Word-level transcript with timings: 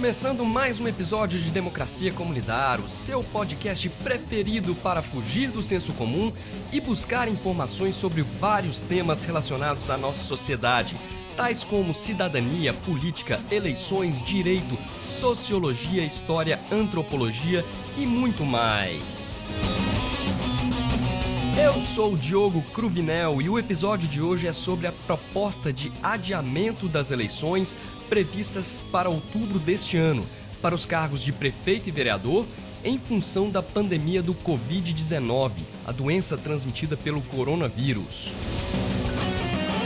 Começando 0.00 0.46
mais 0.46 0.80
um 0.80 0.88
episódio 0.88 1.38
de 1.38 1.50
Democracia 1.50 2.10
Lidar, 2.32 2.80
o 2.80 2.88
seu 2.88 3.22
podcast 3.22 3.86
preferido 4.02 4.74
para 4.76 5.02
fugir 5.02 5.50
do 5.50 5.62
senso 5.62 5.92
comum 5.92 6.32
e 6.72 6.80
buscar 6.80 7.28
informações 7.28 7.96
sobre 7.96 8.22
vários 8.22 8.80
temas 8.80 9.24
relacionados 9.24 9.90
à 9.90 9.98
nossa 9.98 10.24
sociedade, 10.24 10.96
tais 11.36 11.62
como 11.62 11.92
cidadania, 11.92 12.72
política, 12.72 13.38
eleições, 13.50 14.24
direito, 14.24 14.78
sociologia, 15.04 16.02
história, 16.02 16.58
antropologia 16.72 17.62
e 17.98 18.06
muito 18.06 18.42
mais. 18.42 19.44
Eu 21.62 21.82
sou 21.82 22.14
o 22.14 22.16
Diogo 22.16 22.62
Cruvinel 22.72 23.42
e 23.42 23.48
o 23.50 23.58
episódio 23.58 24.08
de 24.08 24.22
hoje 24.22 24.46
é 24.46 24.52
sobre 24.52 24.86
a 24.86 24.92
proposta 24.92 25.70
de 25.70 25.92
adiamento 26.02 26.88
das 26.88 27.10
eleições 27.10 27.76
previstas 28.08 28.82
para 28.90 29.10
outubro 29.10 29.58
deste 29.58 29.98
ano, 29.98 30.26
para 30.62 30.74
os 30.74 30.86
cargos 30.86 31.20
de 31.20 31.32
prefeito 31.32 31.86
e 31.86 31.92
vereador, 31.92 32.46
em 32.82 32.98
função 32.98 33.50
da 33.50 33.62
pandemia 33.62 34.22
do 34.22 34.34
Covid-19, 34.34 35.52
a 35.84 35.92
doença 35.92 36.38
transmitida 36.38 36.96
pelo 36.96 37.20
coronavírus. 37.20 38.32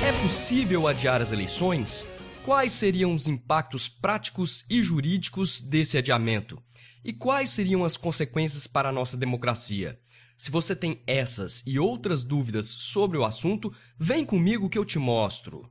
É 0.06 0.12
possível 0.22 0.86
adiar 0.86 1.20
as 1.20 1.32
eleições? 1.32 2.06
Quais 2.44 2.70
seriam 2.70 3.12
os 3.12 3.26
impactos 3.26 3.88
práticos 3.88 4.64
e 4.70 4.80
jurídicos 4.80 5.60
desse 5.60 5.98
adiamento? 5.98 6.62
E 7.04 7.12
quais 7.12 7.50
seriam 7.50 7.84
as 7.84 7.96
consequências 7.96 8.68
para 8.68 8.90
a 8.90 8.92
nossa 8.92 9.16
democracia? 9.16 9.98
Se 10.36 10.50
você 10.50 10.74
tem 10.74 11.00
essas 11.06 11.62
e 11.66 11.78
outras 11.78 12.22
dúvidas 12.22 12.66
sobre 12.66 13.16
o 13.16 13.24
assunto, 13.24 13.72
vem 13.98 14.24
comigo 14.24 14.68
que 14.68 14.76
eu 14.76 14.84
te 14.84 14.98
mostro. 14.98 15.70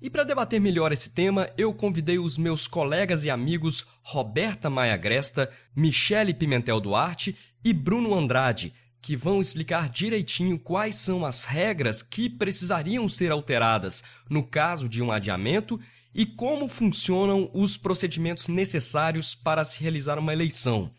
E 0.00 0.08
para 0.08 0.24
debater 0.24 0.60
melhor 0.60 0.92
esse 0.92 1.10
tema, 1.10 1.50
eu 1.58 1.74
convidei 1.74 2.18
os 2.18 2.38
meus 2.38 2.66
colegas 2.66 3.24
e 3.24 3.30
amigos 3.30 3.84
Roberta 4.02 4.70
Maia 4.70 4.96
Gresta, 4.96 5.50
Michele 5.74 6.32
Pimentel 6.32 6.80
Duarte 6.80 7.36
e 7.64 7.72
Bruno 7.72 8.14
Andrade, 8.14 8.72
que 9.02 9.16
vão 9.16 9.40
explicar 9.40 9.90
direitinho 9.90 10.58
quais 10.58 10.94
são 10.94 11.26
as 11.26 11.44
regras 11.44 12.02
que 12.02 12.30
precisariam 12.30 13.08
ser 13.08 13.32
alteradas 13.32 14.04
no 14.30 14.42
caso 14.42 14.88
de 14.88 15.02
um 15.02 15.10
adiamento 15.10 15.80
e 16.14 16.24
como 16.24 16.68
funcionam 16.68 17.50
os 17.52 17.76
procedimentos 17.76 18.48
necessários 18.48 19.34
para 19.34 19.64
se 19.64 19.80
realizar 19.80 20.18
uma 20.18 20.32
eleição. 20.32 20.90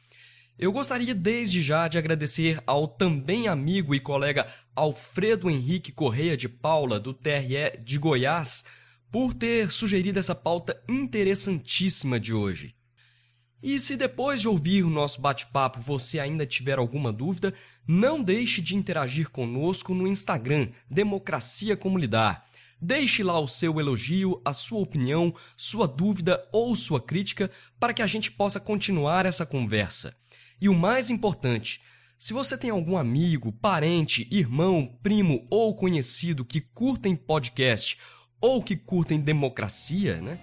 Eu 0.61 0.73
gostaria 0.73 1.15
desde 1.15 1.61
já 1.61 1.87
de 1.87 1.97
agradecer 1.97 2.61
ao 2.67 2.85
também 2.85 3.47
amigo 3.47 3.95
e 3.95 3.99
colega 3.99 4.45
Alfredo 4.75 5.49
Henrique 5.49 5.89
Correia 5.89 6.35
de 6.35 6.49
Paula, 6.49 6.99
do 6.99 7.13
TRE 7.13 7.81
de 7.81 7.97
Goiás, 7.97 8.65
por 9.09 9.33
ter 9.33 9.71
sugerido 9.71 10.19
essa 10.19 10.35
pauta 10.35 10.77
interessantíssima 10.89 12.19
de 12.19 12.33
hoje. 12.33 12.75
E 13.63 13.79
se 13.79 13.95
depois 13.95 14.41
de 14.41 14.49
ouvir 14.49 14.83
o 14.83 14.89
nosso 14.89 15.21
bate-papo 15.21 15.79
você 15.79 16.19
ainda 16.19 16.45
tiver 16.45 16.77
alguma 16.77 17.13
dúvida, 17.13 17.53
não 17.87 18.21
deixe 18.21 18.61
de 18.61 18.75
interagir 18.75 19.29
conosco 19.29 19.93
no 19.93 20.05
Instagram 20.05 20.67
Democracia 20.91 21.77
Como 21.77 21.97
Lidar. 21.97 22.45
Deixe 22.81 23.23
lá 23.23 23.39
o 23.39 23.47
seu 23.47 23.79
elogio, 23.79 24.41
a 24.43 24.51
sua 24.51 24.79
opinião, 24.79 25.33
sua 25.55 25.87
dúvida 25.87 26.45
ou 26.51 26.75
sua 26.75 26.99
crítica 26.99 27.49
para 27.79 27.93
que 27.93 28.01
a 28.01 28.07
gente 28.07 28.29
possa 28.29 28.59
continuar 28.59 29.25
essa 29.25 29.45
conversa. 29.45 30.13
E 30.61 30.67
o 30.67 30.73
mais 30.73 31.09
importante, 31.09 31.81
se 32.17 32.33
você 32.33 32.57
tem 32.57 32.69
algum 32.69 32.97
amigo, 32.97 33.51
parente, 33.51 34.27
irmão, 34.29 34.97
primo 35.01 35.47
ou 35.49 35.73
conhecido 35.73 36.43
que 36.43 36.59
curtem 36.59 37.15
podcast 37.15 37.97
ou 38.41 38.61
que 38.61 38.75
curtem 38.75 39.21
democracia, 39.21 40.21
né? 40.21 40.37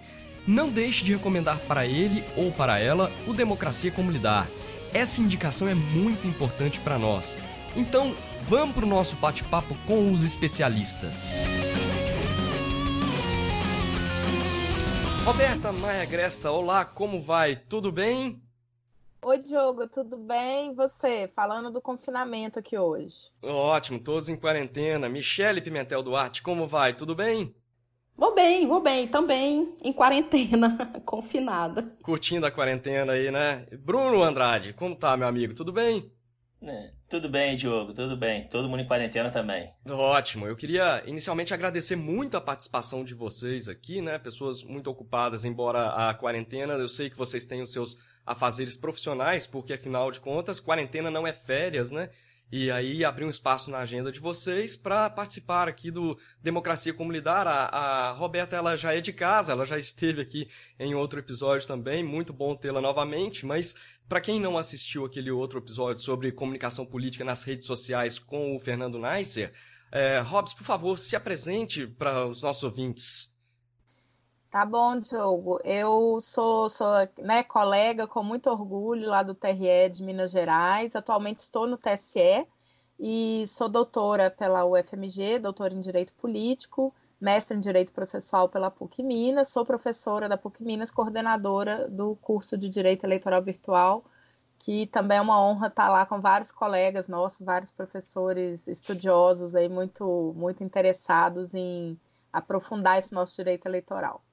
Não 0.47 0.71
deixe 0.71 1.03
de 1.03 1.13
recomendar 1.13 1.59
para 1.67 1.85
ele 1.85 2.23
ou 2.35 2.51
para 2.51 2.79
ela 2.79 3.11
o 3.27 3.33
Democracia 3.33 3.91
Como 3.91 4.09
Lidar. 4.09 4.49
Essa 4.93 5.21
indicação 5.21 5.67
é 5.67 5.75
muito 5.75 6.25
importante 6.25 6.79
para 6.79 6.97
nós. 6.97 7.37
Então, 7.75 8.15
vamos 8.47 8.73
para 8.73 8.85
o 8.85 8.89
nosso 8.89 9.15
bate-papo 9.17 9.75
com 9.85 10.11
os 10.11 10.23
especialistas. 10.23 11.57
Roberta 15.25 15.71
Maia 15.73 16.05
Gresta, 16.05 16.49
olá, 16.49 16.85
como 16.85 17.21
vai? 17.21 17.55
Tudo 17.55 17.91
bem? 17.91 18.41
Oi, 19.21 19.39
Diogo, 19.39 19.87
tudo 19.87 20.15
bem? 20.15 20.71
E 20.71 20.75
você? 20.75 21.29
Falando 21.35 21.71
do 21.71 21.81
confinamento 21.81 22.59
aqui 22.59 22.77
hoje. 22.77 23.31
Ótimo, 23.41 23.99
todos 23.99 24.29
em 24.29 24.35
quarentena. 24.37 25.09
Michele 25.09 25.61
Pimentel 25.61 26.03
Duarte, 26.03 26.41
como 26.41 26.67
vai? 26.67 26.93
Tudo 26.93 27.13
bem? 27.15 27.53
Vou 28.15 28.33
bem, 28.33 28.67
vou 28.67 28.81
bem, 28.81 29.07
também 29.07 29.75
em 29.83 29.93
quarentena, 29.93 30.91
confinada. 31.05 31.83
Curtindo 32.01 32.45
a 32.45 32.51
quarentena 32.51 33.13
aí, 33.13 33.29
né? 33.29 33.67
Bruno 33.79 34.23
Andrade, 34.23 34.73
como 34.73 34.95
tá, 34.95 35.15
meu 35.17 35.27
amigo? 35.27 35.53
Tudo 35.53 35.71
bem? 35.71 36.11
É, 36.61 36.91
tudo 37.07 37.29
bem, 37.29 37.55
Diogo, 37.55 37.93
tudo 37.93 38.17
bem. 38.17 38.47
Todo 38.47 38.67
mundo 38.67 38.81
em 38.81 38.87
quarentena 38.87 39.29
também. 39.29 39.71
Ótimo. 39.87 40.47
Eu 40.47 40.55
queria 40.55 41.03
inicialmente 41.05 41.53
agradecer 41.53 41.95
muito 41.95 42.35
a 42.35 42.41
participação 42.41 43.03
de 43.03 43.13
vocês 43.13 43.67
aqui, 43.69 44.01
né? 44.01 44.17
Pessoas 44.17 44.63
muito 44.63 44.89
ocupadas, 44.89 45.45
embora 45.45 46.09
a 46.09 46.13
quarentena, 46.15 46.73
eu 46.73 46.87
sei 46.87 47.09
que 47.09 47.17
vocês 47.17 47.45
têm 47.45 47.61
os 47.61 47.71
seus 47.71 47.97
afazeres 48.27 48.75
profissionais, 48.75 49.47
porque 49.47 49.73
afinal 49.73 50.11
de 50.11 50.19
contas, 50.19 50.59
quarentena 50.59 51.09
não 51.09 51.25
é 51.25 51.31
férias, 51.31 51.89
né? 51.89 52.09
E 52.49 52.71
aí 52.71 53.03
abrir 53.03 53.25
um 53.25 53.29
espaço 53.29 53.69
na 53.69 53.79
agenda 53.79 54.09
de 54.09 54.21
vocês 54.21 54.77
para 54.77 55.09
participar 55.09 55.67
aqui 55.67 55.91
do 55.91 56.17
Democracia 56.41 56.95
Lidar. 56.97 57.45
A, 57.45 57.65
a, 57.65 58.11
Roberta 58.11 58.55
ela 58.55 58.75
já 58.77 58.93
é 58.93 59.01
de 59.01 59.11
casa, 59.11 59.51
ela 59.51 59.65
já 59.65 59.77
esteve 59.77 60.21
aqui 60.21 60.49
em 60.79 60.95
outro 60.95 61.19
episódio 61.19 61.67
também, 61.67 62.03
muito 62.03 62.31
bom 62.31 62.55
tê-la 62.55 62.79
novamente, 62.79 63.45
mas 63.45 63.75
para 64.07 64.21
quem 64.21 64.39
não 64.39 64.57
assistiu 64.57 65.03
aquele 65.03 65.29
outro 65.29 65.59
episódio 65.59 66.01
sobre 66.01 66.31
comunicação 66.31 66.85
política 66.85 67.25
nas 67.25 67.43
redes 67.43 67.65
sociais 67.65 68.17
com 68.17 68.55
o 68.55 68.59
Fernando 68.59 68.97
Neisser, 68.97 69.51
é, 69.91 70.19
Robs, 70.19 70.53
por 70.53 70.63
favor, 70.63 70.97
se 70.97 71.15
apresente 71.15 71.85
para 71.85 72.25
os 72.25 72.41
nossos 72.41 72.63
ouvintes. 72.63 73.36
Tá 74.49 74.65
bom, 74.65 74.97
Diogo. 74.99 75.59
Eu 75.63 76.19
sou, 76.21 76.69
sou 76.69 76.87
né, 77.19 77.43
colega 77.43 78.07
com 78.07 78.23
muito 78.23 78.49
orgulho 78.49 79.07
lá 79.09 79.21
do 79.21 79.35
TRE 79.35 79.89
de 79.89 80.01
Minas 80.03 80.31
Gerais. 80.31 80.95
Atualmente 80.95 81.39
estou 81.39 81.67
no 81.67 81.77
TSE 81.77 82.47
e 82.99 83.45
sou 83.47 83.67
doutora 83.69 84.31
pela 84.31 84.65
UFMG, 84.65 85.39
doutora 85.39 85.73
em 85.73 85.81
Direito 85.81 86.13
Político, 86.13 86.93
mestre 87.19 87.57
em 87.57 87.61
Direito 87.61 87.91
Processual 87.93 88.47
pela 88.49 88.71
PUC 88.71 89.03
Minas. 89.03 89.49
Sou 89.49 89.65
professora 89.65 90.29
da 90.29 90.37
PUC 90.37 90.63
Minas, 90.63 90.91
coordenadora 90.91 91.89
do 91.89 92.15
curso 92.15 92.57
de 92.57 92.69
Direito 92.69 93.03
Eleitoral 93.05 93.43
Virtual, 93.43 94.05
que 94.59 94.87
também 94.87 95.17
é 95.17 95.21
uma 95.21 95.41
honra 95.43 95.67
estar 95.67 95.89
lá 95.89 96.05
com 96.05 96.21
vários 96.21 96.51
colegas 96.51 97.07
nossos, 97.09 97.45
vários 97.45 97.71
professores 97.71 98.65
estudiosos 98.67 99.55
aí 99.55 99.67
muito, 99.69 100.33
muito 100.37 100.63
interessados 100.63 101.53
em 101.53 101.99
aprofundar 102.31 102.97
esse 102.97 103.13
nosso 103.13 103.35
direito 103.35 103.67
eleitoral. 103.67 104.23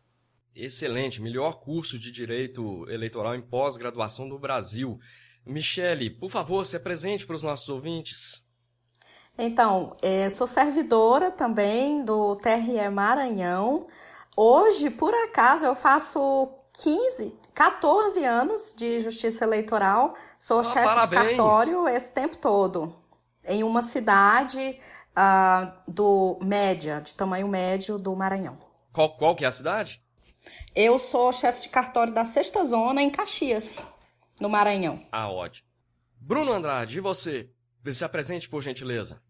Excelente, 0.55 1.21
melhor 1.21 1.61
curso 1.61 1.99
de 1.99 2.13
direito 2.13 2.89
eleitoral 2.89 3.35
em 3.35 3.43
pós-graduação 3.43 4.29
do 4.29 4.39
Brasil. 4.39 5.01
Michele, 5.45 6.09
por 6.09 6.31
favor, 6.31 6.65
se 6.65 6.77
apresente 6.77 7.27
para 7.27 7.35
os 7.35 7.43
nossos 7.43 7.69
ouvintes. 7.69 8.45
Então, 9.37 9.97
é, 10.01 10.31
sou 10.31 10.47
servidora 10.47 11.31
também 11.33 12.05
do 12.05 12.37
TRE 12.37 12.89
Maranhão. 12.89 13.89
Hoje, 14.37 14.91
por 14.91 15.13
acaso, 15.13 15.65
eu 15.65 15.75
faço 15.75 16.49
15, 16.75 17.35
14 17.53 18.25
anos 18.25 18.75
de 18.77 19.01
justiça 19.01 19.45
eleitoral. 19.45 20.15
Sou 20.39 20.61
ah, 20.61 20.65
chefe 20.65 20.87
parabéns. 20.87 21.23
de 21.23 21.37
cartório 21.37 21.89
esse 21.89 22.13
tempo 22.13 22.37
todo. 22.37 22.95
Em 23.45 23.65
uma 23.65 23.83
cidade 23.83 24.81
uh, 25.17 25.73
do 25.87 26.39
média, 26.41 27.01
de 27.01 27.15
tamanho 27.15 27.49
médio 27.49 27.99
do 27.99 28.15
Maranhão. 28.15 28.57
Qual, 28.93 29.17
qual 29.17 29.35
que 29.35 29.45
é 29.45 29.49
a 29.49 29.53
cidade? 29.53 30.04
Eu 30.77 30.99
sou 30.99 31.33
chefe 31.33 31.63
de 31.63 31.69
cartório 31.69 32.13
da 32.13 32.25
sexta 32.25 32.65
zona 32.65 33.01
em 33.01 33.09
Caxias, 33.09 33.81
no 34.41 34.49
Maranhão. 34.49 35.07
Ah, 35.13 35.31
ótimo. 35.31 35.69
Bruno 36.21 36.53
Andrade, 36.53 36.99
e 36.99 37.01
você? 37.01 37.49
Se 37.93 38.05
apresente, 38.05 38.49
por 38.49 38.61
gentileza. 38.61 39.23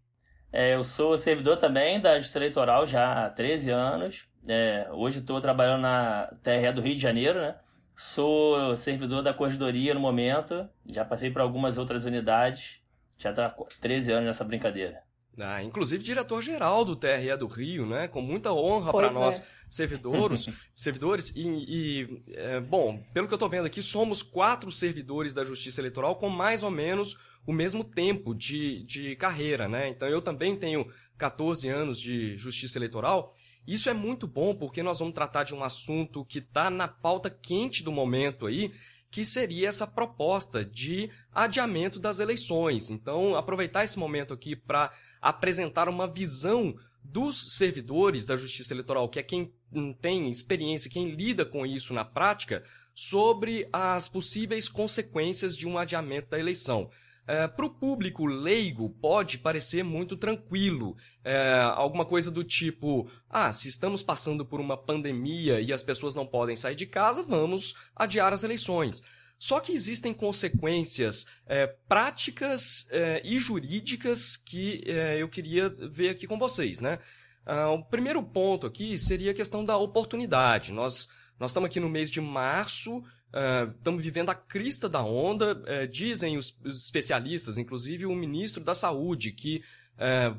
É, 0.51 0.75
eu 0.75 0.83
sou 0.83 1.19
servidor 1.19 1.59
também 1.59 2.01
da 2.01 2.17
Justiça 2.17 2.39
Eleitoral 2.39 2.87
já 2.87 3.27
há 3.27 3.31
13 3.31 3.71
anos. 3.71 4.27
É, 4.49 4.89
hoje 4.93 5.19
estou 5.19 5.39
trabalhando 5.39 5.83
na 5.83 6.33
TRE 6.43 6.73
do 6.73 6.81
Rio 6.81 6.95
de 6.95 7.03
Janeiro, 7.03 7.39
né? 7.39 7.57
Sou 7.95 8.75
servidor 8.79 9.23
da 9.23 9.35
Corregedoria 9.35 9.93
no 9.93 10.01
momento. 10.01 10.67
Já 10.87 11.05
passei 11.05 11.31
por 11.31 11.43
algumas 11.43 11.77
outras 11.77 12.07
unidades. 12.07 12.79
Já 13.19 13.31
está 13.31 13.55
13 13.83 14.13
anos 14.13 14.27
nessa 14.27 14.45
brincadeira. 14.45 15.03
Ah, 15.39 15.63
inclusive 15.63 16.05
diretor-geral 16.05 16.85
do 16.85 16.95
TRE 16.95 17.37
do 17.39 17.47
Rio, 17.47 17.87
né? 17.87 18.07
Com 18.09 18.21
muita 18.21 18.53
honra 18.53 18.93
para 18.93 19.11
nós 19.11 19.41
é. 19.41 19.45
servidores, 19.69 20.49
servidores 20.75 21.33
e, 21.35 21.43
e 21.43 22.23
é, 22.35 22.61
bom, 22.61 23.03
pelo 23.13 23.27
que 23.27 23.35
eu 23.35 23.37
estou 23.37 23.49
vendo 23.49 23.67
aqui, 23.67 23.83
somos 23.83 24.23
quatro 24.23 24.71
servidores 24.71 25.35
da 25.35 25.45
Justiça 25.45 25.81
Eleitoral 25.81 26.17
com 26.17 26.29
mais 26.29 26.63
ou 26.63 26.71
menos 26.71 27.17
o 27.47 27.53
mesmo 27.53 27.85
tempo 27.85 28.35
de, 28.35 28.85
de 28.85 29.17
carreira, 29.17 29.69
né? 29.69 29.89
Então 29.89 30.09
eu 30.09 30.23
também 30.23 30.57
tenho 30.57 30.87
14 31.19 31.69
anos 31.69 32.01
de 32.01 32.37
Justiça 32.37 32.79
Eleitoral 32.79 33.35
Isso 33.67 33.89
é 33.89 33.95
muito 33.95 34.27
bom 34.27 34.55
porque 34.55 34.83
nós 34.83 34.99
vamos 34.99 35.15
tratar 35.15 35.45
de 35.45 35.55
um 35.55 35.63
assunto 35.63 36.25
que 36.25 36.39
está 36.39 36.71
na 36.71 36.89
pauta 36.89 37.31
quente 37.31 37.83
do 37.83 37.93
momento 37.93 38.47
aí, 38.47 38.73
que 39.11 39.25
seria 39.25 39.69
essa 39.69 39.87
proposta 39.87 40.65
de 40.65 41.09
adiamento 41.33 42.01
das 42.01 42.19
eleições. 42.19 42.91
Então, 42.91 43.37
aproveitar 43.37 43.85
esse 43.85 43.97
momento 43.97 44.35
aqui 44.35 44.57
para 44.57 44.93
apresentar 45.25 45.89
uma 45.89 46.07
visão 46.07 46.75
dos 47.03 47.57
servidores 47.57 48.27
da 48.27 48.37
Justiça 48.37 48.75
Eleitoral, 48.75 49.09
que 49.09 49.19
é 49.19 49.23
quem 49.23 49.53
tem 50.01 50.29
experiência, 50.29 50.91
quem 50.91 51.11
lida 51.11 51.45
com 51.45 51.65
isso 51.65 51.95
na 51.95 52.05
prática, 52.05 52.63
sobre 52.95 53.67
as 53.73 54.07
possíveis 54.07 54.69
consequências 54.69 55.57
de 55.57 55.67
um 55.67 55.79
adiamento 55.79 56.29
da 56.29 56.39
eleição. 56.39 56.91
É, 57.27 57.49
Para 57.49 57.65
o 57.65 57.71
público 57.71 58.27
leigo, 58.27 58.91
pode 59.01 59.39
parecer 59.39 59.83
muito 59.83 60.15
tranquilo. 60.15 60.95
É, 61.25 61.63
alguma 61.75 62.05
coisa 62.05 62.31
do 62.31 62.45
tipo: 62.45 63.11
ah, 63.31 63.51
se 63.51 63.67
estamos 63.69 64.03
passando 64.03 64.45
por 64.45 64.61
uma 64.61 64.77
pandemia 64.77 65.59
e 65.59 65.73
as 65.73 65.83
pessoas 65.83 66.15
não 66.15 66.27
podem 66.27 66.55
sair 66.55 66.75
de 66.75 66.87
casa, 66.87 67.23
vamos 67.23 67.75
adiar 67.97 68.33
as 68.33 68.43
eleições. 68.45 69.03
Só 69.45 69.61
que 69.61 69.73
existem 69.73 70.15
consequências 70.15 71.27
é, 71.47 71.67
práticas 71.67 72.89
é, 72.91 73.21
e 73.23 73.39
jurídicas 73.39 74.39
que 74.39 74.83
é, 74.87 75.19
eu 75.21 75.29
queria 75.29 75.69
ver 75.69 76.09
aqui 76.09 76.27
com 76.27 76.39
vocês, 76.39 76.81
né? 76.81 76.99
Ah, 77.45 77.69
o 77.69 77.85
primeiro 77.85 78.23
ponto 78.23 78.67
aqui 78.67 78.97
seria 78.97 79.33
a 79.33 79.35
questão 79.35 79.63
da 79.63 79.77
oportunidade. 79.77 80.73
Nós, 80.73 81.11
nós 81.39 81.51
estamos 81.51 81.67
aqui 81.69 81.79
no 81.79 81.91
mês 81.91 82.11
de 82.11 82.23
março, 82.23 83.05
Uh, 83.35 83.69
estamos 83.77 84.05
vivendo 84.05 84.31
a 84.31 84.35
crista 84.35 84.89
da 84.89 85.03
onda, 85.03 85.61
dizem 85.91 86.39
os, 86.39 86.57
os, 86.65 86.85
especialistas, 86.85 87.59
inclusive 87.59 88.07
o 88.07 88.15
ministro 88.15 88.63
da 88.63 88.77
Saúde, 88.77 89.33
que 89.33 89.61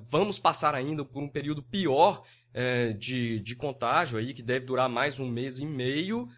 vamos 0.08 0.40
passar 0.40 0.74
ainda 0.74 1.04
por 1.04 1.22
um 1.22 1.28
período 1.28 1.62
pior 1.62 2.24
de, 2.98 3.42
de 3.42 3.54
contágio 3.54 4.18
aí, 4.18 4.34
que 4.34 4.42
deve 4.42 4.66
durar 4.66 4.88
mais 4.88 5.20
um 5.20 5.30
mês 5.30 5.60
e 5.60 5.66
meio, 5.66 6.30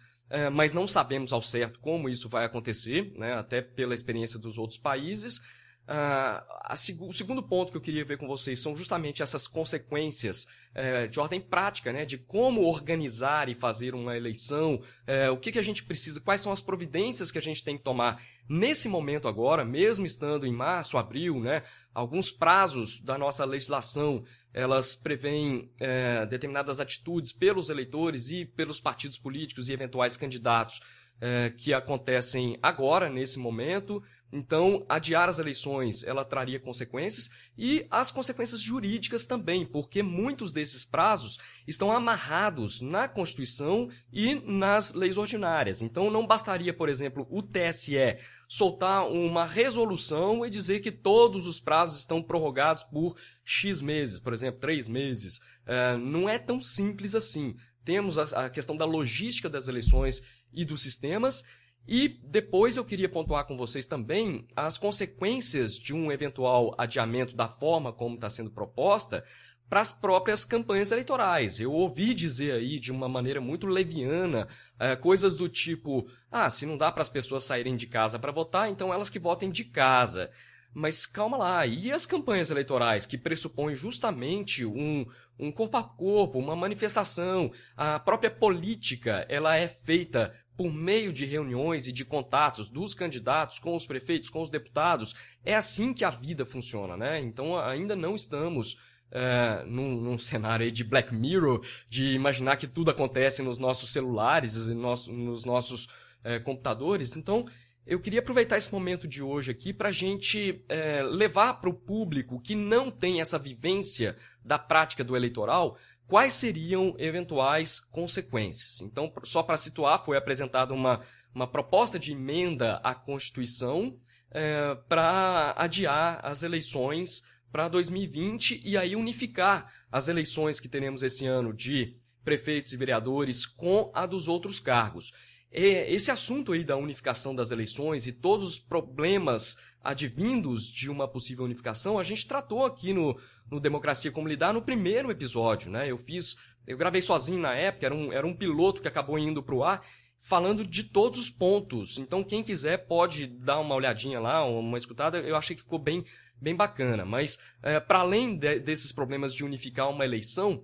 mas 0.52 0.72
não 0.72 0.86
sabemos 0.86 1.32
ao 1.32 1.40
certo 1.40 1.80
como 1.80 2.08
isso 2.08 2.28
vai 2.28 2.44
acontecer, 2.44 3.12
né, 3.16 3.34
até 3.34 3.62
pela 3.62 3.94
experiência 3.94 4.38
dos 4.38 4.58
outros 4.58 4.78
países. 4.78 5.40
Uh, 5.88 7.08
o 7.08 7.14
segundo 7.14 7.42
ponto 7.42 7.72
que 7.72 7.78
eu 7.78 7.80
queria 7.80 8.04
ver 8.04 8.18
com 8.18 8.26
vocês 8.26 8.60
são 8.60 8.76
justamente 8.76 9.22
essas 9.22 9.48
consequências 9.48 10.46
é, 10.74 11.06
de 11.06 11.18
ordem 11.18 11.40
prática, 11.40 11.90
né, 11.92 12.04
de 12.04 12.18
como 12.18 12.62
organizar 12.62 13.48
e 13.48 13.54
fazer 13.54 13.94
uma 13.94 14.14
eleição, 14.14 14.82
é, 15.06 15.30
o 15.30 15.38
que, 15.38 15.50
que 15.50 15.58
a 15.58 15.62
gente 15.62 15.82
precisa, 15.82 16.20
quais 16.20 16.42
são 16.42 16.52
as 16.52 16.60
providências 16.60 17.30
que 17.30 17.38
a 17.38 17.42
gente 17.42 17.64
tem 17.64 17.78
que 17.78 17.82
tomar 17.82 18.22
nesse 18.48 18.86
momento 18.86 19.28
agora, 19.28 19.64
mesmo 19.64 20.04
estando 20.04 20.46
em 20.46 20.52
março, 20.52 20.98
abril, 20.98 21.40
né, 21.40 21.62
alguns 21.94 22.30
prazos 22.30 23.00
da 23.00 23.16
nossa 23.16 23.44
legislação 23.44 24.24
elas 24.52 24.94
prevêem 24.94 25.70
é, 25.78 26.26
determinadas 26.26 26.80
atitudes 26.80 27.32
pelos 27.32 27.68
eleitores 27.68 28.30
e 28.30 28.44
pelos 28.44 28.80
partidos 28.80 29.18
políticos 29.18 29.68
e 29.68 29.72
eventuais 29.72 30.16
candidatos 30.16 30.80
é, 31.20 31.50
que 31.50 31.74
acontecem 31.74 32.58
agora, 32.62 33.08
nesse 33.08 33.38
momento. 33.38 34.02
Então, 34.30 34.84
adiar 34.88 35.28
as 35.28 35.38
eleições, 35.38 36.04
ela 36.04 36.22
traria 36.22 36.60
consequências 36.60 37.30
e 37.56 37.86
as 37.90 38.10
consequências 38.10 38.60
jurídicas 38.60 39.24
também, 39.24 39.64
porque 39.64 40.02
muitos 40.02 40.52
desses 40.52 40.84
prazos 40.84 41.38
estão 41.66 41.90
amarrados 41.90 42.82
na 42.82 43.08
Constituição 43.08 43.88
e 44.12 44.34
nas 44.34 44.92
leis 44.92 45.16
ordinárias. 45.16 45.80
Então, 45.80 46.10
não 46.10 46.26
bastaria, 46.26 46.74
por 46.74 46.90
exemplo, 46.90 47.26
o 47.30 47.42
TSE 47.42 48.18
soltar 48.46 49.08
uma 49.08 49.46
resolução 49.46 50.44
e 50.44 50.50
dizer 50.50 50.80
que 50.80 50.92
todos 50.92 51.46
os 51.46 51.58
prazos 51.58 51.98
estão 51.98 52.22
prorrogados 52.22 52.84
por 52.84 53.16
X 53.44 53.80
meses, 53.80 54.20
por 54.20 54.34
exemplo, 54.34 54.60
três 54.60 54.88
meses. 54.88 55.38
Uh, 55.38 55.98
não 55.98 56.28
é 56.28 56.38
tão 56.38 56.60
simples 56.60 57.14
assim. 57.14 57.56
Temos 57.82 58.18
a, 58.18 58.44
a 58.44 58.50
questão 58.50 58.76
da 58.76 58.84
logística 58.84 59.48
das 59.48 59.68
eleições 59.68 60.22
e 60.52 60.64
dos 60.66 60.82
sistemas 60.82 61.44
e 61.88 62.20
depois 62.22 62.76
eu 62.76 62.84
queria 62.84 63.08
pontuar 63.08 63.46
com 63.46 63.56
vocês 63.56 63.86
também 63.86 64.46
as 64.54 64.76
consequências 64.76 65.74
de 65.74 65.94
um 65.94 66.12
eventual 66.12 66.74
adiamento 66.76 67.34
da 67.34 67.48
forma 67.48 67.94
como 67.94 68.14
está 68.14 68.28
sendo 68.28 68.50
proposta 68.50 69.24
para 69.70 69.80
as 69.80 69.90
próprias 69.90 70.44
campanhas 70.44 70.92
eleitorais. 70.92 71.58
Eu 71.58 71.72
ouvi 71.72 72.12
dizer 72.12 72.52
aí 72.52 72.78
de 72.78 72.92
uma 72.92 73.08
maneira 73.08 73.40
muito 73.40 73.66
leviana 73.66 74.46
é, 74.78 74.96
coisas 74.96 75.34
do 75.34 75.48
tipo: 75.48 76.06
ah, 76.30 76.50
se 76.50 76.66
não 76.66 76.76
dá 76.76 76.92
para 76.92 77.00
as 77.00 77.08
pessoas 77.08 77.44
saírem 77.44 77.74
de 77.74 77.86
casa 77.86 78.18
para 78.18 78.32
votar, 78.32 78.68
então 78.68 78.92
elas 78.92 79.08
que 79.08 79.18
votem 79.18 79.50
de 79.50 79.64
casa. 79.64 80.30
Mas 80.74 81.06
calma 81.06 81.38
lá, 81.38 81.66
e 81.66 81.90
as 81.90 82.04
campanhas 82.04 82.50
eleitorais 82.50 83.06
que 83.06 83.16
pressupõem 83.16 83.74
justamente 83.74 84.66
um, 84.66 85.06
um 85.38 85.50
corpo 85.50 85.78
a 85.78 85.82
corpo, 85.82 86.38
uma 86.38 86.54
manifestação, 86.54 87.50
a 87.74 87.98
própria 87.98 88.30
política, 88.30 89.24
ela 89.30 89.56
é 89.56 89.66
feita 89.66 90.34
por 90.58 90.74
meio 90.74 91.12
de 91.12 91.24
reuniões 91.24 91.86
e 91.86 91.92
de 91.92 92.04
contatos 92.04 92.68
dos 92.68 92.92
candidatos 92.92 93.60
com 93.60 93.76
os 93.76 93.86
prefeitos, 93.86 94.28
com 94.28 94.42
os 94.42 94.50
deputados. 94.50 95.14
É 95.44 95.54
assim 95.54 95.94
que 95.94 96.04
a 96.04 96.10
vida 96.10 96.44
funciona, 96.44 96.96
né? 96.96 97.20
Então 97.20 97.56
ainda 97.56 97.94
não 97.94 98.16
estamos 98.16 98.76
é, 99.12 99.62
num, 99.64 100.00
num, 100.00 100.18
cenário 100.18 100.68
de 100.72 100.82
Black 100.82 101.14
Mirror, 101.14 101.64
de 101.88 102.12
imaginar 102.12 102.56
que 102.56 102.66
tudo 102.66 102.90
acontece 102.90 103.40
nos 103.40 103.56
nossos 103.56 103.92
celulares 103.92 104.66
nos, 104.66 105.06
nos 105.06 105.44
nossos 105.44 105.86
é, 106.24 106.40
computadores. 106.40 107.14
Então 107.14 107.46
eu 107.86 108.00
queria 108.00 108.18
aproveitar 108.18 108.58
esse 108.58 108.72
momento 108.72 109.06
de 109.06 109.22
hoje 109.22 109.52
aqui 109.52 109.72
para 109.72 109.90
a 109.90 109.92
gente 109.92 110.64
é, 110.68 111.04
levar 111.04 111.54
para 111.60 111.70
o 111.70 111.74
público 111.74 112.40
que 112.40 112.56
não 112.56 112.90
tem 112.90 113.20
essa 113.20 113.38
vivência 113.38 114.16
da 114.44 114.58
prática 114.58 115.04
do 115.04 115.14
eleitoral 115.14 115.78
quais 116.08 116.32
seriam 116.32 116.94
eventuais 116.98 117.78
consequências. 117.78 118.80
Então, 118.80 119.12
só 119.24 119.42
para 119.42 119.58
situar, 119.58 120.02
foi 120.02 120.16
apresentada 120.16 120.72
uma, 120.72 121.00
uma 121.34 121.46
proposta 121.46 121.98
de 121.98 122.12
emenda 122.12 122.80
à 122.82 122.94
Constituição 122.94 123.96
é, 124.30 124.74
para 124.88 125.54
adiar 125.56 126.20
as 126.22 126.42
eleições 126.42 127.22
para 127.52 127.68
2020 127.68 128.62
e 128.64 128.76
aí 128.76 128.96
unificar 128.96 129.72
as 129.92 130.08
eleições 130.08 130.58
que 130.58 130.68
teremos 130.68 131.02
esse 131.02 131.26
ano 131.26 131.52
de 131.52 131.96
prefeitos 132.24 132.72
e 132.72 132.76
vereadores 132.76 133.46
com 133.46 133.90
a 133.94 134.06
dos 134.06 134.28
outros 134.28 134.58
cargos. 134.58 135.12
Esse 135.50 136.10
assunto 136.10 136.52
aí 136.52 136.62
da 136.62 136.76
unificação 136.76 137.34
das 137.34 137.50
eleições 137.50 138.06
e 138.06 138.12
todos 138.12 138.46
os 138.46 138.58
problemas 138.58 139.56
advindos 139.82 140.70
de 140.70 140.90
uma 140.90 141.08
possível 141.08 141.46
unificação, 141.46 141.98
a 141.98 142.02
gente 142.02 142.26
tratou 142.26 142.66
aqui 142.66 142.92
no, 142.92 143.18
no 143.50 143.60
Democracia 143.60 144.10
Como 144.10 144.28
Lidar 144.28 144.52
no 144.52 144.62
primeiro 144.62 145.10
episódio, 145.10 145.70
né? 145.70 145.90
Eu 145.90 145.98
fiz, 145.98 146.36
eu 146.66 146.76
gravei 146.76 147.00
sozinho 147.00 147.38
na 147.38 147.54
época, 147.54 147.86
era 147.86 147.94
um, 147.94 148.12
era 148.12 148.26
um 148.26 148.34
piloto 148.34 148.82
que 148.82 148.88
acabou 148.88 149.18
indo 149.18 149.42
para 149.42 149.54
o 149.54 149.64
ar, 149.64 149.82
falando 150.20 150.66
de 150.66 150.84
todos 150.84 151.18
os 151.18 151.30
pontos. 151.30 151.98
Então, 151.98 152.22
quem 152.22 152.42
quiser 152.42 152.86
pode 152.86 153.26
dar 153.26 153.60
uma 153.60 153.74
olhadinha 153.74 154.20
lá, 154.20 154.44
uma 154.44 154.76
escutada. 154.76 155.18
Eu 155.18 155.36
achei 155.36 155.56
que 155.56 155.62
ficou 155.62 155.78
bem, 155.78 156.04
bem 156.40 156.54
bacana. 156.54 157.04
Mas, 157.04 157.38
é, 157.62 157.80
para 157.80 158.00
além 158.00 158.36
de, 158.36 158.58
desses 158.58 158.92
problemas 158.92 159.34
de 159.34 159.44
unificar 159.44 159.88
uma 159.88 160.04
eleição, 160.04 160.62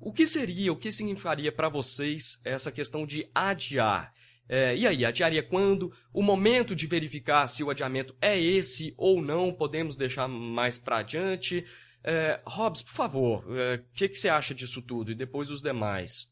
o 0.00 0.12
que 0.12 0.26
seria, 0.26 0.72
o 0.72 0.76
que 0.76 0.90
significaria 0.90 1.52
para 1.52 1.68
vocês 1.68 2.40
essa 2.44 2.72
questão 2.72 3.06
de 3.06 3.28
adiar? 3.34 4.12
É, 4.48 4.76
e 4.76 4.86
aí, 4.86 5.04
adiaria 5.04 5.42
quando? 5.42 5.92
O 6.12 6.22
momento 6.22 6.74
de 6.74 6.86
verificar 6.86 7.46
se 7.46 7.62
o 7.62 7.70
adiamento 7.70 8.14
é 8.20 8.38
esse 8.38 8.92
ou 8.96 9.22
não, 9.22 9.52
podemos 9.52 9.96
deixar 9.96 10.26
mais 10.26 10.76
para 10.76 10.98
adiante. 10.98 11.64
É, 12.04 12.40
Hobbs, 12.46 12.82
por 12.82 12.92
favor, 12.92 13.44
o 13.46 13.56
é, 13.56 13.78
que, 13.94 14.08
que 14.08 14.16
você 14.16 14.28
acha 14.28 14.54
disso 14.54 14.82
tudo? 14.82 15.12
E 15.12 15.14
depois 15.14 15.50
os 15.50 15.62
demais. 15.62 16.30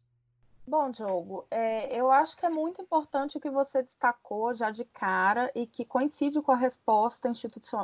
Bom, 0.66 0.90
Diogo, 0.90 1.46
é, 1.50 1.98
eu 1.98 2.10
acho 2.12 2.36
que 2.36 2.46
é 2.46 2.48
muito 2.48 2.80
importante 2.80 3.36
o 3.36 3.40
que 3.40 3.50
você 3.50 3.82
destacou 3.82 4.54
já 4.54 4.70
de 4.70 4.84
cara 4.84 5.50
e 5.54 5.66
que 5.66 5.84
coincide 5.84 6.40
com 6.40 6.52
a 6.52 6.56
resposta 6.56 7.28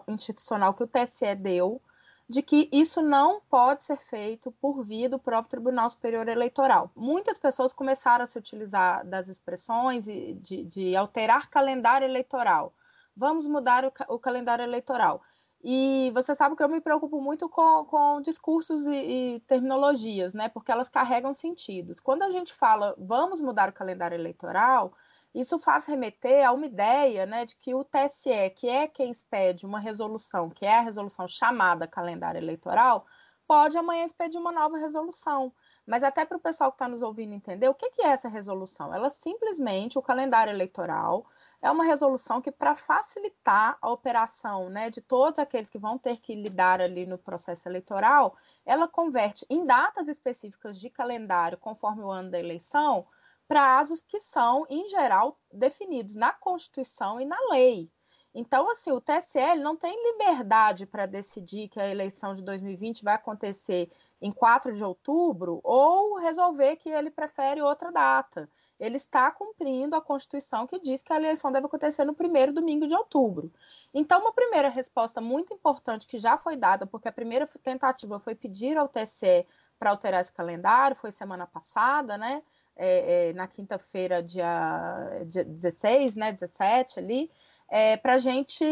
institucional 0.06 0.72
que 0.72 0.84
o 0.84 0.86
TSE 0.86 1.34
deu, 1.34 1.82
de 2.28 2.42
que 2.42 2.68
isso 2.72 3.02
não 3.02 3.40
pode 3.48 3.84
ser 3.84 3.98
feito 3.98 4.52
por 4.52 4.84
via 4.84 5.08
do 5.08 5.18
próprio 5.18 5.50
Tribunal 5.50 5.88
Superior 5.90 6.28
Eleitoral. 6.28 6.90
Muitas 6.94 7.38
pessoas 7.38 7.72
começaram 7.72 8.24
a 8.24 8.26
se 8.26 8.38
utilizar 8.38 9.04
das 9.06 9.28
expressões 9.28 10.04
de, 10.04 10.64
de 10.64 10.94
alterar 10.94 11.48
calendário 11.48 12.06
eleitoral. 12.06 12.72
Vamos 13.16 13.46
mudar 13.46 13.84
o, 13.84 13.92
o 14.08 14.18
calendário 14.18 14.62
eleitoral. 14.62 15.22
E 15.62 16.10
você 16.14 16.34
sabe 16.34 16.54
que 16.54 16.62
eu 16.62 16.68
me 16.68 16.80
preocupo 16.80 17.20
muito 17.20 17.48
com, 17.48 17.84
com 17.86 18.20
discursos 18.20 18.86
e, 18.86 19.36
e, 19.36 19.40
terminologias, 19.40 20.34
né? 20.34 20.48
Porque 20.48 20.70
elas 20.70 20.88
carregam 20.88 21.34
sentidos. 21.34 21.98
Quando 21.98 22.22
a 22.22 22.30
gente 22.30 22.54
fala 22.54 22.94
vamos 22.98 23.40
mudar 23.42 23.68
o 23.68 23.72
calendário 23.72 24.14
eleitoral, 24.14 24.92
isso 25.34 25.58
faz 25.58 25.84
remeter 25.86 26.46
a 26.46 26.52
uma 26.52 26.64
ideia 26.64 27.26
né, 27.26 27.44
de 27.44 27.56
que 27.56 27.74
o 27.74 27.84
TSE, 27.84 28.50
que 28.56 28.68
é 28.68 28.88
quem 28.88 29.10
expede 29.10 29.66
uma 29.66 29.78
resolução, 29.78 30.48
que 30.48 30.64
é 30.64 30.78
a 30.78 30.80
resolução 30.80 31.28
chamada 31.28 31.86
calendário 31.86 32.38
eleitoral, 32.38 33.06
pode 33.46 33.76
amanhã 33.76 34.04
expedir 34.04 34.40
uma 34.40 34.50
nova 34.50 34.78
resolução. 34.78 35.52
Mas 35.86 36.02
até 36.02 36.24
para 36.24 36.36
o 36.36 36.40
pessoal 36.40 36.70
que 36.72 36.76
está 36.76 36.88
nos 36.88 37.02
ouvindo 37.02 37.34
entender, 37.34 37.68
o 37.68 37.74
que, 37.74 37.90
que 37.90 38.02
é 38.02 38.08
essa 38.08 38.28
resolução? 38.28 38.94
Ela 38.94 39.10
simplesmente, 39.10 39.98
o 39.98 40.02
calendário 40.02 40.50
eleitoral, 40.50 41.26
é 41.62 41.70
uma 41.70 41.84
resolução 41.84 42.40
que, 42.40 42.52
para 42.52 42.76
facilitar 42.76 43.78
a 43.80 43.90
operação 43.90 44.68
né, 44.68 44.90
de 44.90 45.00
todos 45.00 45.38
aqueles 45.38 45.68
que 45.68 45.78
vão 45.78 45.98
ter 45.98 46.18
que 46.18 46.34
lidar 46.34 46.80
ali 46.80 47.06
no 47.06 47.18
processo 47.18 47.68
eleitoral, 47.68 48.36
ela 48.64 48.86
converte 48.88 49.46
em 49.48 49.64
datas 49.64 50.08
específicas 50.08 50.78
de 50.78 50.90
calendário, 50.90 51.58
conforme 51.58 52.02
o 52.02 52.10
ano 52.10 52.30
da 52.30 52.38
eleição, 52.38 53.06
prazos 53.48 54.02
que 54.02 54.20
são, 54.20 54.66
em 54.68 54.88
geral, 54.88 55.38
definidos 55.52 56.14
na 56.14 56.32
Constituição 56.32 57.20
e 57.20 57.24
na 57.24 57.38
lei. 57.50 57.90
Então, 58.38 58.70
assim, 58.70 58.92
o 58.92 59.00
TSL 59.00 59.62
não 59.62 59.78
tem 59.78 59.96
liberdade 60.12 60.84
para 60.84 61.06
decidir 61.06 61.68
que 61.68 61.80
a 61.80 61.88
eleição 61.88 62.34
de 62.34 62.42
2020 62.42 63.02
vai 63.02 63.14
acontecer 63.14 63.90
em 64.20 64.30
4 64.30 64.74
de 64.74 64.84
outubro 64.84 65.58
ou 65.64 66.18
resolver 66.18 66.76
que 66.76 66.90
ele 66.90 67.10
prefere 67.10 67.62
outra 67.62 67.90
data. 67.90 68.46
Ele 68.78 68.98
está 68.98 69.30
cumprindo 69.30 69.96
a 69.96 70.02
Constituição 70.02 70.66
que 70.66 70.78
diz 70.78 71.02
que 71.02 71.14
a 71.14 71.16
eleição 71.16 71.50
deve 71.50 71.64
acontecer 71.64 72.04
no 72.04 72.12
primeiro 72.12 72.52
domingo 72.52 72.86
de 72.86 72.94
outubro. 72.94 73.50
Então, 73.94 74.20
uma 74.20 74.34
primeira 74.34 74.68
resposta 74.68 75.18
muito 75.18 75.54
importante 75.54 76.06
que 76.06 76.18
já 76.18 76.36
foi 76.36 76.58
dada, 76.58 76.86
porque 76.86 77.08
a 77.08 77.12
primeira 77.12 77.46
tentativa 77.62 78.20
foi 78.20 78.34
pedir 78.34 78.76
ao 78.76 78.86
TSE 78.86 79.46
para 79.78 79.88
alterar 79.88 80.20
esse 80.20 80.32
calendário, 80.32 80.94
foi 80.94 81.10
semana 81.10 81.46
passada, 81.46 82.18
né? 82.18 82.42
É, 82.78 83.30
é, 83.30 83.32
na 83.32 83.46
quinta-feira, 83.48 84.22
dia 84.22 85.24
16, 85.24 86.16
né? 86.16 86.32
17 86.32 86.98
ali 86.98 87.30
é, 87.68 87.96
para 87.96 88.14
a 88.14 88.18
gente 88.18 88.64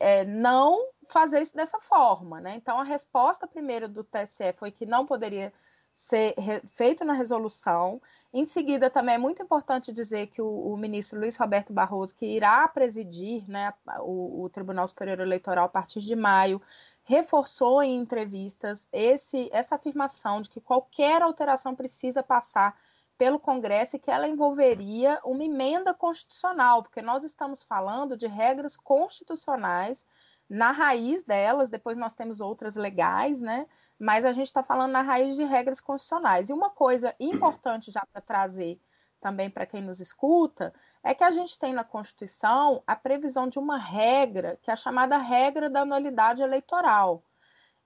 é, 0.00 0.24
não 0.24 0.88
fazer 1.06 1.40
isso 1.40 1.54
dessa 1.54 1.80
forma, 1.80 2.40
né? 2.40 2.54
Então 2.56 2.78
a 2.78 2.84
resposta 2.84 3.46
primeiro 3.46 3.88
do 3.88 4.04
TSE 4.04 4.52
foi 4.56 4.70
que 4.70 4.84
não 4.84 5.06
poderia 5.06 5.52
ser 5.96 6.34
feito 6.66 7.04
na 7.06 7.14
resolução. 7.14 8.00
Em 8.30 8.44
seguida, 8.44 8.90
também 8.90 9.14
é 9.14 9.18
muito 9.18 9.42
importante 9.42 9.90
dizer 9.90 10.26
que 10.26 10.42
o, 10.42 10.46
o 10.46 10.76
ministro 10.76 11.18
Luiz 11.18 11.36
Roberto 11.36 11.72
Barroso, 11.72 12.14
que 12.14 12.26
irá 12.26 12.68
presidir 12.68 13.48
né, 13.48 13.72
o, 14.00 14.42
o, 14.42 14.50
Tribunal 14.50 14.86
Superior 14.86 15.20
Eleitoral 15.20 15.64
a 15.64 15.70
partir 15.70 16.00
de 16.00 16.14
maio, 16.14 16.60
reforçou 17.02 17.82
em 17.82 17.96
entrevistas 17.96 18.86
esse, 18.92 19.48
essa 19.50 19.76
afirmação 19.76 20.42
de 20.42 20.50
que 20.50 20.60
qualquer 20.60 21.22
alteração 21.22 21.74
precisa 21.74 22.22
passar 22.22 22.78
pelo 23.18 23.38
Congresso 23.38 23.96
e 23.96 23.98
que 23.98 24.10
ela 24.10 24.28
envolveria 24.28 25.20
uma 25.24 25.44
emenda 25.44 25.94
constitucional, 25.94 26.82
porque 26.82 27.02
nós 27.02 27.24
estamos 27.24 27.62
falando 27.62 28.16
de 28.16 28.26
regras 28.26 28.76
constitucionais 28.76 30.06
na 30.48 30.70
raiz 30.70 31.24
delas, 31.24 31.70
depois 31.70 31.98
nós 31.98 32.14
temos 32.14 32.40
outras 32.40 32.76
legais, 32.76 33.40
né? 33.40 33.66
Mas 33.98 34.24
a 34.24 34.32
gente 34.32 34.46
está 34.46 34.62
falando 34.62 34.92
na 34.92 35.02
raiz 35.02 35.34
de 35.34 35.44
regras 35.44 35.80
constitucionais. 35.80 36.48
E 36.48 36.52
uma 36.52 36.70
coisa 36.70 37.14
importante 37.18 37.90
já 37.90 38.04
para 38.12 38.20
trazer 38.20 38.80
também 39.20 39.50
para 39.50 39.66
quem 39.66 39.82
nos 39.82 39.98
escuta 39.98 40.72
é 41.02 41.12
que 41.14 41.24
a 41.24 41.30
gente 41.30 41.58
tem 41.58 41.72
na 41.72 41.82
Constituição 41.82 42.82
a 42.86 42.94
previsão 42.94 43.48
de 43.48 43.58
uma 43.58 43.76
regra, 43.76 44.56
que 44.62 44.70
é 44.70 44.72
a 44.72 44.76
chamada 44.76 45.16
regra 45.16 45.68
da 45.68 45.80
anualidade 45.80 46.42
eleitoral 46.42 47.24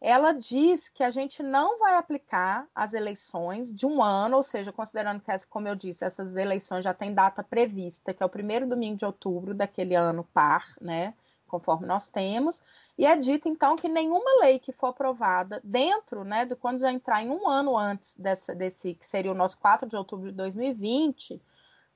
ela 0.00 0.32
diz 0.32 0.88
que 0.88 1.02
a 1.04 1.10
gente 1.10 1.42
não 1.42 1.78
vai 1.78 1.94
aplicar 1.96 2.66
as 2.74 2.94
eleições 2.94 3.72
de 3.72 3.84
um 3.86 4.02
ano, 4.02 4.36
ou 4.36 4.42
seja, 4.42 4.72
considerando 4.72 5.20
que, 5.20 5.30
como 5.48 5.68
eu 5.68 5.74
disse, 5.74 6.04
essas 6.04 6.36
eleições 6.36 6.84
já 6.84 6.94
têm 6.94 7.12
data 7.12 7.42
prevista, 7.42 8.14
que 8.14 8.22
é 8.22 8.26
o 8.26 8.30
primeiro 8.30 8.66
domingo 8.66 8.96
de 8.96 9.04
outubro 9.04 9.54
daquele 9.54 9.94
ano 9.94 10.24
par, 10.32 10.74
né? 10.80 11.14
Conforme 11.46 11.86
nós 11.86 12.08
temos, 12.08 12.62
e 12.96 13.04
é 13.04 13.16
dito 13.16 13.48
então 13.48 13.74
que 13.74 13.88
nenhuma 13.88 14.40
lei 14.40 14.58
que 14.60 14.72
for 14.72 14.88
aprovada 14.88 15.60
dentro, 15.64 16.22
né, 16.22 16.44
de 16.46 16.54
quando 16.54 16.78
já 16.78 16.92
entrar 16.92 17.24
em 17.24 17.28
um 17.28 17.48
ano 17.48 17.76
antes 17.76 18.16
dessa, 18.16 18.54
desse, 18.54 18.94
que 18.94 19.04
seria 19.04 19.32
o 19.32 19.34
nosso 19.34 19.58
4 19.58 19.88
de 19.88 19.96
outubro 19.96 20.30
de 20.30 20.36
2020, 20.36 21.42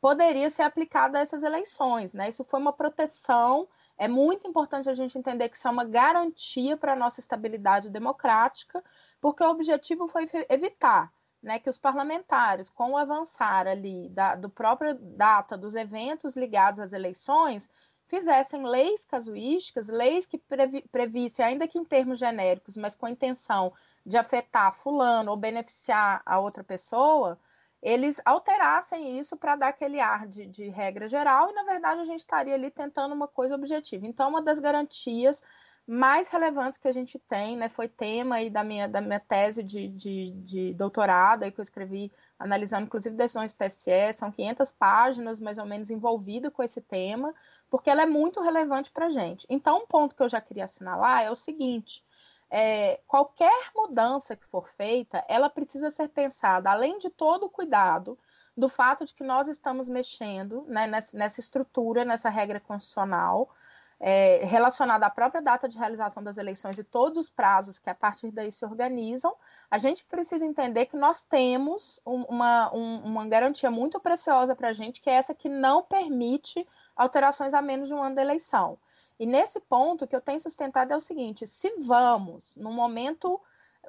poderia 0.05 0.51
ser 0.51 0.65
aplicada 0.65 1.17
a 1.17 1.23
essas 1.23 1.43
eleições, 1.43 2.13
né? 2.13 2.29
Isso 2.29 2.45
foi 2.45 2.61
uma 2.61 2.75
proteção. 2.75 3.67
É 3.97 4.07
muito 4.07 4.47
importante 4.47 4.87
a 4.87 4.93
gente 4.93 5.17
entender 5.17 5.49
que 5.49 5.57
isso 5.57 5.67
é 5.67 5.71
uma 5.71 5.87
garantia 5.87 6.77
para 6.77 6.93
a 6.93 6.97
nossa 6.97 7.21
estabilidade 7.21 7.89
democrática, 7.89 8.85
porque 9.19 9.43
o 9.43 9.49
objetivo 9.49 10.07
foi 10.07 10.29
evitar 10.51 11.11
né, 11.43 11.59
que 11.59 11.71
os 11.71 11.79
parlamentares, 11.79 12.69
com 12.69 12.91
o 12.91 12.99
avançar 12.99 13.67
ali 13.67 14.11
da 14.11 14.35
do 14.35 14.51
própria 14.51 14.93
data 14.93 15.57
dos 15.57 15.75
eventos 15.75 16.37
ligados 16.37 16.81
às 16.81 16.93
eleições, 16.93 17.71
fizessem 18.07 18.63
leis 18.63 19.07
casuísticas, 19.07 19.89
leis 19.89 20.27
que 20.27 20.37
previ, 20.37 20.83
previssem, 20.93 21.47
ainda 21.47 21.67
que 21.67 21.79
em 21.79 21.85
termos 21.85 22.19
genéricos, 22.19 22.77
mas 22.77 22.95
com 22.95 23.07
a 23.07 23.11
intenção 23.11 23.73
de 24.05 24.19
afetar 24.19 24.75
fulano 24.75 25.31
ou 25.31 25.37
beneficiar 25.39 26.21
a 26.27 26.39
outra 26.39 26.63
pessoa, 26.63 27.39
eles 27.85 28.19
alterassem 28.25 29.19
isso 29.19 29.37
para 29.37 29.57
dar 29.57 29.69
aquele 29.69 30.01
ar 30.01 30.27
de, 30.27 30.47
de, 30.47 30.71
regra 30.71 31.07
geral, 31.07 31.51
e 31.51 31.53
na 31.53 31.65
verdade 31.65 32.01
a 32.01 32.05
gente 32.05 32.21
estaria 32.21 32.55
ali 32.55 32.71
tentando 32.71 33.15
uma 33.15 33.29
coisa 33.29 33.55
objetiva. 33.55 34.07
Então, 34.07 34.31
uma 34.31 34.41
das 34.41 34.59
garantias 34.59 35.43
mais 35.87 36.31
relevantes 36.31 36.79
que 36.79 36.89
a 36.89 36.93
gente 36.93 37.19
tem, 37.19 37.59
né, 37.59 37.69
foi 37.69 37.87
tema 37.87 38.37
aí 38.37 38.49
da 38.49 38.65
minha, 38.65 38.89
da 38.89 39.03
minha 39.03 39.21
tese 39.21 39.63
de, 39.63 39.87
de, 39.89 40.33
de 40.33 40.73
doutorado, 40.73 41.43
aí 41.43 41.53
que 41.53 41.61
eu 41.61 41.63
escrevi 41.63 42.11
analisando 42.39 42.87
inclusive 42.87 43.15
decisões 43.15 43.53
do 43.53 43.59
TSE, 43.59 44.15
são 44.15 44.33
500 44.33 44.73
páginas 44.73 45.39
mais 45.39 45.59
ou 45.59 45.67
menos 45.67 45.91
envolvido 45.91 46.51
com 46.51 46.63
esse 46.63 46.81
tema, 46.81 47.35
porque 47.69 47.91
ela 47.91 48.01
é 48.01 48.07
muito 48.07 48.41
relevante 48.41 48.91
para 48.91 49.07
a 49.07 49.11
gente. 49.11 49.47
Então, 49.51 49.83
um 49.83 49.87
ponto 49.87 50.17
que 50.17 50.23
eu 50.23 50.29
já 50.29 50.41
queria 50.41 50.65
assinalar 50.65 51.23
é 51.23 51.31
o 51.31 51.35
seguinte, 51.35 52.03
é, 52.51 53.01
qualquer 53.07 53.71
mudança 53.75 54.37
que 54.37 54.45
for 54.47 54.69
feita, 54.69 55.25
ela 55.29 55.51
precisa 55.51 55.91
ser 55.91 56.09
pensada, 56.09 56.71
além 56.71 56.99
de 56.99 57.11
todo 57.11 57.47
o 57.47 57.51
cuidado 57.51 58.19
do 58.57 58.69
fato 58.69 59.05
de 59.05 59.13
que 59.13 59.25
nós 59.25 59.49
estamos 59.49 59.89
mexendo 59.89 60.65
né, 60.69 60.87
nessa, 60.87 61.41
estrutura, 61.41 62.05
nessa 62.05 62.29
regra 62.29 62.61
constitucional, 62.61 63.51
é, 63.99 64.45
relacionada 64.45 65.07
à 65.07 65.11
própria 65.11 65.41
data 65.41 65.69
de 65.69 65.79
realização 65.79 66.23
das 66.23 66.37
eleições 66.37 66.79
e 66.79 66.85
todos 66.85 67.19
os 67.19 67.31
prazos 67.31 67.79
que 67.79 67.91
a 67.91 67.95
partir 67.95 68.31
daí 68.31 68.53
se 68.53 68.65
organizam, 68.65 69.35
a 69.71 69.79
gente 69.79 70.05
precisa 70.05 70.45
entender 70.45 70.87
que 70.87 70.97
nós 70.97 71.23
temos 71.23 72.01
uma, 72.05 72.73
um, 72.75 72.99
uma 72.99 73.27
garantia 73.27 73.71
muito 73.71 73.99
preciosa 73.99 74.55
para 74.55 74.69
a 74.69 74.73
gente, 74.73 75.01
que 75.01 75.11
é 75.11 75.15
essa 75.15 75.35
que 75.35 75.49
não 75.49 75.83
permite 75.83 76.65
alterações 76.95 77.55
a 77.55 77.63
menos 77.63 77.89
de 77.89 77.95
um 77.95 78.03
ano 78.03 78.15
da 78.15 78.23
eleição. 78.23 78.79
E 79.19 79.27
nesse 79.27 79.61
ponto, 79.61 80.07
que 80.07 80.17
eu 80.17 80.21
tenho 80.21 80.41
sustentado 80.41 80.93
é 80.93 80.97
o 80.97 81.01
seguinte: 81.01 81.47
se 81.47 81.71
vamos, 81.79 82.57
no 82.57 82.73
momento 82.73 83.41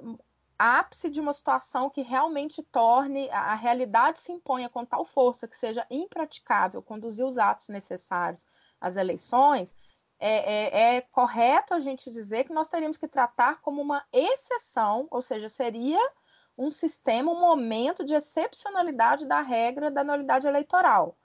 hum, 0.01 0.17
ápice 0.57 1.09
de 1.09 1.19
uma 1.19 1.33
situação 1.33 1.89
que 1.89 2.01
realmente 2.01 2.63
torne 2.63 3.29
a 3.29 3.55
realidade 3.55 4.19
se 4.19 4.31
imponha 4.31 4.69
com 4.69 4.85
tal 4.85 5.03
força 5.03 5.47
que 5.47 5.57
seja 5.57 5.85
impraticável 5.89 6.81
conduzir 6.81 7.25
os 7.25 7.37
atos 7.37 7.69
necessários 7.69 8.45
às 8.79 8.95
eleições, 8.95 9.75
é, 10.17 10.29
é, 10.29 10.95
é, 10.95 11.01
correto 11.01 11.73
a 11.73 11.79
gente 11.79 12.09
dizer 12.09 12.45
que 12.45 12.53
nós 12.53 12.67
teríamos 12.67 12.97
que 12.97 13.07
tratar 13.07 13.59
como 13.61 13.81
uma 13.81 14.05
exceção, 14.13 15.07
ou 15.11 15.21
seja, 15.21 15.49
seria 15.49 15.99
um 16.57 16.69
sistema, 16.69 17.31
um 17.31 17.39
momento 17.39 18.05
de 18.05 18.13
excepcionalidade 18.13 19.25
da 19.25 19.41
regra 19.41 19.91
da 19.91 20.03
nulidade 20.03 20.47
eleitoral. 20.47 21.17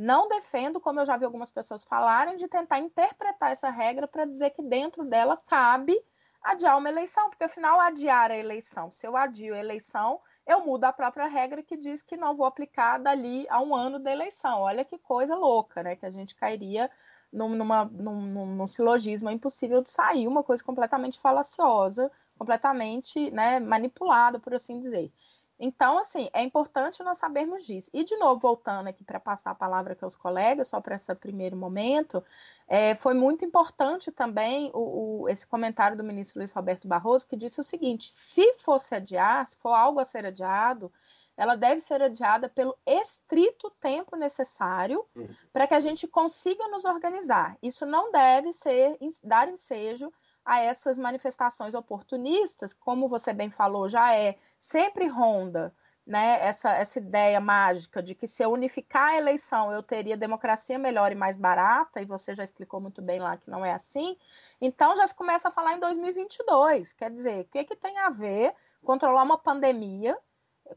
Não 0.00 0.28
defendo, 0.28 0.80
como 0.80 1.00
eu 1.00 1.04
já 1.04 1.16
vi 1.16 1.24
algumas 1.24 1.50
pessoas 1.50 1.84
falarem, 1.84 2.36
de 2.36 2.46
tentar 2.46 2.78
interpretar 2.78 3.50
essa 3.50 3.68
regra 3.68 4.06
para 4.06 4.24
dizer 4.24 4.50
que 4.50 4.62
dentro 4.62 5.04
dela 5.04 5.36
cabe 5.44 6.00
adiar 6.40 6.78
uma 6.78 6.88
eleição, 6.88 7.28
porque 7.28 7.42
afinal 7.42 7.80
adiar 7.80 8.30
a 8.30 8.36
eleição, 8.36 8.92
se 8.92 9.04
eu 9.04 9.16
adio 9.16 9.56
a 9.56 9.58
eleição, 9.58 10.20
eu 10.46 10.64
mudo 10.64 10.84
a 10.84 10.92
própria 10.92 11.26
regra 11.26 11.64
que 11.64 11.76
diz 11.76 12.00
que 12.00 12.16
não 12.16 12.36
vou 12.36 12.46
aplicar 12.46 12.98
dali 12.98 13.44
a 13.50 13.60
um 13.60 13.74
ano 13.74 13.98
da 13.98 14.12
eleição. 14.12 14.60
Olha 14.60 14.84
que 14.84 14.96
coisa 14.98 15.34
louca, 15.34 15.82
né? 15.82 15.96
Que 15.96 16.06
a 16.06 16.10
gente 16.10 16.36
cairia 16.36 16.88
num, 17.32 17.48
numa, 17.56 17.84
num, 17.86 18.54
num 18.54 18.66
silogismo 18.68 19.28
impossível 19.28 19.82
de 19.82 19.88
sair, 19.88 20.28
uma 20.28 20.44
coisa 20.44 20.62
completamente 20.62 21.18
falaciosa, 21.18 22.08
completamente 22.38 23.32
né, 23.32 23.58
manipulada, 23.58 24.38
por 24.38 24.54
assim 24.54 24.78
dizer. 24.78 25.12
Então, 25.58 25.98
assim, 25.98 26.28
é 26.32 26.42
importante 26.42 27.02
nós 27.02 27.18
sabermos 27.18 27.66
disso. 27.66 27.90
E, 27.92 28.04
de 28.04 28.16
novo, 28.16 28.40
voltando 28.40 28.88
aqui 28.88 29.02
para 29.02 29.18
passar 29.18 29.50
a 29.50 29.54
palavra 29.54 29.94
aqui 29.94 30.04
aos 30.04 30.14
colegas, 30.14 30.68
só 30.68 30.80
para 30.80 30.94
esse 30.94 31.12
primeiro 31.16 31.56
momento, 31.56 32.22
é, 32.68 32.94
foi 32.94 33.14
muito 33.14 33.44
importante 33.44 34.12
também 34.12 34.70
o, 34.72 35.22
o, 35.22 35.28
esse 35.28 35.46
comentário 35.46 35.96
do 35.96 36.04
ministro 36.04 36.38
Luiz 36.38 36.52
Roberto 36.52 36.86
Barroso, 36.86 37.26
que 37.26 37.36
disse 37.36 37.60
o 37.60 37.64
seguinte: 37.64 38.08
se 38.10 38.54
fosse 38.58 38.94
adiar, 38.94 39.48
se 39.48 39.56
for 39.56 39.74
algo 39.74 39.98
a 39.98 40.04
ser 40.04 40.24
adiado, 40.24 40.92
ela 41.36 41.56
deve 41.56 41.80
ser 41.80 42.02
adiada 42.02 42.48
pelo 42.48 42.76
estrito 42.84 43.70
tempo 43.80 44.16
necessário 44.16 45.06
uhum. 45.14 45.28
para 45.52 45.66
que 45.66 45.74
a 45.74 45.80
gente 45.80 46.06
consiga 46.06 46.66
nos 46.68 46.84
organizar. 46.84 47.56
Isso 47.62 47.86
não 47.86 48.10
deve 48.10 48.52
ser 48.52 48.98
dar 49.22 49.48
ensejo 49.48 50.12
a 50.48 50.60
essas 50.60 50.98
manifestações 50.98 51.74
oportunistas, 51.74 52.72
como 52.72 53.06
você 53.06 53.34
bem 53.34 53.50
falou, 53.50 53.86
já 53.86 54.14
é 54.16 54.36
sempre 54.58 55.06
ronda 55.06 55.74
né, 56.06 56.38
essa, 56.40 56.70
essa 56.70 56.98
ideia 56.98 57.38
mágica 57.38 58.02
de 58.02 58.14
que 58.14 58.26
se 58.26 58.42
eu 58.42 58.50
unificar 58.50 59.10
a 59.10 59.16
eleição 59.18 59.70
eu 59.70 59.82
teria 59.82 60.16
democracia 60.16 60.78
melhor 60.78 61.12
e 61.12 61.14
mais 61.14 61.36
barata, 61.36 62.00
e 62.00 62.06
você 62.06 62.34
já 62.34 62.42
explicou 62.42 62.80
muito 62.80 63.02
bem 63.02 63.20
lá 63.20 63.36
que 63.36 63.50
não 63.50 63.62
é 63.62 63.74
assim, 63.74 64.16
então 64.58 64.96
já 64.96 65.06
se 65.06 65.14
começa 65.14 65.48
a 65.48 65.50
falar 65.50 65.74
em 65.74 65.80
2022, 65.80 66.94
quer 66.94 67.10
dizer, 67.10 67.42
o 67.42 67.44
que, 67.44 67.62
que 67.64 67.76
tem 67.76 67.98
a 67.98 68.08
ver 68.08 68.54
controlar 68.82 69.22
uma 69.22 69.36
pandemia 69.36 70.16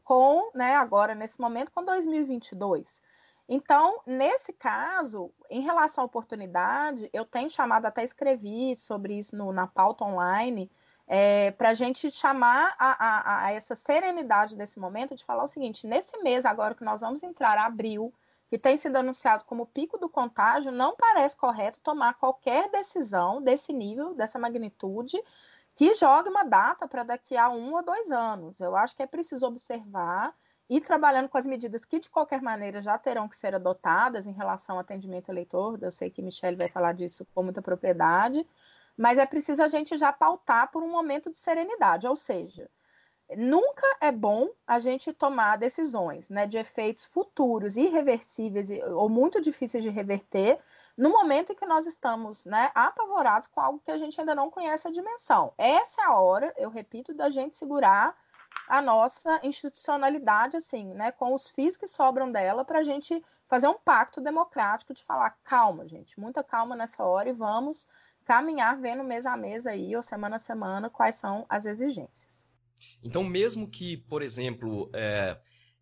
com, 0.04 0.50
né, 0.54 0.74
agora 0.74 1.14
nesse 1.14 1.40
momento, 1.40 1.72
com 1.72 1.82
2022? 1.82 3.00
Então, 3.48 4.00
nesse 4.06 4.52
caso, 4.52 5.32
em 5.50 5.60
relação 5.60 6.02
à 6.02 6.06
oportunidade, 6.06 7.10
eu 7.12 7.24
tenho 7.24 7.50
chamado, 7.50 7.86
até 7.86 8.04
escrevi 8.04 8.76
sobre 8.76 9.18
isso 9.18 9.36
no, 9.36 9.52
na 9.52 9.66
pauta 9.66 10.04
online, 10.04 10.70
é, 11.06 11.50
para 11.50 11.70
a 11.70 11.74
gente 11.74 12.10
chamar 12.10 12.74
a, 12.78 12.92
a, 12.92 13.44
a, 13.46 13.52
essa 13.52 13.74
serenidade 13.74 14.56
desse 14.56 14.78
momento 14.78 15.14
de 15.14 15.24
falar 15.24 15.44
o 15.44 15.48
seguinte: 15.48 15.86
nesse 15.86 16.16
mês 16.18 16.46
agora 16.46 16.74
que 16.74 16.84
nós 16.84 17.00
vamos 17.00 17.22
entrar, 17.22 17.58
abril, 17.58 18.14
que 18.48 18.56
tem 18.56 18.76
sido 18.76 18.96
anunciado 18.96 19.44
como 19.44 19.66
pico 19.66 19.98
do 19.98 20.08
contágio, 20.08 20.70
não 20.70 20.96
parece 20.96 21.36
correto 21.36 21.80
tomar 21.80 22.14
qualquer 22.14 22.70
decisão 22.70 23.42
desse 23.42 23.72
nível, 23.72 24.14
dessa 24.14 24.38
magnitude, 24.38 25.22
que 25.74 25.94
jogue 25.94 26.28
uma 26.28 26.44
data 26.44 26.86
para 26.86 27.02
daqui 27.02 27.36
a 27.36 27.48
um 27.48 27.74
ou 27.74 27.82
dois 27.82 28.10
anos. 28.10 28.60
Eu 28.60 28.76
acho 28.76 28.94
que 28.94 29.02
é 29.02 29.06
preciso 29.06 29.46
observar 29.46 30.34
e 30.68 30.80
trabalhando 30.80 31.28
com 31.28 31.38
as 31.38 31.46
medidas 31.46 31.84
que, 31.84 31.98
de 31.98 32.08
qualquer 32.08 32.40
maneira, 32.40 32.80
já 32.80 32.96
terão 32.96 33.28
que 33.28 33.36
ser 33.36 33.54
adotadas 33.54 34.26
em 34.26 34.32
relação 34.32 34.76
ao 34.76 34.80
atendimento 34.80 35.30
eleitor. 35.30 35.78
Eu 35.82 35.90
sei 35.90 36.10
que 36.10 36.22
Michelle 36.22 36.56
vai 36.56 36.68
falar 36.68 36.92
disso 36.92 37.26
com 37.34 37.42
muita 37.42 37.60
propriedade, 37.60 38.46
mas 38.96 39.18
é 39.18 39.26
preciso 39.26 39.62
a 39.62 39.68
gente 39.68 39.96
já 39.96 40.12
pautar 40.12 40.70
por 40.70 40.82
um 40.82 40.90
momento 40.90 41.30
de 41.30 41.38
serenidade, 41.38 42.06
ou 42.06 42.16
seja, 42.16 42.70
nunca 43.36 43.86
é 44.00 44.12
bom 44.12 44.50
a 44.66 44.78
gente 44.78 45.12
tomar 45.12 45.56
decisões 45.56 46.28
né, 46.28 46.46
de 46.46 46.58
efeitos 46.58 47.04
futuros, 47.04 47.76
irreversíveis 47.76 48.68
ou 48.94 49.08
muito 49.08 49.40
difíceis 49.40 49.82
de 49.82 49.90
reverter, 49.90 50.58
no 50.96 51.10
momento 51.10 51.52
em 51.52 51.54
que 51.56 51.64
nós 51.64 51.86
estamos 51.86 52.44
né, 52.44 52.70
apavorados 52.74 53.48
com 53.48 53.60
algo 53.60 53.80
que 53.82 53.90
a 53.90 53.96
gente 53.96 54.20
ainda 54.20 54.34
não 54.34 54.50
conhece 54.50 54.86
a 54.86 54.90
dimensão. 54.90 55.52
Essa 55.56 56.02
é 56.02 56.04
a 56.04 56.18
hora, 56.18 56.52
eu 56.56 56.68
repito, 56.68 57.14
da 57.14 57.30
gente 57.30 57.56
segurar 57.56 58.14
a 58.68 58.80
nossa 58.80 59.40
institucionalidade, 59.42 60.56
assim, 60.56 60.94
né, 60.94 61.12
com 61.12 61.34
os 61.34 61.48
FIIs 61.50 61.76
que 61.76 61.86
sobram 61.86 62.30
dela, 62.30 62.64
para 62.64 62.80
a 62.80 62.82
gente 62.82 63.22
fazer 63.46 63.68
um 63.68 63.78
pacto 63.78 64.20
democrático 64.20 64.94
de 64.94 65.04
falar, 65.04 65.36
calma, 65.44 65.86
gente, 65.86 66.18
muita 66.18 66.42
calma 66.42 66.74
nessa 66.74 67.04
hora 67.04 67.28
e 67.28 67.32
vamos 67.32 67.86
caminhar 68.24 68.78
vendo 68.78 69.04
mês 69.04 69.26
a 69.26 69.36
mês 69.36 69.66
aí, 69.66 69.94
ou 69.94 70.02
semana 70.02 70.36
a 70.36 70.38
semana, 70.38 70.88
quais 70.88 71.16
são 71.16 71.44
as 71.48 71.66
exigências. 71.66 72.48
Então, 73.02 73.22
mesmo 73.24 73.68
que, 73.68 73.96
por 73.96 74.22
exemplo, 74.22 74.88
é, 74.94 75.36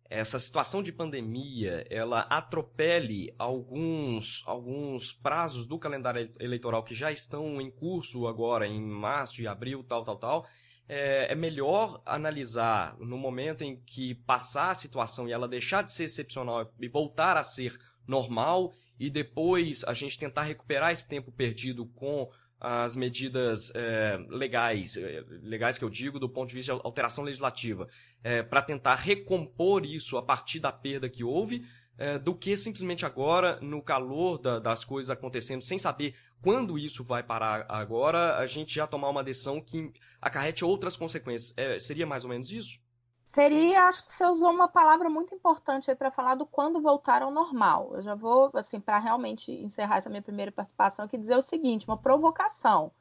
essa 0.09 0.37
situação 0.37 0.83
de 0.83 0.91
pandemia 0.91 1.85
ela 1.89 2.21
atropele 2.21 3.33
alguns, 3.39 4.43
alguns 4.45 5.13
prazos 5.13 5.65
do 5.65 5.79
calendário 5.79 6.33
eleitoral 6.39 6.83
que 6.83 6.93
já 6.93 7.11
estão 7.11 7.61
em 7.61 7.71
curso 7.71 8.27
agora, 8.27 8.67
em 8.67 8.81
março 8.81 9.41
e 9.41 9.47
abril, 9.47 9.83
tal, 9.83 10.03
tal, 10.03 10.17
tal, 10.17 10.45
é, 10.87 11.31
é 11.31 11.35
melhor 11.35 12.01
analisar 12.05 12.97
no 12.99 13.17
momento 13.17 13.63
em 13.63 13.77
que 13.77 14.15
passar 14.15 14.71
a 14.71 14.75
situação 14.75 15.27
e 15.27 15.31
ela 15.31 15.47
deixar 15.47 15.83
de 15.83 15.93
ser 15.93 16.05
excepcional 16.05 16.71
e 16.79 16.87
voltar 16.87 17.37
a 17.37 17.43
ser 17.43 17.77
normal 18.07 18.73
e 18.99 19.09
depois 19.09 19.83
a 19.85 19.93
gente 19.93 20.19
tentar 20.19 20.43
recuperar 20.43 20.91
esse 20.91 21.07
tempo 21.07 21.31
perdido 21.31 21.85
com 21.85 22.29
as 22.59 22.95
medidas 22.95 23.71
é, 23.73 24.19
legais, 24.29 24.95
é, 24.95 25.23
legais 25.41 25.79
que 25.79 25.83
eu 25.83 25.89
digo 25.89 26.19
do 26.19 26.29
ponto 26.29 26.49
de 26.49 26.55
vista 26.55 26.75
de 26.75 26.81
alteração 26.83 27.23
legislativa, 27.23 27.87
é, 28.23 28.43
para 28.43 28.61
tentar 28.61 28.95
recompor 28.95 29.83
isso 29.83 30.15
a 30.15 30.21
partir 30.21 30.59
da 30.59 30.71
perda 30.71 31.09
que 31.09 31.23
houve, 31.23 31.65
é, 31.97 32.19
do 32.19 32.35
que 32.35 32.55
simplesmente 32.55 33.03
agora, 33.03 33.59
no 33.61 33.81
calor 33.81 34.37
da, 34.37 34.59
das 34.59 34.85
coisas 34.85 35.09
acontecendo, 35.09 35.63
sem 35.63 35.79
saber 35.79 36.13
quando 36.41 36.77
isso 36.77 37.03
vai 37.03 37.21
parar 37.21 37.65
agora, 37.69 38.37
a 38.37 38.47
gente 38.47 38.73
já 38.73 38.87
tomar 38.87 39.09
uma 39.09 39.23
decisão 39.23 39.61
que 39.61 39.93
acarrete 40.21 40.65
outras 40.65 40.97
consequências. 40.97 41.53
É, 41.55 41.79
seria 41.79 42.05
mais 42.05 42.23
ou 42.23 42.29
menos 42.29 42.51
isso? 42.51 42.79
Seria, 43.23 43.87
acho 43.87 44.05
que 44.05 44.13
você 44.13 44.25
usou 44.25 44.49
uma 44.49 44.67
palavra 44.67 45.09
muito 45.09 45.33
importante 45.33 45.89
aí 45.89 45.95
para 45.95 46.11
falar 46.11 46.35
do 46.35 46.45
quando 46.45 46.81
voltar 46.81 47.21
ao 47.21 47.31
normal. 47.31 47.91
Eu 47.93 48.01
já 48.01 48.13
vou, 48.13 48.51
assim, 48.55 48.79
para 48.79 48.99
realmente 48.99 49.51
encerrar 49.51 49.97
essa 49.97 50.09
minha 50.09 50.21
primeira 50.21 50.51
participação, 50.51 51.05
aqui 51.05 51.17
dizer 51.17 51.37
o 51.37 51.41
seguinte: 51.41 51.87
uma 51.87 51.97
provocação. 51.97 52.91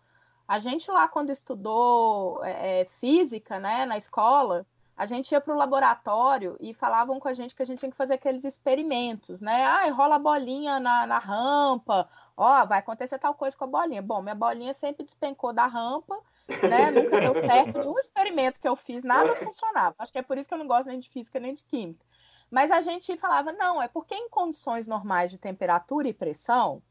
A 0.46 0.60
gente 0.60 0.90
lá, 0.90 1.08
quando 1.08 1.30
estudou 1.30 2.44
é, 2.44 2.82
é 2.82 2.84
física, 2.84 3.58
né, 3.58 3.84
na 3.86 3.96
escola, 3.96 4.64
a 5.00 5.06
gente 5.06 5.32
ia 5.32 5.40
para 5.40 5.54
o 5.54 5.56
laboratório 5.56 6.58
e 6.60 6.74
falavam 6.74 7.18
com 7.18 7.26
a 7.26 7.32
gente 7.32 7.54
que 7.54 7.62
a 7.62 7.64
gente 7.64 7.78
tinha 7.78 7.90
que 7.90 7.96
fazer 7.96 8.14
aqueles 8.14 8.44
experimentos, 8.44 9.40
né? 9.40 9.64
Ah, 9.64 9.90
rola 9.90 10.16
a 10.16 10.18
bolinha 10.18 10.78
na, 10.78 11.06
na 11.06 11.18
rampa, 11.18 12.06
ó, 12.36 12.66
vai 12.66 12.80
acontecer 12.80 13.18
tal 13.18 13.32
coisa 13.32 13.56
com 13.56 13.64
a 13.64 13.66
bolinha. 13.66 14.02
Bom, 14.02 14.20
minha 14.20 14.34
bolinha 14.34 14.74
sempre 14.74 15.02
despencou 15.02 15.54
da 15.54 15.66
rampa 15.66 16.20
né? 16.68 16.90
Nunca 16.90 17.18
deu 17.18 17.34
certo. 17.34 17.78
Nenhum 17.78 17.96
experimento 17.98 18.60
que 18.60 18.68
eu 18.68 18.76
fiz, 18.76 19.02
nada 19.02 19.34
funcionava. 19.36 19.94
Acho 19.98 20.12
que 20.12 20.18
é 20.18 20.22
por 20.22 20.36
isso 20.36 20.48
que 20.48 20.54
eu 20.54 20.58
não 20.58 20.66
gosto 20.66 20.88
nem 20.88 20.98
de 20.98 21.08
física 21.08 21.40
nem 21.40 21.54
de 21.54 21.64
química. 21.64 22.04
Mas 22.50 22.70
a 22.70 22.82
gente 22.82 23.16
falava, 23.16 23.52
não, 23.54 23.80
é 23.80 23.88
porque 23.88 24.14
em 24.14 24.28
condições 24.28 24.86
normais 24.86 25.30
de 25.30 25.38
temperatura 25.38 26.08
e 26.08 26.12
pressão 26.12 26.82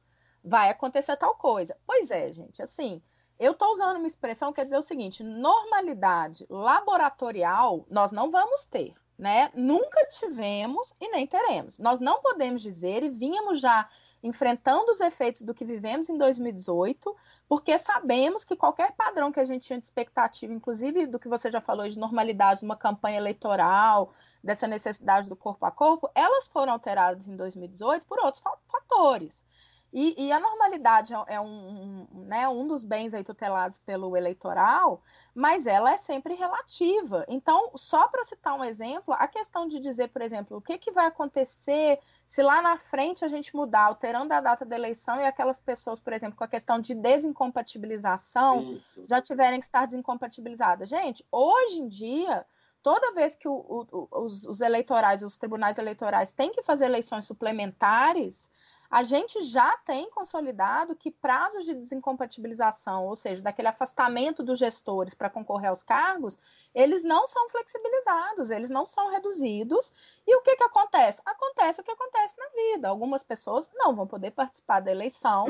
vai 0.43 0.69
acontecer 0.72 1.15
tal 1.17 1.36
coisa. 1.36 1.78
Pois 1.86 2.10
é, 2.10 2.32
gente, 2.32 2.60
assim, 2.60 3.04
eu 3.39 3.54
estou 3.54 3.71
usando 3.71 3.97
uma 3.97 4.08
expressão 4.08 4.52
que 4.52 4.58
quer 4.58 4.65
dizer 4.65 4.78
o 4.78 4.82
seguinte: 4.82 5.23
normalidade 5.23 6.45
laboratorial 6.49 7.86
nós 7.89 8.12
não 8.12 8.30
vamos 8.30 8.65
ter, 8.65 8.93
né? 9.17 9.49
Nunca 9.56 10.06
tivemos 10.08 10.93
e 10.99 11.10
nem 11.10 11.25
teremos. 11.25 11.80
Nós 11.80 11.99
não 11.99 12.21
podemos 12.21 12.62
dizer, 12.62 13.02
e 13.04 13.10
vínhamos 13.10 13.62
já 13.62 13.89
enfrentando 14.21 14.91
os 14.91 14.99
efeitos 14.99 15.43
do 15.43 15.54
que 15.54 15.63
vivemos 15.63 16.10
em 16.10 16.17
2018, 16.17 17.15
porque 17.47 17.80
sabemos 17.80 18.43
que 18.43 18.56
qualquer 18.56 18.91
padrão 18.91 19.32
que 19.32 19.39
a 19.39 19.45
gente 19.45 19.65
tinha 19.65 19.80
de 19.80 19.86
expectativa, 19.86 20.54
inclusive 20.54 21.08
do 21.08 21.17
que 21.17 21.30
você 21.30 21.49
já 21.49 21.62
falou 21.62 21.88
de 21.88 21.97
normalidade 21.97 22.62
numa 22.62 22.75
campanha 22.75 23.17
eleitoral, 23.17 24.12
dessa 24.43 24.67
necessidade 24.67 25.30
do 25.30 25.36
corpo 25.36 25.65
a 25.65 25.71
corpo, 25.71 26.10
elas 26.13 26.47
foram 26.47 26.73
alteradas 26.73 27.28
em 27.28 27.36
2018 27.36 28.06
por 28.06 28.19
outros 28.19 28.43
fatores. 28.67 29.43
E, 29.91 30.28
e, 30.28 30.32
a 30.32 30.39
normalidade 30.39 31.13
é, 31.13 31.36
é 31.36 31.41
um, 31.41 32.08
um, 32.13 32.23
né, 32.25 32.47
um 32.47 32.67
dos 32.67 32.84
bens 32.84 33.13
aí 33.13 33.23
tutelados 33.23 33.80
pelo 33.80 34.15
eleitoral, 34.15 35.02
mas 35.34 35.65
ela 35.65 35.91
é 35.91 35.97
sempre 35.97 36.36
relativa. 36.36 37.25
Então, 37.28 37.71
só 37.75 38.08
para 38.08 38.23
citar 38.25 38.56
um 38.56 38.63
exemplo, 38.63 39.13
a 39.15 39.28
questão 39.28 39.67
de 39.67 39.80
dizer, 39.80 40.10
por 40.10 40.21
exemplo, 40.21 40.58
o 40.58 40.62
que, 40.62 40.78
que 40.78 40.91
vai 40.91 41.08
acontecer 41.08 41.99
se 42.28 42.43
lá 42.43 42.62
na 42.62 42.78
frente 42.78 43.25
a 43.25 43.28
gente 43.28 43.56
mudar, 43.56 43.86
alterando 43.86 44.32
a 44.32 44.39
data 44.39 44.63
da 44.63 44.75
eleição 44.75 45.19
e 45.19 45.25
aquelas 45.25 45.60
pessoas, 45.60 45.99
por 45.99 46.13
exemplo, 46.13 46.38
com 46.38 46.43
a 46.43 46.47
questão 46.47 46.80
de 46.80 46.93
desincompatibilização, 46.93 48.78
já 49.08 49.19
tiverem 49.19 49.60
que 49.60 49.65
estar 49.65 49.88
desincompatibilizadas. 49.88 50.88
Gente, 50.88 51.25
hoje 51.32 51.80
em 51.80 51.88
dia, 51.88 52.45
toda 52.84 53.13
vez 53.13 53.36
que 53.36 53.47
o, 53.47 53.88
o, 53.91 54.08
os, 54.12 54.45
os 54.45 54.62
eleitorais, 54.62 55.23
os 55.23 55.38
tribunais 55.38 55.80
eleitorais 55.80 56.32
têm 56.32 56.52
que 56.52 56.62
fazer 56.62 56.86
eleições 56.86 57.25
suplementares, 57.25 58.47
a 58.89 59.04
gente 59.04 59.41
já 59.43 59.78
tem 59.86 60.10
consolidado 60.10 60.95
que 60.95 61.12
prazos 61.12 61.63
de 61.63 61.75
desincompatibilização, 61.75 63.06
ou 63.06 63.15
seja, 63.15 63.41
daquele 63.41 63.67
afastamento 63.67 64.41
dos 64.41 64.58
gestores 64.58 65.13
para 65.13 65.30
concorrer 65.30 65.69
aos 65.69 65.84
cargos, 65.84 66.38
eles 66.73 67.04
não 67.04 67.28
são 67.28 67.47
flexibilizados, 67.49 68.49
eles 68.49 68.71
não 68.71 68.88
são 68.88 69.12
reduzidos. 69.12 69.93
E 70.25 70.36
o 70.36 70.41
que, 70.41 70.56
que 70.56 70.63
acontece? 70.63 71.21
Acontece 71.23 71.82
o 71.82 71.84
que 71.84 71.91
acontece 71.91 72.36
na 72.39 72.49
vida. 72.49 72.89
Algumas 72.89 73.23
pessoas 73.23 73.69
não 73.75 73.93
vão 73.93 74.08
poder 74.08 74.32
participar 74.32 74.80
da 74.80 74.91
eleição, 74.91 75.45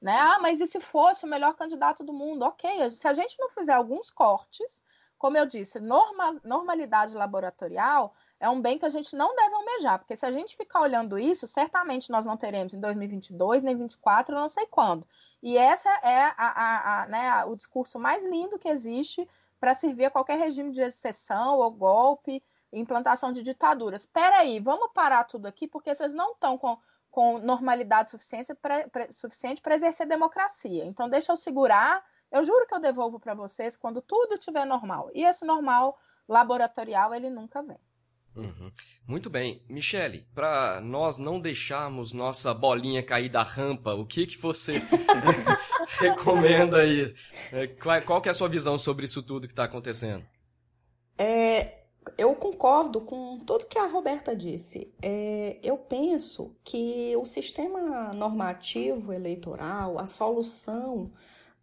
né? 0.00 0.18
Ah, 0.18 0.38
mas 0.40 0.60
e 0.60 0.66
se 0.66 0.78
fosse 0.78 1.24
o 1.24 1.28
melhor 1.28 1.54
candidato 1.54 2.04
do 2.04 2.12
mundo? 2.12 2.42
Ok, 2.42 2.90
se 2.90 3.08
a 3.08 3.14
gente 3.14 3.38
não 3.38 3.48
fizer 3.48 3.72
alguns 3.72 4.10
cortes, 4.10 4.82
como 5.16 5.38
eu 5.38 5.46
disse, 5.46 5.78
norma, 5.78 6.40
normalidade 6.42 7.14
laboratorial, 7.14 8.12
é 8.42 8.50
um 8.50 8.60
bem 8.60 8.76
que 8.76 8.84
a 8.84 8.88
gente 8.88 9.14
não 9.14 9.36
deve 9.36 9.54
almejar, 9.54 10.00
porque 10.00 10.16
se 10.16 10.26
a 10.26 10.32
gente 10.32 10.56
ficar 10.56 10.80
olhando 10.80 11.16
isso, 11.16 11.46
certamente 11.46 12.10
nós 12.10 12.26
não 12.26 12.36
teremos 12.36 12.74
em 12.74 12.80
2022, 12.80 13.62
nem 13.62 13.76
2024, 13.76 14.34
não 14.34 14.48
sei 14.48 14.66
quando. 14.66 15.06
E 15.40 15.56
essa 15.56 15.88
é 15.88 16.24
a, 16.24 16.34
a, 16.36 17.02
a, 17.02 17.06
né, 17.06 17.44
o 17.44 17.54
discurso 17.54 18.00
mais 18.00 18.24
lindo 18.24 18.58
que 18.58 18.68
existe 18.68 19.28
para 19.60 19.76
servir 19.76 20.06
a 20.06 20.10
qualquer 20.10 20.40
regime 20.40 20.72
de 20.72 20.82
exceção 20.82 21.58
ou 21.58 21.70
golpe, 21.70 22.42
implantação 22.72 23.30
de 23.30 23.44
ditaduras. 23.44 24.00
Espera 24.00 24.38
aí, 24.38 24.58
vamos 24.58 24.90
parar 24.92 25.22
tudo 25.22 25.46
aqui, 25.46 25.68
porque 25.68 25.94
vocês 25.94 26.12
não 26.12 26.32
estão 26.32 26.58
com, 26.58 26.76
com 27.12 27.38
normalidade 27.38 28.10
suficiente 28.10 29.60
para 29.62 29.74
exercer 29.76 30.04
democracia. 30.04 30.84
Então, 30.84 31.08
deixa 31.08 31.30
eu 31.30 31.36
segurar. 31.36 32.04
Eu 32.28 32.42
juro 32.42 32.66
que 32.66 32.74
eu 32.74 32.80
devolvo 32.80 33.20
para 33.20 33.34
vocês 33.34 33.76
quando 33.76 34.02
tudo 34.02 34.34
estiver 34.34 34.66
normal. 34.66 35.12
E 35.14 35.24
esse 35.24 35.44
normal 35.44 35.96
laboratorial, 36.26 37.14
ele 37.14 37.30
nunca 37.30 37.62
vem. 37.62 37.78
Uhum. 38.34 38.72
Muito 39.06 39.28
bem. 39.28 39.62
Michele, 39.68 40.26
para 40.34 40.80
nós 40.80 41.18
não 41.18 41.38
deixarmos 41.38 42.12
nossa 42.12 42.54
bolinha 42.54 43.02
cair 43.02 43.28
da 43.28 43.42
rampa, 43.42 43.94
o 43.94 44.06
que, 44.06 44.26
que 44.26 44.38
você 44.38 44.82
recomenda 46.00 46.78
aí? 46.78 47.14
É, 47.52 47.66
qual, 47.66 48.02
qual 48.02 48.22
que 48.22 48.28
é 48.28 48.32
a 48.32 48.34
sua 48.34 48.48
visão 48.48 48.78
sobre 48.78 49.04
isso 49.04 49.22
tudo 49.22 49.46
que 49.46 49.52
está 49.52 49.64
acontecendo? 49.64 50.24
É, 51.18 51.82
eu 52.16 52.34
concordo 52.34 53.00
com 53.00 53.38
tudo 53.40 53.66
que 53.66 53.78
a 53.78 53.86
Roberta 53.86 54.34
disse. 54.34 54.92
É, 55.02 55.58
eu 55.62 55.76
penso 55.76 56.56
que 56.64 57.14
o 57.16 57.24
sistema 57.26 58.12
normativo 58.14 59.12
eleitoral, 59.12 59.98
a 59.98 60.06
solução 60.06 61.12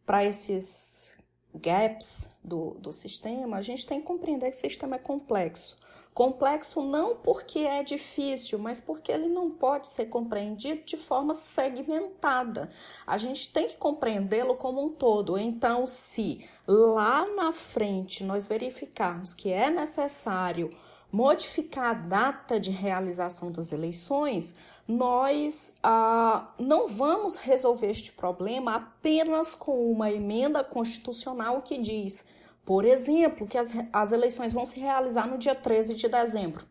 para 0.06 0.24
esses 0.24 1.14
gaps 1.54 2.30
do, 2.44 2.76
do 2.76 2.92
sistema, 2.92 3.58
a 3.58 3.62
gente 3.62 3.88
tem 3.88 4.00
que 4.00 4.06
compreender 4.06 4.52
que 4.52 4.58
o 4.58 4.60
sistema 4.60 4.98
é 4.98 5.00
complexo. 5.00 5.79
Complexo 6.14 6.82
não 6.82 7.16
porque 7.16 7.60
é 7.60 7.82
difícil, 7.84 8.60
mas 8.60 8.80
porque 8.80 9.12
ele 9.12 9.28
não 9.28 9.50
pode 9.50 9.88
ser 9.88 10.08
compreendido 10.08 10.82
de 10.84 10.98
forma 10.98 11.34
segmentada. 11.34 12.70
A 13.08 13.18
gente 13.18 13.52
tem 13.54 13.68
que 13.68 13.78
compreendê-lo 13.78 14.56
como 14.56 14.84
um 14.84 14.90
todo. 14.90 15.38
Então, 15.38 15.86
se 15.86 16.46
lá 16.68 17.26
na 17.28 17.54
frente 17.54 18.24
nós 18.24 18.48
verificarmos 18.48 19.34
que 19.34 19.50
é 19.52 19.70
necessário 19.70 20.76
modificar 21.12 21.92
a 21.92 21.94
data 21.94 22.60
de 22.60 22.70
realização 22.70 23.52
das 23.52 23.72
eleições, 23.72 24.56
nós 24.88 25.76
ah, 25.84 26.52
não 26.58 26.88
vamos 26.88 27.36
resolver 27.36 27.88
este 27.88 28.12
problema 28.12 28.76
apenas 28.76 29.54
com 29.54 29.92
uma 29.92 30.12
emenda 30.12 30.64
constitucional 30.64 31.62
que 31.62 31.78
diz, 31.78 32.26
por 32.70 32.86
exemplo, 32.86 33.48
que 33.48 33.58
as, 33.58 33.72
as 33.92 34.12
eleições 34.12 34.54
vão 34.54 34.64
se 34.64 34.80
realizar 34.80 35.28
no 35.28 35.40
dia 35.40 35.56
13 35.56 35.96
de 35.96 36.08
dezembro. 36.08 36.68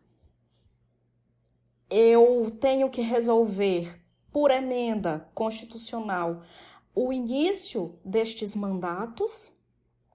Eu 1.89 2.49
tenho 2.57 2.89
que 2.89 3.01
resolver, 3.01 4.01
por 4.31 4.49
emenda 4.49 5.29
constitucional, 5.33 6.41
o 6.95 7.11
início 7.11 7.99
destes 8.05 8.55
mandatos 8.55 9.51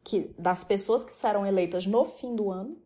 que, 0.03 0.35
das 0.39 0.65
pessoas 0.65 1.05
que 1.05 1.13
serão 1.13 1.45
eleitas 1.45 1.85
no 1.85 2.07
fim 2.07 2.35
do 2.35 2.51
ano 2.51 2.79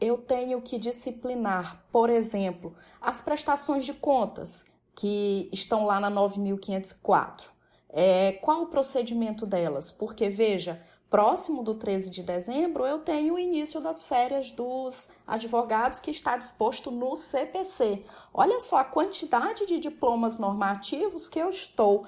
eu 0.00 0.16
tenho 0.16 0.62
que 0.62 0.78
disciplinar, 0.78 1.84
por 1.92 2.08
exemplo, 2.08 2.74
as 3.02 3.20
prestações 3.20 3.84
de 3.84 3.92
contas 3.92 4.64
que 4.94 5.50
estão 5.52 5.84
lá 5.84 6.00
na 6.00 6.08
9504. 6.08 7.52
É, 7.90 8.32
qual 8.32 8.62
o 8.62 8.66
procedimento 8.66 9.46
delas? 9.46 9.92
Porque, 9.92 10.28
veja, 10.28 10.82
próximo 11.14 11.62
do 11.62 11.76
13 11.76 12.10
de 12.10 12.24
dezembro, 12.24 12.84
eu 12.84 12.98
tenho 12.98 13.34
o 13.34 13.38
início 13.38 13.80
das 13.80 14.02
férias 14.02 14.50
dos 14.50 15.10
advogados 15.24 16.00
que 16.00 16.10
está 16.10 16.36
disposto 16.36 16.90
no 16.90 17.14
CPC. 17.14 18.02
Olha 18.32 18.58
só 18.58 18.78
a 18.78 18.84
quantidade 18.84 19.64
de 19.64 19.78
diplomas 19.78 20.38
normativos 20.38 21.28
que 21.28 21.38
eu 21.38 21.50
estou 21.50 22.04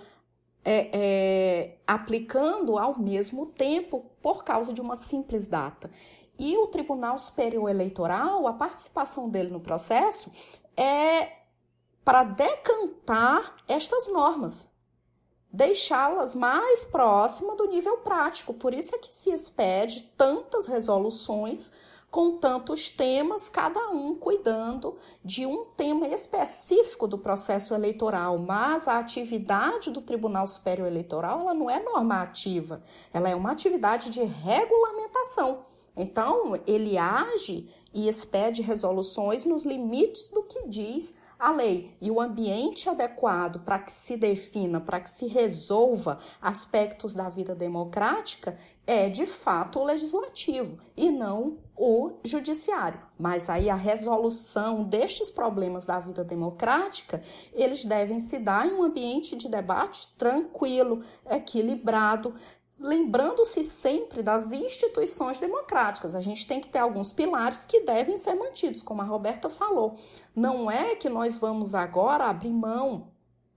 é, 0.65 0.91
é, 0.93 1.79
aplicando 1.87 2.77
ao 2.77 2.99
mesmo 2.99 3.47
tempo 3.47 4.11
por 4.21 4.43
causa 4.43 4.73
de 4.73 4.81
uma 4.81 4.97
simples 4.97 5.47
data. 5.47 5.89
E 6.37 6.57
o 6.57 6.67
Tribunal 6.67 7.17
Superior 7.17 7.71
Eleitoral, 7.71 8.45
a 8.49 8.55
participação 8.55 9.29
dele 9.29 9.51
no 9.51 9.61
processo 9.61 10.33
é 10.77 11.31
para 12.05 12.25
decantar 12.25 13.55
estas 13.69 14.09
normas, 14.09 14.69
deixá-las 15.57 16.35
mais 16.35 16.85
próximas 16.85 17.57
do 17.57 17.67
nível 17.67 17.97
prático. 17.99 18.53
Por 18.53 18.75
isso 18.75 18.95
é 18.95 18.99
que 18.99 19.13
se 19.13 19.31
expede 19.31 20.03
tantas 20.15 20.67
resoluções 20.67 21.73
com 22.11 22.37
tantos 22.37 22.91
temas, 22.91 23.49
cada 23.49 23.89
um 23.89 24.15
cuidando 24.15 24.97
de 25.25 25.47
um 25.47 25.65
tema 25.77 26.09
específico 26.09 27.09
do 27.09 27.19
processo 27.19 27.75
eleitoral, 27.75 28.39
mas 28.39 28.87
a 28.87 28.99
atividade 28.99 29.91
do 29.91 30.03
Tribunal 30.03 30.47
Superior 30.47 30.87
Eleitoral 30.87 31.41
ela 31.41 31.55
não 31.55 31.71
é 31.71 31.83
normativa, 31.83 32.83
ela 33.13 33.29
é 33.29 33.35
uma 33.35 33.51
atividade 33.51 34.11
de 34.11 34.23
regulamentação. 34.23 35.65
Então, 35.97 36.61
ele 36.67 36.99
age 36.99 37.69
e 37.95 38.09
expede 38.09 38.61
resoluções 38.61 39.47
nos 39.47 39.65
limites 39.65 40.29
do 40.29 40.43
que 40.43 40.69
diz 40.69 41.15
a 41.39 41.51
lei 41.51 41.97
e 42.01 42.11
o 42.11 42.21
ambiente 42.21 42.89
adequado 42.89 43.61
para 43.61 43.79
que 43.79 43.93
se 43.93 44.17
defina, 44.17 44.81
para 44.81 45.01
que 45.01 45.11
se 45.11 45.27
resolva 45.27 46.19
aspectos 46.41 47.15
da 47.15 47.29
vida 47.29 47.55
democrática 47.55 48.57
é 48.87 49.09
de 49.09 49.27
fato 49.27 49.81
o 49.81 49.85
legislativo 49.85 50.79
e 50.97 51.11
não 51.11 51.59
o 51.77 52.13
judiciário. 52.25 53.01
Mas 53.19 53.51
aí 53.51 53.69
a 53.69 53.75
resolução 53.75 54.85
destes 54.85 55.31
problemas 55.31 55.85
da 55.85 55.99
vida 55.99 56.23
democrática, 56.23 57.23
eles 57.53 57.85
devem 57.85 58.21
se 58.21 58.39
dar 58.39 58.67
em 58.67 58.73
um 58.73 58.83
ambiente 58.83 59.37
de 59.37 59.49
debate 59.49 60.09
tranquilo, 60.17 61.03
equilibrado, 61.29 62.35
lembrando-se 62.79 63.65
sempre 63.65 64.23
das 64.23 64.53
instituições 64.53 65.39
democráticas. 65.39 66.15
A 66.15 66.21
gente 66.21 66.47
tem 66.47 66.61
que 66.61 66.69
ter 66.69 66.79
alguns 66.79 67.13
pilares 67.13 67.65
que 67.65 67.81
devem 67.81 68.17
ser 68.17 68.35
mantidos, 68.35 68.83
como 68.83 69.03
a 69.03 69.05
Roberta 69.05 69.49
falou. 69.49 69.97
Não 70.35 70.71
é 70.71 70.95
que 70.95 71.09
nós 71.09 71.37
vamos 71.39 71.75
agora 71.75 72.25
abrir 72.25 72.51
mão 72.51 73.09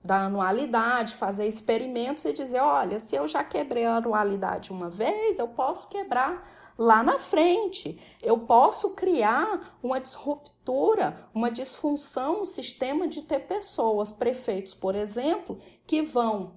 da 0.04 0.26
anualidade, 0.26 1.16
fazer 1.16 1.48
experimentos 1.48 2.24
e 2.24 2.32
dizer, 2.32 2.62
olha, 2.62 3.00
se 3.00 3.16
eu 3.16 3.28
já 3.28 3.44
quebrei 3.44 3.86
a 3.86 3.98
anualidade 3.98 4.72
uma 4.72 4.90
vez, 4.90 5.38
eu 5.38 5.48
posso 5.50 5.90
quebrar 5.90 6.50
lá 6.78 7.04
na 7.04 7.20
frente. 7.20 8.02
Eu 8.22 8.38
posso 8.40 8.92
criar 8.96 9.78
uma 9.84 10.00
disruptura, 10.00 11.30
uma 11.34 11.52
disfunção 11.52 12.40
no 12.40 12.46
sistema 12.46 13.06
de 13.06 13.22
ter 13.24 13.40
pessoas, 13.40 14.12
prefeitos, 14.12 14.74
por 14.74 14.96
exemplo, 14.96 15.60
que 15.86 16.02
vão 16.02 16.54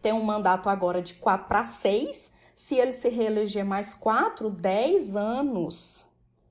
tem 0.00 0.12
um 0.12 0.22
mandato 0.22 0.68
agora 0.68 1.02
de 1.02 1.14
4 1.14 1.46
para 1.48 1.64
6. 1.64 2.32
Se 2.54 2.74
ele 2.74 2.92
se 2.92 3.08
reeleger 3.08 3.64
mais 3.64 3.94
4, 3.94 4.50
10 4.50 5.16
anos 5.16 6.04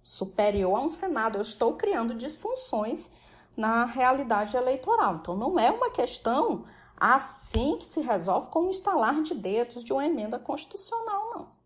superior 0.08 0.78
a 0.78 0.82
um 0.82 0.90
Senado. 0.90 1.38
Eu 1.38 1.42
estou 1.42 1.74
criando 1.74 2.16
disfunções 2.16 3.10
na 3.58 3.84
realidade 3.84 4.56
eleitoral. 4.56 5.16
Então, 5.16 5.36
não 5.36 5.60
é 5.60 5.70
uma 5.70 5.92
questão 5.92 6.66
assim 6.96 7.78
que 7.78 7.86
se 7.86 8.00
resolve 8.02 8.50
com 8.50 8.68
um 8.68 8.70
instalar 8.70 9.22
de 9.22 9.36
dedos 9.36 9.84
de 9.84 9.92
uma 9.92 10.06
emenda 10.06 10.40
constitucional, 10.40 11.30
não. 11.36 11.58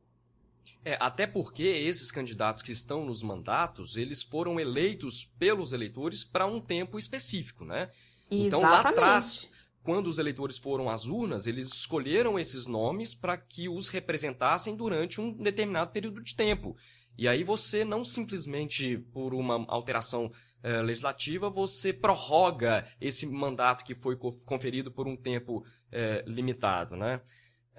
É, 0.84 0.98
até 1.00 1.28
porque 1.28 1.64
esses 1.64 2.12
candidatos 2.12 2.64
que 2.64 2.72
estão 2.72 3.06
nos 3.06 3.22
mandatos, 3.22 3.96
eles 3.96 4.24
foram 4.24 4.60
eleitos 4.60 5.24
pelos 5.38 5.74
eleitores 5.74 6.24
para 6.24 6.48
um 6.48 6.60
tempo 6.60 6.98
específico, 6.98 7.64
né? 7.64 7.84
Exatamente. 8.32 8.48
Então 8.48 8.62
lá 8.62 8.80
atrás 8.80 9.48
quando 9.84 10.08
os 10.08 10.20
eleitores 10.20 10.58
foram 10.58 10.90
às 10.90 11.06
urnas, 11.08 11.48
eles 11.48 11.68
escolheram 11.68 12.38
esses 12.38 12.68
nomes 12.68 13.16
para 13.16 13.38
que 13.38 13.68
os 13.68 13.90
representassem 13.90 14.76
durante 14.76 15.20
um 15.20 15.32
determinado 15.32 15.92
período 15.92 16.22
de 16.22 16.36
tempo. 16.36 16.76
E 17.18 17.28
aí 17.28 17.44
você 17.44 17.84
não 17.84 18.04
simplesmente 18.04 18.98
por 19.12 19.34
uma 19.34 19.66
alteração 19.68 20.32
eh, 20.64 20.82
legislativa, 20.82 21.50
você 21.50 21.92
prorroga 21.92 22.88
esse 23.00 23.26
mandato 23.26 23.84
que 23.84 23.96
foi 23.96 24.16
conferido 24.16 24.92
por 24.92 25.08
um 25.08 25.18
tempo 25.18 25.66
eh, 25.92 26.24
limitado, 26.28 26.96
né? 26.96 27.22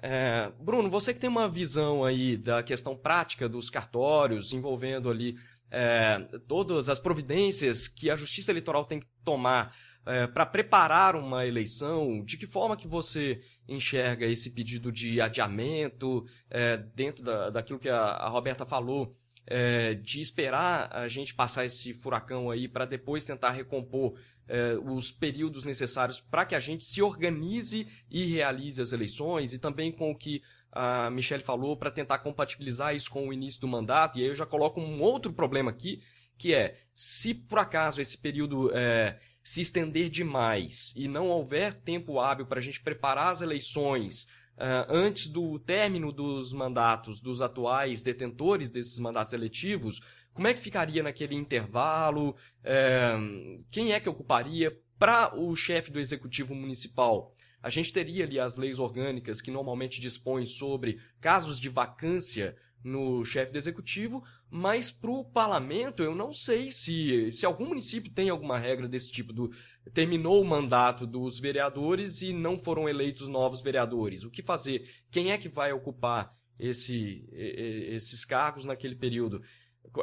É, 0.05 0.51
Bruno, 0.59 0.89
você 0.89 1.13
que 1.13 1.19
tem 1.21 1.29
uma 1.29 1.47
visão 1.47 2.03
aí 2.03 2.35
da 2.35 2.61
questão 2.61 2.93
prática 2.93 3.47
dos 3.47 3.69
cartórios, 3.69 4.51
envolvendo 4.51 5.09
ali 5.09 5.37
é, 5.71 6.19
todas 6.45 6.89
as 6.89 6.99
providências 6.99 7.87
que 7.87 8.09
a 8.09 8.15
Justiça 8.17 8.51
Eleitoral 8.51 8.83
tem 8.83 8.99
que 8.99 9.07
tomar 9.23 9.73
é, 10.05 10.27
para 10.27 10.45
preparar 10.45 11.15
uma 11.15 11.45
eleição? 11.45 12.23
De 12.23 12.37
que 12.37 12.47
forma 12.47 12.77
que 12.77 12.87
você 12.87 13.41
enxerga 13.67 14.25
esse 14.25 14.51
pedido 14.51 14.91
de 14.91 15.21
adiamento 15.21 16.25
é, 16.49 16.77
dentro 16.77 17.23
da, 17.23 17.49
daquilo 17.49 17.79
que 17.79 17.89
a, 17.89 17.99
a 17.99 18.29
Roberta 18.29 18.65
falou, 18.65 19.15
é, 19.45 19.93
de 19.95 20.21
esperar 20.21 20.89
a 20.93 21.07
gente 21.07 21.35
passar 21.35 21.65
esse 21.65 21.93
furacão 21.93 22.49
aí 22.49 22.67
para 22.67 22.85
depois 22.85 23.25
tentar 23.25 23.51
recompor 23.51 24.17
é, 24.47 24.75
os 24.75 25.11
períodos 25.11 25.63
necessários 25.63 26.19
para 26.19 26.45
que 26.45 26.55
a 26.55 26.59
gente 26.59 26.83
se 26.83 27.01
organize 27.01 27.87
e 28.09 28.25
realize 28.25 28.81
as 28.81 28.91
eleições 28.91 29.53
e 29.53 29.59
também 29.59 29.91
com 29.91 30.11
o 30.11 30.17
que 30.17 30.41
a 30.71 31.09
Michelle 31.11 31.43
falou 31.43 31.77
para 31.77 31.91
tentar 31.91 32.19
compatibilizar 32.19 32.95
isso 32.95 33.09
com 33.09 33.27
o 33.27 33.33
início 33.33 33.61
do 33.61 33.67
mandato. 33.67 34.17
E 34.17 34.23
aí 34.23 34.27
eu 34.27 34.35
já 34.35 34.45
coloco 34.45 34.81
um 34.81 35.01
outro 35.01 35.31
problema 35.31 35.69
aqui, 35.69 36.01
que 36.37 36.53
é 36.53 36.79
se 36.93 37.33
por 37.33 37.59
acaso 37.59 38.01
esse 38.01 38.17
período 38.17 38.71
é, 38.73 39.19
se 39.43 39.61
estender 39.61 40.09
demais 40.09 40.93
e 40.95 41.07
não 41.07 41.27
houver 41.27 41.73
tempo 41.73 42.19
hábil 42.19 42.45
para 42.45 42.59
a 42.59 42.63
gente 42.63 42.81
preparar 42.81 43.29
as 43.29 43.41
eleições 43.41 44.23
uh, 44.57 44.87
antes 44.89 45.27
do 45.27 45.59
término 45.59 46.11
dos 46.11 46.53
mandatos 46.53 47.19
dos 47.19 47.41
atuais 47.41 48.01
detentores 48.01 48.69
desses 48.69 48.99
mandatos 48.99 49.33
eletivos, 49.33 49.99
como 50.33 50.47
é 50.47 50.53
que 50.53 50.61
ficaria 50.61 51.03
naquele 51.03 51.35
intervalo? 51.35 52.29
Uh, 52.61 53.63
quem 53.69 53.91
é 53.91 53.99
que 53.99 54.09
ocuparia 54.09 54.75
para 54.97 55.35
o 55.37 55.55
chefe 55.55 55.91
do 55.91 55.99
executivo 55.99 56.55
municipal? 56.55 57.33
A 57.61 57.69
gente 57.69 57.93
teria 57.93 58.25
ali 58.25 58.39
as 58.39 58.57
leis 58.57 58.79
orgânicas 58.79 59.41
que 59.41 59.51
normalmente 59.51 60.01
dispõem 60.01 60.45
sobre 60.45 60.99
casos 61.21 61.59
de 61.59 61.69
vacância 61.69 62.57
no 62.83 63.23
chefe 63.23 63.51
do 63.51 63.57
executivo, 63.57 64.23
mas 64.49 64.91
para 64.91 65.11
o 65.11 65.23
parlamento 65.23 66.03
eu 66.03 66.13
não 66.13 66.33
sei 66.33 66.69
se, 66.69 67.31
se 67.31 67.45
algum 67.45 67.67
município 67.67 68.11
tem 68.11 68.29
alguma 68.29 68.57
regra 68.57 68.87
desse 68.87 69.11
tipo 69.11 69.31
do 69.31 69.51
terminou 69.93 70.41
o 70.41 70.45
mandato 70.45 71.05
dos 71.05 71.39
vereadores 71.39 72.21
e 72.21 72.33
não 72.33 72.57
foram 72.57 72.87
eleitos 72.87 73.27
novos 73.27 73.61
vereadores. 73.61 74.23
O 74.23 74.29
que 74.29 74.41
fazer? 74.41 74.89
Quem 75.11 75.31
é 75.31 75.37
que 75.37 75.49
vai 75.49 75.73
ocupar 75.73 76.35
esse, 76.59 77.27
esses 77.31 78.23
cargos 78.23 78.65
naquele 78.65 78.95
período? 78.95 79.41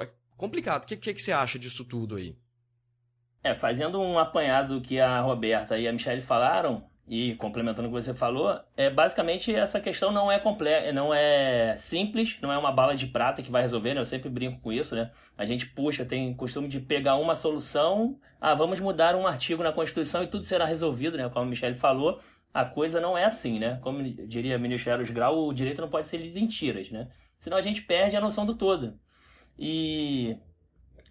É 0.00 0.12
complicado. 0.36 0.84
O 0.84 0.86
que, 0.86 0.96
que, 0.96 1.14
que 1.14 1.22
você 1.22 1.32
acha 1.32 1.58
disso 1.58 1.84
tudo 1.84 2.16
aí? 2.16 2.36
É, 3.42 3.54
fazendo 3.54 4.00
um 4.00 4.18
apanhado 4.18 4.78
do 4.78 4.86
que 4.86 5.00
a 5.00 5.20
Roberta 5.20 5.78
e 5.78 5.88
a 5.88 5.92
Michelle 5.92 6.20
falaram, 6.20 6.89
e 7.10 7.34
complementando 7.34 7.88
o 7.88 7.90
que 7.90 8.00
você 8.00 8.14
falou, 8.14 8.60
é 8.76 8.88
basicamente 8.88 9.52
essa 9.52 9.80
questão 9.80 10.12
não 10.12 10.30
é 10.30 10.38
complexa, 10.38 10.92
não 10.92 11.12
é 11.12 11.76
simples, 11.76 12.38
não 12.40 12.52
é 12.52 12.56
uma 12.56 12.70
bala 12.70 12.94
de 12.94 13.08
prata 13.08 13.42
que 13.42 13.50
vai 13.50 13.62
resolver, 13.62 13.94
né? 13.94 14.00
Eu 14.00 14.06
sempre 14.06 14.30
brinco 14.30 14.60
com 14.60 14.72
isso, 14.72 14.94
né? 14.94 15.10
A 15.36 15.44
gente 15.44 15.66
puxa, 15.66 16.04
tem 16.04 16.32
costume 16.32 16.68
de 16.68 16.78
pegar 16.78 17.16
uma 17.16 17.34
solução, 17.34 18.16
ah, 18.40 18.54
vamos 18.54 18.78
mudar 18.78 19.16
um 19.16 19.26
artigo 19.26 19.60
na 19.60 19.72
Constituição 19.72 20.22
e 20.22 20.28
tudo 20.28 20.44
será 20.44 20.64
resolvido, 20.64 21.16
né? 21.16 21.28
Como 21.28 21.44
a 21.44 21.48
Michelle 21.48 21.74
falou, 21.74 22.20
a 22.54 22.64
coisa 22.64 23.00
não 23.00 23.18
é 23.18 23.24
assim, 23.24 23.58
né? 23.58 23.80
Como 23.82 24.00
diria 24.28 24.56
o 24.56 24.60
ministro 24.60 24.92
Eros 24.92 25.10
Grau, 25.10 25.48
o 25.48 25.52
direito 25.52 25.80
não 25.80 25.88
pode 25.88 26.06
ser 26.06 26.18
lido 26.18 26.38
em 26.38 26.46
tiras, 26.46 26.92
né? 26.92 27.08
Senão 27.40 27.56
a 27.56 27.62
gente 27.62 27.82
perde 27.82 28.14
a 28.14 28.20
noção 28.20 28.46
do 28.46 28.54
todo. 28.54 28.96
E 29.58 30.36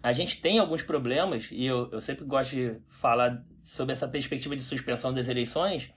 a 0.02 0.14
gente 0.14 0.40
tem 0.40 0.58
alguns 0.58 0.80
problemas, 0.80 1.48
e 1.52 1.66
eu, 1.66 1.90
eu 1.92 2.00
sempre 2.00 2.24
gosto 2.24 2.52
de 2.56 2.80
falar 2.88 3.44
sobre 3.70 3.92
essa 3.92 4.08
perspectiva 4.08 4.56
de 4.56 4.62
suspensão 4.62 5.14
das 5.14 5.28
eleições, 5.28 5.92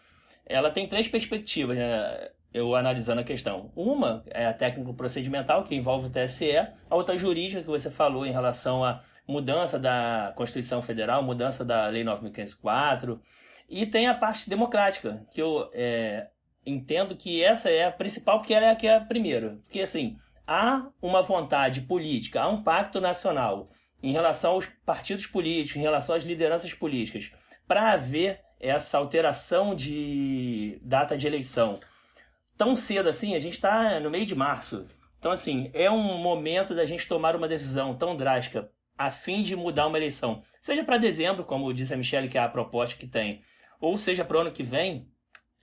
ela 0.46 0.70
tem 0.70 0.88
três 0.88 1.08
perspectivas, 1.08 1.76
né? 1.76 2.30
eu 2.54 2.76
analisando 2.76 3.22
a 3.22 3.24
questão. 3.24 3.72
Uma 3.76 4.24
é 4.28 4.46
a 4.46 4.54
técnico-procedimental, 4.54 5.64
que 5.64 5.74
envolve 5.74 6.08
o 6.08 6.10
TSE, 6.10 6.56
a 6.56 6.96
outra 6.96 7.18
jurídica, 7.18 7.62
que 7.62 7.68
você 7.68 7.90
falou 7.90 8.28
em 8.28 8.32
relação 8.32 8.86
à 8.86 9.02
mudança 9.28 9.80
da 9.80 10.34
Constituição 10.36 10.84
Federal, 10.84 11.24
mudança 11.24 11.66
da 11.66 11.88
Lei 11.88 12.04
9.504, 12.04 13.20
e 13.68 13.88
tem 13.88 14.08
a 14.08 14.14
parte 14.14 14.48
democrática, 14.48 15.26
que 15.34 15.42
eu 15.42 15.68
é, 15.74 16.28
entendo 16.64 17.16
que 17.16 17.44
essa 17.44 17.72
é 17.72 17.86
a 17.86 17.92
principal, 17.92 18.38
porque 18.38 18.54
ela 18.54 18.68
é 18.68 18.70
a 18.70 18.76
que 18.76 18.86
é 18.86 18.98
a 18.98 19.02
primeira. 19.02 19.58
Porque, 19.64 19.80
assim, 19.80 20.18
há 20.46 20.90
uma 21.02 21.24
vontade 21.24 21.82
política, 21.82 22.42
há 22.42 22.50
um 22.50 22.62
pacto 22.62 23.02
nacional 23.02 23.72
em 24.04 24.12
relação 24.12 24.52
aos 24.52 24.68
partidos 24.86 25.26
políticos, 25.26 25.78
em 25.78 25.82
relação 25.82 26.16
às 26.16 26.24
lideranças 26.24 26.74
políticas, 26.74 27.32
para 27.68 27.94
haver 27.94 28.42
essa 28.60 28.98
alteração 28.98 29.76
de 29.76 30.80
data 30.82 31.18
de 31.18 31.28
eleição 31.28 31.80
tão 32.58 32.76
cedo 32.76 33.10
assim, 33.10 33.36
a 33.36 33.40
gente 33.40 33.56
está 33.56 34.00
no 34.00 34.10
meio 34.10 34.26
de 34.26 34.36
março. 34.36 34.88
Então, 35.20 35.32
assim, 35.32 35.70
é 35.74 35.90
um 35.90 36.18
momento 36.18 36.76
da 36.76 36.86
gente 36.86 37.08
tomar 37.08 37.36
uma 37.36 37.48
decisão 37.48 37.96
tão 37.96 38.16
drástica 38.16 38.70
a 38.98 39.10
fim 39.10 39.42
de 39.42 39.56
mudar 39.56 39.88
uma 39.88 39.98
eleição. 39.98 40.44
Seja 40.62 40.84
para 40.84 40.98
dezembro, 40.98 41.44
como 41.44 41.74
disse 41.74 41.94
a 41.94 41.98
Michelle, 41.98 42.30
que 42.30 42.38
é 42.38 42.42
a 42.42 42.50
proposta 42.50 42.98
que 42.98 43.08
tem, 43.08 43.42
ou 43.80 43.98
seja 43.98 44.24
para 44.24 44.38
o 44.38 44.42
ano 44.42 44.52
que 44.52 44.64
vem, 44.64 45.08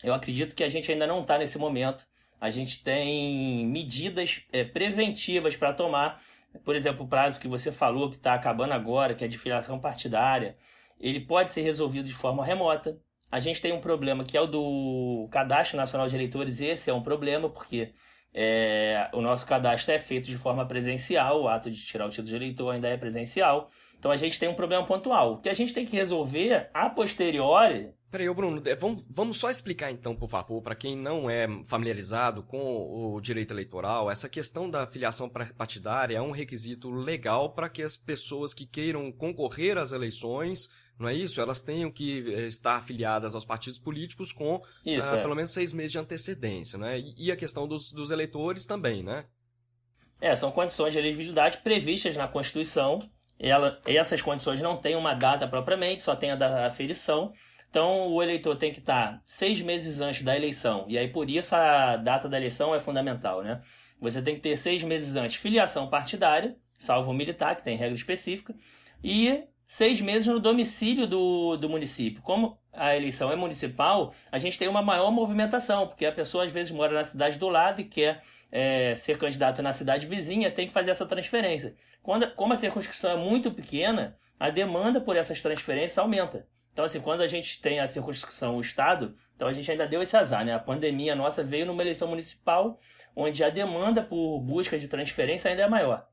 eu 0.02 0.14
acredito 0.14 0.54
que 0.54 0.64
a 0.64 0.68
gente 0.68 0.90
ainda 0.90 1.06
não 1.06 1.20
está 1.20 1.38
nesse 1.38 1.58
momento. 1.58 2.06
A 2.40 2.50
gente 2.50 2.82
tem 2.82 3.66
medidas 3.66 4.42
é, 4.50 4.64
preventivas 4.64 5.56
para 5.56 5.74
tomar. 5.74 6.22
Por 6.64 6.74
exemplo, 6.74 7.04
o 7.04 7.08
prazo 7.08 7.38
que 7.38 7.46
você 7.46 7.70
falou, 7.70 8.10
que 8.10 8.16
está 8.16 8.34
acabando 8.34 8.72
agora, 8.72 9.14
que 9.14 9.24
é 9.24 9.28
de 9.28 9.38
filiação 9.38 9.78
partidária 9.78 10.56
ele 11.00 11.20
pode 11.20 11.50
ser 11.50 11.62
resolvido 11.62 12.06
de 12.06 12.14
forma 12.14 12.44
remota. 12.44 13.00
A 13.32 13.40
gente 13.40 13.62
tem 13.62 13.72
um 13.72 13.80
problema 13.80 14.24
que 14.24 14.36
é 14.36 14.40
o 14.40 14.46
do 14.46 15.28
Cadastro 15.30 15.76
Nacional 15.76 16.08
de 16.08 16.16
Eleitores, 16.16 16.60
esse 16.60 16.90
é 16.90 16.94
um 16.94 17.02
problema, 17.02 17.48
porque 17.48 17.92
é, 18.32 19.08
o 19.12 19.20
nosso 19.20 19.46
cadastro 19.46 19.92
é 19.92 19.98
feito 19.98 20.26
de 20.26 20.36
forma 20.36 20.66
presencial, 20.66 21.42
o 21.42 21.48
ato 21.48 21.70
de 21.70 21.84
tirar 21.84 22.06
o 22.06 22.10
título 22.10 22.28
de 22.28 22.36
eleitor 22.36 22.70
ainda 22.70 22.88
é 22.88 22.96
presencial. 22.96 23.70
Então 23.98 24.10
a 24.10 24.16
gente 24.16 24.38
tem 24.38 24.48
um 24.48 24.54
problema 24.54 24.84
pontual. 24.86 25.38
Que 25.40 25.48
a 25.48 25.54
gente 25.54 25.74
tem 25.74 25.84
que 25.84 25.96
resolver 25.96 26.70
a 26.72 26.88
posteriori. 26.88 27.92
Peraí, 28.10 28.32
Bruno, 28.34 28.60
é, 28.66 28.74
vamos 28.74 29.38
só 29.38 29.50
explicar 29.50 29.92
então, 29.92 30.16
por 30.16 30.28
favor, 30.28 30.60
para 30.62 30.74
quem 30.74 30.96
não 30.96 31.30
é 31.30 31.46
familiarizado 31.64 32.42
com 32.42 33.14
o 33.14 33.20
direito 33.20 33.52
eleitoral, 33.54 34.10
essa 34.10 34.28
questão 34.28 34.68
da 34.68 34.84
filiação 34.86 35.28
partidária 35.28 36.16
é 36.16 36.20
um 36.20 36.32
requisito 36.32 36.90
legal 36.90 37.52
para 37.52 37.68
que 37.68 37.82
as 37.82 37.96
pessoas 37.96 38.52
que 38.52 38.66
queiram 38.66 39.12
concorrer 39.12 39.78
às 39.78 39.92
eleições 39.92 40.68
não 41.00 41.08
é 41.08 41.14
isso? 41.14 41.40
Elas 41.40 41.62
tenham 41.62 41.90
que 41.90 42.30
eh, 42.30 42.46
estar 42.46 42.76
afiliadas 42.76 43.34
aos 43.34 43.44
partidos 43.44 43.78
políticos 43.78 44.32
com 44.32 44.60
isso, 44.84 45.10
uh, 45.10 45.14
é. 45.14 45.22
pelo 45.22 45.34
menos 45.34 45.50
seis 45.50 45.72
meses 45.72 45.92
de 45.92 45.98
antecedência, 45.98 46.78
né? 46.78 47.02
E, 47.16 47.32
a 47.32 47.36
questão 47.36 47.66
dos, 47.66 47.90
dos 47.90 48.10
eleitores 48.10 48.66
também, 48.66 49.02
né? 49.02 49.24
É, 50.20 50.36
são 50.36 50.52
condições 50.52 50.92
de 50.92 50.98
elegibilidade 50.98 51.58
previstas 51.58 52.14
na 52.14 52.28
Constituição. 52.28 52.98
Ela, 53.38 53.80
essas 53.86 54.20
condições 54.20 54.60
não 54.60 54.76
têm 54.76 54.94
uma 54.94 55.14
data 55.14 55.48
propriamente, 55.48 56.02
só 56.02 56.14
tem 56.14 56.32
a 56.32 56.36
da 56.36 56.66
aferição. 56.66 57.32
Então, 57.70 58.08
o 58.08 58.22
eleitor 58.22 58.54
tem 58.56 58.70
que 58.70 58.80
estar 58.80 59.22
seis 59.24 59.62
meses 59.62 60.00
antes 60.00 60.22
da 60.22 60.36
eleição. 60.36 60.84
E 60.86 60.98
aí, 60.98 61.08
por 61.08 61.30
isso, 61.30 61.56
a 61.56 61.96
data 61.96 62.28
da 62.28 62.36
eleição 62.36 62.74
é 62.74 62.80
fundamental, 62.80 63.42
né? 63.42 63.62
Você 63.98 64.20
tem 64.20 64.34
que 64.34 64.42
ter 64.42 64.56
seis 64.58 64.82
meses 64.82 65.16
antes 65.16 65.36
filiação 65.36 65.88
partidária, 65.88 66.56
salvo 66.78 67.10
o 67.10 67.14
militar, 67.14 67.56
que 67.56 67.62
tem 67.62 67.78
regra 67.78 67.96
específica, 67.96 68.54
e 69.02 69.44
seis 69.70 70.00
meses 70.00 70.26
no 70.26 70.40
domicílio 70.40 71.06
do, 71.06 71.56
do 71.56 71.68
município. 71.68 72.20
Como 72.22 72.59
a 72.72 72.96
eleição 72.96 73.30
é 73.30 73.37
municipal, 73.37 74.12
a 74.33 74.37
gente 74.37 74.59
tem 74.59 74.66
uma 74.66 74.83
maior 74.83 75.12
movimentação, 75.12 75.87
porque 75.87 76.04
a 76.04 76.11
pessoa 76.11 76.44
às 76.44 76.50
vezes 76.50 76.72
mora 76.72 76.92
na 76.92 77.04
cidade 77.04 77.38
do 77.38 77.48
lado 77.48 77.80
e 77.80 77.85
quer 77.85 78.20
é, 78.50 78.96
ser 78.96 79.16
candidato 79.16 79.62
na 79.62 79.72
cidade 79.72 80.09
vizinha, 80.09 80.50
tem 80.50 80.66
que 80.66 80.72
fazer 80.72 80.90
essa 80.90 81.06
transferência. 81.06 81.76
Quando, 82.02 82.28
como 82.35 82.52
a 82.52 82.56
circunscrição 82.56 83.12
é 83.12 83.16
muito 83.16 83.52
pequena, 83.52 84.18
a 84.40 84.50
demanda 84.50 85.00
por 85.00 85.14
essas 85.14 85.40
transferências 85.40 85.98
aumenta. 85.98 86.48
Então, 86.72 86.85
assim, 86.85 87.00
quando 87.00 87.20
a 87.20 87.28
gente 87.28 87.61
tem 87.61 87.78
a 87.78 87.87
circunscrição, 87.87 88.56
o 88.56 88.61
Estado, 88.61 89.14
então 89.37 89.46
a 89.46 89.52
gente 89.52 89.70
ainda 89.70 89.87
deu 89.87 90.02
esse 90.02 90.16
azar, 90.16 90.44
né? 90.44 90.52
A 90.52 90.59
pandemia 90.59 91.14
nossa 91.14 91.44
veio 91.44 91.64
numa 91.64 91.80
eleição 91.80 92.09
municipal, 92.09 92.80
onde 93.14 93.44
a 93.44 93.50
demanda 93.50 94.02
por 94.02 94.40
busca 94.40 94.76
de 94.76 94.88
transferência 94.88 95.48
ainda 95.48 95.62
é 95.62 95.68
maior. 95.68 96.09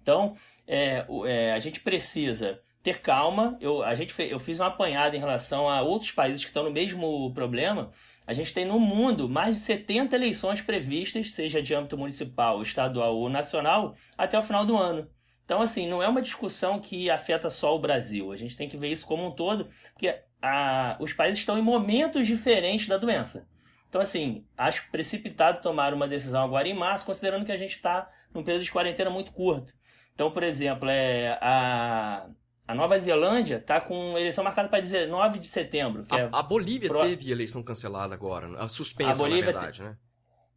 Então, 0.00 0.34
é, 0.66 1.04
é, 1.26 1.52
a 1.52 1.58
gente 1.60 1.80
precisa 1.80 2.58
ter 2.86 3.00
calma. 3.00 3.58
Eu, 3.60 3.82
a 3.82 3.96
gente 3.96 4.12
fez, 4.12 4.30
eu 4.30 4.38
fiz 4.38 4.60
uma 4.60 4.68
apanhada 4.68 5.16
em 5.16 5.18
relação 5.18 5.68
a 5.68 5.82
outros 5.82 6.12
países 6.12 6.42
que 6.42 6.50
estão 6.50 6.62
no 6.62 6.70
mesmo 6.70 7.32
problema. 7.34 7.90
A 8.24 8.32
gente 8.32 8.54
tem 8.54 8.64
no 8.64 8.78
mundo 8.78 9.28
mais 9.28 9.56
de 9.56 9.62
70 9.62 10.14
eleições 10.14 10.62
previstas, 10.62 11.32
seja 11.32 11.60
de 11.60 11.74
âmbito 11.74 11.98
municipal, 11.98 12.62
estadual 12.62 13.16
ou 13.16 13.28
nacional, 13.28 13.96
até 14.16 14.38
o 14.38 14.42
final 14.42 14.64
do 14.64 14.76
ano. 14.76 15.10
Então, 15.44 15.60
assim, 15.60 15.88
não 15.88 16.00
é 16.00 16.06
uma 16.06 16.22
discussão 16.22 16.78
que 16.78 17.10
afeta 17.10 17.50
só 17.50 17.74
o 17.74 17.80
Brasil. 17.80 18.30
A 18.30 18.36
gente 18.36 18.56
tem 18.56 18.68
que 18.68 18.76
ver 18.76 18.92
isso 18.92 19.04
como 19.04 19.26
um 19.26 19.32
todo, 19.32 19.68
porque 19.92 20.16
a, 20.40 20.96
os 21.00 21.12
países 21.12 21.40
estão 21.40 21.58
em 21.58 21.62
momentos 21.62 22.24
diferentes 22.24 22.86
da 22.86 22.96
doença. 22.96 23.48
Então, 23.88 24.00
assim, 24.00 24.44
acho 24.56 24.88
precipitado 24.92 25.60
tomar 25.60 25.92
uma 25.92 26.06
decisão 26.06 26.44
agora 26.44 26.68
em 26.68 26.74
março, 26.74 27.06
considerando 27.06 27.44
que 27.44 27.52
a 27.52 27.58
gente 27.58 27.74
está 27.74 28.08
num 28.32 28.44
período 28.44 28.64
de 28.64 28.72
quarentena 28.72 29.10
muito 29.10 29.32
curto. 29.32 29.72
Então, 30.14 30.30
por 30.30 30.44
exemplo, 30.44 30.88
é, 30.88 31.36
a, 31.40 32.28
a 32.66 32.74
Nova 32.74 32.98
Zelândia 32.98 33.56
está 33.56 33.80
com 33.80 34.18
eleição 34.18 34.42
marcada 34.42 34.68
para 34.68 34.80
19 34.80 35.38
de 35.38 35.46
setembro. 35.46 36.04
A, 36.10 36.18
é 36.18 36.28
a, 36.32 36.42
Bolívia 36.42 36.88
pro... 36.88 37.00
teve 37.00 37.30
eleição 37.30 37.62
cancelada 37.62 38.14
agora, 38.14 38.58
a 38.58 38.68
suspensa, 38.68 39.24
a 39.24 39.28
na 39.28 39.34
verdade, 39.36 39.76
te... 39.76 39.82
né? 39.82 39.96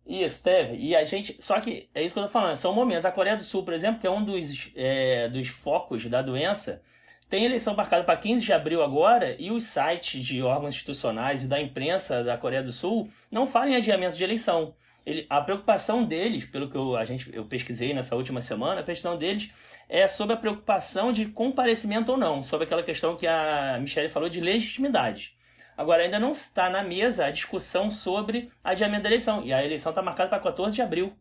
Isso, 0.05 0.43
teve. 0.43 0.75
E 0.77 0.95
a 0.95 1.03
gente. 1.03 1.37
Só 1.39 1.59
que 1.59 1.87
é 1.93 2.03
isso 2.03 2.13
que 2.13 2.19
eu 2.19 2.23
tô 2.23 2.29
falando, 2.29 2.55
são 2.55 2.73
momentos. 2.73 3.05
A 3.05 3.11
Coreia 3.11 3.37
do 3.37 3.43
Sul, 3.43 3.63
por 3.63 3.75
exemplo, 3.75 4.01
que 4.01 4.07
é 4.07 4.09
um 4.09 4.23
dos, 4.23 4.71
é, 4.75 5.29
dos 5.29 5.49
focos 5.49 6.03
da 6.07 6.23
doença, 6.23 6.81
tem 7.29 7.45
eleição 7.45 7.75
marcada 7.75 8.03
para 8.03 8.17
15 8.17 8.43
de 8.43 8.51
abril 8.51 8.81
agora, 8.81 9.35
e 9.39 9.51
os 9.51 9.65
sites 9.65 10.25
de 10.25 10.41
órgãos 10.41 10.73
institucionais 10.73 11.43
e 11.43 11.47
da 11.47 11.61
imprensa 11.61 12.23
da 12.23 12.35
Coreia 12.35 12.63
do 12.63 12.71
Sul 12.71 13.07
não 13.29 13.45
falam 13.45 13.69
em 13.69 13.75
adiamento 13.75 14.17
de 14.17 14.23
eleição. 14.23 14.73
Ele, 15.05 15.25
a 15.29 15.41
preocupação 15.41 16.03
deles, 16.03 16.45
pelo 16.45 16.69
que 16.69 16.75
eu, 16.75 16.95
a 16.95 17.05
gente, 17.05 17.33
eu 17.33 17.45
pesquisei 17.45 17.93
nessa 17.93 18.15
última 18.15 18.41
semana, 18.41 18.81
a 18.81 18.83
questão 18.83 19.17
deles 19.17 19.49
é 19.87 20.07
sobre 20.07 20.33
a 20.35 20.37
preocupação 20.37 21.11
de 21.11 21.25
comparecimento 21.25 22.11
ou 22.11 22.17
não, 22.17 22.43
sobre 22.43 22.65
aquela 22.65 22.83
questão 22.83 23.15
que 23.15 23.25
a 23.25 23.77
Michelle 23.81 24.09
falou 24.09 24.29
de 24.29 24.39
legitimidade. 24.39 25.33
Agora, 25.75 26.03
ainda 26.03 26.19
não 26.19 26.33
está 26.33 26.69
na 26.69 26.83
mesa 26.83 27.25
a 27.25 27.31
discussão 27.31 27.89
sobre 27.89 28.51
adiamento 28.63 29.03
da 29.03 29.09
eleição, 29.09 29.43
e 29.43 29.53
a 29.53 29.63
eleição 29.63 29.91
está 29.91 30.01
marcada 30.01 30.29
para 30.29 30.39
14 30.39 30.75
de 30.75 30.81
abril. 30.81 31.13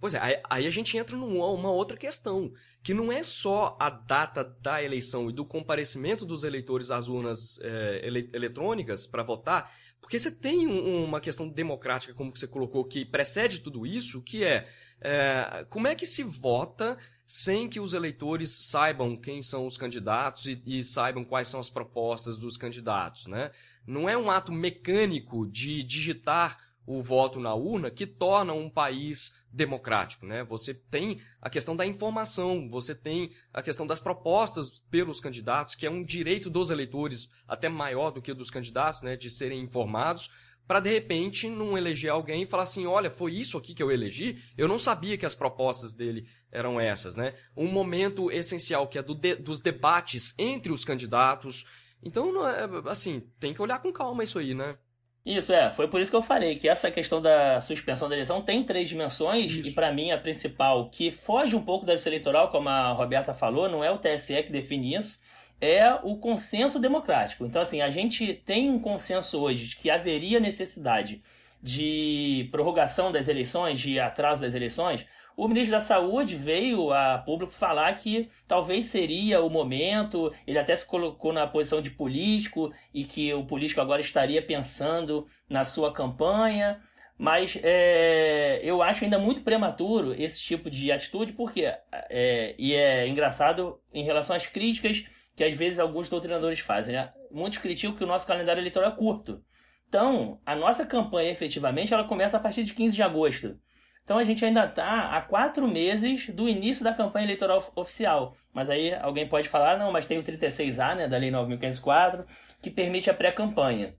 Pois 0.00 0.14
é, 0.14 0.42
aí 0.48 0.66
a 0.66 0.70
gente 0.70 0.96
entra 0.96 1.16
numa 1.16 1.70
outra 1.70 1.96
questão, 1.96 2.50
que 2.82 2.94
não 2.94 3.12
é 3.12 3.22
só 3.22 3.76
a 3.78 3.90
data 3.90 4.42
da 4.42 4.82
eleição 4.82 5.28
e 5.28 5.32
do 5.32 5.44
comparecimento 5.44 6.24
dos 6.24 6.42
eleitores 6.42 6.90
às 6.90 7.06
urnas 7.06 7.60
é, 7.60 8.00
ele, 8.02 8.28
eletrônicas 8.32 9.06
para 9.06 9.22
votar, 9.22 9.70
porque 10.10 10.18
você 10.18 10.32
tem 10.32 10.66
um, 10.66 11.04
uma 11.04 11.20
questão 11.20 11.48
democrática, 11.48 12.12
como 12.12 12.36
você 12.36 12.48
colocou, 12.48 12.84
que 12.84 13.04
precede 13.04 13.60
tudo 13.60 13.86
isso, 13.86 14.20
que 14.20 14.42
é, 14.42 14.66
é 15.00 15.64
como 15.70 15.86
é 15.86 15.94
que 15.94 16.04
se 16.04 16.24
vota 16.24 16.98
sem 17.24 17.68
que 17.68 17.78
os 17.78 17.94
eleitores 17.94 18.50
saibam 18.50 19.16
quem 19.16 19.40
são 19.40 19.68
os 19.68 19.78
candidatos 19.78 20.46
e, 20.46 20.60
e, 20.66 20.82
saibam 20.82 21.24
quais 21.24 21.46
são 21.46 21.60
as 21.60 21.70
propostas 21.70 22.36
dos 22.36 22.56
candidatos, 22.56 23.28
né? 23.28 23.52
Não 23.86 24.08
é 24.08 24.18
um 24.18 24.32
ato 24.32 24.50
mecânico 24.50 25.46
de 25.46 25.84
digitar 25.84 26.58
o 26.84 27.00
voto 27.00 27.38
na 27.38 27.54
urna 27.54 27.88
que 27.88 28.04
torna 28.04 28.52
um 28.52 28.68
país 28.68 29.39
democrático, 29.52 30.24
né? 30.24 30.44
Você 30.44 30.72
tem 30.72 31.20
a 31.40 31.50
questão 31.50 31.74
da 31.74 31.84
informação, 31.84 32.68
você 32.68 32.94
tem 32.94 33.32
a 33.52 33.62
questão 33.62 33.86
das 33.86 34.00
propostas 34.00 34.80
pelos 34.90 35.20
candidatos, 35.20 35.74
que 35.74 35.86
é 35.86 35.90
um 35.90 36.04
direito 36.04 36.48
dos 36.48 36.70
eleitores 36.70 37.28
até 37.48 37.68
maior 37.68 38.10
do 38.10 38.22
que 38.22 38.32
dos 38.32 38.50
candidatos, 38.50 39.02
né, 39.02 39.16
de 39.16 39.28
serem 39.28 39.60
informados 39.60 40.30
para 40.70 40.78
de 40.78 40.88
repente 40.88 41.48
não 41.48 41.76
eleger 41.76 42.12
alguém 42.12 42.44
e 42.44 42.46
falar 42.46 42.62
assim, 42.62 42.86
olha, 42.86 43.10
foi 43.10 43.34
isso 43.34 43.58
aqui 43.58 43.74
que 43.74 43.82
eu 43.82 43.90
elegi, 43.90 44.40
eu 44.56 44.68
não 44.68 44.78
sabia 44.78 45.18
que 45.18 45.26
as 45.26 45.34
propostas 45.34 45.94
dele 45.94 46.28
eram 46.48 46.80
essas, 46.80 47.16
né? 47.16 47.34
Um 47.56 47.66
momento 47.66 48.30
essencial 48.30 48.86
que 48.86 48.96
é 48.96 49.02
do 49.02 49.12
de, 49.12 49.34
dos 49.34 49.60
debates 49.60 50.32
entre 50.38 50.70
os 50.70 50.84
candidatos. 50.84 51.66
Então, 52.00 52.46
é, 52.46 52.68
assim, 52.88 53.18
tem 53.40 53.52
que 53.52 53.60
olhar 53.60 53.82
com 53.82 53.92
calma 53.92 54.22
isso 54.22 54.38
aí, 54.38 54.54
né? 54.54 54.78
Isso, 55.24 55.52
é. 55.52 55.70
Foi 55.70 55.86
por 55.86 56.00
isso 56.00 56.10
que 56.10 56.16
eu 56.16 56.22
falei 56.22 56.56
que 56.56 56.68
essa 56.68 56.90
questão 56.90 57.20
da 57.20 57.60
suspensão 57.60 58.08
da 58.08 58.14
eleição 58.14 58.40
tem 58.40 58.64
três 58.64 58.88
dimensões 58.88 59.52
isso. 59.52 59.68
e, 59.68 59.72
para 59.72 59.92
mim, 59.92 60.10
a 60.10 60.18
principal, 60.18 60.88
que 60.88 61.10
foge 61.10 61.54
um 61.54 61.62
pouco 61.62 61.84
da 61.84 61.92
justiça 61.92 62.08
eleitoral, 62.08 62.50
como 62.50 62.68
a 62.68 62.92
Roberta 62.92 63.34
falou, 63.34 63.68
não 63.68 63.84
é 63.84 63.90
o 63.90 63.98
TSE 63.98 64.42
que 64.42 64.50
define 64.50 64.96
isso, 64.96 65.20
é 65.60 65.92
o 66.02 66.16
consenso 66.16 66.78
democrático. 66.78 67.44
Então, 67.44 67.60
assim, 67.60 67.82
a 67.82 67.90
gente 67.90 68.32
tem 68.32 68.70
um 68.70 68.78
consenso 68.78 69.38
hoje 69.40 69.66
de 69.66 69.76
que 69.76 69.90
haveria 69.90 70.40
necessidade 70.40 71.22
de 71.62 72.48
prorrogação 72.50 73.12
das 73.12 73.28
eleições, 73.28 73.78
de 73.78 74.00
atraso 74.00 74.40
das 74.40 74.54
eleições, 74.54 75.04
o 75.36 75.48
ministro 75.48 75.72
da 75.72 75.80
Saúde 75.80 76.36
veio 76.36 76.92
a 76.92 77.18
público 77.18 77.52
falar 77.52 77.94
que 77.94 78.28
talvez 78.46 78.86
seria 78.86 79.40
o 79.40 79.48
momento, 79.48 80.32
ele 80.46 80.58
até 80.58 80.74
se 80.76 80.86
colocou 80.86 81.32
na 81.32 81.46
posição 81.46 81.80
de 81.80 81.90
político 81.90 82.72
e 82.92 83.04
que 83.04 83.32
o 83.34 83.44
político 83.44 83.80
agora 83.80 84.00
estaria 84.00 84.42
pensando 84.42 85.26
na 85.48 85.64
sua 85.64 85.92
campanha. 85.92 86.80
Mas 87.16 87.58
é, 87.62 88.60
eu 88.62 88.82
acho 88.82 89.04
ainda 89.04 89.18
muito 89.18 89.42
prematuro 89.42 90.14
esse 90.18 90.40
tipo 90.40 90.70
de 90.70 90.90
atitude, 90.90 91.34
porque 91.34 91.70
é, 91.92 92.54
e 92.58 92.74
é 92.74 93.06
engraçado 93.06 93.78
em 93.92 94.02
relação 94.02 94.34
às 94.34 94.46
críticas 94.46 95.04
que 95.36 95.44
às 95.44 95.54
vezes 95.54 95.78
alguns 95.78 96.08
doutrinadores 96.08 96.60
fazem. 96.60 96.94
Né? 96.94 97.12
Muitos 97.30 97.58
criticam 97.58 97.94
que 97.94 98.04
o 98.04 98.06
nosso 98.06 98.26
calendário 98.26 98.60
eleitoral 98.60 98.90
é 98.90 98.96
curto. 98.96 99.42
Então, 99.88 100.40
a 100.46 100.54
nossa 100.54 100.86
campanha 100.86 101.32
efetivamente 101.32 101.92
ela 101.92 102.04
começa 102.04 102.36
a 102.36 102.40
partir 102.40 102.62
de 102.62 102.74
15 102.74 102.94
de 102.94 103.02
agosto. 103.02 103.58
Então 104.04 104.18
a 104.18 104.24
gente 104.24 104.44
ainda 104.44 104.64
está 104.64 105.16
há 105.16 105.22
quatro 105.22 105.68
meses 105.68 106.28
do 106.30 106.48
início 106.48 106.82
da 106.82 106.92
campanha 106.92 107.26
eleitoral 107.26 107.72
oficial. 107.76 108.36
Mas 108.52 108.68
aí 108.68 108.94
alguém 108.94 109.28
pode 109.28 109.48
falar, 109.48 109.78
não, 109.78 109.92
mas 109.92 110.06
tem 110.06 110.18
o 110.18 110.22
36A, 110.22 110.96
né, 110.96 111.08
da 111.08 111.16
Lei 111.16 111.30
9.504, 111.30 112.24
que 112.60 112.70
permite 112.70 113.08
a 113.08 113.14
pré-campanha. 113.14 113.94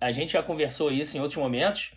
A 0.00 0.10
gente 0.12 0.32
já 0.32 0.42
conversou 0.42 0.90
isso 0.90 1.16
em 1.16 1.20
outros 1.20 1.38
momentos. 1.38 1.92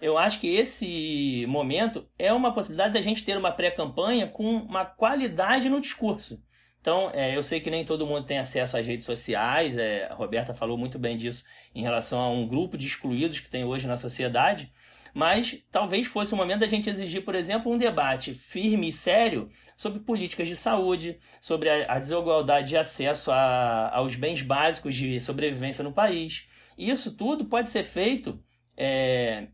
Eu 0.00 0.18
acho 0.18 0.38
que 0.38 0.54
esse 0.54 1.46
momento 1.48 2.06
é 2.18 2.32
uma 2.32 2.52
possibilidade 2.52 2.94
da 2.94 3.00
gente 3.00 3.24
ter 3.24 3.36
uma 3.36 3.50
pré-campanha 3.50 4.28
com 4.28 4.56
uma 4.56 4.84
qualidade 4.84 5.68
no 5.68 5.80
discurso. 5.80 6.40
Então, 6.80 7.10
é, 7.12 7.36
eu 7.36 7.42
sei 7.42 7.60
que 7.60 7.70
nem 7.70 7.84
todo 7.84 8.06
mundo 8.06 8.24
tem 8.24 8.38
acesso 8.38 8.76
às 8.76 8.86
redes 8.86 9.04
sociais, 9.04 9.76
é, 9.76 10.06
a 10.06 10.14
Roberta 10.14 10.54
falou 10.54 10.78
muito 10.78 10.98
bem 10.98 11.16
disso 11.16 11.44
em 11.74 11.82
relação 11.82 12.20
a 12.20 12.30
um 12.30 12.46
grupo 12.46 12.78
de 12.78 12.86
excluídos 12.86 13.40
que 13.40 13.48
tem 13.48 13.64
hoje 13.64 13.86
na 13.86 13.96
sociedade. 13.96 14.72
Mas 15.18 15.60
talvez 15.72 16.06
fosse 16.06 16.32
o 16.32 16.36
momento 16.36 16.60
da 16.60 16.68
gente 16.68 16.88
exigir, 16.88 17.24
por 17.24 17.34
exemplo, 17.34 17.72
um 17.72 17.76
debate 17.76 18.34
firme 18.34 18.90
e 18.90 18.92
sério 18.92 19.50
sobre 19.76 19.98
políticas 19.98 20.46
de 20.46 20.54
saúde, 20.54 21.18
sobre 21.40 21.68
a, 21.68 21.98
desigualdade 21.98 22.68
de 22.68 22.76
acesso 22.76 23.32
a, 23.32 23.90
aos 23.96 24.14
bens 24.14 24.42
básicos 24.42 24.94
de 24.94 25.20
sobrevivência 25.20 25.82
no 25.82 25.92
país. 25.92 26.46
E 26.78 26.88
isso 26.88 27.16
tudo 27.16 27.46
pode 27.46 27.68
ser 27.68 27.82
feito 27.82 28.40
é, 28.76 29.48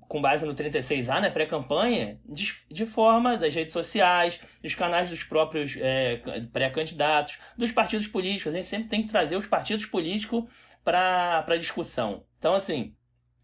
com 0.00 0.20
base 0.20 0.44
no 0.44 0.54
36A, 0.54 1.22
né, 1.22 1.30
pré-campanha, 1.30 2.20
de, 2.28 2.52
de, 2.70 2.84
forma 2.84 3.38
das 3.38 3.54
redes 3.54 3.72
sociais, 3.72 4.38
dos 4.62 4.74
canais 4.74 5.08
dos 5.08 5.24
próprios 5.24 5.78
é, 5.78 6.20
pré-candidatos, 6.52 7.38
dos 7.56 7.72
partidos 7.72 8.06
políticos. 8.06 8.52
A 8.52 8.56
gente 8.56 8.66
sempre 8.66 8.90
tem 8.90 9.02
que 9.02 9.08
trazer 9.08 9.36
os 9.36 9.46
partidos 9.46 9.86
políticos 9.86 10.44
para 10.84 11.42
a 11.48 11.56
discussão. 11.56 12.22
Então, 12.38 12.52
assim, 12.52 12.94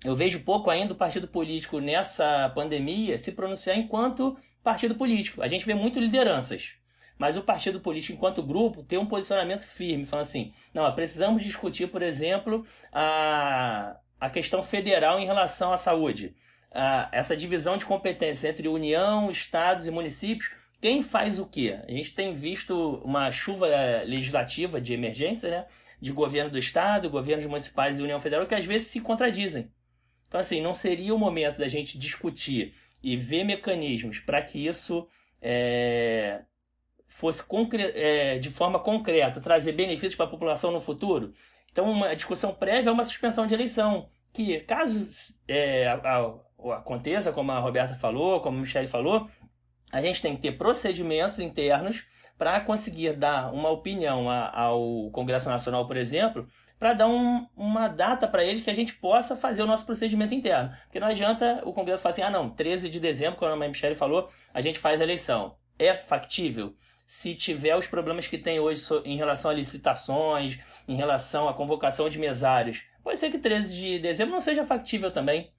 eu 0.05 0.15
vejo 0.15 0.41
pouco 0.41 0.71
ainda 0.71 0.93
o 0.93 0.97
partido 0.97 1.27
político 1.27 1.81
nessa 1.81 2.51
pandemia 2.55 3.19
se 3.19 3.33
pronunciar 3.33 3.77
enquanto 3.77 4.37
partido 4.63 4.95
político. 4.95 5.43
A 5.43 5.49
gente 5.49 5.65
vê 5.65 5.75
muito 5.75 5.99
lideranças. 5.99 6.75
Mas 7.19 7.37
o 7.37 7.43
partido 7.43 7.81
político, 7.81 8.13
enquanto 8.13 8.43
grupo, 8.43 8.83
tem 8.83 8.99
um 8.99 9.07
posicionamento 9.07 9.65
firme, 9.65 10.05
falando 10.05 10.27
assim: 10.27 10.53
não, 10.75 10.93
precisamos 10.95 11.43
discutir, 11.43 11.89
por 11.89 12.03
exemplo, 12.03 12.67
a, 12.93 13.97
a 14.21 14.29
questão 14.29 14.63
federal 14.63 15.19
em 15.19 15.25
relação 15.25 15.73
à 15.73 15.77
saúde. 15.79 16.35
A, 16.71 17.09
essa 17.11 17.37
divisão 17.37 17.79
de 17.79 17.87
competências 17.87 18.45
entre 18.45 18.69
União, 18.69 19.31
Estados 19.31 19.87
e 19.87 19.91
municípios. 19.91 20.51
Quem 20.79 21.03
faz 21.03 21.41
o 21.41 21.47
quê? 21.47 21.79
A 21.89 21.91
gente 21.91 22.15
tem 22.15 22.35
visto 22.35 23.01
uma 23.03 23.33
chuva 23.33 23.67
legislativa 24.05 24.79
de 24.79 24.93
emergência, 24.93 25.51
né? 25.51 25.67
De 25.99 26.13
governo 26.13 26.51
do 26.51 26.59
Estado, 26.59 27.09
governos 27.09 27.47
municipais 27.47 27.99
e 27.99 28.03
União 28.03 28.21
Federal, 28.21 28.47
que 28.47 28.55
às 28.55 28.67
vezes 28.67 28.89
se 28.89 29.01
contradizem. 29.01 29.71
Então, 30.29 30.41
assim, 30.41 30.61
não 30.61 30.75
seria 30.75 31.15
o 31.15 31.19
momento 31.19 31.59
da 31.59 31.69
gente 31.69 31.99
discutir 31.99 32.75
e 33.03 33.17
ver 33.17 33.45
mecanismos 33.45 34.19
para 34.19 34.43
que 34.43 34.67
isso 34.67 35.09
é, 35.41 36.43
fosse 37.07 37.45
é, 37.95 38.39
de 38.39 38.51
forma 38.51 38.79
concreta, 38.79 39.41
trazer 39.41 39.73
benefícios 39.73 40.15
para 40.15 40.27
a 40.27 40.31
população 40.31 40.73
no 40.73 40.81
futuro? 40.81 41.33
Então, 41.71 41.91
uma 41.91 42.15
discussão 42.15 42.55
prévia 42.55 42.91
é 42.91 42.93
uma 42.93 43.05
suspensão 43.05 43.47
de 43.47 43.55
eleição, 43.55 44.09
que 44.33 44.61
caso 44.61 45.09
é, 45.47 45.87
a, 45.87 45.95
a, 45.95 46.77
aconteça, 46.77 47.33
como 47.33 47.53
a 47.53 47.59
Roberta 47.59 47.95
falou, 47.95 48.41
como 48.41 48.59
a 48.59 48.61
Michelle 48.61 48.89
falou, 48.89 49.29
a 49.93 50.01
gente 50.01 50.21
tem 50.21 50.35
que 50.35 50.43
ter 50.43 50.53
procedimentos 50.53 51.39
internos 51.39 52.05
para 52.37 52.61
conseguir 52.61 53.15
dar 53.15 53.53
uma 53.53 53.71
opinião 53.71 54.31
ao 54.31 55.11
Congresso 55.11 55.49
Nacional, 55.49 55.87
por 55.87 55.97
exemplo, 55.97 56.47
para 56.79 56.93
dar 56.93 57.09
um, 57.09 57.47
uma 57.57 57.89
data 57.89 58.29
para 58.29 58.45
eles 58.45 58.63
que 58.63 58.71
a 58.71 58.75
gente 58.75 58.95
possa 58.95 59.37
fazer 59.37 59.63
o 59.63 59.67
nosso 59.67 59.87
procedimento 59.87 60.35
interno. 60.35 60.71
Porque 60.85 61.01
não 61.01 61.09
adianta 61.09 61.63
o 61.65 61.73
Congresso 61.73 62.03
falar 62.03 62.13
assim, 62.13 62.23
ah 62.23 62.31
não, 62.31 62.51
13 62.51 62.91
de 62.91 63.01
dezembro, 63.01 63.39
como 63.39 63.53
a 63.53 63.69
Michelle 63.69 63.97
falou, 63.97 64.29
a 64.53 64.61
gente 64.61 64.79
faz 64.79 65.01
a 65.01 65.05
eleição. 65.05 65.57
É 65.79 65.95
factível? 65.95 66.75
Se 67.07 67.35
tiver 67.35 67.77
os 67.77 67.87
problemas 67.87 68.27
que 68.27 68.37
tem 68.37 68.59
hoje 68.59 68.83
em 69.05 69.17
relação 69.17 69.51
a 69.51 69.55
licitações, 69.55 70.59
em 70.87 70.97
relação 70.97 71.49
à 71.49 71.55
convocação 71.55 72.09
de 72.09 72.19
mesários, 72.19 72.83
pode 73.03 73.19
ser 73.19 73.31
que 73.31 73.39
13 73.39 73.75
de 73.75 73.99
dezembro 73.99 74.35
não 74.35 74.41
seja 74.41 74.67
factível 74.67 75.11
também. 75.11 75.51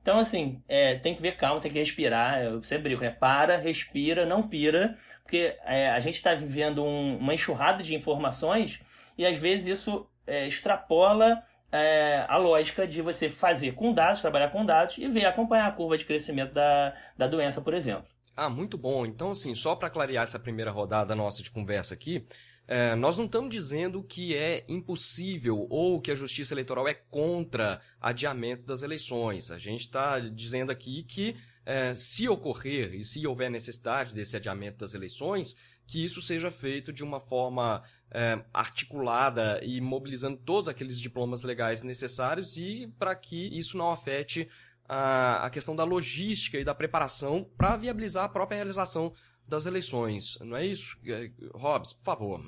Então, 0.00 0.20
assim, 0.20 0.62
é, 0.66 0.94
tem 0.94 1.14
que 1.14 1.20
ver 1.20 1.36
calma, 1.36 1.60
tem 1.60 1.70
que 1.70 1.78
respirar. 1.78 2.40
Eu 2.40 2.62
sempre 2.62 2.84
brinco, 2.84 3.02
né? 3.02 3.10
Para, 3.10 3.58
respira, 3.58 4.24
não 4.24 4.48
pira, 4.48 4.96
porque 5.22 5.54
é, 5.64 5.90
a 5.90 6.00
gente 6.00 6.14
está 6.14 6.34
vivendo 6.34 6.82
um, 6.82 7.18
uma 7.18 7.34
enxurrada 7.34 7.82
de 7.82 7.94
informações 7.94 8.80
e 9.18 9.26
às 9.26 9.36
vezes 9.36 9.66
isso 9.66 10.08
é, 10.28 10.46
extrapola 10.46 11.42
é, 11.72 12.24
a 12.28 12.36
lógica 12.36 12.86
de 12.86 13.02
você 13.02 13.28
fazer 13.28 13.72
com 13.72 13.92
dados, 13.92 14.20
trabalhar 14.20 14.50
com 14.50 14.64
dados 14.64 14.96
e 14.98 15.08
ver, 15.08 15.26
acompanhar 15.26 15.66
a 15.66 15.72
curva 15.72 15.98
de 15.98 16.04
crescimento 16.04 16.54
da, 16.54 16.94
da 17.16 17.26
doença, 17.26 17.60
por 17.60 17.74
exemplo. 17.74 18.06
Ah, 18.36 18.48
muito 18.48 18.78
bom. 18.78 19.04
Então, 19.04 19.32
assim, 19.32 19.54
só 19.54 19.74
para 19.74 19.90
clarear 19.90 20.22
essa 20.22 20.38
primeira 20.38 20.70
rodada 20.70 21.14
nossa 21.14 21.42
de 21.42 21.50
conversa 21.50 21.94
aqui, 21.94 22.24
é, 22.68 22.94
nós 22.94 23.16
não 23.16 23.24
estamos 23.24 23.50
dizendo 23.50 24.02
que 24.02 24.36
é 24.36 24.64
impossível 24.68 25.66
ou 25.70 26.00
que 26.00 26.10
a 26.10 26.14
justiça 26.14 26.54
eleitoral 26.54 26.86
é 26.86 26.94
contra 26.94 27.80
adiamento 28.00 28.64
das 28.64 28.82
eleições. 28.82 29.50
A 29.50 29.58
gente 29.58 29.80
está 29.80 30.20
dizendo 30.20 30.70
aqui 30.70 31.02
que 31.02 31.34
é, 31.64 31.94
se 31.94 32.28
ocorrer 32.28 32.94
e 32.94 33.02
se 33.02 33.26
houver 33.26 33.50
necessidade 33.50 34.14
desse 34.14 34.36
adiamento 34.36 34.78
das 34.78 34.94
eleições, 34.94 35.56
que 35.86 36.04
isso 36.04 36.20
seja 36.20 36.50
feito 36.50 36.92
de 36.92 37.02
uma 37.02 37.18
forma 37.18 37.82
é, 38.10 38.42
articulada 38.52 39.60
e 39.62 39.80
mobilizando 39.80 40.36
todos 40.38 40.68
aqueles 40.68 40.98
diplomas 41.00 41.42
legais 41.42 41.82
necessários 41.82 42.56
e 42.56 42.92
para 42.98 43.14
que 43.14 43.48
isso 43.58 43.76
não 43.76 43.90
afete 43.90 44.48
a, 44.88 45.46
a 45.46 45.50
questão 45.50 45.76
da 45.76 45.84
logística 45.84 46.58
e 46.58 46.64
da 46.64 46.74
preparação 46.74 47.48
para 47.56 47.76
viabilizar 47.76 48.24
a 48.24 48.28
própria 48.28 48.56
realização 48.56 49.12
das 49.46 49.66
eleições. 49.66 50.38
Não 50.40 50.56
é 50.56 50.66
isso? 50.66 50.98
É, 51.06 51.30
Hobbs, 51.54 51.92
por 51.92 52.04
favor. 52.04 52.40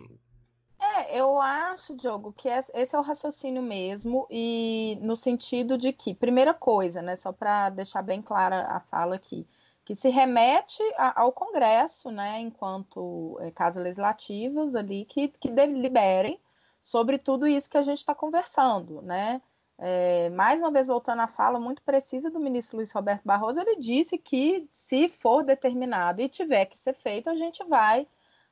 É, 0.80 1.18
eu 1.18 1.40
acho, 1.40 1.94
Diogo, 1.94 2.32
que 2.32 2.48
esse 2.48 2.96
é 2.96 2.98
o 2.98 3.02
raciocínio 3.02 3.62
mesmo, 3.62 4.26
e 4.30 4.98
no 5.02 5.14
sentido 5.14 5.76
de 5.76 5.92
que, 5.92 6.14
primeira 6.14 6.54
coisa, 6.54 7.02
né, 7.02 7.16
só 7.16 7.32
para 7.32 7.68
deixar 7.68 8.02
bem 8.02 8.22
clara 8.22 8.66
a 8.66 8.80
fala 8.80 9.16
aqui, 9.16 9.46
que 9.90 9.96
se 9.96 10.08
remete 10.08 10.80
a, 10.96 11.20
ao 11.20 11.32
Congresso, 11.32 12.12
né, 12.12 12.38
enquanto 12.38 13.36
é, 13.40 13.50
casas 13.50 13.82
legislativas 13.82 14.76
ali, 14.76 15.04
que, 15.04 15.26
que 15.26 15.50
deliberem 15.50 16.40
sobre 16.80 17.18
tudo 17.18 17.44
isso 17.44 17.68
que 17.68 17.76
a 17.76 17.82
gente 17.82 17.98
está 17.98 18.14
conversando, 18.14 19.02
né? 19.02 19.42
É, 19.76 20.30
mais 20.30 20.60
uma 20.60 20.70
vez, 20.70 20.86
voltando 20.86 21.22
à 21.22 21.26
fala 21.26 21.58
muito 21.58 21.82
precisa 21.82 22.30
do 22.30 22.38
ministro 22.38 22.76
Luiz 22.76 22.92
Roberto 22.92 23.22
Barroso, 23.24 23.58
ele 23.58 23.80
disse 23.80 24.16
que, 24.16 24.64
se 24.70 25.08
for 25.08 25.42
determinado 25.42 26.22
e 26.22 26.28
tiver 26.28 26.66
que 26.66 26.78
ser 26.78 26.94
feito, 26.94 27.28
a 27.28 27.34
gente 27.34 27.64
vai 27.64 28.06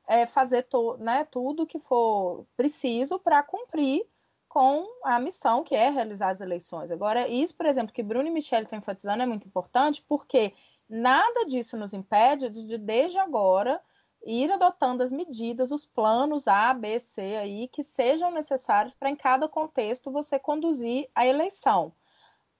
é, 0.09 0.27
fazer 0.27 0.65
to, 0.65 0.97
né, 0.97 1.25
tudo 1.31 1.69
que 1.69 1.79
for 1.79 2.47
preciso 2.57 3.17
para 3.17 3.45
cumprir 3.45 4.05
com 4.49 4.85
a 5.05 5.21
missão 5.21 5.63
que 5.63 5.77
é 5.77 5.89
realizar 5.89 6.31
as 6.31 6.41
eleições. 6.41 6.91
Agora, 6.91 7.29
isso, 7.29 7.55
por 7.55 7.67
exemplo, 7.67 7.95
que 7.95 8.03
Bruno 8.03 8.27
e 8.27 8.31
Michele 8.33 8.65
estão 8.65 8.81
enfatizando 8.81 9.23
é 9.23 9.27
muito 9.27 9.47
importante, 9.47 10.05
porque 10.09 10.53
Nada 10.89 11.45
disso 11.45 11.77
nos 11.77 11.93
impede 11.93 12.49
de, 12.49 12.79
desde 12.79 13.19
agora, 13.19 13.81
ir 14.25 14.51
adotando 14.51 15.03
as 15.03 15.13
medidas, 15.13 15.71
os 15.71 15.85
planos 15.85 16.49
A, 16.49 16.73
B, 16.73 16.99
C 16.99 17.37
aí, 17.37 17.69
que 17.69 17.85
sejam 17.85 18.31
necessários 18.31 18.95
para, 18.95 19.11
em 19.11 19.17
cada 19.17 19.49
contexto, 19.49 20.11
você 20.11 20.39
conduzir 20.39 21.09
a 21.15 21.27
eleição. 21.27 21.93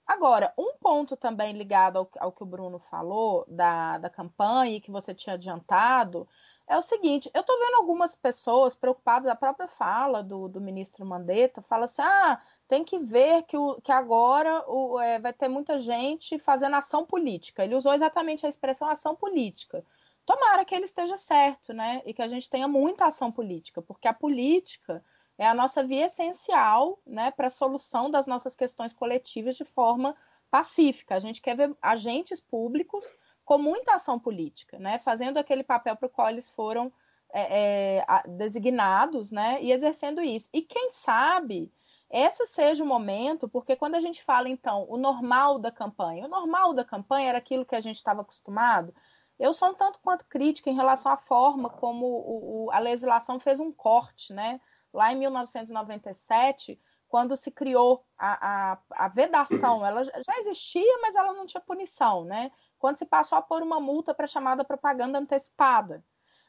Agora, 0.05 0.53
um 0.57 0.73
ponto 0.79 1.15
também 1.15 1.53
ligado 1.53 1.97
ao, 1.97 2.09
ao 2.19 2.31
que 2.31 2.41
o 2.43 2.45
Bruno 2.45 2.79
falou 2.79 3.45
da, 3.47 3.97
da 3.99 4.09
campanha 4.09 4.77
e 4.77 4.81
que 4.81 4.89
você 4.89 5.13
tinha 5.13 5.35
adiantado 5.35 6.27
é 6.67 6.77
o 6.77 6.81
seguinte: 6.81 7.29
eu 7.33 7.41
estou 7.41 7.57
vendo 7.59 7.75
algumas 7.77 8.15
pessoas 8.15 8.75
preocupadas, 8.75 9.27
a 9.27 9.35
própria 9.35 9.67
fala 9.67 10.23
do, 10.23 10.47
do 10.47 10.61
ministro 10.61 11.05
Mandetta 11.05 11.61
fala 11.61 11.85
assim: 11.85 12.01
ah, 12.01 12.41
tem 12.69 12.83
que 12.83 12.99
ver 12.99 13.43
que, 13.43 13.57
o, 13.57 13.81
que 13.81 13.91
agora 13.91 14.63
o, 14.69 14.99
é, 14.99 15.19
vai 15.19 15.33
ter 15.33 15.47
muita 15.47 15.79
gente 15.79 16.37
fazendo 16.37 16.75
ação 16.75 17.03
política. 17.03 17.63
Ele 17.63 17.73
usou 17.73 17.95
exatamente 17.95 18.45
a 18.45 18.49
expressão 18.49 18.87
ação 18.87 19.15
política. 19.15 19.83
Tomara 20.23 20.63
que 20.63 20.75
ele 20.75 20.85
esteja 20.85 21.17
certo, 21.17 21.73
né? 21.73 22.03
E 22.05 22.13
que 22.13 22.21
a 22.21 22.27
gente 22.27 22.47
tenha 22.47 22.67
muita 22.67 23.07
ação 23.07 23.31
política, 23.31 23.81
porque 23.81 24.07
a 24.07 24.13
política 24.13 25.03
é 25.35 25.47
a 25.47 25.55
nossa 25.55 25.83
via 25.83 26.05
essencial 26.05 26.99
né, 27.07 27.31
para 27.31 27.47
a 27.47 27.49
solução 27.49 28.11
das 28.11 28.27
nossas 28.27 28.55
questões 28.55 28.93
coletivas 28.93 29.55
de 29.55 29.65
forma 29.65 30.15
pacífica. 30.51 31.15
A 31.15 31.19
gente 31.19 31.41
quer 31.41 31.57
ver 31.57 31.75
agentes 31.81 32.39
públicos 32.39 33.11
com 33.43 33.57
muita 33.57 33.95
ação 33.95 34.19
política, 34.19 34.77
né, 34.77 34.99
fazendo 34.99 35.37
aquele 35.37 35.63
papel 35.63 35.95
para 35.95 36.05
o 36.05 36.09
qual 36.09 36.29
eles 36.29 36.51
foram 36.51 36.91
é, 37.33 37.97
é, 37.97 38.05
designados 38.27 39.31
né, 39.31 39.57
e 39.59 39.71
exercendo 39.71 40.21
isso. 40.21 40.47
E 40.53 40.61
quem 40.61 40.91
sabe 40.91 41.71
esse 42.09 42.45
seja 42.47 42.83
o 42.83 42.87
momento, 42.87 43.47
porque 43.47 43.75
quando 43.75 43.95
a 43.95 44.01
gente 44.01 44.23
fala, 44.23 44.49
então, 44.49 44.85
o 44.89 44.97
normal 44.97 45.59
da 45.59 45.71
campanha, 45.71 46.25
o 46.25 46.29
normal 46.29 46.73
da 46.73 46.83
campanha 46.83 47.29
era 47.29 47.37
aquilo 47.37 47.65
que 47.65 47.75
a 47.75 47.81
gente 47.81 47.97
estava 47.97 48.21
acostumado. 48.21 48.93
Eu 49.37 49.53
sou 49.53 49.69
um 49.69 49.73
tanto 49.73 49.99
quanto 50.01 50.25
crítica 50.25 50.69
em 50.69 50.75
relação 50.75 51.11
à 51.11 51.17
forma 51.17 51.69
como 51.69 52.05
o, 52.05 52.65
o, 52.65 52.71
a 52.71 52.79
legislação 52.79 53.39
fez 53.39 53.59
um 53.59 53.71
corte, 53.71 54.33
né? 54.33 54.59
lá 54.93 55.11
em 55.11 55.17
1997, 55.17 56.79
quando 57.07 57.35
se 57.35 57.51
criou 57.51 58.05
a, 58.17 58.73
a, 58.73 58.77
a, 58.91 59.07
vedação, 59.07 59.85
ela 59.85 60.03
já 60.03 60.37
existia, 60.39 60.97
mas 61.01 61.15
ela 61.15 61.33
não 61.33 61.45
tinha 61.45 61.61
punição, 61.61 62.23
né? 62.23 62.51
Quando 62.77 62.97
se 62.97 63.05
passou 63.05 63.37
a 63.37 63.41
pôr 63.41 63.61
uma 63.61 63.79
multa 63.79 64.13
para 64.13 64.27
chamada 64.27 64.63
propaganda 64.63 65.17
antecipada. 65.17 66.03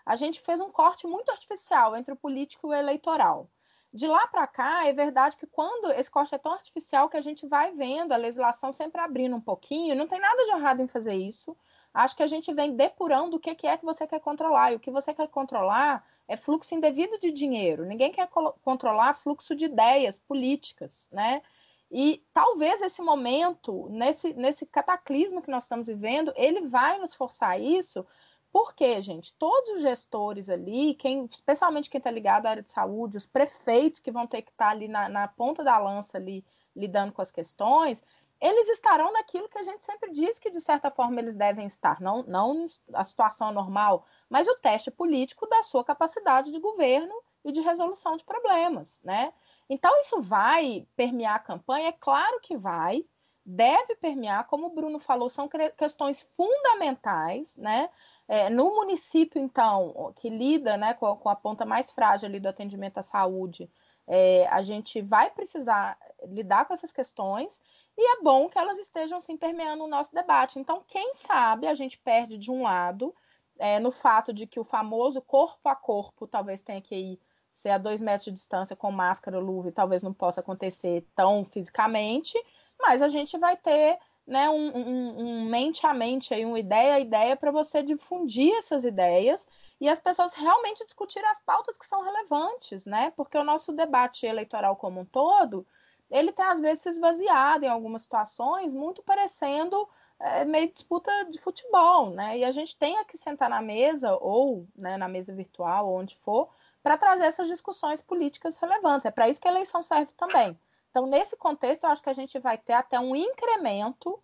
A 0.05 0.17
gente 0.17 0.41
fez 0.41 0.61
um 0.61 0.71
corte 0.71 1.07
muito 1.07 1.31
artificial 1.31 1.97
entre 1.97 2.13
o 2.13 2.17
político 2.17 2.69
e 2.69 2.71
o 2.71 2.75
eleitoral. 2.75 3.51
De 3.93 4.07
lá 4.07 4.27
para 4.29 4.47
cá, 4.47 4.87
é 4.87 4.93
verdade 4.93 5.37
que 5.37 5.47
quando 5.47 5.91
esse 5.93 6.11
corte 6.11 6.35
é 6.35 6.39
tão 6.39 6.53
artificial 6.53 7.09
que 7.09 7.17
a 7.17 7.21
gente 7.21 7.47
vai 7.47 7.73
vendo 7.73 8.13
a 8.13 8.17
legislação 8.17 8.71
sempre 8.71 9.01
abrindo 9.01 9.35
um 9.35 9.41
pouquinho, 9.41 9.97
não 9.97 10.07
tem 10.07 10.21
nada 10.21 10.45
de 10.45 10.51
errado 10.53 10.81
em 10.81 10.87
fazer 10.87 11.15
isso. 11.15 11.57
Acho 11.93 12.17
que 12.17 12.23
a 12.23 12.27
gente 12.27 12.53
vem 12.55 12.77
depurando 12.77 13.37
o 13.37 13.41
que 13.41 13.51
é 13.51 13.77
que 13.77 13.85
você 13.85 14.07
quer 14.07 14.21
controlar. 14.21 14.73
E 14.73 14.77
o 14.77 14.81
que 14.81 14.93
você 14.93 15.13
quer 15.13 15.27
controlar 15.27 16.07
é 16.29 16.37
fluxo 16.37 16.73
indevido 16.73 17.19
de 17.19 17.33
dinheiro. 17.33 17.85
Ninguém 17.85 18.13
quer 18.13 18.29
controlar 18.63 19.15
fluxo 19.15 19.57
de 19.57 19.65
ideias 19.65 20.19
políticas, 20.21 21.09
né? 21.11 21.43
E 21.91 22.25
talvez 22.33 22.81
esse 22.83 23.03
momento, 23.03 23.89
nesse, 23.91 24.33
nesse 24.35 24.65
cataclismo 24.65 25.43
que 25.43 25.51
nós 25.51 25.65
estamos 25.65 25.89
vivendo, 25.89 26.33
ele 26.37 26.61
vai 26.61 26.99
nos 27.01 27.17
forçar 27.17 27.61
isso, 27.61 28.07
porque, 28.53 29.01
gente, 29.01 29.33
todos 29.35 29.71
os 29.71 29.83
gestores 29.83 30.49
ali, 30.49 30.95
quem, 30.95 31.27
especialmente 31.31 31.89
quem 31.89 31.99
está 31.99 32.11
ligado 32.11 32.47
à 32.47 32.51
área 32.51 32.63
de 32.63 32.71
saúde, 32.71 33.17
os 33.17 33.27
prefeitos 33.27 34.01
que 34.01 34.11
vão 34.11 34.27
ter 34.27 34.43
que 34.43 34.51
estar 34.51 34.67
tá 34.67 34.71
ali 34.71 34.89
na, 34.89 35.09
na 35.09 35.29
ponta 35.29 35.63
da 35.63 35.79
lança 35.79 36.19
ali, 36.19 36.45
lidando 36.75 37.13
com 37.13 37.23
as 37.23 37.31
questões, 37.31 38.03
eles 38.41 38.69
estarão 38.69 39.13
naquilo 39.13 39.49
que 39.49 39.59
a 39.59 39.63
gente 39.63 39.85
sempre 39.85 40.11
diz 40.11 40.39
que, 40.39 40.51
de 40.51 40.61
certa 40.61 40.91
forma, 40.91 41.21
eles 41.21 41.37
devem 41.37 41.67
estar, 41.67 42.01
não, 42.01 42.23
não 42.23 42.67
a 42.95 43.05
situação 43.05 43.53
normal, 43.53 44.07
mas 44.29 44.49
o 44.49 44.57
teste 44.57 44.91
político 44.91 45.47
da 45.47 45.63
sua 45.63 45.85
capacidade 45.85 46.51
de 46.51 46.59
governo 46.59 47.15
e 47.45 47.53
de 47.53 47.61
resolução 47.61 48.17
de 48.17 48.25
problemas, 48.25 49.01
né? 49.05 49.33
Então, 49.69 49.99
isso 50.01 50.21
vai 50.21 50.87
permear 50.97 51.37
a 51.37 51.41
campanha? 51.41 51.89
É 51.89 51.93
claro 51.93 52.41
que 52.41 52.57
vai, 52.57 53.05
deve 53.45 53.95
permear, 53.97 54.47
como 54.47 54.67
o 54.67 54.75
Bruno 54.75 54.99
falou, 54.99 55.29
são 55.29 55.49
questões 55.77 56.23
fundamentais, 56.35 57.57
né? 57.57 57.91
É, 58.33 58.49
no 58.49 58.73
município, 58.77 59.43
então, 59.43 60.13
que 60.15 60.31
lida 60.31 60.77
né, 60.77 60.95
com, 60.95 61.17
com 61.17 61.29
a 61.29 61.35
ponta 61.35 61.67
mais 61.67 61.91
frágil 61.91 62.29
ali 62.29 62.39
do 62.39 62.49
atendimento 62.49 62.99
à 62.99 63.03
saúde, 63.03 63.69
é, 64.07 64.47
a 64.47 64.63
gente 64.63 65.03
vai 65.03 65.33
precisar 65.33 65.99
lidar 66.29 66.65
com 66.65 66.73
essas 66.73 66.93
questões 66.93 67.61
e 67.99 68.19
é 68.19 68.23
bom 68.23 68.49
que 68.49 68.57
elas 68.57 68.79
estejam 68.79 69.19
sim 69.19 69.37
permeando 69.37 69.83
o 69.83 69.89
nosso 69.89 70.15
debate. 70.15 70.61
Então, 70.61 70.81
quem 70.87 71.13
sabe 71.17 71.67
a 71.67 71.75
gente 71.75 71.99
perde 71.99 72.39
de 72.39 72.53
um 72.53 72.63
lado 72.63 73.13
é, 73.59 73.81
no 73.81 73.91
fato 73.91 74.33
de 74.33 74.47
que 74.47 74.61
o 74.61 74.65
famoso 74.65 75.21
corpo 75.21 75.69
a 75.69 75.75
corpo 75.75 76.25
talvez 76.25 76.63
tenha 76.63 76.81
que 76.81 76.95
ir 76.95 77.21
ser 77.53 77.71
a 77.71 77.79
dois 77.79 78.01
metros 78.01 78.27
de 78.27 78.31
distância 78.31 78.77
com 78.77 78.93
máscara, 78.93 79.41
luva, 79.41 79.71
e 79.71 79.73
talvez 79.73 80.05
não 80.05 80.13
possa 80.13 80.41
acontecer 80.41 81.05
tão 81.17 81.45
fisicamente, 81.45 82.41
mas 82.79 83.03
a 83.03 83.09
gente 83.09 83.37
vai 83.37 83.57
ter 83.57 83.99
né, 84.31 84.49
um, 84.49 84.71
um, 84.77 85.21
um 85.21 85.45
mente 85.47 85.85
a 85.85 85.93
mente, 85.93 86.33
aí, 86.33 86.45
uma 86.45 86.61
ideia 86.61 86.95
a 86.95 87.01
ideia 87.01 87.37
para 87.37 87.51
você 87.51 87.83
difundir 87.83 88.55
essas 88.55 88.85
ideias 88.85 89.49
e 89.81 89.89
as 89.89 89.99
pessoas 89.99 90.35
realmente 90.35 90.85
discutirem 90.85 91.29
as 91.29 91.41
pautas 91.41 91.77
que 91.77 91.85
são 91.85 92.05
relevantes, 92.05 92.87
né? 92.87 93.13
Porque 93.17 93.37
o 93.37 93.43
nosso 93.43 93.73
debate 93.73 94.27
eleitoral 94.27 94.77
como 94.77 95.01
um 95.01 95.05
todo, 95.05 95.67
ele 96.09 96.31
tem 96.31 96.45
às 96.45 96.61
vezes 96.61 96.85
se 96.85 96.89
esvaziado 96.91 97.65
em 97.65 97.69
algumas 97.69 98.03
situações, 98.03 98.73
muito 98.73 99.03
parecendo 99.03 99.89
é, 100.21 100.45
meio 100.45 100.71
disputa 100.71 101.11
de 101.25 101.41
futebol, 101.41 102.11
né? 102.11 102.39
E 102.39 102.45
a 102.45 102.53
gente 102.53 102.77
tem 102.77 103.03
que 103.07 103.19
sentar 103.19 103.51
na 103.51 103.61
mesa, 103.61 104.17
ou 104.21 104.65
né, 104.77 104.97
na 104.97 105.09
mesa 105.09 105.35
virtual, 105.35 105.89
ou 105.89 105.99
onde 105.99 106.15
for, 106.17 106.49
para 106.85 106.97
trazer 106.97 107.25
essas 107.25 107.49
discussões 107.49 108.01
políticas 108.01 108.57
relevantes. 108.57 109.07
É 109.07 109.11
para 109.11 109.29
isso 109.29 109.41
que 109.41 109.49
a 109.49 109.51
eleição 109.51 109.83
serve 109.83 110.13
também. 110.13 110.57
Então, 110.91 111.07
nesse 111.07 111.37
contexto, 111.37 111.85
eu 111.85 111.91
acho 111.91 112.03
que 112.03 112.11
a 112.11 112.15
gente 112.15 112.39
vai 112.39 112.59
ter 112.59 112.73
até 112.73 112.99
um 112.99 113.15
incremento 113.15 114.21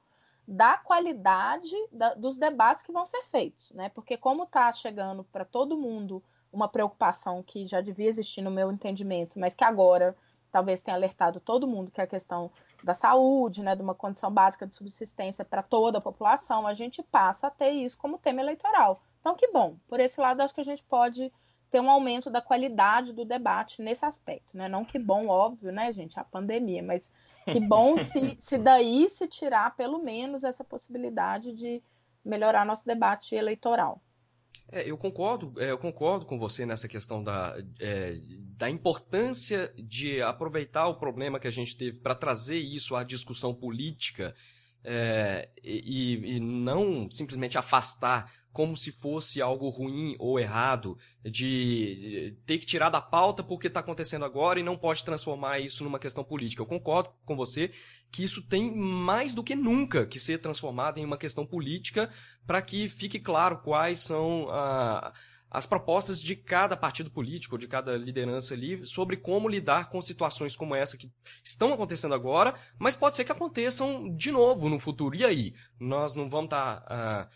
da 0.47 0.77
qualidade 0.77 1.75
da, 1.91 2.14
dos 2.14 2.37
debates 2.37 2.85
que 2.85 2.93
vão 2.93 3.05
ser 3.05 3.23
feitos, 3.25 3.73
né? 3.73 3.89
Porque 3.89 4.17
como 4.17 4.45
está 4.45 4.73
chegando 4.73 5.25
para 5.25 5.45
todo 5.45 5.77
mundo 5.77 6.23
uma 6.53 6.69
preocupação 6.69 7.43
que 7.43 7.67
já 7.67 7.81
devia 7.81 8.09
existir 8.09 8.43
no 8.43 8.51
meu 8.51 8.71
entendimento, 8.71 9.39
mas 9.39 9.55
que 9.55 9.64
agora 9.64 10.17
talvez 10.51 10.81
tenha 10.81 10.97
alertado 10.97 11.41
todo 11.41 11.67
mundo, 11.67 11.91
que 11.91 12.01
é 12.01 12.05
a 12.05 12.07
questão 12.07 12.51
da 12.83 12.95
saúde, 12.95 13.62
né, 13.62 13.75
de 13.75 13.83
uma 13.83 13.95
condição 13.95 14.31
básica 14.31 14.67
de 14.67 14.75
subsistência 14.75 15.45
para 15.45 15.62
toda 15.62 15.99
a 15.99 16.01
população, 16.01 16.67
a 16.67 16.73
gente 16.73 17.03
passa 17.03 17.49
a 17.49 17.51
ter 17.51 17.71
isso 17.71 17.99
como 17.99 18.19
tema 18.19 18.41
eleitoral. 18.41 19.03
Então, 19.21 19.35
que 19.35 19.49
bom. 19.49 19.77
Por 19.89 19.99
esse 19.99 20.21
lado, 20.21 20.41
acho 20.41 20.55
que 20.55 20.61
a 20.61 20.64
gente 20.64 20.83
pode 20.85 21.33
ter 21.71 21.81
um 21.81 21.91
aumento 21.91 22.31
da 22.31 22.41
qualidade 22.41 23.12
do 23.12 23.25
debate 23.25 23.83
nesse 23.83 24.05
aspecto, 24.05 24.57
né? 24.57 24.69
Não 24.69 24.85
que 24.85 24.99
bom, 24.99 25.29
óbvio, 25.29 25.73
né, 25.73 25.93
gente, 25.93 26.19
a 26.19 26.25
pandemia, 26.25 26.83
mas 26.83 27.11
que 27.45 27.61
bom 27.61 27.97
se, 27.99 28.37
se 28.39 28.59
daí 28.59 29.09
se 29.11 29.27
tirar 29.27 29.77
pelo 29.77 29.99
menos 29.99 30.45
essa 30.45 30.64
possibilidade 30.64 31.53
de 31.53 31.83
melhorar 32.25 32.64
nosso 32.64 32.85
debate 32.85 33.35
eleitoral. 33.35 34.01
É, 34.71 34.89
eu 34.89 34.99
concordo, 34.99 35.53
é, 35.61 35.71
eu 35.71 35.79
concordo 35.79 36.27
com 36.27 36.39
você 36.39 36.67
nessa 36.67 36.89
questão 36.89 37.23
da, 37.23 37.57
é, 37.79 38.17
da 38.57 38.69
importância 38.69 39.73
de 39.77 40.21
aproveitar 40.23 40.89
o 40.89 40.97
problema 40.97 41.39
que 41.39 41.47
a 41.47 41.53
gente 41.53 41.77
teve 41.77 41.99
para 41.99 42.14
trazer 42.14 42.59
isso 42.59 42.97
à 42.97 43.05
discussão 43.05 43.55
política 43.55 44.35
é, 44.89 45.49
e, 45.62 46.37
e, 46.37 46.41
não 46.41 47.11
simplesmente 47.11 47.59
afastar 47.59 48.32
como 48.53 48.74
se 48.74 48.91
fosse 48.91 49.43
algo 49.43 49.68
ruim 49.68 50.16
ou 50.18 50.41
errado, 50.41 50.97
de 51.22 52.39
ter 52.47 52.57
que 52.57 52.64
tirar 52.64 52.89
da 52.89 53.03
pauta 53.03 53.43
porque 53.43 53.66
está 53.66 53.80
acontecendo 53.80 54.24
agora 54.24 54.59
e 54.59 54.62
não 54.62 54.78
pode 54.78 55.05
transformar 55.05 55.59
isso 55.59 55.84
numa 55.84 55.99
questão 55.99 56.24
política. 56.24 56.62
Eu 56.62 56.66
concordo 56.66 57.11
com 57.26 57.37
você 57.37 57.70
que 58.11 58.24
isso 58.24 58.41
tem 58.41 58.74
mais 58.74 59.34
do 59.34 59.45
que 59.45 59.55
nunca 59.55 60.07
que 60.07 60.18
ser 60.18 60.39
transformado 60.39 60.97
em 60.97 61.05
uma 61.05 61.18
questão 61.18 61.45
política 61.45 62.09
para 62.47 62.62
que 62.62 62.89
fique 62.89 63.18
claro 63.18 63.59
quais 63.59 63.99
são 63.99 64.49
ah, 64.51 65.12
as 65.57 65.64
propostas 65.64 66.20
de 66.20 66.36
cada 66.36 66.76
partido 66.76 67.11
político, 67.11 67.57
de 67.57 67.66
cada 67.66 67.96
liderança 67.96 68.52
ali, 68.52 68.84
sobre 68.84 69.16
como 69.16 69.48
lidar 69.48 69.88
com 69.88 70.02
situações 70.02 70.54
como 70.54 70.74
essa 70.74 70.98
que 70.98 71.11
estão 71.42 71.72
acontecendo 71.72 72.14
agora, 72.14 72.54
mas 72.78 72.94
pode 72.94 73.16
ser 73.16 73.24
que 73.24 73.32
aconteçam 73.32 74.14
de 74.14 74.30
novo 74.30 74.68
no 74.68 74.78
futuro. 74.78 75.16
E 75.16 75.24
aí? 75.24 75.54
Nós 75.80 76.14
não 76.14 76.28
vamos 76.28 76.48
estar. 76.48 76.82
Tá, 76.82 77.30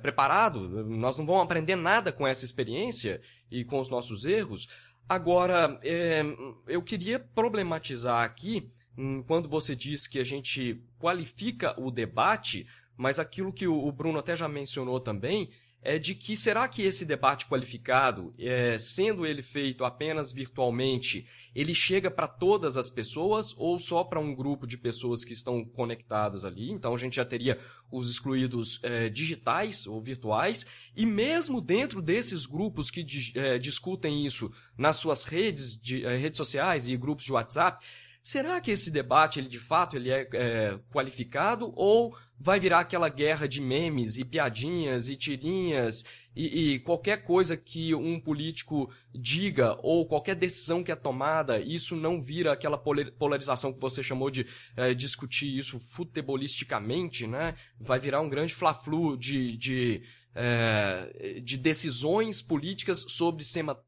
preparado, 0.00 0.86
nós 0.86 1.18
não 1.18 1.26
vamos 1.26 1.42
aprender 1.42 1.76
nada 1.76 2.10
com 2.10 2.26
essa 2.26 2.46
experiência 2.46 3.20
e 3.50 3.62
com 3.62 3.78
os 3.78 3.90
nossos 3.90 4.24
erros. 4.24 4.68
Agora, 5.06 5.78
é, 5.82 6.22
eu 6.66 6.80
queria 6.80 7.18
problematizar 7.18 8.24
aqui, 8.24 8.70
hum, 8.96 9.22
quando 9.24 9.50
você 9.50 9.76
diz 9.76 10.06
que 10.06 10.18
a 10.18 10.24
gente 10.24 10.82
qualifica 10.98 11.78
o 11.78 11.90
debate, 11.90 12.66
mas 12.96 13.18
aquilo 13.18 13.52
que 13.52 13.66
o 13.66 13.92
Bruno 13.92 14.18
até 14.18 14.34
já 14.34 14.48
mencionou 14.48 14.98
também, 14.98 15.50
é 15.86 16.00
de 16.00 16.16
que 16.16 16.36
será 16.36 16.66
que 16.66 16.82
esse 16.82 17.04
debate 17.04 17.46
qualificado, 17.46 18.34
é, 18.36 18.76
sendo 18.76 19.24
ele 19.24 19.40
feito 19.40 19.84
apenas 19.84 20.32
virtualmente, 20.32 21.28
ele 21.54 21.76
chega 21.76 22.10
para 22.10 22.26
todas 22.26 22.76
as 22.76 22.90
pessoas 22.90 23.54
ou 23.56 23.78
só 23.78 24.02
para 24.02 24.18
um 24.18 24.34
grupo 24.34 24.66
de 24.66 24.76
pessoas 24.76 25.24
que 25.24 25.32
estão 25.32 25.64
conectadas 25.64 26.44
ali? 26.44 26.72
Então 26.72 26.92
a 26.92 26.98
gente 26.98 27.14
já 27.16 27.24
teria 27.24 27.56
os 27.88 28.10
excluídos 28.10 28.80
é, 28.82 29.08
digitais 29.08 29.86
ou 29.86 30.02
virtuais 30.02 30.66
e 30.96 31.06
mesmo 31.06 31.60
dentro 31.60 32.02
desses 32.02 32.46
grupos 32.46 32.90
que 32.90 33.06
é, 33.36 33.56
discutem 33.56 34.26
isso 34.26 34.52
nas 34.76 34.96
suas 34.96 35.22
redes, 35.22 35.80
de, 35.80 36.04
é, 36.04 36.16
redes 36.16 36.36
sociais 36.36 36.88
e 36.88 36.96
grupos 36.96 37.24
de 37.24 37.32
WhatsApp, 37.32 37.86
Será 38.26 38.60
que 38.60 38.72
esse 38.72 38.90
debate, 38.90 39.38
ele 39.38 39.46
de 39.48 39.60
fato, 39.60 39.94
ele 39.94 40.10
é, 40.10 40.28
é, 40.32 40.80
qualificado 40.90 41.72
ou 41.76 42.12
vai 42.36 42.58
virar 42.58 42.80
aquela 42.80 43.08
guerra 43.08 43.46
de 43.46 43.60
memes 43.60 44.18
e 44.18 44.24
piadinhas 44.24 45.06
e 45.06 45.14
tirinhas 45.14 46.04
e, 46.34 46.72
e, 46.72 46.78
qualquer 46.80 47.22
coisa 47.22 47.56
que 47.56 47.94
um 47.94 48.18
político 48.18 48.90
diga 49.14 49.78
ou 49.80 50.04
qualquer 50.08 50.34
decisão 50.34 50.82
que 50.82 50.90
é 50.90 50.96
tomada, 50.96 51.60
isso 51.60 51.94
não 51.94 52.20
vira 52.20 52.50
aquela 52.50 52.76
polarização 52.76 53.72
que 53.72 53.78
você 53.78 54.02
chamou 54.02 54.28
de 54.28 54.44
é, 54.76 54.92
discutir 54.92 55.56
isso 55.56 55.78
futebolisticamente, 55.78 57.28
né? 57.28 57.54
Vai 57.78 58.00
virar 58.00 58.22
um 58.22 58.28
grande 58.28 58.52
fla-flu 58.52 59.16
de, 59.16 59.56
de 59.56 60.02
é, 60.36 61.40
de 61.42 61.56
decisões 61.56 62.42
políticas 62.42 63.06
sobre 63.08 63.42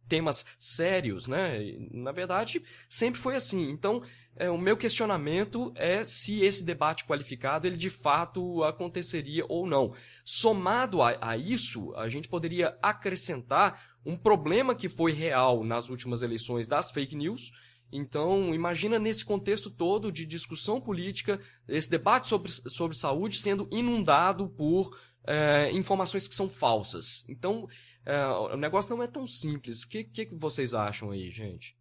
temas 0.09 0.47
sérios, 0.59 1.27
né? 1.27 1.77
Na 1.91 2.11
verdade, 2.11 2.63
sempre 2.89 3.21
foi 3.21 3.37
assim. 3.37 3.71
Então, 3.71 4.03
é, 4.39 4.49
o 4.51 4.57
meu 4.57 4.77
questionamento 4.77 5.73
é 5.75 6.05
se 6.05 6.41
esse 6.41 6.65
debate 6.65 7.05
qualificado 7.05 7.67
ele 7.67 7.77
de 7.77 7.91
fato 7.91 8.63
aconteceria 8.63 9.45
ou 9.49 9.67
não. 9.67 9.93
Somado 10.25 11.03
a, 11.03 11.19
a 11.21 11.37
isso, 11.37 11.93
a 11.97 12.09
gente 12.09 12.29
poderia 12.29 12.79
acrescentar 12.81 13.99
um 14.07 14.17
problema 14.17 14.75
que 14.75 14.89
foi 14.89 15.13
real 15.13 15.65
nas 15.65 15.89
últimas 15.89 16.23
eleições 16.23 16.69
das 16.69 16.91
fake 16.91 17.17
news. 17.17 17.53
Então, 17.91 18.55
imagina 18.55 18.99
nesse 18.99 19.25
contexto 19.25 19.71
todo 19.71 20.13
de 20.13 20.25
discussão 20.25 20.81
política, 20.81 21.41
esse 21.67 21.91
debate 21.91 22.29
sobre, 22.29 22.53
sobre 22.53 22.97
saúde 22.97 23.39
sendo 23.39 23.69
inundado 23.73 24.49
por 24.49 24.97
é, 25.27 25.71
informações 25.73 26.29
que 26.29 26.35
são 26.35 26.49
falsas. 26.49 27.25
Então, 27.29 27.69
é, 28.05 28.25
o 28.27 28.57
negócio 28.57 28.91
não 28.91 29.03
é 29.03 29.07
tão 29.07 29.27
simples. 29.27 29.83
O 29.83 29.89
que, 29.89 30.05
que, 30.05 30.35
vocês 30.35 30.75
acham 30.75 31.11
aí, 31.11 31.31
gente? 31.31 31.78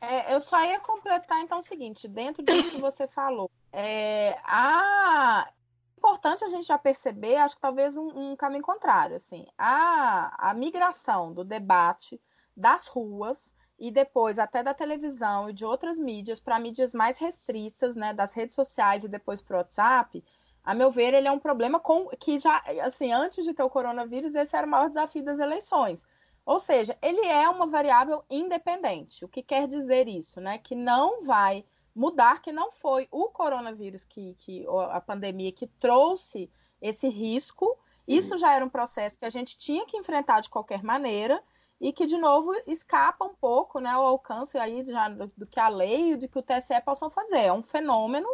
É, 0.00 0.32
eu 0.32 0.40
só 0.40 0.64
ia 0.64 0.78
completar 0.78 1.40
então 1.40 1.58
o 1.58 1.62
seguinte, 1.62 2.06
dentro 2.06 2.42
disso 2.42 2.70
que 2.70 2.80
você 2.80 3.08
falou, 3.08 3.50
é 3.72 4.38
a... 4.44 5.50
importante 5.96 6.44
a 6.44 6.48
gente 6.48 6.66
já 6.66 6.78
perceber, 6.78 7.36
acho 7.36 7.56
que 7.56 7.60
talvez 7.60 7.96
um, 7.96 8.30
um 8.32 8.36
caminho 8.36 8.62
contrário, 8.62 9.16
assim, 9.16 9.46
a, 9.58 10.50
a 10.50 10.54
migração 10.54 11.32
do 11.32 11.44
debate 11.44 12.20
das 12.56 12.86
ruas 12.86 13.54
e 13.78 13.90
depois 13.90 14.38
até 14.38 14.62
da 14.62 14.72
televisão 14.72 15.50
e 15.50 15.52
de 15.52 15.64
outras 15.64 15.98
mídias 15.98 16.40
para 16.40 16.60
mídias 16.60 16.94
mais 16.94 17.18
restritas, 17.18 17.96
né, 17.96 18.12
das 18.14 18.32
redes 18.34 18.54
sociais 18.54 19.02
e 19.02 19.08
depois 19.08 19.42
para 19.42 19.56
o 19.56 19.58
WhatsApp, 19.58 20.24
a 20.62 20.74
meu 20.74 20.92
ver, 20.92 21.14
ele 21.14 21.26
é 21.26 21.32
um 21.32 21.38
problema 21.38 21.80
com 21.80 22.08
que 22.10 22.38
já, 22.38 22.62
assim, 22.82 23.12
antes 23.12 23.44
de 23.44 23.52
ter 23.54 23.62
o 23.62 23.70
coronavírus, 23.70 24.34
esse 24.34 24.54
era 24.54 24.66
o 24.66 24.70
maior 24.70 24.88
desafio 24.88 25.24
das 25.24 25.38
eleições 25.40 26.06
ou 26.48 26.58
seja, 26.58 26.96
ele 27.02 27.26
é 27.26 27.46
uma 27.46 27.66
variável 27.66 28.24
independente. 28.30 29.22
O 29.22 29.28
que 29.28 29.42
quer 29.42 29.68
dizer 29.68 30.08
isso, 30.08 30.40
né? 30.40 30.56
Que 30.56 30.74
não 30.74 31.22
vai 31.22 31.62
mudar, 31.94 32.40
que 32.40 32.50
não 32.50 32.72
foi 32.72 33.06
o 33.10 33.26
coronavírus 33.28 34.02
que, 34.02 34.34
que 34.38 34.64
a 34.90 34.98
pandemia 34.98 35.52
que 35.52 35.66
trouxe 35.66 36.50
esse 36.80 37.06
risco. 37.06 37.78
Isso 38.06 38.38
já 38.38 38.54
era 38.54 38.64
um 38.64 38.70
processo 38.70 39.18
que 39.18 39.26
a 39.26 39.30
gente 39.30 39.58
tinha 39.58 39.84
que 39.84 39.98
enfrentar 39.98 40.40
de 40.40 40.48
qualquer 40.48 40.82
maneira 40.82 41.42
e 41.78 41.92
que, 41.92 42.06
de 42.06 42.16
novo, 42.16 42.50
escapa 42.66 43.26
um 43.26 43.34
pouco 43.34 43.78
né, 43.78 43.90
ao 43.90 44.06
alcance 44.06 44.56
aí 44.56 44.82
já 44.86 45.06
do, 45.10 45.26
do 45.36 45.46
que 45.46 45.60
a 45.60 45.68
lei 45.68 46.12
e 46.12 46.16
do 46.16 46.26
que 46.30 46.38
o 46.38 46.42
TSE 46.42 46.80
possam 46.82 47.10
fazer. 47.10 47.40
É 47.40 47.52
um 47.52 47.62
fenômeno 47.62 48.28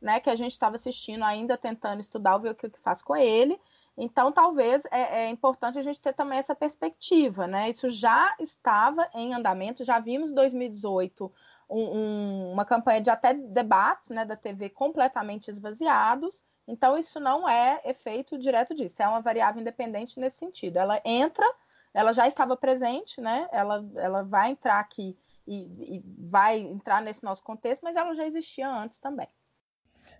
né, 0.00 0.20
que 0.20 0.30
a 0.30 0.36
gente 0.36 0.52
estava 0.52 0.76
assistindo 0.76 1.24
ainda, 1.24 1.58
tentando 1.58 1.98
estudar, 1.98 2.38
ver 2.38 2.52
o 2.52 2.54
que, 2.54 2.68
o 2.68 2.70
que 2.70 2.78
faz 2.78 3.02
com 3.02 3.16
ele, 3.16 3.60
então, 3.96 4.30
talvez 4.30 4.84
é, 4.90 5.24
é, 5.24 5.30
importante 5.30 5.78
a 5.78 5.82
gente 5.82 6.00
ter 6.00 6.12
também 6.12 6.38
essa 6.38 6.54
perspectiva, 6.54 7.46
né? 7.46 7.70
Isso 7.70 7.88
já 7.88 8.34
estava 8.38 9.08
em 9.14 9.32
andamento, 9.32 9.84
já 9.84 9.98
vimos 9.98 10.30
em 10.30 10.34
2018 10.34 11.32
um, 11.68 11.80
um, 11.80 12.52
uma 12.52 12.64
campanha 12.64 13.00
de 13.00 13.10
até 13.10 13.32
debates 13.32 14.10
né, 14.10 14.24
da 14.24 14.36
TV 14.36 14.68
completamente 14.68 15.50
esvaziados. 15.50 16.44
Então, 16.68 16.98
isso 16.98 17.18
não 17.18 17.48
é 17.48 17.80
efeito 17.84 18.36
direto 18.36 18.74
disso, 18.74 19.02
é 19.02 19.08
uma 19.08 19.20
variável 19.20 19.60
independente 19.60 20.20
nesse 20.20 20.38
sentido. 20.38 20.76
Ela 20.76 21.00
entra, 21.04 21.46
ela 21.94 22.12
já 22.12 22.26
estava 22.26 22.56
presente, 22.56 23.20
né? 23.20 23.48
Ela, 23.50 23.84
ela 23.96 24.22
vai 24.22 24.50
entrar 24.50 24.78
aqui 24.78 25.16
e, 25.46 25.96
e 25.96 26.04
vai 26.18 26.58
entrar 26.58 27.00
nesse 27.00 27.24
nosso 27.24 27.42
contexto, 27.42 27.82
mas 27.82 27.96
ela 27.96 28.14
já 28.14 28.26
existia 28.26 28.68
antes 28.68 28.98
também. 28.98 29.28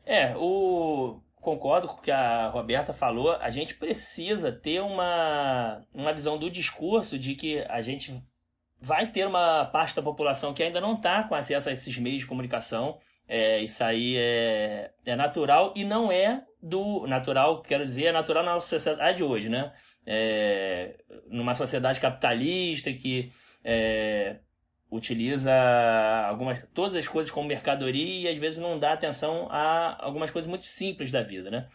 É, 0.04 0.36
o 0.36 1.20
concordo 1.46 1.86
com 1.86 1.98
o 1.98 2.02
que 2.02 2.10
a 2.10 2.48
Roberta 2.48 2.92
falou, 2.92 3.36
a 3.36 3.50
gente 3.50 3.76
precisa 3.76 4.50
ter 4.50 4.80
uma, 4.80 5.80
uma 5.94 6.12
visão 6.12 6.36
do 6.36 6.50
discurso 6.50 7.16
de 7.16 7.36
que 7.36 7.60
a 7.68 7.80
gente 7.80 8.20
vai 8.80 9.12
ter 9.12 9.24
uma 9.28 9.64
parte 9.66 9.94
da 9.94 10.02
população 10.02 10.52
que 10.52 10.64
ainda 10.64 10.80
não 10.80 10.94
está 10.94 11.22
com 11.22 11.36
acesso 11.36 11.68
a 11.68 11.72
esses 11.72 11.96
meios 11.98 12.18
de 12.22 12.26
comunicação. 12.26 12.98
É, 13.28 13.60
isso 13.60 13.84
aí 13.84 14.16
é, 14.16 14.90
é 15.04 15.14
natural 15.14 15.72
e 15.76 15.84
não 15.84 16.10
é 16.10 16.42
do 16.60 17.06
natural, 17.06 17.62
quero 17.62 17.84
dizer, 17.84 18.06
é 18.06 18.12
natural 18.12 18.44
na 18.44 18.58
sociedade 18.58 19.22
hoje, 19.22 19.48
né? 19.48 19.72
É, 20.04 20.96
numa 21.28 21.54
sociedade 21.54 22.00
capitalista 22.00 22.92
que 22.92 23.30
é, 23.62 24.40
utiliza 24.90 25.52
algumas 26.28 26.62
todas 26.72 26.94
as 26.96 27.08
coisas 27.08 27.30
como 27.30 27.48
mercadoria 27.48 28.30
e 28.30 28.34
às 28.34 28.38
vezes 28.38 28.58
não 28.58 28.78
dá 28.78 28.92
atenção 28.92 29.48
a 29.50 29.96
algumas 30.04 30.30
coisas 30.30 30.48
muito 30.48 30.66
simples 30.66 31.10
da 31.10 31.22
vida, 31.22 31.50
né? 31.50 31.68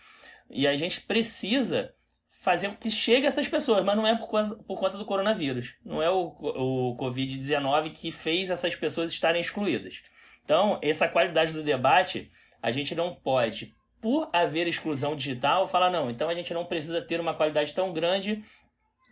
E 0.50 0.68
a 0.68 0.76
gente 0.76 1.02
precisa 1.02 1.94
fazer 2.42 2.70
com 2.70 2.76
que 2.76 2.90
chegue 2.90 3.26
a 3.26 3.30
essas 3.30 3.48
pessoas, 3.48 3.86
mas 3.86 3.96
não 3.96 4.08
é 4.08 4.16
por 4.16 4.28
conta, 4.28 4.56
por 4.56 4.80
conta 4.80 4.98
do 4.98 5.06
coronavírus. 5.06 5.76
Não 5.86 6.02
é 6.02 6.10
o, 6.10 6.34
o 6.40 6.98
Covid-19 6.98 7.92
que 7.94 8.12
fez 8.12 8.50
essas 8.50 8.76
pessoas 8.76 9.12
estarem 9.14 9.42
excluídas. 9.42 10.02
Então, 10.44 10.80
essa 10.82 11.08
qualidade 11.08 11.54
do 11.54 11.62
debate, 11.62 12.32
a 12.62 12.72
gente 12.72 12.96
não 12.96 13.14
pode, 13.14 13.76
por 14.02 14.28
haver 14.34 14.68
exclusão 14.68 15.16
digital, 15.16 15.68
falar, 15.68 15.92
não, 15.92 16.10
então 16.10 16.28
a 16.30 16.34
gente 16.34 16.54
não 16.54 16.66
precisa 16.66 17.02
ter 17.02 17.20
uma 17.20 17.36
qualidade 17.36 17.74
tão 17.74 17.94
grande 17.94 18.44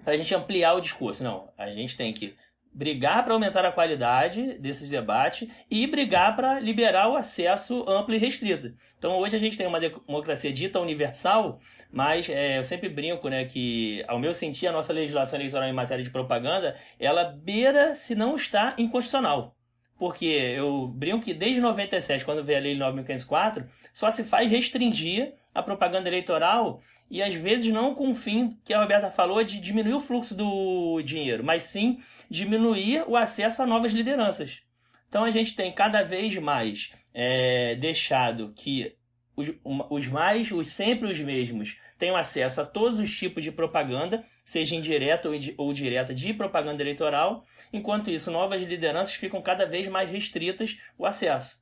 para 0.04 0.14
a 0.14 0.18
gente 0.18 0.34
ampliar 0.34 0.74
o 0.74 0.82
discurso. 0.82 1.24
Não, 1.24 1.54
a 1.56 1.70
gente 1.70 1.96
tem 1.96 2.12
que 2.12 2.36
brigar 2.74 3.24
para 3.24 3.34
aumentar 3.34 3.66
a 3.66 3.72
qualidade 3.72 4.58
desses 4.60 4.88
debates 4.88 5.50
e 5.70 5.86
brigar 5.88 6.36
para 6.36 6.60
liberar 6.60 7.10
o 7.10 7.16
acesso 7.16 7.84
amplo 7.90 8.14
e 8.14 8.18
restrito. 8.18 8.74
Então 8.98 9.18
hoje 9.18 9.36
a 9.36 9.40
gente 9.40 9.58
tem 9.58 9.68
uma 9.68 9.80
democracia 9.80 10.52
dita 10.54 10.80
universal, 10.80 11.60
mas 11.92 12.30
é, 12.30 12.58
eu 12.58 12.64
sempre 12.64 12.90
brinco 12.90 13.28
né, 13.30 13.46
que, 13.46 14.04
ao 14.08 14.20
meu 14.20 14.34
sentir, 14.34 14.68
a 14.68 14.72
nossa 14.72 14.94
legislação 14.94 15.40
eleitoral 15.40 15.68
em 15.68 15.74
matéria 15.74 16.04
de 16.04 16.12
propaganda, 16.12 16.76
ela 17.00 17.24
beira 17.24 17.96
se 17.96 18.16
não 18.16 18.36
está 18.36 18.76
inconstitucional. 18.78 19.59
Porque 20.00 20.26
eu 20.26 20.88
brinco 20.88 21.26
que 21.26 21.34
desde 21.34 21.60
97, 21.60 22.24
quando 22.24 22.44
veio 22.44 22.58
a 22.58 22.62
Lei 22.62 22.78
9.504, 22.78 23.66
só 23.94 24.10
se 24.10 24.24
faz 24.24 24.50
restringir 24.50 25.34
a 25.54 25.62
propaganda 25.62 26.08
eleitoral 26.08 26.82
e 27.12 27.22
às 27.22 27.36
vezes 27.36 27.72
não 27.72 27.94
com 27.94 28.12
o 28.12 28.16
fim 28.16 28.58
que 28.64 28.74
a 28.74 28.80
Roberta 28.80 29.12
falou 29.12 29.44
de 29.44 29.60
diminuir 29.60 29.96
o 29.96 30.00
fluxo 30.00 30.34
do 30.34 31.02
dinheiro, 31.02 31.44
mas 31.44 31.64
sim 31.64 32.00
diminuir 32.30 33.04
o 33.08 33.18
acesso 33.18 33.62
a 33.62 33.68
novas 33.68 33.92
lideranças. 33.92 34.62
Então 35.10 35.26
a 35.26 35.32
gente 35.32 35.54
tem 35.54 35.70
cada 35.70 36.02
vez 36.02 36.34
mais 36.38 36.92
é, 37.14 37.76
deixado 37.76 38.54
que 38.56 38.96
os, 39.36 39.52
os 39.90 40.08
mais, 40.08 40.50
os 40.50 40.68
sempre 40.68 41.12
os 41.12 41.20
mesmos, 41.20 41.78
tenham 41.98 42.16
acesso 42.16 42.62
a 42.62 42.66
todos 42.66 43.00
os 43.00 43.14
tipos 43.14 43.44
de 43.44 43.52
propaganda, 43.52 44.24
seja 44.50 44.76
indireta 44.76 45.30
ou, 45.58 45.72
direta 45.72 46.12
de 46.12 46.34
propaganda 46.34 46.82
eleitoral, 46.82 47.46
enquanto 47.72 48.10
isso 48.10 48.32
novas 48.32 48.60
lideranças 48.64 49.14
ficam 49.14 49.44
cada 49.44 49.64
vez 49.64 49.88
mais 49.88 50.10
restritas 50.10 50.76
o 50.98 51.06
acesso. 51.06 51.62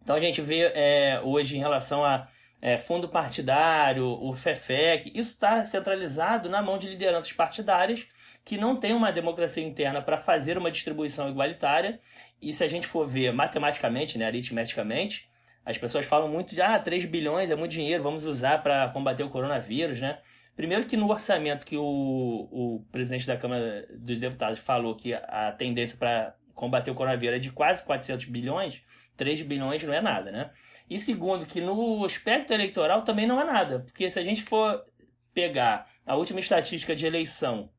Então 0.00 0.14
a 0.14 0.20
gente 0.20 0.40
vê 0.40 0.70
é, 0.72 1.20
hoje 1.24 1.56
em 1.56 1.58
relação 1.58 2.04
a 2.04 2.28
é, 2.60 2.76
fundo 2.76 3.08
partidário, 3.08 4.06
o 4.06 4.36
FEFEC, 4.36 5.10
isso 5.12 5.32
está 5.32 5.64
centralizado 5.64 6.48
na 6.48 6.62
mão 6.62 6.78
de 6.78 6.88
lideranças 6.88 7.32
partidárias 7.32 8.06
que 8.44 8.56
não 8.56 8.76
têm 8.76 8.92
uma 8.92 9.10
democracia 9.10 9.64
interna 9.64 10.00
para 10.00 10.16
fazer 10.16 10.56
uma 10.56 10.70
distribuição 10.70 11.28
igualitária. 11.28 11.98
E 12.40 12.52
se 12.52 12.62
a 12.62 12.68
gente 12.68 12.86
for 12.86 13.04
ver 13.04 13.32
matematicamente, 13.32 14.16
né, 14.16 14.26
aritmeticamente, 14.26 15.28
as 15.66 15.76
pessoas 15.76 16.06
falam 16.06 16.28
muito 16.28 16.54
de 16.54 16.62
ah, 16.62 16.78
3 16.78 17.04
bilhões 17.04 17.50
é 17.50 17.56
muito 17.56 17.72
dinheiro, 17.72 18.00
vamos 18.00 18.24
usar 18.26 18.62
para 18.62 18.88
combater 18.90 19.24
o 19.24 19.30
coronavírus, 19.30 20.00
né? 20.00 20.20
Primeiro 20.56 20.84
que 20.84 20.96
no 20.96 21.08
orçamento 21.08 21.64
que 21.64 21.76
o, 21.76 21.82
o 21.82 22.84
presidente 22.92 23.26
da 23.26 23.36
Câmara 23.36 23.86
dos 23.90 24.18
Deputados 24.18 24.58
falou 24.58 24.94
que 24.94 25.14
a 25.14 25.52
tendência 25.52 25.96
para 25.96 26.34
combater 26.54 26.90
o 26.90 26.94
coronavírus 26.94 27.36
é 27.36 27.38
de 27.38 27.50
quase 27.50 27.84
400 27.84 28.26
bilhões, 28.26 28.82
3 29.16 29.42
bilhões 29.42 29.82
não 29.82 29.94
é 29.94 30.00
nada, 30.00 30.30
né? 30.30 30.50
E 30.88 30.98
segundo, 30.98 31.46
que 31.46 31.60
no 31.60 32.04
aspecto 32.04 32.52
eleitoral 32.52 33.02
também 33.02 33.26
não 33.26 33.40
é 33.40 33.44
nada. 33.44 33.80
Porque 33.80 34.10
se 34.10 34.18
a 34.18 34.22
gente 34.22 34.42
for 34.42 34.84
pegar 35.32 35.86
a 36.04 36.16
última 36.16 36.40
estatística 36.40 36.94
de 36.94 37.06
eleição 37.06 37.70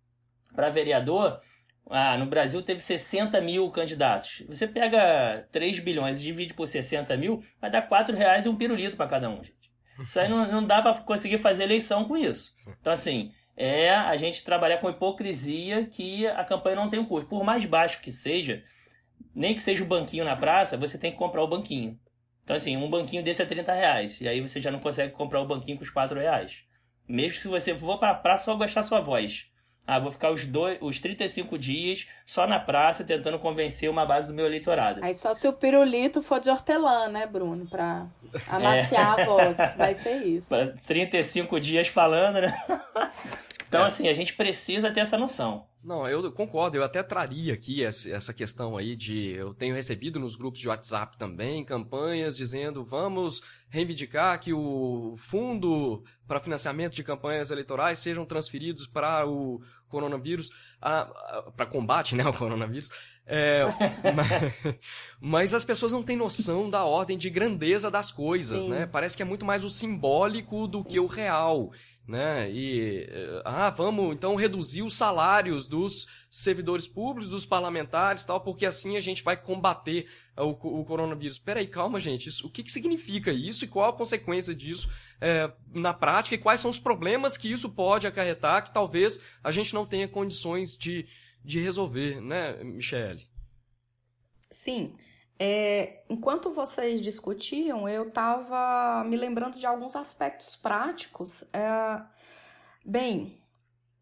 para 0.55 0.69
vereador, 0.69 1.39
ah, 1.89 2.17
no 2.17 2.26
Brasil 2.26 2.61
teve 2.61 2.80
60 2.80 3.39
mil 3.41 3.69
candidatos. 3.69 4.43
Você 4.47 4.67
pega 4.67 5.47
3 5.51 5.80
bilhões 5.80 6.19
e 6.19 6.24
divide 6.24 6.53
por 6.53 6.67
60 6.67 7.15
mil, 7.17 7.43
vai 7.59 7.69
dar 7.69 7.84
4 7.84 8.15
reais 8.15 8.45
e 8.45 8.49
um 8.49 8.55
pirulito 8.55 8.97
para 8.97 9.09
cada 9.09 9.30
um. 9.30 9.41
Isso 9.99 10.19
aí 10.19 10.27
não, 10.27 10.51
não 10.51 10.65
dá 10.65 10.81
para 10.81 10.99
conseguir 11.01 11.37
fazer 11.37 11.63
eleição 11.63 12.05
com 12.05 12.17
isso. 12.17 12.53
Então, 12.79 12.91
assim, 12.91 13.31
é 13.55 13.91
a 13.91 14.17
gente 14.17 14.43
trabalhar 14.43 14.77
com 14.77 14.89
hipocrisia 14.89 15.85
que 15.85 16.25
a 16.27 16.43
campanha 16.43 16.75
não 16.75 16.89
tem 16.89 16.99
um 16.99 17.05
custo. 17.05 17.29
Por 17.29 17.43
mais 17.43 17.65
baixo 17.65 18.01
que 18.01 18.11
seja, 18.11 18.63
nem 19.35 19.53
que 19.53 19.61
seja 19.61 19.83
o 19.83 19.87
banquinho 19.87 20.25
na 20.25 20.35
praça, 20.35 20.77
você 20.77 20.97
tem 20.97 21.11
que 21.11 21.17
comprar 21.17 21.43
o 21.43 21.47
banquinho. 21.47 21.99
Então, 22.43 22.55
assim, 22.55 22.75
um 22.75 22.89
banquinho 22.89 23.23
desse 23.23 23.41
é 23.41 23.45
30 23.45 23.73
reais. 23.73 24.19
E 24.19 24.27
aí 24.27 24.41
você 24.41 24.59
já 24.59 24.71
não 24.71 24.79
consegue 24.79 25.13
comprar 25.13 25.41
o 25.41 25.47
banquinho 25.47 25.77
com 25.77 25.83
os 25.83 25.89
4 25.89 26.19
reais. 26.19 26.63
Mesmo 27.07 27.41
que 27.41 27.47
você 27.47 27.77
for 27.77 27.99
pra 27.99 28.13
praça 28.13 28.45
só 28.45 28.55
gastar 28.55 28.83
sua 28.83 28.99
voz. 28.99 29.45
Ah, 29.86 29.99
vou 29.99 30.11
ficar 30.11 30.31
os, 30.31 30.45
dois, 30.45 30.77
os 30.79 31.01
35 31.01 31.57
dias 31.57 32.07
só 32.25 32.47
na 32.47 32.57
praça 32.57 33.03
tentando 33.03 33.38
convencer 33.38 33.89
uma 33.89 34.05
base 34.05 34.27
do 34.27 34.34
meu 34.34 34.45
eleitorado. 34.45 35.03
Aí 35.03 35.13
só 35.13 35.34
se 35.34 35.45
o 35.45 35.51
pirulito 35.51 36.21
for 36.21 36.39
de 36.39 36.49
hortelã, 36.49 37.09
né, 37.09 37.25
Bruno? 37.25 37.65
Pra 37.65 38.07
amaciar 38.47 39.19
é. 39.19 39.21
a 39.21 39.25
voz. 39.25 39.57
Vai 39.75 39.93
ser 39.93 40.25
isso. 40.25 40.47
35 40.88 41.59
dias 41.59 41.89
falando, 41.89 42.41
né? 42.41 42.63
Então, 43.74 43.86
é. 43.86 43.88
assim, 43.88 44.07
a 44.07 44.13
gente 44.13 44.34
precisa 44.36 44.91
ter 44.91 44.99
essa 44.99 45.17
noção. 45.17 45.65
Não, 45.84 46.07
eu 46.07 46.32
concordo. 46.32 46.78
Eu 46.78 46.84
até 46.84 47.03
traria 47.03 47.53
aqui 47.53 47.84
essa 47.84 48.34
questão 48.34 48.78
aí 48.78 48.95
de. 48.95 49.32
Eu 49.32 49.53
tenho 49.53 49.76
recebido 49.76 50.19
nos 50.19 50.36
grupos 50.36 50.61
de 50.61 50.69
WhatsApp 50.69 51.17
também 51.17 51.65
campanhas 51.65 52.38
dizendo 52.38 52.86
vamos 52.86 53.41
reivindicar 53.67 54.39
que 54.39 54.53
o 54.53 55.15
fundo 55.17 56.03
para 56.26 56.39
financiamento 56.39 56.93
de 56.93 57.03
campanhas 57.03 57.51
eleitorais 57.51 57.99
sejam 57.99 58.26
transferidos 58.26 58.88
para 58.88 59.28
o 59.28 59.61
coronavírus, 59.89 60.49
para 60.80 61.65
combate 61.65 62.15
né, 62.15 62.24
ao 62.24 62.34
coronavírus. 62.34 62.89
É, 63.26 63.63
mas, 64.15 64.76
mas, 65.19 65.53
as 65.53 65.65
pessoas 65.65 65.91
não 65.91 66.03
têm 66.03 66.15
noção 66.15 66.69
da 66.69 66.84
ordem 66.84 67.17
de 67.17 67.30
grandeza 67.30 67.89
das 67.89 68.11
coisas, 68.11 68.63
Sim. 68.63 68.69
né? 68.69 68.86
Parece 68.86 69.15
que 69.15 69.24
é 69.24 69.26
muito 69.26 69.45
mais 69.45 69.63
o 69.63 69.69
simbólico 69.69 70.67
do 70.67 70.80
Sim. 70.80 70.84
que 70.86 70.99
o 70.99 71.07
real 71.07 71.71
né? 72.08 72.51
E 72.51 73.08
eh, 73.10 73.41
ah, 73.45 73.70
vamos 73.70 74.14
então 74.14 74.36
reduzir 74.36 74.82
os 74.82 74.95
salários 74.95 75.68
dos 75.68 76.08
servidores 76.30 76.88
públicos, 76.88 77.30
dos 77.30 77.45
parlamentares, 77.45 78.26
tal, 78.26 78.41
porque 78.41 78.66
assim 78.66 78.97
a 78.97 78.99
gente 78.99 79.24
vai 79.24 79.38
combater 79.38 80.08
o, 80.38 80.49
o 80.82 80.86
coronavírus. 80.86 81.39
Peraí, 81.39 81.68
calma, 81.68 81.99
gente. 81.99 82.28
Isso, 82.28 82.47
o 82.47 82.49
que, 82.49 82.64
que 82.64 82.72
significa 82.72 83.32
isso 83.32 83.64
e 83.64 83.68
qual 83.68 83.89
a 83.89 83.97
consequência 83.97 84.54
disso 84.54 84.89
é, 85.22 85.51
na 85.74 85.93
prática 85.93 86.36
e 86.36 86.39
quais 86.39 86.60
são 86.60 86.70
os 86.70 86.80
problemas 86.80 87.38
que 87.38 87.51
isso 87.51 87.70
pode 87.70 88.06
acarretar 88.06 88.64
que 88.64 88.74
talvez 88.74 89.20
a 89.43 89.51
gente 89.51 89.74
não 89.74 89.86
tenha 89.86 90.08
condições 90.08 90.76
de, 90.76 91.08
de 91.43 91.60
resolver, 91.60 92.20
né, 92.20 92.62
Michele? 92.64 93.26
Sim. 94.51 94.95
É, 95.45 96.05
enquanto 96.09 96.53
vocês 96.53 97.01
discutiam, 97.01 97.89
eu 97.89 98.07
estava 98.07 99.03
me 99.03 99.17
lembrando 99.17 99.59
de 99.59 99.65
alguns 99.65 99.93
aspectos 99.93 100.55
práticos. 100.55 101.43
É, 101.51 102.01
bem, 102.85 103.43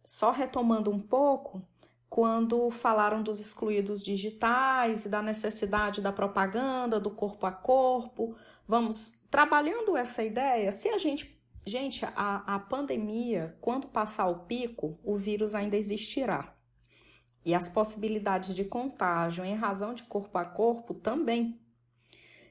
só 0.06 0.30
retomando 0.30 0.92
um 0.92 1.00
pouco, 1.00 1.60
quando 2.08 2.70
falaram 2.70 3.24
dos 3.24 3.40
excluídos 3.40 4.04
digitais 4.04 5.06
e 5.06 5.10
da 5.10 5.20
necessidade 5.20 6.00
da 6.00 6.12
propaganda, 6.12 7.00
do 7.00 7.10
corpo 7.10 7.48
a 7.48 7.52
corpo, 7.52 8.36
vamos 8.68 9.24
trabalhando 9.32 9.98
essa 9.98 10.24
ideia. 10.24 10.72
Se 10.72 10.90
a 10.90 11.00
gente. 11.00 11.42
Gente, 11.66 12.06
a, 12.06 12.56
a 12.56 12.60
pandemia, 12.60 13.56
quando 13.62 13.88
passar 13.88 14.28
o 14.28 14.46
pico, 14.46 15.00
o 15.04 15.16
vírus 15.16 15.56
ainda 15.56 15.76
existirá. 15.76 16.56
E 17.44 17.56
as 17.56 17.70
possibilidades 17.70 18.54
de 18.54 18.64
contágio 18.64 19.44
em 19.44 19.56
razão 19.56 19.94
de 19.94 20.04
corpo 20.04 20.38
a 20.38 20.46
corpo 20.46 20.94
também. 20.94 21.60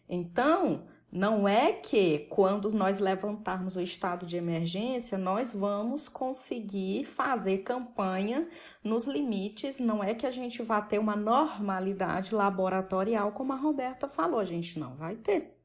Então, 0.09 0.85
não 1.13 1.49
é 1.49 1.73
que 1.73 2.21
quando 2.31 2.71
nós 2.71 3.01
levantarmos 3.01 3.75
o 3.75 3.81
estado 3.81 4.25
de 4.25 4.37
emergência, 4.37 5.19
nós 5.19 5.53
vamos 5.53 6.09
conseguir 6.09 7.05
fazer 7.05 7.59
campanha 7.59 8.49
nos 8.83 9.07
limites, 9.07 9.81
não 9.81 10.05
é 10.05 10.15
que 10.15 10.27
a 10.27 10.31
gente 10.31 10.63
vá 10.63 10.81
ter 10.81 10.99
uma 10.99 11.17
normalidade 11.17 12.33
laboratorial, 12.33 13.33
como 13.33 13.53
a 13.53 13.57
Roberta 13.57 14.07
falou, 14.09 14.39
a 14.39 14.45
gente 14.45 14.79
não 14.79 14.95
vai 14.95 15.17
ter. 15.17 15.57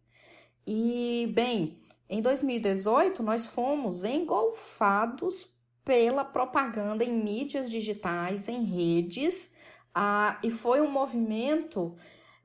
E, 0.66 1.32
bem, 1.36 1.80
em 2.10 2.22
2018, 2.22 3.22
nós 3.22 3.46
fomos 3.46 4.04
engolfados 4.04 5.55
pela 5.86 6.26
propaganda 6.26 7.04
em 7.04 7.14
mídias 7.14 7.70
digitais, 7.70 8.50
em 8.50 8.64
redes, 8.64 9.54
ah, 9.94 10.38
e 10.44 10.50
foi 10.50 10.82
um 10.82 10.90
movimento 10.90 11.96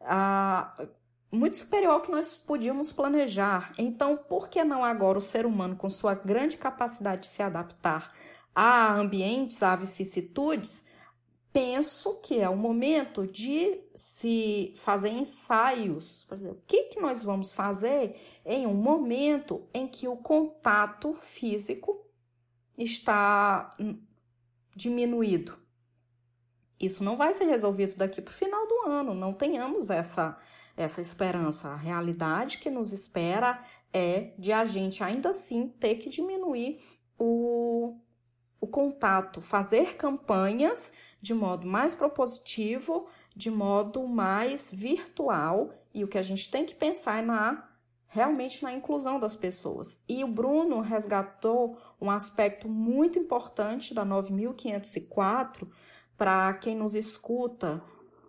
ah, 0.02 0.72
muito 1.32 1.56
superior 1.56 1.94
ao 1.94 2.00
que 2.02 2.10
nós 2.10 2.36
podíamos 2.36 2.92
planejar. 2.92 3.72
Então, 3.78 4.16
por 4.16 4.48
que 4.48 4.62
não 4.62 4.84
agora 4.84 5.18
o 5.18 5.22
ser 5.22 5.46
humano, 5.46 5.74
com 5.74 5.88
sua 5.88 6.14
grande 6.14 6.56
capacidade 6.58 7.22
de 7.22 7.28
se 7.28 7.42
adaptar 7.42 8.12
a 8.54 8.94
ambientes, 8.94 9.62
a 9.62 9.74
vicissitudes, 9.74 10.84
penso 11.52 12.14
que 12.16 12.38
é 12.38 12.48
o 12.48 12.56
momento 12.56 13.26
de 13.26 13.80
se 13.94 14.74
fazer 14.76 15.10
ensaios. 15.10 16.24
Por 16.28 16.36
exemplo, 16.36 16.58
o 16.58 16.66
que, 16.66 16.84
que 16.84 17.00
nós 17.00 17.22
vamos 17.22 17.52
fazer 17.52 18.16
em 18.44 18.66
um 18.66 18.74
momento 18.74 19.62
em 19.72 19.86
que 19.86 20.06
o 20.06 20.16
contato 20.16 21.14
físico 21.14 21.99
está 22.80 23.76
diminuído. 24.74 25.58
Isso 26.80 27.04
não 27.04 27.16
vai 27.16 27.34
ser 27.34 27.44
resolvido 27.44 27.96
daqui 27.96 28.22
para 28.22 28.32
o 28.32 28.34
final 28.34 28.66
do 28.66 28.90
ano, 28.90 29.14
não 29.14 29.34
tenhamos 29.34 29.90
essa, 29.90 30.38
essa 30.76 31.00
esperança. 31.00 31.68
A 31.68 31.76
realidade 31.76 32.58
que 32.58 32.70
nos 32.70 32.90
espera 32.92 33.62
é 33.92 34.32
de 34.38 34.52
a 34.52 34.64
gente 34.64 35.04
ainda 35.04 35.28
assim 35.28 35.68
ter 35.68 35.96
que 35.96 36.08
diminuir 36.08 36.82
o, 37.18 37.98
o 38.60 38.66
contato, 38.66 39.42
fazer 39.42 39.96
campanhas 39.96 40.92
de 41.20 41.34
modo 41.34 41.66
mais 41.66 41.94
propositivo, 41.94 43.06
de 43.36 43.50
modo 43.50 44.06
mais 44.08 44.70
virtual, 44.72 45.74
e 45.92 46.02
o 46.02 46.08
que 46.08 46.16
a 46.16 46.22
gente 46.22 46.50
tem 46.50 46.64
que 46.64 46.74
pensar 46.74 47.18
é 47.18 47.22
na 47.22 47.69
realmente 48.10 48.62
na 48.62 48.72
inclusão 48.72 49.18
das 49.18 49.34
pessoas. 49.34 50.02
E 50.08 50.22
o 50.22 50.28
Bruno 50.28 50.80
resgatou 50.80 51.78
um 52.00 52.10
aspecto 52.10 52.68
muito 52.68 53.18
importante 53.18 53.94
da 53.94 54.04
9504 54.04 55.70
para 56.20 56.52
quem 56.52 56.76
nos 56.76 56.94
escuta, 56.94 57.82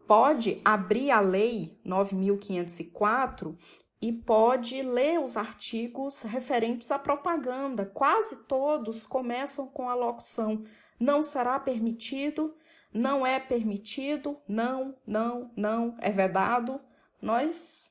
pode 0.07 0.61
abrir 0.63 1.11
a 1.11 1.19
lei 1.19 1.77
9504 1.83 3.57
e 4.01 4.13
pode 4.13 4.81
ler 4.81 5.19
os 5.19 5.35
artigos 5.35 6.21
referentes 6.21 6.89
à 6.89 6.97
propaganda. 6.97 7.85
Quase 7.85 8.43
todos 8.43 9.05
começam 9.05 9.67
com 9.67 9.89
a 9.89 9.93
locução: 9.93 10.63
não 10.97 11.21
será 11.21 11.59
permitido, 11.59 12.55
não 12.93 13.25
é 13.25 13.39
permitido, 13.39 14.37
não, 14.47 14.95
não, 15.05 15.51
não, 15.55 15.97
é 15.99 16.11
vedado. 16.11 16.79
Nós 17.21 17.90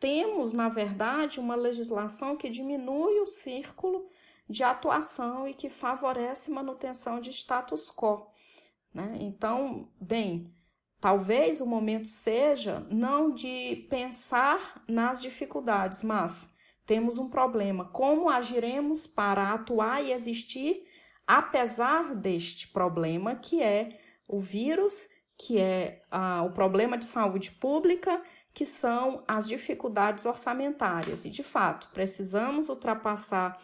temos, 0.00 0.52
na 0.52 0.68
verdade, 0.68 1.38
uma 1.38 1.54
legislação 1.54 2.36
que 2.36 2.48
diminui 2.48 3.20
o 3.20 3.26
círculo 3.26 4.08
de 4.48 4.64
atuação 4.64 5.46
e 5.46 5.54
que 5.54 5.68
favorece 5.68 6.50
manutenção 6.50 7.20
de 7.20 7.30
status 7.30 7.90
quo. 7.90 8.26
Né? 8.92 9.18
Então, 9.20 9.88
bem, 10.00 10.52
talvez 11.00 11.60
o 11.60 11.66
momento 11.66 12.08
seja 12.08 12.84
não 12.90 13.30
de 13.30 13.86
pensar 13.88 14.82
nas 14.88 15.22
dificuldades, 15.22 16.02
mas 16.02 16.52
temos 16.84 17.18
um 17.18 17.28
problema. 17.28 17.84
Como 17.84 18.28
agiremos 18.28 19.06
para 19.06 19.52
atuar 19.52 20.02
e 20.02 20.12
existir 20.12 20.84
apesar 21.30 22.16
deste 22.16 22.66
problema 22.66 23.36
que 23.36 23.62
é 23.62 24.00
o 24.26 24.40
vírus, 24.40 25.08
que 25.38 25.60
é 25.60 26.02
ah, 26.10 26.42
o 26.42 26.50
problema 26.50 26.98
de 26.98 27.04
saúde 27.04 27.52
pública 27.52 28.20
que 28.52 28.66
são 28.66 29.22
as 29.26 29.48
dificuldades 29.48 30.26
orçamentárias. 30.26 31.24
E, 31.24 31.30
de 31.30 31.42
fato, 31.42 31.88
precisamos 31.92 32.68
ultrapassar 32.68 33.60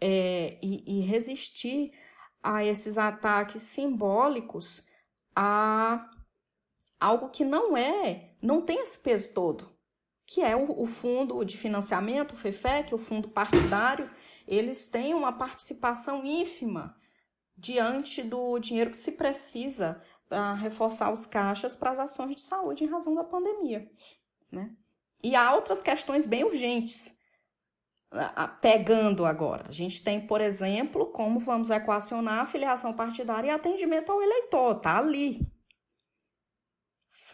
é, 0.00 0.58
e, 0.62 1.00
e 1.00 1.00
resistir 1.00 1.92
a 2.42 2.64
esses 2.64 2.98
ataques 2.98 3.62
simbólicos 3.62 4.86
a 5.34 6.08
algo 7.00 7.30
que 7.30 7.44
não 7.44 7.76
é, 7.76 8.34
não 8.42 8.60
tem 8.60 8.82
esse 8.82 8.98
peso 8.98 9.32
todo, 9.32 9.72
que 10.26 10.40
é 10.40 10.54
o, 10.56 10.82
o 10.82 10.86
fundo 10.86 11.44
de 11.44 11.56
financiamento, 11.56 12.32
o 12.32 12.36
FEFEC, 12.36 12.94
o 12.94 12.98
fundo 12.98 13.28
partidário, 13.28 14.10
eles 14.46 14.88
têm 14.88 15.14
uma 15.14 15.32
participação 15.32 16.24
ínfima 16.24 16.96
diante 17.56 18.22
do 18.22 18.58
dinheiro 18.58 18.90
que 18.90 18.96
se 18.96 19.12
precisa 19.12 20.02
para 20.28 20.54
reforçar 20.54 21.10
os 21.10 21.24
caixas 21.24 21.74
para 21.74 21.90
as 21.90 21.98
ações 21.98 22.36
de 22.36 22.40
saúde 22.42 22.84
em 22.84 22.88
razão 22.88 23.14
da 23.14 23.24
pandemia. 23.24 23.90
Né? 24.50 24.70
E 25.22 25.34
há 25.34 25.54
outras 25.54 25.82
questões 25.82 26.26
bem 26.26 26.44
urgentes 26.44 27.16
pegando 28.60 29.26
agora. 29.26 29.66
A 29.68 29.72
gente 29.72 30.02
tem, 30.02 30.20
por 30.20 30.40
exemplo, 30.40 31.06
como 31.06 31.38
vamos 31.38 31.70
equacionar 31.70 32.40
a 32.40 32.46
filiação 32.46 32.92
partidária 32.92 33.48
e 33.48 33.50
atendimento 33.50 34.10
ao 34.10 34.22
eleitor, 34.22 34.76
tá 34.76 34.98
ali. 34.98 35.46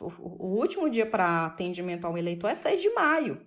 O 0.01 0.59
último 0.59 0.91
dia 0.91 1.07
para 1.07 1.47
atendimento 1.47 2.05
ao 2.05 2.19
eleitor 2.19 2.51
é 2.51 2.55
6 2.55 2.83
de 2.83 2.91
maio. 2.91 3.47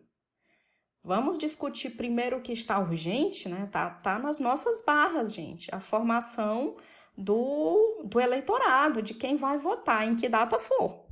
Vamos 1.04 1.38
discutir 1.38 1.92
primeiro 1.92 2.38
o 2.38 2.42
que 2.42 2.54
está 2.54 2.80
urgente, 2.80 3.48
né? 3.50 3.68
Tá, 3.72 3.90
tá 3.90 4.18
nas 4.18 4.40
nossas 4.40 4.82
barras, 4.82 5.34
gente. 5.34 5.74
A 5.74 5.80
formação 5.80 6.76
do, 7.18 8.02
do 8.06 8.20
eleitorado, 8.20 9.02
de 9.02 9.14
quem 9.14 9.36
vai 9.36 9.58
votar, 9.58 10.08
em 10.08 10.16
que 10.16 10.30
data 10.30 10.58
for. 10.60 11.07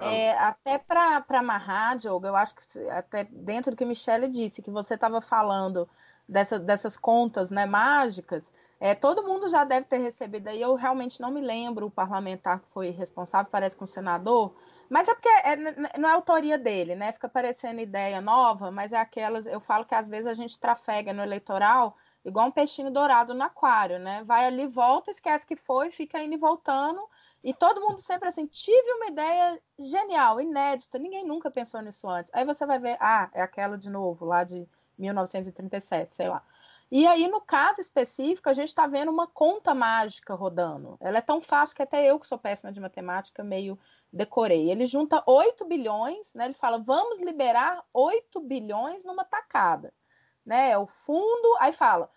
É, 0.00 0.32
até 0.38 0.78
para 0.78 1.24
amarrar, 1.28 1.96
Diogo, 1.96 2.26
eu 2.26 2.34
acho 2.34 2.54
que 2.54 2.88
até 2.90 3.24
dentro 3.24 3.70
do 3.70 3.76
que 3.76 3.84
Michele 3.84 4.28
disse, 4.28 4.62
que 4.62 4.70
você 4.70 4.94
estava 4.94 5.20
falando 5.20 5.88
dessa, 6.28 6.58
dessas 6.58 6.96
contas 6.96 7.50
né, 7.50 7.64
mágicas, 7.64 8.50
é, 8.80 8.94
todo 8.94 9.22
mundo 9.22 9.48
já 9.48 9.64
deve 9.64 9.86
ter 9.86 9.98
recebido 9.98 10.48
aí, 10.48 10.60
eu 10.60 10.74
realmente 10.74 11.20
não 11.20 11.30
me 11.30 11.40
lembro 11.40 11.86
o 11.86 11.90
parlamentar 11.90 12.60
que 12.60 12.68
foi 12.68 12.90
responsável, 12.90 13.50
parece 13.50 13.76
com 13.76 13.84
o 13.84 13.88
senador, 13.88 14.54
mas 14.90 15.08
é 15.08 15.14
porque 15.14 15.28
é, 15.28 15.56
não 15.98 16.08
é 16.08 16.12
autoria 16.12 16.58
dele, 16.58 16.94
né? 16.94 17.12
Fica 17.12 17.28
parecendo 17.28 17.80
ideia 17.80 18.20
nova, 18.20 18.70
mas 18.70 18.92
é 18.92 18.98
aquelas, 18.98 19.46
eu 19.46 19.60
falo 19.60 19.84
que 19.84 19.94
às 19.94 20.08
vezes 20.08 20.26
a 20.26 20.34
gente 20.34 20.58
trafega 20.58 21.12
no 21.12 21.22
eleitoral 21.22 21.96
igual 22.24 22.48
um 22.48 22.50
peixinho 22.50 22.90
dourado 22.90 23.34
no 23.34 23.42
aquário, 23.42 23.98
né? 23.98 24.22
Vai 24.24 24.46
ali, 24.46 24.66
volta, 24.66 25.10
esquece 25.10 25.46
que 25.46 25.56
foi, 25.56 25.90
fica 25.90 26.22
indo 26.22 26.34
e 26.34 26.38
voltando, 26.38 27.00
e 27.44 27.52
todo 27.52 27.82
mundo 27.82 28.00
sempre 28.00 28.28
assim, 28.28 28.46
tive 28.46 28.92
uma 28.94 29.06
ideia 29.08 29.60
genial, 29.78 30.40
inédita, 30.40 30.98
ninguém 30.98 31.26
nunca 31.26 31.50
pensou 31.50 31.82
nisso 31.82 32.08
antes. 32.08 32.32
Aí 32.34 32.42
você 32.42 32.64
vai 32.64 32.78
ver, 32.78 32.96
ah, 32.98 33.28
é 33.34 33.42
aquela 33.42 33.76
de 33.76 33.90
novo, 33.90 34.24
lá 34.24 34.44
de 34.44 34.66
1937, 34.98 36.14
sei 36.14 36.28
lá. 36.28 36.42
E 36.90 37.06
aí, 37.06 37.28
no 37.28 37.40
caso 37.40 37.80
específico, 37.80 38.48
a 38.48 38.52
gente 38.52 38.68
está 38.68 38.86
vendo 38.86 39.10
uma 39.10 39.26
conta 39.26 39.74
mágica 39.74 40.34
rodando. 40.34 40.96
Ela 41.00 41.18
é 41.18 41.20
tão 41.20 41.40
fácil 41.40 41.76
que 41.76 41.82
até 41.82 42.08
eu, 42.08 42.18
que 42.18 42.26
sou 42.26 42.38
péssima 42.38 42.72
de 42.72 42.80
matemática, 42.80 43.44
meio 43.44 43.78
decorei. 44.12 44.70
Ele 44.70 44.86
junta 44.86 45.22
8 45.26 45.66
bilhões, 45.66 46.32
né? 46.34 46.46
Ele 46.46 46.54
fala, 46.54 46.78
vamos 46.78 47.20
liberar 47.20 47.84
8 47.92 48.40
bilhões 48.40 49.04
numa 49.04 49.24
tacada. 49.24 49.92
Né? 50.46 50.70
É 50.70 50.78
o 50.78 50.86
fundo, 50.86 51.56
aí 51.58 51.72
fala, 51.72 52.08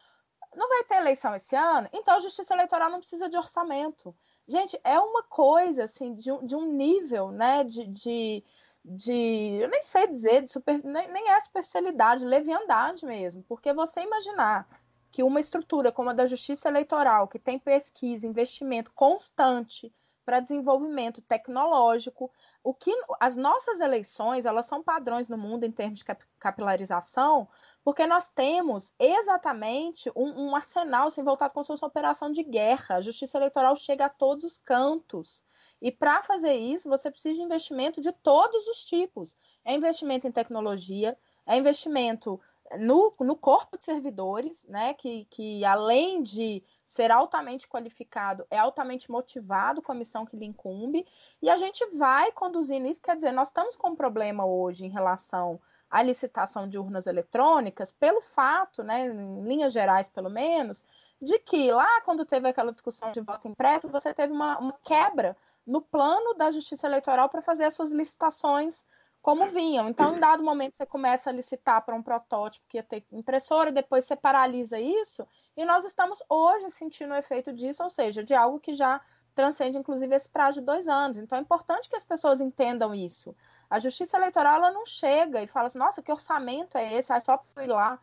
não 0.56 0.70
vai 0.70 0.84
ter 0.84 0.96
eleição 0.96 1.36
esse 1.36 1.56
ano, 1.56 1.90
então 1.94 2.16
a 2.16 2.20
justiça 2.20 2.54
eleitoral 2.54 2.90
não 2.90 3.00
precisa 3.00 3.30
de 3.30 3.38
orçamento. 3.38 4.16
Gente, 4.48 4.80
é 4.84 5.00
uma 5.00 5.24
coisa 5.24 5.84
assim, 5.84 6.14
de 6.14 6.32
um, 6.32 6.46
de 6.46 6.56
um 6.56 6.72
nível 6.72 7.32
né, 7.32 7.64
de, 7.64 7.86
de 7.86 8.44
de, 8.90 9.60
eu 9.62 9.68
nem 9.68 9.82
sei 9.82 10.08
dizer, 10.08 10.44
de 10.44 10.52
super, 10.52 10.82
nem, 10.84 11.12
nem 11.12 11.30
é 11.30 11.40
superficialidade, 11.42 12.26
leviandade 12.26 13.06
mesmo, 13.06 13.44
porque 13.44 13.74
você 13.74 14.02
imaginar 14.02 14.66
que 15.12 15.24
uma 15.24 15.42
estrutura 15.42 15.92
como 15.92 16.10
a 16.10 16.14
da 16.14 16.26
Justiça 16.26 16.70
Eleitoral, 16.70 17.28
que 17.28 17.38
tem 17.38 17.60
pesquisa, 17.60 18.26
investimento 18.26 18.92
constante 18.94 19.94
para 20.26 20.40
desenvolvimento 20.40 21.22
tecnológico, 21.22 22.32
o 22.68 22.74
que 22.74 22.94
as 23.18 23.38
nossas 23.38 23.80
eleições, 23.80 24.46
elas 24.46 24.66
são 24.66 24.84
padrões 24.84 25.30
no 25.30 25.38
mundo 25.38 25.64
em 25.64 25.72
termos 25.72 26.00
de 26.00 26.06
capilarização, 26.38 27.48
porque 27.82 28.06
nós 28.06 28.28
temos 28.28 28.94
exatamente 29.00 30.12
um, 30.14 30.50
um 30.50 30.54
arsenal 30.54 31.08
assim, 31.08 31.24
voltado 31.24 31.54
como 31.54 31.64
se 31.64 31.70
fosse 31.70 31.82
uma 31.82 31.88
operação 31.88 32.30
de 32.30 32.44
guerra. 32.44 32.96
A 32.96 33.02
justiça 33.02 33.38
eleitoral 33.38 33.74
chega 33.78 34.08
a 34.08 34.10
todos 34.10 34.44
os 34.44 34.58
cantos. 34.58 35.46
E 35.82 35.94
para 35.94 36.22
fazer 36.24 36.56
isso, 36.56 36.90
você 36.90 37.10
precisa 37.10 37.36
de 37.36 37.42
investimento 37.42 38.02
de 38.02 38.12
todos 38.12 38.68
os 38.68 38.84
tipos. 38.84 39.38
É 39.64 39.74
investimento 39.74 40.28
em 40.28 40.32
tecnologia, 40.34 41.18
é 41.46 41.56
investimento 41.56 42.38
no, 42.78 43.14
no 43.22 43.38
corpo 43.38 43.78
de 43.78 43.86
servidores, 43.86 44.66
né? 44.68 44.94
Que, 44.94 45.24
que 45.30 45.64
além 45.64 46.22
de 46.22 46.62
ser 46.88 47.12
altamente 47.12 47.68
qualificado, 47.68 48.48
é 48.50 48.58
altamente 48.58 49.12
motivado 49.12 49.82
com 49.82 49.92
a 49.92 49.96
missão 49.96 50.26
que 50.26 50.38
lhe 50.38 50.46
incumbe, 50.46 51.06
e 51.42 51.50
a 51.50 51.58
gente 51.58 51.86
vai 51.98 52.32
conduzindo 52.32 52.88
isso, 52.88 53.02
quer 53.02 53.16
dizer, 53.16 53.34
nós 53.34 53.50
estamos 53.50 53.76
com 53.76 53.90
um 53.90 53.96
problema 53.96 54.46
hoje 54.46 54.86
em 54.86 54.90
relação 54.90 55.60
à 55.92 56.02
licitação 56.02 56.68
de 56.68 56.80
urnas 56.80 57.06
eletrônicas, 57.06 57.92
pelo 57.92 58.22
fato, 58.22 58.84
né, 58.84 59.08
em 59.08 59.44
linhas 59.44 59.74
gerais 59.74 60.08
pelo 60.08 60.30
menos, 60.30 60.84
de 61.22 61.38
que 61.40 61.72
lá 61.72 62.02
quando 62.02 62.26
teve 62.26 62.48
aquela 62.48 62.72
discussão 62.72 63.12
de 63.12 63.20
voto 63.20 63.50
impresso, 63.50 63.90
você 63.90 64.14
teve 64.14 64.32
uma, 64.32 64.58
uma 64.58 64.74
quebra 64.84 65.36
no 65.66 65.82
plano 65.82 66.34
da 66.36 66.50
Justiça 66.52 66.88
Eleitoral 66.88 67.28
para 67.28 67.42
fazer 67.42 67.66
as 67.66 67.74
suas 67.74 67.92
licitações 67.92 68.86
como 69.22 69.46
vinham. 69.48 69.90
Então, 69.90 70.16
em 70.16 70.20
dado 70.22 70.42
momento, 70.42 70.78
você 70.78 70.86
começa 70.86 71.30
a 71.30 71.34
licitar 71.34 71.84
para 71.84 71.94
um 71.94 72.02
protótipo 72.02 72.66
que 72.70 72.78
ia 72.78 72.84
ter 72.84 73.06
impressora, 73.12 73.74
depois 73.74 74.06
você 74.06 74.16
paralisa 74.16 74.80
isso, 74.80 75.28
e 75.58 75.66
nós 75.66 75.84
estamos 75.84 76.24
hoje 76.30 76.70
sentindo 76.70 77.14
o 77.14 77.18
efeito 77.18 77.52
disso, 77.52 77.84
ou 77.84 77.90
seja, 77.90 78.24
de 78.24 78.36
algo 78.36 78.60
que 78.60 78.76
já 78.76 79.02
transcende, 79.34 79.78
inclusive, 79.78 80.16
esse 80.16 80.30
prazo 80.30 80.60
de 80.60 80.66
dois 80.66 80.88
anos. 80.88 81.18
Então, 81.18 81.38
é 81.38 81.42
importante 81.42 81.90
que 81.90 81.96
as 81.96 82.04
pessoas 82.04 82.40
entendam 82.40 82.94
isso. 82.94 83.36
A 83.70 83.80
Justiça 83.80 84.18
Eleitoral 84.18 84.56
ela 84.56 84.72
não 84.72 84.86
chega 84.86 85.42
e 85.42 85.48
fala 85.48 85.68
assim, 85.68 85.80
nossa, 85.80 86.02
que 86.02 86.12
orçamento 86.12 86.78
é 86.78 86.94
esse? 86.94 87.12
É 87.12 87.20
só 87.20 87.44
ir 87.60 87.68
lá. 87.68 88.00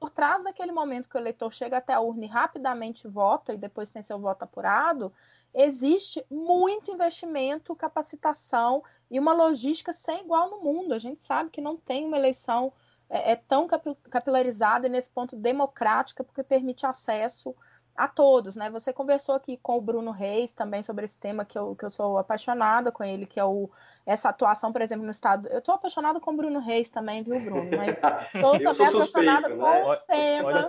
Por 0.00 0.10
trás 0.10 0.42
daquele 0.42 0.72
momento 0.72 1.08
que 1.08 1.16
o 1.16 1.20
eleitor 1.20 1.52
chega 1.52 1.76
até 1.76 1.92
a 1.92 2.00
urna 2.00 2.24
e 2.24 2.28
rapidamente 2.28 3.06
vota 3.06 3.52
e 3.52 3.56
depois 3.56 3.90
tem 3.90 4.02
seu 4.02 4.18
voto 4.18 4.42
apurado, 4.42 5.12
existe 5.54 6.24
muito 6.28 6.90
investimento, 6.90 7.74
capacitação 7.76 8.82
e 9.10 9.18
uma 9.18 9.32
logística 9.32 9.92
sem 9.92 10.22
igual 10.22 10.50
no 10.50 10.60
mundo. 10.60 10.92
A 10.92 10.98
gente 10.98 11.20
sabe 11.20 11.50
que 11.50 11.60
não 11.60 11.76
tem 11.76 12.04
uma 12.04 12.16
eleição 12.16 12.72
é, 13.08 13.32
é 13.32 13.36
tão 13.36 13.66
capilarizada 14.10 14.86
e 14.86 14.90
nesse 14.90 15.10
ponto 15.10 15.36
democrática, 15.36 16.24
porque 16.24 16.42
permite 16.42 16.86
acesso 16.86 17.54
a 17.96 18.06
todos, 18.06 18.56
né? 18.56 18.68
Você 18.70 18.92
conversou 18.92 19.34
aqui 19.34 19.56
com 19.56 19.78
o 19.78 19.80
Bruno 19.80 20.10
Reis 20.10 20.52
também 20.52 20.82
sobre 20.82 21.06
esse 21.06 21.18
tema 21.18 21.44
que 21.44 21.58
eu, 21.58 21.74
que 21.74 21.84
eu 21.84 21.90
sou 21.90 22.18
apaixonada 22.18 22.92
com 22.92 23.02
ele, 23.02 23.24
que 23.24 23.40
é 23.40 23.44
o, 23.44 23.70
essa 24.04 24.28
atuação, 24.28 24.70
por 24.70 24.82
exemplo, 24.82 25.04
no 25.04 25.10
Estado. 25.10 25.48
Eu 25.48 25.60
estou 25.60 25.74
apaixonada 25.74 26.20
com 26.20 26.32
o 26.32 26.36
Bruno 26.36 26.60
Reis 26.60 26.90
também, 26.90 27.22
viu, 27.22 27.40
Bruno? 27.40 27.70
Mas 27.76 27.98
sou 28.38 28.60
também 28.60 28.86
apaixonada 28.86 29.48
né? 29.48 29.56
com 29.56 29.90
o 29.90 29.96
tema. 29.96 30.48
Olha 30.48 30.62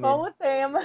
com 0.00 0.22
o 0.22 0.32
tema. 0.32 0.80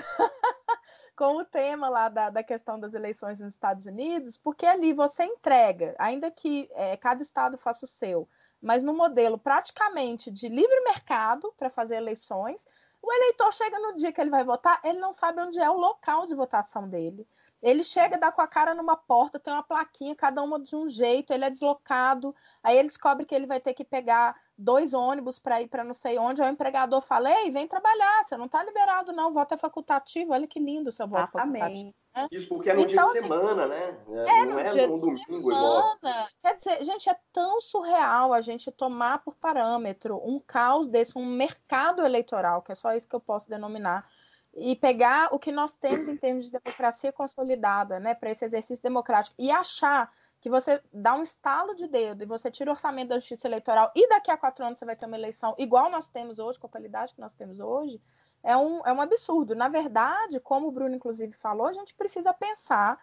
com 1.18 1.36
o 1.36 1.44
tema 1.44 1.90
lá 1.90 2.08
da, 2.08 2.30
da 2.30 2.42
questão 2.42 2.80
das 2.80 2.94
eleições 2.94 3.42
nos 3.42 3.54
Estados 3.54 3.86
Unidos, 3.86 4.38
porque 4.38 4.66
ali 4.66 4.94
você 4.94 5.26
entrega, 5.26 5.94
ainda 6.00 6.32
que 6.32 6.70
é, 6.74 6.96
cada 6.96 7.22
estado 7.22 7.58
faça 7.58 7.84
o 7.84 7.90
seu, 7.90 8.26
mas 8.62 8.84
no 8.84 8.94
modelo 8.94 9.38
praticamente 9.38 10.32
de 10.32 10.50
livre 10.50 10.82
mercado 10.82 11.54
para 11.58 11.70
fazer 11.70 11.96
eleições, 11.96 12.68
o 13.02 13.12
eleitor 13.12 13.54
chega 13.54 13.80
no 13.80 13.96
dia 13.96 14.12
que 14.12 14.20
ele 14.20 14.30
vai 14.30 14.44
votar, 14.44 14.80
ele 14.84 15.00
não 15.00 15.14
sabe 15.14 15.42
onde 15.42 15.60
é 15.60 15.70
o 15.70 15.78
local 15.78 16.26
de 16.26 16.36
votação 16.36 16.88
dele. 16.88 17.28
Ele 17.62 17.84
chega, 17.84 18.18
dá 18.18 18.32
com 18.32 18.42
a 18.42 18.48
cara 18.48 18.74
numa 18.74 18.96
porta, 18.96 19.40
tem 19.40 19.54
uma 19.54 19.64
plaquinha, 19.64 20.16
cada 20.16 20.42
uma 20.42 20.60
de 20.60 20.76
um 20.76 20.88
jeito, 20.88 21.34
ele 21.34 21.44
é 21.44 21.50
deslocado, 21.50 22.34
aí 22.64 22.78
ele 22.78 22.88
descobre 22.88 23.26
que 23.26 23.36
ele 23.36 23.46
vai 23.46 23.60
ter 23.60 23.74
que 23.74 23.84
pegar 23.84 24.36
dois 24.58 24.94
ônibus 24.94 25.40
para 25.40 25.62
ir 25.62 25.68
para 25.68 25.84
não 25.84 25.94
sei 25.94 26.18
onde, 26.18 26.42
aí 26.42 26.50
o 26.50 26.52
empregador 26.52 27.02
fala, 27.02 27.32
ei, 27.32 27.52
vem 27.52 27.68
trabalhar, 27.68 28.24
você 28.24 28.38
não 28.38 28.46
está 28.46 28.64
liberado 28.64 29.12
não, 29.12 29.30
o 29.30 29.34
voto 29.34 29.54
é 29.54 29.58
facultativo, 29.58 30.34
olha 30.34 30.48
que 30.48 30.60
lindo 30.60 30.90
o 30.90 30.92
seu 30.92 31.08
voto 31.08 31.30
Exatamente. 31.32 31.60
facultativo. 31.60 31.94
Né? 32.16 32.28
Isso 32.32 32.50
porque 32.50 32.70
é 32.70 32.74
no 32.74 32.82
então, 32.82 32.92
dia 32.92 33.04
de 33.04 33.18
assim, 33.20 33.28
semana, 33.28 33.68
né? 33.68 33.98
É, 34.08 34.46
não 34.46 34.54
no 34.54 34.60
é 34.60 34.64
dia 34.64 34.88
no 34.88 35.00
domingo 35.00 35.20
semana. 35.26 35.40
Igual. 35.40 35.98
Quer 36.40 36.56
dizer, 36.56 36.84
gente, 36.84 37.10
é 37.10 37.16
tão 37.32 37.62
surreal 37.62 38.34
a 38.34 38.42
gente 38.42 38.72
tomar 38.72 39.20
por 39.20 39.36
parâmetro 39.36 40.20
um 40.26 40.40
caos 40.40 40.88
desse, 40.88 41.18
um 41.18 41.26
mercado 41.26 42.04
eleitoral, 42.04 42.62
que 42.62 42.72
é 42.72 42.76
só 42.76 42.94
isso 42.94 43.08
que 43.08 43.16
eu 43.16 43.22
posso 43.22 43.50
denominar, 43.50 44.10
e 44.56 44.76
pegar 44.76 45.34
o 45.34 45.40
que 45.40 45.52
nós 45.52 45.76
temos 45.76 46.08
em 46.08 46.18
termos 46.18 46.46
de 46.46 46.52
democracia 46.52 47.12
consolidada, 47.12 48.00
né, 48.00 48.14
para 48.14 48.32
esse 48.32 48.46
exercício 48.46 48.84
democrático, 48.84 49.36
e 49.38 49.52
achar 49.52 50.12
que 50.42 50.50
você 50.50 50.82
dá 50.94 51.16
um 51.16 51.24
estalo 51.24 51.76
de 51.76 51.88
dedo 51.88 52.24
e 52.24 52.26
você 52.26 52.50
tira 52.50 52.72
o 52.72 52.74
orçamento 52.74 53.10
da 53.10 53.18
justiça 53.18 53.48
eleitoral 53.48 53.92
e 53.96 54.08
daqui 54.08 54.32
a 54.32 54.38
quatro 54.38 54.66
anos 54.66 54.80
você 54.80 54.86
vai 54.86 54.96
ter 54.96 55.06
uma 55.06 55.18
eleição 55.18 55.54
igual 55.58 55.90
nós 55.92 56.08
temos 56.08 56.40
hoje, 56.40 56.58
com 56.58 56.68
a 56.68 56.70
qualidade 56.70 57.14
que 57.14 57.20
nós 57.20 57.34
temos 57.34 57.60
hoje, 57.60 58.02
é 58.42 58.56
um, 58.56 58.80
é 58.86 58.94
um 58.94 59.02
absurdo. 59.02 59.54
Na 59.54 59.68
verdade, 59.68 60.40
como 60.40 60.68
o 60.68 60.72
Bruno 60.72 60.96
inclusive 60.96 61.34
falou, 61.34 61.68
a 61.68 61.74
gente 61.74 61.94
precisa 61.94 62.34
pensar 62.34 62.98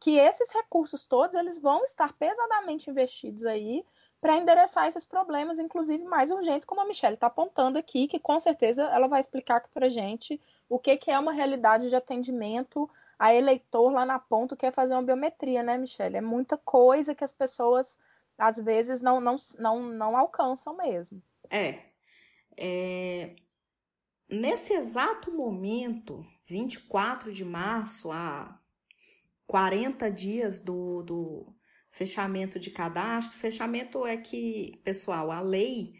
que 0.00 0.16
esses 0.16 0.50
recursos 0.50 1.04
todos 1.04 1.36
eles 1.36 1.60
vão 1.60 1.84
estar 1.84 2.12
pesadamente 2.14 2.90
investidos 2.90 3.44
aí 3.44 3.84
para 4.20 4.36
endereçar 4.36 4.86
esses 4.86 5.04
problemas, 5.04 5.58
inclusive 5.58 6.04
mais 6.04 6.30
urgentes, 6.30 6.66
como 6.66 6.80
a 6.80 6.84
Michelle 6.84 7.14
está 7.14 7.28
apontando 7.28 7.78
aqui, 7.78 8.06
que 8.06 8.18
com 8.18 8.38
certeza 8.38 8.84
ela 8.84 9.08
vai 9.08 9.20
explicar 9.20 9.56
aqui 9.56 9.70
para 9.72 9.88
gente 9.88 10.40
o 10.68 10.78
que, 10.78 10.96
que 10.96 11.10
é 11.10 11.18
uma 11.18 11.32
realidade 11.32 11.88
de 11.88 11.96
atendimento 11.96 12.88
a 13.18 13.34
eleitor 13.34 13.92
lá 13.92 14.04
na 14.04 14.18
ponta 14.18 14.56
que 14.56 14.66
é 14.66 14.70
fazer 14.70 14.94
uma 14.94 15.02
biometria, 15.02 15.62
né, 15.62 15.76
Michelle? 15.78 16.16
É 16.16 16.20
muita 16.20 16.56
coisa 16.56 17.14
que 17.14 17.24
as 17.24 17.32
pessoas 17.32 17.98
às 18.38 18.58
vezes 18.58 19.02
não, 19.02 19.20
não, 19.20 19.36
não, 19.58 19.82
não 19.82 20.16
alcançam 20.16 20.76
mesmo. 20.76 21.22
É. 21.50 21.80
é. 22.56 23.36
Nesse 24.28 24.72
exato 24.72 25.32
momento, 25.32 26.24
24 26.46 27.32
de 27.32 27.44
março, 27.44 28.10
a 28.10 28.58
40 29.46 30.10
dias 30.10 30.60
do, 30.60 31.02
do 31.02 31.54
fechamento 31.90 32.58
de 32.58 32.70
cadastro. 32.70 33.38
Fechamento 33.38 34.06
é 34.06 34.16
que, 34.16 34.80
pessoal, 34.84 35.30
a 35.30 35.40
lei 35.40 35.94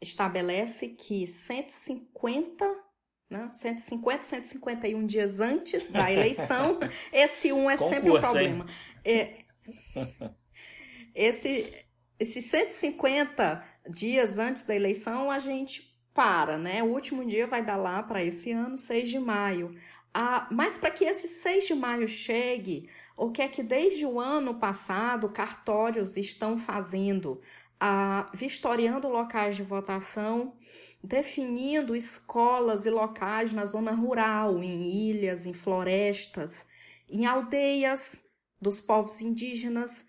estabelece 0.00 0.88
que 0.88 1.26
150 1.26 2.86
né? 3.28 3.48
150, 3.52 4.22
151 4.22 5.06
dias 5.06 5.40
antes 5.40 5.90
da 5.90 6.10
eleição, 6.12 6.78
esse 7.12 7.52
um 7.52 7.68
é 7.68 7.76
Concurso, 7.76 7.94
sempre 7.94 8.10
um 8.10 8.20
problema. 8.20 8.66
É, 9.04 9.38
esse, 11.14 11.74
esses 12.18 12.44
150 12.44 13.64
dias 13.90 14.38
antes 14.38 14.64
da 14.64 14.74
eleição, 14.74 15.30
a 15.30 15.38
gente 15.38 15.96
para, 16.14 16.56
né? 16.56 16.82
O 16.82 16.86
último 16.86 17.26
dia 17.26 17.46
vai 17.46 17.64
dar 17.64 17.76
lá 17.76 18.02
para 18.02 18.24
esse 18.24 18.52
ano, 18.52 18.76
6 18.76 19.10
de 19.10 19.18
maio. 19.18 19.76
Ah, 20.14 20.48
mas 20.50 20.78
para 20.78 20.90
que 20.90 21.04
esse 21.04 21.28
6 21.28 21.66
de 21.66 21.74
maio 21.74 22.08
chegue, 22.08 22.88
o 23.16 23.30
que 23.30 23.42
é 23.42 23.48
que 23.48 23.62
desde 23.62 24.04
o 24.04 24.20
ano 24.20 24.54
passado 24.54 25.28
cartórios 25.30 26.16
estão 26.16 26.58
fazendo? 26.58 27.40
Ah, 27.80 28.30
vistoriando 28.34 29.08
locais 29.08 29.56
de 29.56 29.62
votação, 29.62 30.56
definindo 31.02 31.94
escolas 31.94 32.86
e 32.86 32.90
locais 32.90 33.52
na 33.52 33.66
zona 33.66 33.92
rural, 33.92 34.62
em 34.62 34.82
ilhas, 35.10 35.46
em 35.46 35.52
florestas, 35.52 36.66
em 37.08 37.26
aldeias 37.26 38.22
dos 38.60 38.80
povos 38.80 39.20
indígenas, 39.20 40.06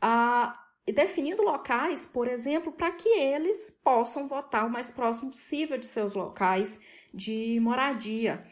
ah, 0.00 0.58
e 0.86 0.92
definindo 0.92 1.42
locais, 1.42 2.04
por 2.04 2.26
exemplo, 2.26 2.72
para 2.72 2.90
que 2.90 3.08
eles 3.08 3.70
possam 3.84 4.26
votar 4.26 4.66
o 4.66 4.70
mais 4.70 4.90
próximo 4.90 5.30
possível 5.30 5.78
de 5.78 5.86
seus 5.86 6.14
locais 6.14 6.80
de 7.14 7.58
moradia. 7.60 8.44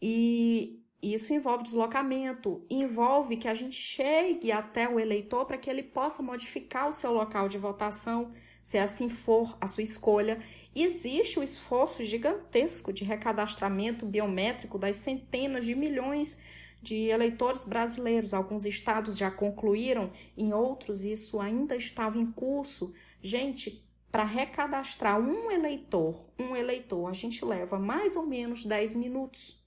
E 0.00 0.83
isso 1.12 1.34
envolve 1.34 1.64
deslocamento, 1.64 2.64
envolve 2.70 3.36
que 3.36 3.48
a 3.48 3.54
gente 3.54 3.76
chegue 3.76 4.52
até 4.52 4.88
o 4.88 4.98
eleitor 4.98 5.44
para 5.44 5.58
que 5.58 5.68
ele 5.68 5.82
possa 5.82 6.22
modificar 6.22 6.88
o 6.88 6.92
seu 6.92 7.12
local 7.12 7.48
de 7.48 7.58
votação, 7.58 8.32
se 8.62 8.78
assim 8.78 9.08
for 9.08 9.56
a 9.60 9.66
sua 9.66 9.82
escolha. 9.82 10.40
Existe 10.74 11.38
o 11.38 11.42
um 11.42 11.44
esforço 11.44 12.04
gigantesco 12.04 12.92
de 12.92 13.04
recadastramento 13.04 14.06
biométrico 14.06 14.78
das 14.78 14.96
centenas 14.96 15.66
de 15.66 15.74
milhões 15.74 16.38
de 16.80 17.08
eleitores 17.08 17.64
brasileiros. 17.64 18.32
Alguns 18.32 18.64
estados 18.64 19.18
já 19.18 19.30
concluíram, 19.30 20.12
em 20.36 20.52
outros 20.52 21.02
isso 21.02 21.40
ainda 21.40 21.76
estava 21.76 22.18
em 22.18 22.30
curso. 22.30 22.94
Gente, 23.20 23.84
para 24.12 24.24
recadastrar 24.24 25.20
um 25.20 25.50
eleitor, 25.50 26.24
um 26.38 26.54
eleitor, 26.54 27.10
a 27.10 27.12
gente 27.12 27.44
leva 27.44 27.78
mais 27.78 28.14
ou 28.14 28.24
menos 28.24 28.64
10 28.64 28.94
minutos. 28.94 29.63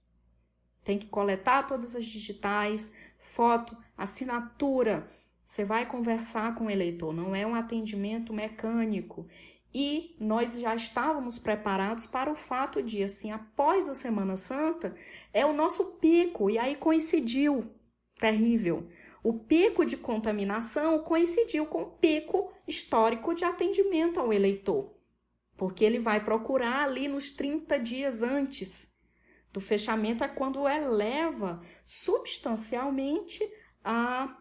Tem 0.87 0.97
que 0.97 1.07
coletar 1.07 1.63
todas 1.63 1.97
as 1.97 2.05
digitais, 2.05 2.93
foto, 3.19 3.75
assinatura. 3.97 5.11
Você 5.43 5.65
vai 5.65 5.85
conversar 5.85 6.55
com 6.55 6.67
o 6.67 6.71
eleitor, 6.71 7.13
não 7.13 7.35
é 7.35 7.45
um 7.45 7.55
atendimento 7.55 8.33
mecânico. 8.33 9.27
E 9.73 10.15
nós 10.17 10.57
já 10.57 10.73
estávamos 10.73 11.37
preparados 11.37 12.05
para 12.05 12.31
o 12.31 12.35
fato 12.35 12.81
de, 12.81 13.03
assim, 13.03 13.31
após 13.31 13.89
a 13.89 13.93
Semana 13.93 14.37
Santa, 14.37 14.95
é 15.33 15.45
o 15.45 15.51
nosso 15.51 15.97
pico, 15.97 16.49
e 16.49 16.57
aí 16.57 16.77
coincidiu, 16.77 17.69
terrível. 18.17 18.87
O 19.21 19.33
pico 19.33 19.83
de 19.83 19.97
contaminação 19.97 20.99
coincidiu 20.99 21.65
com 21.65 21.81
o 21.81 21.91
pico 21.97 22.49
histórico 22.65 23.33
de 23.33 23.43
atendimento 23.43 24.21
ao 24.21 24.31
eleitor, 24.31 24.93
porque 25.57 25.83
ele 25.83 25.99
vai 25.99 26.23
procurar 26.23 26.85
ali 26.85 27.09
nos 27.09 27.31
30 27.31 27.77
dias 27.77 28.21
antes 28.21 28.86
do 29.51 29.61
fechamento, 29.61 30.23
é 30.23 30.27
quando 30.27 30.67
eleva 30.67 31.61
substancialmente 31.83 33.39
a, 33.83 34.37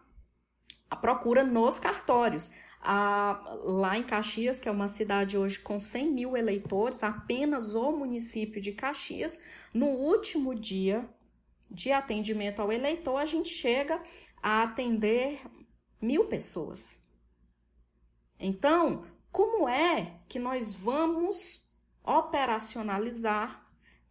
a 0.89 0.95
procura 0.95 1.43
nos 1.43 1.79
cartórios 1.79 2.51
a, 2.81 3.57
lá 3.63 3.97
em 3.97 4.03
Caxias, 4.03 4.59
que 4.59 4.69
é 4.69 4.71
uma 4.71 4.87
cidade 4.87 5.37
hoje 5.37 5.59
com 5.59 5.79
100 5.79 6.11
mil 6.11 6.37
eleitores, 6.37 7.03
apenas 7.03 7.75
o 7.75 7.91
município 7.91 8.61
de 8.61 8.71
Caxias, 8.71 9.39
no 9.73 9.87
último 9.87 10.55
dia 10.55 11.07
de 11.69 11.91
atendimento 11.91 12.61
ao 12.61 12.71
eleitor, 12.71 13.17
a 13.17 13.25
gente 13.25 13.49
chega 13.49 14.01
a 14.41 14.63
atender 14.63 15.41
mil 16.01 16.25
pessoas. 16.25 17.03
Então, 18.39 19.05
como 19.31 19.67
é 19.67 20.21
que 20.29 20.39
nós 20.39 20.73
vamos 20.73 21.67
operacionalizar 22.03 23.66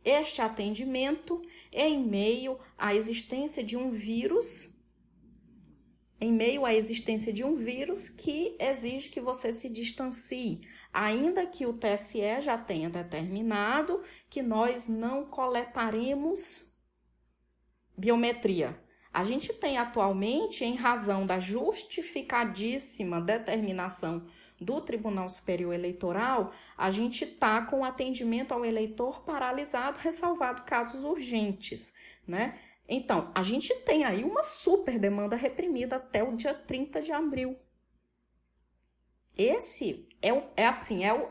este 0.06 0.40
atendimento 0.40 1.42
em 1.72 2.02
meio 2.02 2.58
à 2.78 2.94
existência 2.94 3.62
de 3.62 3.76
um 3.76 3.90
vírus 3.90 4.74
em 6.18 6.32
meio 6.32 6.64
à 6.64 6.74
existência 6.74 7.32
de 7.32 7.44
um 7.44 7.54
vírus 7.54 8.08
que 8.08 8.56
exige 8.58 9.10
que 9.10 9.20
você 9.20 9.52
se 9.52 9.68
distancie, 9.68 10.62
ainda 10.92 11.46
que 11.46 11.66
o 11.66 11.74
TSE 11.74 12.40
já 12.40 12.56
tenha 12.56 12.88
determinado 12.88 14.02
que 14.30 14.42
nós 14.42 14.88
não 14.88 15.26
coletaremos 15.26 16.72
biometria. 17.96 18.80
A 19.12 19.24
gente 19.24 19.52
tem 19.52 19.78
atualmente, 19.78 20.64
em 20.64 20.74
razão 20.74 21.26
da 21.26 21.38
justificadíssima 21.38 23.20
determinação 23.20 24.26
do 24.60 24.80
Tribunal 24.80 25.28
Superior 25.28 25.74
Eleitoral, 25.74 26.52
a 26.76 26.90
gente 26.90 27.24
está 27.24 27.62
com 27.62 27.80
o 27.80 27.84
atendimento 27.84 28.52
ao 28.52 28.64
eleitor 28.64 29.22
paralisado, 29.22 29.98
ressalvado 29.98 30.62
casos 30.62 31.04
urgentes, 31.04 31.92
né? 32.26 32.58
Então, 32.88 33.30
a 33.34 33.42
gente 33.42 33.74
tem 33.80 34.04
aí 34.04 34.22
uma 34.22 34.44
super 34.44 34.98
demanda 34.98 35.34
reprimida 35.36 35.96
até 35.96 36.22
o 36.22 36.36
dia 36.36 36.54
30 36.54 37.02
de 37.02 37.12
abril. 37.12 37.58
Esse 39.36 40.08
é, 40.22 40.32
o, 40.32 40.44
é 40.56 40.66
assim, 40.66 41.04
é, 41.04 41.12
o, 41.12 41.28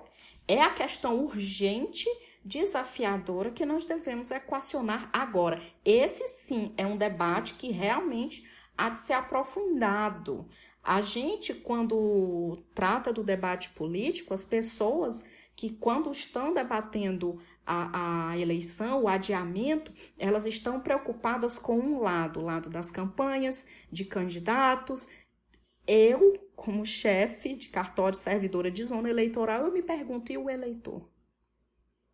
é 0.47 0.61
a 0.61 0.69
questão 0.69 1.23
urgente, 1.23 2.07
desafiadora 2.43 3.49
que 3.49 3.65
nós 3.65 3.85
devemos 3.85 4.29
equacionar 4.29 5.09
agora. 5.11 5.61
Esse 5.83 6.27
sim 6.27 6.73
é 6.77 6.85
um 6.85 6.97
debate 6.97 7.55
que 7.55 7.71
realmente 7.71 8.47
há 8.77 8.89
de 8.89 8.99
ser 8.99 9.13
aprofundado. 9.13 10.47
A 10.83 11.01
gente, 11.01 11.53
quando 11.53 12.63
trata 12.73 13.11
do 13.11 13.23
debate 13.23 13.69
político, 13.69 14.33
as 14.33 14.45
pessoas 14.45 15.23
que, 15.55 15.71
quando 15.71 16.11
estão 16.11 16.53
debatendo 16.53 17.41
a, 17.65 18.29
a, 18.29 18.37
eleição, 18.37 19.03
o 19.03 19.07
adiamento, 19.07 19.91
elas 20.19 20.45
estão 20.45 20.79
preocupadas 20.79 21.57
com 21.57 21.79
um 21.79 22.01
lado, 22.01 22.39
o 22.39 22.43
lado 22.43 22.69
das 22.69 22.91
campanhas, 22.91 23.65
de 23.91 24.05
candidatos. 24.05 25.07
Eu, 25.87 26.33
como 26.55 26.85
chefe 26.85 27.55
de 27.55 27.69
cartório 27.69 28.17
servidora 28.17 28.69
de 28.69 28.83
zona 28.85 29.09
eleitoral, 29.09 29.65
eu 29.65 29.73
me 29.73 29.81
pergunto, 29.81 30.31
e 30.31 30.37
o 30.37 30.49
eleitor? 30.49 31.09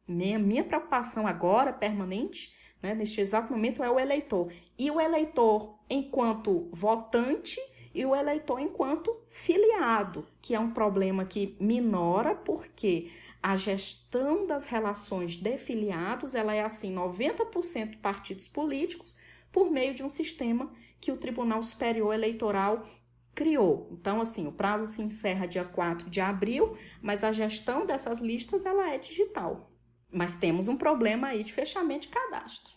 Minha, 0.07 0.39
minha 0.39 0.64
preocupação 0.64 1.26
agora, 1.26 1.74
permanente, 1.74 2.55
né, 2.82 2.94
neste 2.94 3.22
exato 3.22 3.52
momento, 3.52 3.84
é 3.84 3.90
o 3.90 4.00
eleitor. 4.00 4.52
E 4.78 4.90
o 4.90 5.00
eleitor 5.00 5.78
enquanto 5.90 6.70
votante 6.72 7.60
e 7.94 8.06
o 8.06 8.16
eleitor 8.16 8.60
enquanto 8.60 9.16
filiado, 9.30 10.26
que 10.42 10.56
é 10.56 10.60
um 10.60 10.72
problema 10.72 11.26
que 11.26 11.56
minora, 11.60 12.34
porque 12.34 13.12
a 13.44 13.56
gestão 13.56 14.46
das 14.46 14.66
relações 14.66 15.36
de 15.36 15.58
filiados, 15.58 16.36
ela 16.36 16.54
é 16.54 16.62
assim, 16.62 16.94
90% 16.94 17.98
partidos 18.00 18.48
políticos, 18.48 19.18
por 19.52 19.70
meio 19.70 19.94
de 19.94 20.04
um 20.04 20.10
sistema 20.10 20.72
que 21.00 21.12
o 21.12 21.18
Tribunal 21.18 21.62
Superior 21.62 22.14
Eleitoral 22.14 22.86
criou. 23.34 23.90
Então, 23.92 24.22
assim, 24.22 24.48
o 24.48 24.52
prazo 24.52 24.86
se 24.86 25.02
encerra 25.02 25.48
dia 25.48 25.64
4 25.64 26.10
de 26.10 26.22
abril, 26.22 26.78
mas 27.02 27.24
a 27.24 27.32
gestão 27.32 27.86
dessas 27.86 28.20
listas, 28.20 28.66
ela 28.66 28.94
é 28.94 28.98
digital. 28.98 29.70
Mas 30.12 30.36
temos 30.36 30.68
um 30.68 30.76
problema 30.76 31.28
aí 31.28 31.43
de 31.43 31.53
fechamento 31.53 32.07
de 32.07 32.14
cadastro. 32.14 32.74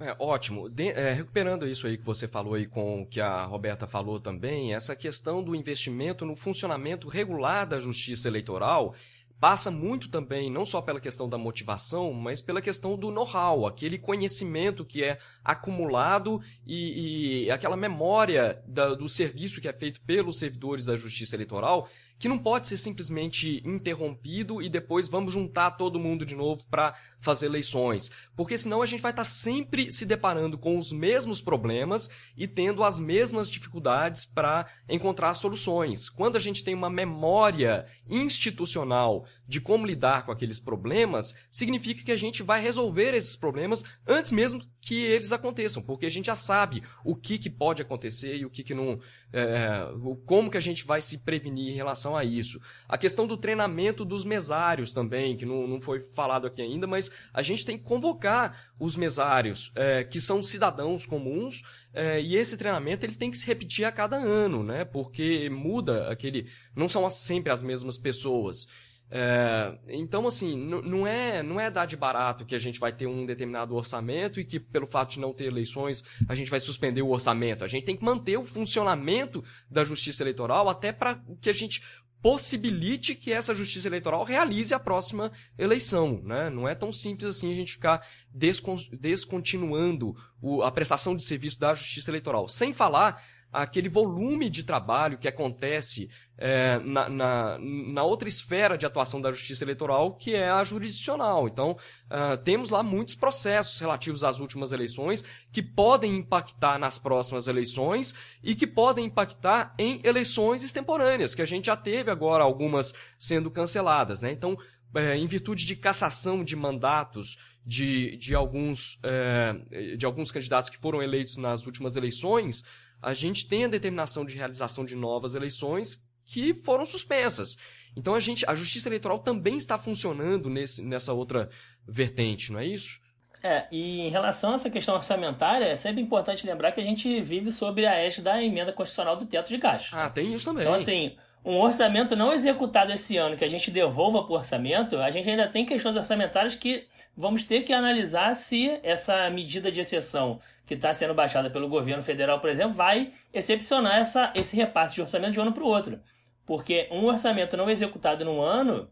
É, 0.00 0.16
ótimo. 0.18 0.68
De, 0.68 0.88
é, 0.88 1.12
recuperando 1.12 1.66
isso 1.66 1.86
aí 1.86 1.96
que 1.96 2.04
você 2.04 2.26
falou 2.26 2.54
aí 2.54 2.66
com 2.66 3.02
o 3.02 3.06
que 3.06 3.20
a 3.20 3.44
Roberta 3.44 3.86
falou 3.86 4.18
também, 4.18 4.74
essa 4.74 4.96
questão 4.96 5.42
do 5.42 5.54
investimento 5.54 6.24
no 6.24 6.34
funcionamento 6.34 7.08
regular 7.08 7.66
da 7.66 7.78
justiça 7.78 8.26
eleitoral, 8.26 8.94
passa 9.42 9.72
muito 9.72 10.08
também, 10.08 10.48
não 10.48 10.64
só 10.64 10.80
pela 10.80 11.00
questão 11.00 11.28
da 11.28 11.36
motivação, 11.36 12.12
mas 12.12 12.40
pela 12.40 12.62
questão 12.62 12.96
do 12.96 13.10
know-how, 13.10 13.66
aquele 13.66 13.98
conhecimento 13.98 14.84
que 14.84 15.02
é 15.02 15.18
acumulado 15.44 16.40
e, 16.64 17.46
e 17.46 17.50
aquela 17.50 17.76
memória 17.76 18.62
da, 18.68 18.94
do 18.94 19.08
serviço 19.08 19.60
que 19.60 19.66
é 19.66 19.72
feito 19.72 20.00
pelos 20.02 20.38
servidores 20.38 20.84
da 20.84 20.96
Justiça 20.96 21.34
Eleitoral 21.34 21.88
que 22.22 22.28
não 22.28 22.38
pode 22.38 22.68
ser 22.68 22.76
simplesmente 22.76 23.60
interrompido 23.66 24.62
e 24.62 24.68
depois 24.68 25.08
vamos 25.08 25.34
juntar 25.34 25.72
todo 25.72 25.98
mundo 25.98 26.24
de 26.24 26.36
novo 26.36 26.64
para 26.70 26.94
fazer 27.18 27.46
eleições, 27.46 28.12
porque 28.36 28.56
senão 28.56 28.80
a 28.80 28.86
gente 28.86 29.00
vai 29.00 29.10
estar 29.10 29.24
tá 29.24 29.28
sempre 29.28 29.90
se 29.90 30.06
deparando 30.06 30.56
com 30.56 30.78
os 30.78 30.92
mesmos 30.92 31.42
problemas 31.42 32.08
e 32.36 32.46
tendo 32.46 32.84
as 32.84 33.00
mesmas 33.00 33.50
dificuldades 33.50 34.24
para 34.24 34.66
encontrar 34.88 35.34
soluções. 35.34 36.08
Quando 36.08 36.36
a 36.36 36.40
gente 36.40 36.62
tem 36.62 36.74
uma 36.74 36.88
memória 36.88 37.86
institucional 38.08 39.26
de 39.44 39.60
como 39.60 39.84
lidar 39.84 40.24
com 40.24 40.30
aqueles 40.30 40.60
problemas, 40.60 41.34
significa 41.50 42.04
que 42.04 42.12
a 42.12 42.16
gente 42.16 42.44
vai 42.44 42.62
resolver 42.62 43.14
esses 43.14 43.34
problemas 43.34 43.84
antes 44.06 44.30
mesmo 44.30 44.62
que 44.82 45.00
eles 45.04 45.30
aconteçam, 45.30 45.80
porque 45.80 46.04
a 46.04 46.10
gente 46.10 46.26
já 46.26 46.34
sabe 46.34 46.82
o 47.04 47.14
que, 47.14 47.38
que 47.38 47.48
pode 47.48 47.80
acontecer 47.80 48.36
e 48.36 48.44
o 48.44 48.50
que, 48.50 48.64
que 48.64 48.74
não 48.74 48.98
é, 49.32 49.88
como 50.26 50.50
que 50.50 50.56
a 50.56 50.60
gente 50.60 50.84
vai 50.84 51.00
se 51.00 51.18
prevenir 51.18 51.68
em 51.68 51.76
relação 51.76 52.16
a 52.16 52.24
isso. 52.24 52.60
A 52.88 52.98
questão 52.98 53.24
do 53.24 53.36
treinamento 53.36 54.04
dos 54.04 54.24
mesários 54.24 54.92
também, 54.92 55.36
que 55.36 55.46
não, 55.46 55.68
não 55.68 55.80
foi 55.80 56.00
falado 56.00 56.48
aqui 56.48 56.60
ainda, 56.60 56.86
mas 56.88 57.12
a 57.32 57.42
gente 57.42 57.64
tem 57.64 57.78
que 57.78 57.84
convocar 57.84 58.72
os 58.76 58.96
mesários, 58.96 59.70
é, 59.76 60.02
que 60.02 60.20
são 60.20 60.42
cidadãos 60.42 61.06
comuns, 61.06 61.62
é, 61.94 62.20
e 62.20 62.34
esse 62.34 62.56
treinamento 62.56 63.06
ele 63.06 63.14
tem 63.14 63.30
que 63.30 63.38
se 63.38 63.46
repetir 63.46 63.84
a 63.84 63.92
cada 63.92 64.16
ano, 64.16 64.64
né? 64.64 64.84
Porque 64.84 65.48
muda 65.48 66.08
aquele. 66.08 66.48
Não 66.74 66.88
são 66.88 67.08
sempre 67.08 67.52
as 67.52 67.62
mesmas 67.62 67.98
pessoas. 67.98 68.66
É, 69.14 69.76
então, 69.88 70.26
assim, 70.26 70.56
não 70.56 71.06
é, 71.06 71.42
não 71.42 71.60
é 71.60 71.70
dar 71.70 71.84
de 71.84 71.98
barato 71.98 72.46
que 72.46 72.54
a 72.54 72.58
gente 72.58 72.80
vai 72.80 72.90
ter 72.90 73.06
um 73.06 73.26
determinado 73.26 73.74
orçamento 73.74 74.40
e 74.40 74.44
que, 74.44 74.58
pelo 74.58 74.86
fato 74.86 75.10
de 75.10 75.20
não 75.20 75.34
ter 75.34 75.44
eleições, 75.44 76.02
a 76.26 76.34
gente 76.34 76.50
vai 76.50 76.58
suspender 76.58 77.02
o 77.02 77.10
orçamento. 77.10 77.62
A 77.62 77.68
gente 77.68 77.84
tem 77.84 77.94
que 77.94 78.04
manter 78.04 78.38
o 78.38 78.44
funcionamento 78.44 79.44
da 79.70 79.84
justiça 79.84 80.22
eleitoral 80.22 80.66
até 80.66 80.92
para 80.92 81.22
que 81.42 81.50
a 81.50 81.52
gente 81.52 81.82
possibilite 82.22 83.14
que 83.14 83.32
essa 83.32 83.54
justiça 83.54 83.86
eleitoral 83.86 84.24
realize 84.24 84.72
a 84.72 84.80
próxima 84.80 85.30
eleição. 85.58 86.22
Né? 86.24 86.48
Não 86.48 86.66
é 86.66 86.74
tão 86.74 86.90
simples 86.90 87.28
assim 87.28 87.52
a 87.52 87.54
gente 87.54 87.72
ficar 87.72 88.06
descontinuando 88.32 90.16
a 90.64 90.70
prestação 90.70 91.14
de 91.14 91.22
serviço 91.22 91.60
da 91.60 91.74
justiça 91.74 92.10
eleitoral. 92.10 92.48
Sem 92.48 92.72
falar 92.72 93.22
aquele 93.52 93.88
volume 93.88 94.48
de 94.48 94.64
trabalho 94.64 95.18
que 95.18 95.28
acontece 95.28 96.08
é, 96.38 96.80
na, 96.80 97.08
na, 97.08 97.58
na, 97.58 98.02
outra 98.02 98.26
esfera 98.26 98.78
de 98.78 98.86
atuação 98.86 99.20
da 99.20 99.30
justiça 99.30 99.62
eleitoral, 99.62 100.16
que 100.16 100.34
é 100.34 100.48
a 100.48 100.64
jurisdicional. 100.64 101.46
Então, 101.46 101.72
uh, 101.72 102.36
temos 102.42 102.70
lá 102.70 102.82
muitos 102.82 103.14
processos 103.14 103.78
relativos 103.78 104.24
às 104.24 104.40
últimas 104.40 104.72
eleições 104.72 105.22
que 105.52 105.62
podem 105.62 106.16
impactar 106.16 106.78
nas 106.78 106.98
próximas 106.98 107.46
eleições 107.46 108.14
e 108.42 108.54
que 108.54 108.66
podem 108.66 109.04
impactar 109.04 109.74
em 109.78 110.00
eleições 110.02 110.64
extemporâneas, 110.64 111.34
que 111.34 111.42
a 111.42 111.46
gente 111.46 111.66
já 111.66 111.76
teve 111.76 112.10
agora 112.10 112.42
algumas 112.42 112.94
sendo 113.18 113.50
canceladas. 113.50 114.22
Né? 114.22 114.32
Então, 114.32 114.56
é, 114.94 115.16
em 115.16 115.26
virtude 115.26 115.64
de 115.64 115.76
cassação 115.76 116.42
de 116.42 116.56
mandatos 116.56 117.38
de, 117.64 118.16
de, 118.16 118.34
alguns, 118.34 118.98
é, 119.02 119.96
de 119.96 120.04
alguns 120.04 120.32
candidatos 120.32 120.68
que 120.68 120.78
foram 120.78 121.02
eleitos 121.02 121.36
nas 121.36 121.66
últimas 121.66 121.96
eleições, 121.96 122.64
a 123.02 123.12
gente 123.12 123.48
tem 123.48 123.64
a 123.64 123.68
determinação 123.68 124.24
de 124.24 124.36
realização 124.36 124.84
de 124.84 124.94
novas 124.94 125.34
eleições 125.34 126.00
que 126.24 126.54
foram 126.54 126.86
suspensas. 126.86 127.56
Então 127.96 128.14
a 128.14 128.20
gente, 128.20 128.48
a 128.48 128.54
justiça 128.54 128.88
eleitoral 128.88 129.18
também 129.18 129.56
está 129.56 129.76
funcionando 129.76 130.48
nesse, 130.48 130.82
nessa 130.82 131.12
outra 131.12 131.50
vertente, 131.86 132.52
não 132.52 132.60
é 132.60 132.66
isso? 132.66 133.00
É, 133.42 133.66
e 133.72 134.02
em 134.02 134.08
relação 134.08 134.52
a 134.52 134.54
essa 134.54 134.70
questão 134.70 134.94
orçamentária, 134.94 135.64
é 135.64 135.74
sempre 135.74 136.00
importante 136.00 136.46
lembrar 136.46 136.70
que 136.70 136.80
a 136.80 136.84
gente 136.84 137.20
vive 137.20 137.50
sob 137.50 137.84
a 137.84 137.96
égide 137.96 138.22
da 138.22 138.40
emenda 138.40 138.72
constitucional 138.72 139.16
do 139.16 139.26
teto 139.26 139.48
de 139.48 139.56
gastos. 139.56 139.92
Ah, 139.92 140.08
tem 140.08 140.32
isso 140.32 140.44
também. 140.44 140.62
Então, 140.62 140.74
assim, 140.74 141.16
um 141.44 141.58
orçamento 141.58 142.14
não 142.14 142.32
executado 142.32 142.92
esse 142.92 143.16
ano 143.16 143.36
que 143.36 143.44
a 143.44 143.48
gente 143.48 143.70
devolva 143.70 144.22
para 144.22 144.32
o 144.32 144.36
orçamento, 144.36 144.98
a 144.98 145.10
gente 145.10 145.28
ainda 145.28 145.48
tem 145.48 145.66
questões 145.66 145.96
orçamentárias 145.96 146.54
que 146.54 146.86
vamos 147.16 147.44
ter 147.44 147.62
que 147.62 147.72
analisar 147.72 148.34
se 148.34 148.78
essa 148.82 149.28
medida 149.30 149.70
de 149.70 149.80
exceção 149.80 150.40
que 150.66 150.74
está 150.74 150.94
sendo 150.94 151.14
baixada 151.14 151.50
pelo 151.50 151.68
governo 151.68 152.02
federal, 152.02 152.40
por 152.40 152.48
exemplo, 152.48 152.74
vai 152.74 153.12
excepcionar 153.32 153.98
essa, 153.98 154.32
esse 154.36 154.56
repasse 154.56 154.94
de 154.94 155.02
orçamento 155.02 155.32
de 155.32 155.40
um 155.40 155.42
ano 155.42 155.52
para 155.52 155.64
o 155.64 155.66
outro. 155.66 156.00
Porque 156.46 156.88
um 156.90 157.06
orçamento 157.06 157.56
não 157.56 157.68
executado 157.68 158.24
num 158.24 158.40
ano 158.40 158.88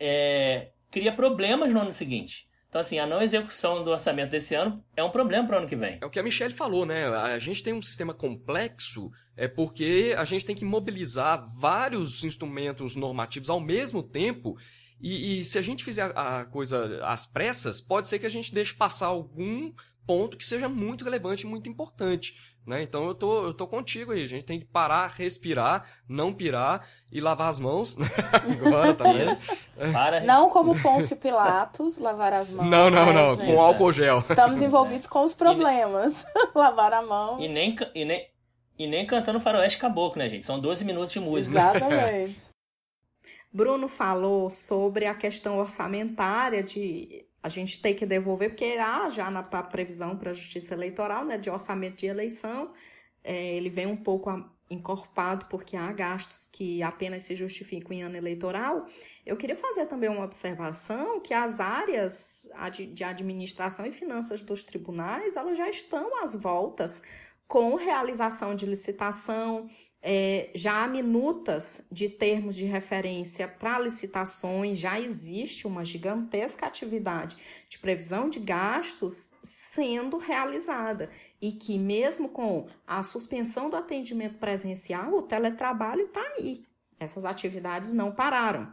é, 0.00 0.70
cria 0.90 1.12
problemas 1.12 1.72
no 1.72 1.80
ano 1.80 1.92
seguinte. 1.92 2.46
Então, 2.68 2.80
assim, 2.80 2.98
a 2.98 3.06
não 3.06 3.20
execução 3.20 3.84
do 3.84 3.90
orçamento 3.90 4.30
desse 4.30 4.54
ano 4.54 4.82
é 4.96 5.04
um 5.04 5.10
problema 5.10 5.46
para 5.46 5.56
o 5.56 5.58
ano 5.58 5.68
que 5.68 5.76
vem. 5.76 5.98
É 6.00 6.06
o 6.06 6.10
que 6.10 6.18
a 6.18 6.22
Michelle 6.22 6.54
falou, 6.54 6.86
né? 6.86 7.06
A 7.06 7.38
gente 7.38 7.62
tem 7.62 7.74
um 7.74 7.82
sistema 7.82 8.14
complexo 8.14 9.10
é 9.36 9.48
porque 9.48 10.14
a 10.16 10.24
gente 10.24 10.44
tem 10.44 10.56
que 10.56 10.64
mobilizar 10.64 11.44
vários 11.58 12.24
instrumentos 12.24 12.94
normativos 12.94 13.50
ao 13.50 13.60
mesmo 13.60 14.02
tempo. 14.02 14.56
E, 15.00 15.40
e 15.40 15.44
se 15.44 15.58
a 15.58 15.62
gente 15.62 15.84
fizer 15.84 16.12
a 16.16 16.44
coisa 16.44 17.04
às 17.04 17.26
pressas, 17.26 17.80
pode 17.80 18.08
ser 18.08 18.18
que 18.18 18.26
a 18.26 18.30
gente 18.30 18.52
deixe 18.52 18.74
passar 18.74 19.06
algum 19.06 19.72
ponto 20.06 20.36
que 20.36 20.44
seja 20.44 20.68
muito 20.68 21.04
relevante 21.04 21.44
e 21.44 21.48
muito 21.48 21.68
importante. 21.68 22.34
Né? 22.64 22.80
Então 22.82 23.06
eu 23.06 23.14
tô, 23.14 23.44
eu 23.46 23.54
tô 23.54 23.66
contigo 23.66 24.12
aí. 24.12 24.22
A 24.22 24.28
gente 24.28 24.44
tem 24.44 24.60
que 24.60 24.64
parar, 24.64 25.12
respirar, 25.16 25.84
não 26.08 26.32
pirar 26.32 26.86
e 27.10 27.20
lavar 27.20 27.48
as 27.48 27.58
mãos. 27.58 27.96
Né? 27.96 28.06
Agora 28.32 28.94
também. 28.94 29.36
Para. 29.92 30.20
Não 30.20 30.48
como 30.48 30.80
Pôncio 30.80 31.16
Pilatos, 31.16 31.98
lavar 31.98 32.32
as 32.32 32.48
mãos. 32.48 32.70
Não, 32.70 32.88
não, 32.88 33.06
né, 33.06 33.12
não. 33.12 33.34
Gente? 33.34 33.46
Com 33.46 33.60
álcool 33.60 33.90
gel. 33.90 34.18
Estamos 34.20 34.62
envolvidos 34.62 35.08
com 35.08 35.24
os 35.24 35.34
problemas. 35.34 36.24
lavar 36.54 36.92
a 36.92 37.02
mão. 37.02 37.40
E 37.40 37.48
nem, 37.48 37.74
e, 37.94 38.04
nem, 38.04 38.24
e 38.84 38.86
nem 38.86 39.06
cantando 39.06 39.40
faroeste 39.40 39.78
caboclo, 39.78 40.18
né, 40.18 40.28
gente? 40.28 40.46
São 40.46 40.60
12 40.60 40.84
minutos 40.84 41.12
de 41.12 41.20
música. 41.20 41.58
Exatamente. 41.58 42.40
Bruno 43.52 43.86
falou 43.86 44.48
sobre 44.48 45.04
a 45.06 45.14
questão 45.14 45.58
orçamentária 45.58 46.62
de 46.62 47.26
a 47.42 47.48
gente 47.48 47.82
tem 47.82 47.94
que 47.94 48.06
devolver, 48.06 48.50
porque 48.50 48.76
há 48.78 49.10
já 49.10 49.30
na 49.30 49.42
previsão 49.42 50.16
para 50.16 50.30
a 50.30 50.34
justiça 50.34 50.74
eleitoral, 50.74 51.24
né, 51.24 51.36
de 51.36 51.50
orçamento 51.50 51.96
de 51.96 52.06
eleição, 52.06 52.72
é, 53.24 53.56
ele 53.56 53.68
vem 53.68 53.86
um 53.86 53.96
pouco 53.96 54.30
encorpado, 54.70 55.46
porque 55.46 55.76
há 55.76 55.92
gastos 55.92 56.48
que 56.50 56.82
apenas 56.82 57.24
se 57.24 57.36
justificam 57.36 57.92
em 57.92 58.02
ano 58.02 58.16
eleitoral. 58.16 58.86
Eu 59.26 59.36
queria 59.36 59.56
fazer 59.56 59.86
também 59.86 60.08
uma 60.08 60.24
observação 60.24 61.20
que 61.20 61.34
as 61.34 61.60
áreas 61.60 62.48
de 62.92 63.04
administração 63.04 63.84
e 63.84 63.92
finanças 63.92 64.42
dos 64.42 64.64
tribunais, 64.64 65.36
elas 65.36 65.58
já 65.58 65.68
estão 65.68 66.22
às 66.22 66.34
voltas 66.34 67.02
com 67.52 67.74
realização 67.74 68.54
de 68.54 68.64
licitação, 68.64 69.68
é, 70.00 70.48
já 70.54 70.82
há 70.82 70.88
minutas 70.88 71.82
de 71.92 72.08
termos 72.08 72.56
de 72.56 72.64
referência 72.64 73.46
para 73.46 73.78
licitações, 73.78 74.78
já 74.78 74.98
existe 74.98 75.66
uma 75.66 75.84
gigantesca 75.84 76.64
atividade 76.64 77.36
de 77.68 77.78
previsão 77.78 78.30
de 78.30 78.40
gastos 78.40 79.30
sendo 79.42 80.16
realizada 80.16 81.10
e 81.42 81.52
que, 81.52 81.78
mesmo 81.78 82.30
com 82.30 82.68
a 82.86 83.02
suspensão 83.02 83.68
do 83.68 83.76
atendimento 83.76 84.38
presencial, 84.38 85.12
o 85.12 85.20
teletrabalho 85.20 86.06
está 86.06 86.22
aí. 86.38 86.64
Essas 86.98 87.26
atividades 87.26 87.92
não 87.92 88.10
pararam. 88.10 88.72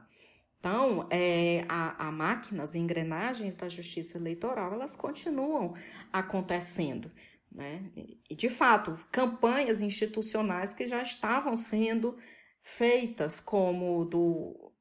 Então, 0.57 1.05
é, 1.09 1.65
a, 1.67 2.07
a 2.07 2.11
máquina, 2.13 2.63
as 2.63 2.75
engrenagens 2.75 3.57
da 3.57 3.67
justiça 3.67 4.17
eleitoral, 4.17 4.73
elas 4.73 4.95
continuam 4.95 5.73
acontecendo. 6.13 7.11
Né? 7.51 7.91
E, 8.29 8.35
de 8.35 8.49
fato, 8.49 8.97
campanhas 9.11 9.81
institucionais 9.81 10.73
que 10.73 10.87
já 10.87 11.01
estavam 11.01 11.55
sendo 11.55 12.17
feitas, 12.61 13.39
como 13.39 14.05
do 14.05 14.71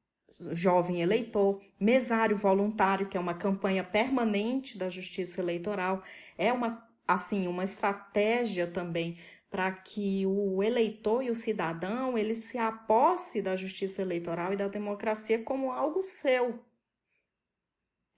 jovem 0.51 1.01
eleitor, 1.01 1.61
mesário 1.79 2.37
voluntário, 2.37 3.07
que 3.07 3.17
é 3.17 3.19
uma 3.19 3.33
campanha 3.33 3.83
permanente 3.83 4.77
da 4.77 4.89
justiça 4.89 5.41
eleitoral, 5.41 6.03
é 6.37 6.53
uma 6.53 6.87
assim 7.07 7.47
uma 7.47 7.63
estratégia 7.63 8.67
também 8.67 9.17
para 9.49 9.71
que 9.71 10.25
o 10.27 10.61
eleitor 10.61 11.23
e 11.23 11.31
o 11.31 11.35
cidadão 11.35 12.15
ele 12.15 12.35
se 12.35 12.57
aposse 12.57 13.41
da 13.41 13.55
justiça 13.55 14.01
eleitoral 14.01 14.53
e 14.53 14.57
da 14.57 14.67
democracia 14.67 15.43
como 15.43 15.71
algo 15.71 16.03
seu, 16.03 16.63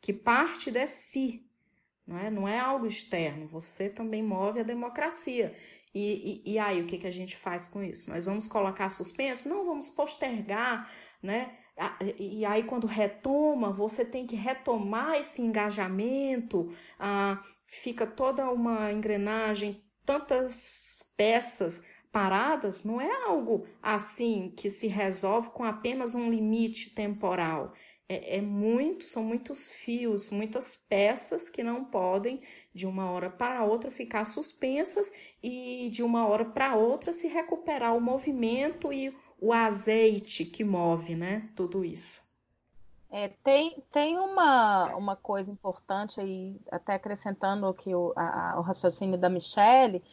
que 0.01 0.11
parte 0.11 0.69
de 0.69 0.85
si, 0.87 1.49
não 2.05 2.17
é, 2.17 2.29
não 2.29 2.47
é 2.47 2.59
algo 2.59 2.85
externo, 2.85 3.47
você 3.47 3.89
também 3.89 4.23
move 4.23 4.59
a 4.59 4.63
democracia. 4.63 5.55
E, 5.93 6.41
e, 6.45 6.53
e 6.53 6.59
aí, 6.59 6.81
o 6.81 6.87
que, 6.87 6.97
que 6.97 7.07
a 7.07 7.11
gente 7.11 7.35
faz 7.35 7.67
com 7.67 7.83
isso? 7.83 8.09
Nós 8.09 8.25
vamos 8.25 8.47
colocar 8.47 8.89
suspenso? 8.89 9.49
Não, 9.49 9.65
vamos 9.65 9.89
postergar, 9.89 10.89
né? 11.21 11.57
E 12.17 12.45
aí, 12.45 12.63
quando 12.63 12.87
retoma, 12.87 13.71
você 13.71 14.05
tem 14.05 14.25
que 14.25 14.35
retomar 14.35 15.15
esse 15.15 15.41
engajamento, 15.41 16.73
ah, 16.99 17.43
fica 17.65 18.05
toda 18.05 18.49
uma 18.49 18.91
engrenagem, 18.91 19.83
tantas 20.05 21.13
peças 21.17 21.81
paradas, 22.11 22.83
não 22.83 22.99
é 22.99 23.09
algo 23.25 23.65
assim 23.81 24.53
que 24.55 24.69
se 24.69 24.87
resolve 24.87 25.49
com 25.51 25.63
apenas 25.63 26.13
um 26.13 26.29
limite 26.29 26.93
temporal 26.93 27.73
é, 28.11 28.37
é 28.37 28.41
muito, 28.41 29.05
são 29.05 29.23
muitos 29.23 29.71
fios, 29.71 30.29
muitas 30.29 30.75
peças 30.75 31.49
que 31.49 31.63
não 31.63 31.85
podem 31.85 32.41
de 32.73 32.85
uma 32.85 33.09
hora 33.09 33.29
para 33.29 33.63
outra 33.63 33.89
ficar 33.89 34.25
suspensas 34.25 35.09
e 35.41 35.89
de 35.89 36.03
uma 36.03 36.27
hora 36.27 36.43
para 36.43 36.75
outra 36.75 37.13
se 37.13 37.29
recuperar 37.29 37.95
o 37.95 38.01
movimento 38.01 38.91
e 38.91 39.15
o 39.39 39.53
azeite 39.53 40.43
que 40.43 40.61
move, 40.61 41.15
né? 41.15 41.49
Tudo 41.55 41.85
isso. 41.85 42.21
É, 43.09 43.29
tem, 43.43 43.81
tem 43.91 44.17
uma, 44.17 44.93
uma 44.95 45.15
coisa 45.15 45.49
importante 45.49 46.19
aí, 46.19 46.59
até 46.69 46.95
acrescentando 46.95 47.65
aqui 47.65 47.95
o, 47.95 48.13
a, 48.15 48.55
o 48.57 48.61
raciocínio 48.61 49.17
da 49.17 49.29
Michelle, 49.29 50.03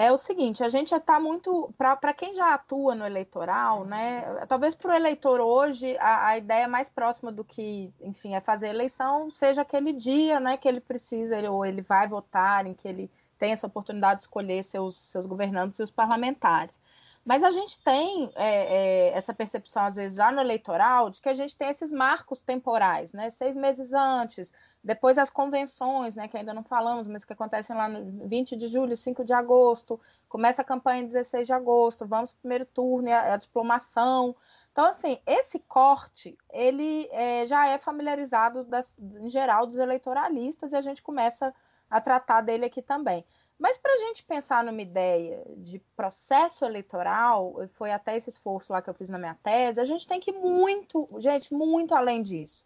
é 0.00 0.12
o 0.12 0.16
seguinte, 0.16 0.62
a 0.62 0.68
gente 0.68 0.94
está 0.94 1.18
muito, 1.18 1.74
para 1.76 2.14
quem 2.14 2.32
já 2.32 2.54
atua 2.54 2.94
no 2.94 3.04
eleitoral, 3.04 3.84
né? 3.84 4.22
Talvez 4.46 4.76
para 4.76 4.92
o 4.92 4.94
eleitor 4.94 5.40
hoje 5.40 5.98
a, 5.98 6.28
a, 6.28 6.38
ideia 6.38 6.68
mais 6.68 6.88
próxima 6.88 7.32
do 7.32 7.42
que, 7.42 7.92
enfim, 8.00 8.36
é 8.36 8.40
fazer 8.40 8.68
eleição 8.68 9.28
seja 9.32 9.62
aquele 9.62 9.92
dia, 9.92 10.38
né? 10.38 10.56
Que 10.56 10.68
ele 10.68 10.80
precisa, 10.80 11.36
ele, 11.36 11.48
ou 11.48 11.66
ele 11.66 11.82
vai 11.82 12.06
votar, 12.06 12.64
em 12.64 12.74
que 12.74 12.86
ele 12.86 13.10
tem 13.36 13.50
essa 13.50 13.66
oportunidade 13.66 14.20
de 14.20 14.26
escolher 14.26 14.62
seus, 14.62 14.96
seus 14.96 15.26
governantes 15.26 15.80
e 15.80 15.82
os 15.82 15.90
parlamentares. 15.90 16.80
Mas 17.24 17.42
a 17.42 17.50
gente 17.50 17.82
tem 17.82 18.30
é, 18.36 19.08
é, 19.08 19.18
essa 19.18 19.34
percepção, 19.34 19.82
às 19.82 19.96
vezes, 19.96 20.16
já 20.16 20.30
no 20.30 20.40
eleitoral, 20.40 21.10
de 21.10 21.20
que 21.20 21.28
a 21.28 21.34
gente 21.34 21.56
tem 21.56 21.70
esses 21.70 21.90
marcos 21.90 22.40
temporais, 22.40 23.12
né? 23.12 23.30
Seis 23.30 23.56
meses 23.56 23.92
antes, 23.92 24.52
depois 24.88 25.18
as 25.18 25.28
convenções, 25.28 26.16
né, 26.16 26.26
que 26.28 26.36
ainda 26.38 26.54
não 26.54 26.64
falamos, 26.64 27.06
mas 27.06 27.22
que 27.22 27.34
acontecem 27.34 27.76
lá 27.76 27.90
no 27.90 28.26
20 28.26 28.56
de 28.56 28.68
julho, 28.68 28.96
5 28.96 29.22
de 29.22 29.34
agosto, 29.34 30.00
começa 30.30 30.62
a 30.62 30.64
campanha 30.64 31.02
em 31.02 31.06
16 31.06 31.46
de 31.46 31.52
agosto, 31.52 32.06
vamos 32.06 32.32
para 32.32 32.38
o 32.38 32.40
primeiro 32.40 32.64
turno, 32.64 33.12
a, 33.12 33.34
a 33.34 33.36
diplomação. 33.36 34.34
Então, 34.72 34.86
assim, 34.86 35.18
esse 35.26 35.58
corte, 35.58 36.38
ele 36.50 37.06
é, 37.12 37.44
já 37.44 37.68
é 37.68 37.76
familiarizado, 37.76 38.64
das, 38.64 38.94
em 38.98 39.28
geral, 39.28 39.66
dos 39.66 39.76
eleitoralistas, 39.76 40.72
e 40.72 40.76
a 40.76 40.80
gente 40.80 41.02
começa 41.02 41.54
a 41.90 42.00
tratar 42.00 42.40
dele 42.40 42.64
aqui 42.64 42.80
também. 42.80 43.26
Mas 43.58 43.76
para 43.76 43.92
a 43.92 43.96
gente 43.98 44.24
pensar 44.24 44.64
numa 44.64 44.80
ideia 44.80 45.44
de 45.58 45.80
processo 45.94 46.64
eleitoral, 46.64 47.56
foi 47.74 47.92
até 47.92 48.16
esse 48.16 48.30
esforço 48.30 48.72
lá 48.72 48.80
que 48.80 48.88
eu 48.88 48.94
fiz 48.94 49.10
na 49.10 49.18
minha 49.18 49.36
tese, 49.42 49.82
a 49.82 49.84
gente 49.84 50.08
tem 50.08 50.18
que 50.18 50.30
ir 50.30 50.34
muito, 50.34 51.06
gente, 51.18 51.52
muito 51.52 51.94
além 51.94 52.22
disso. 52.22 52.64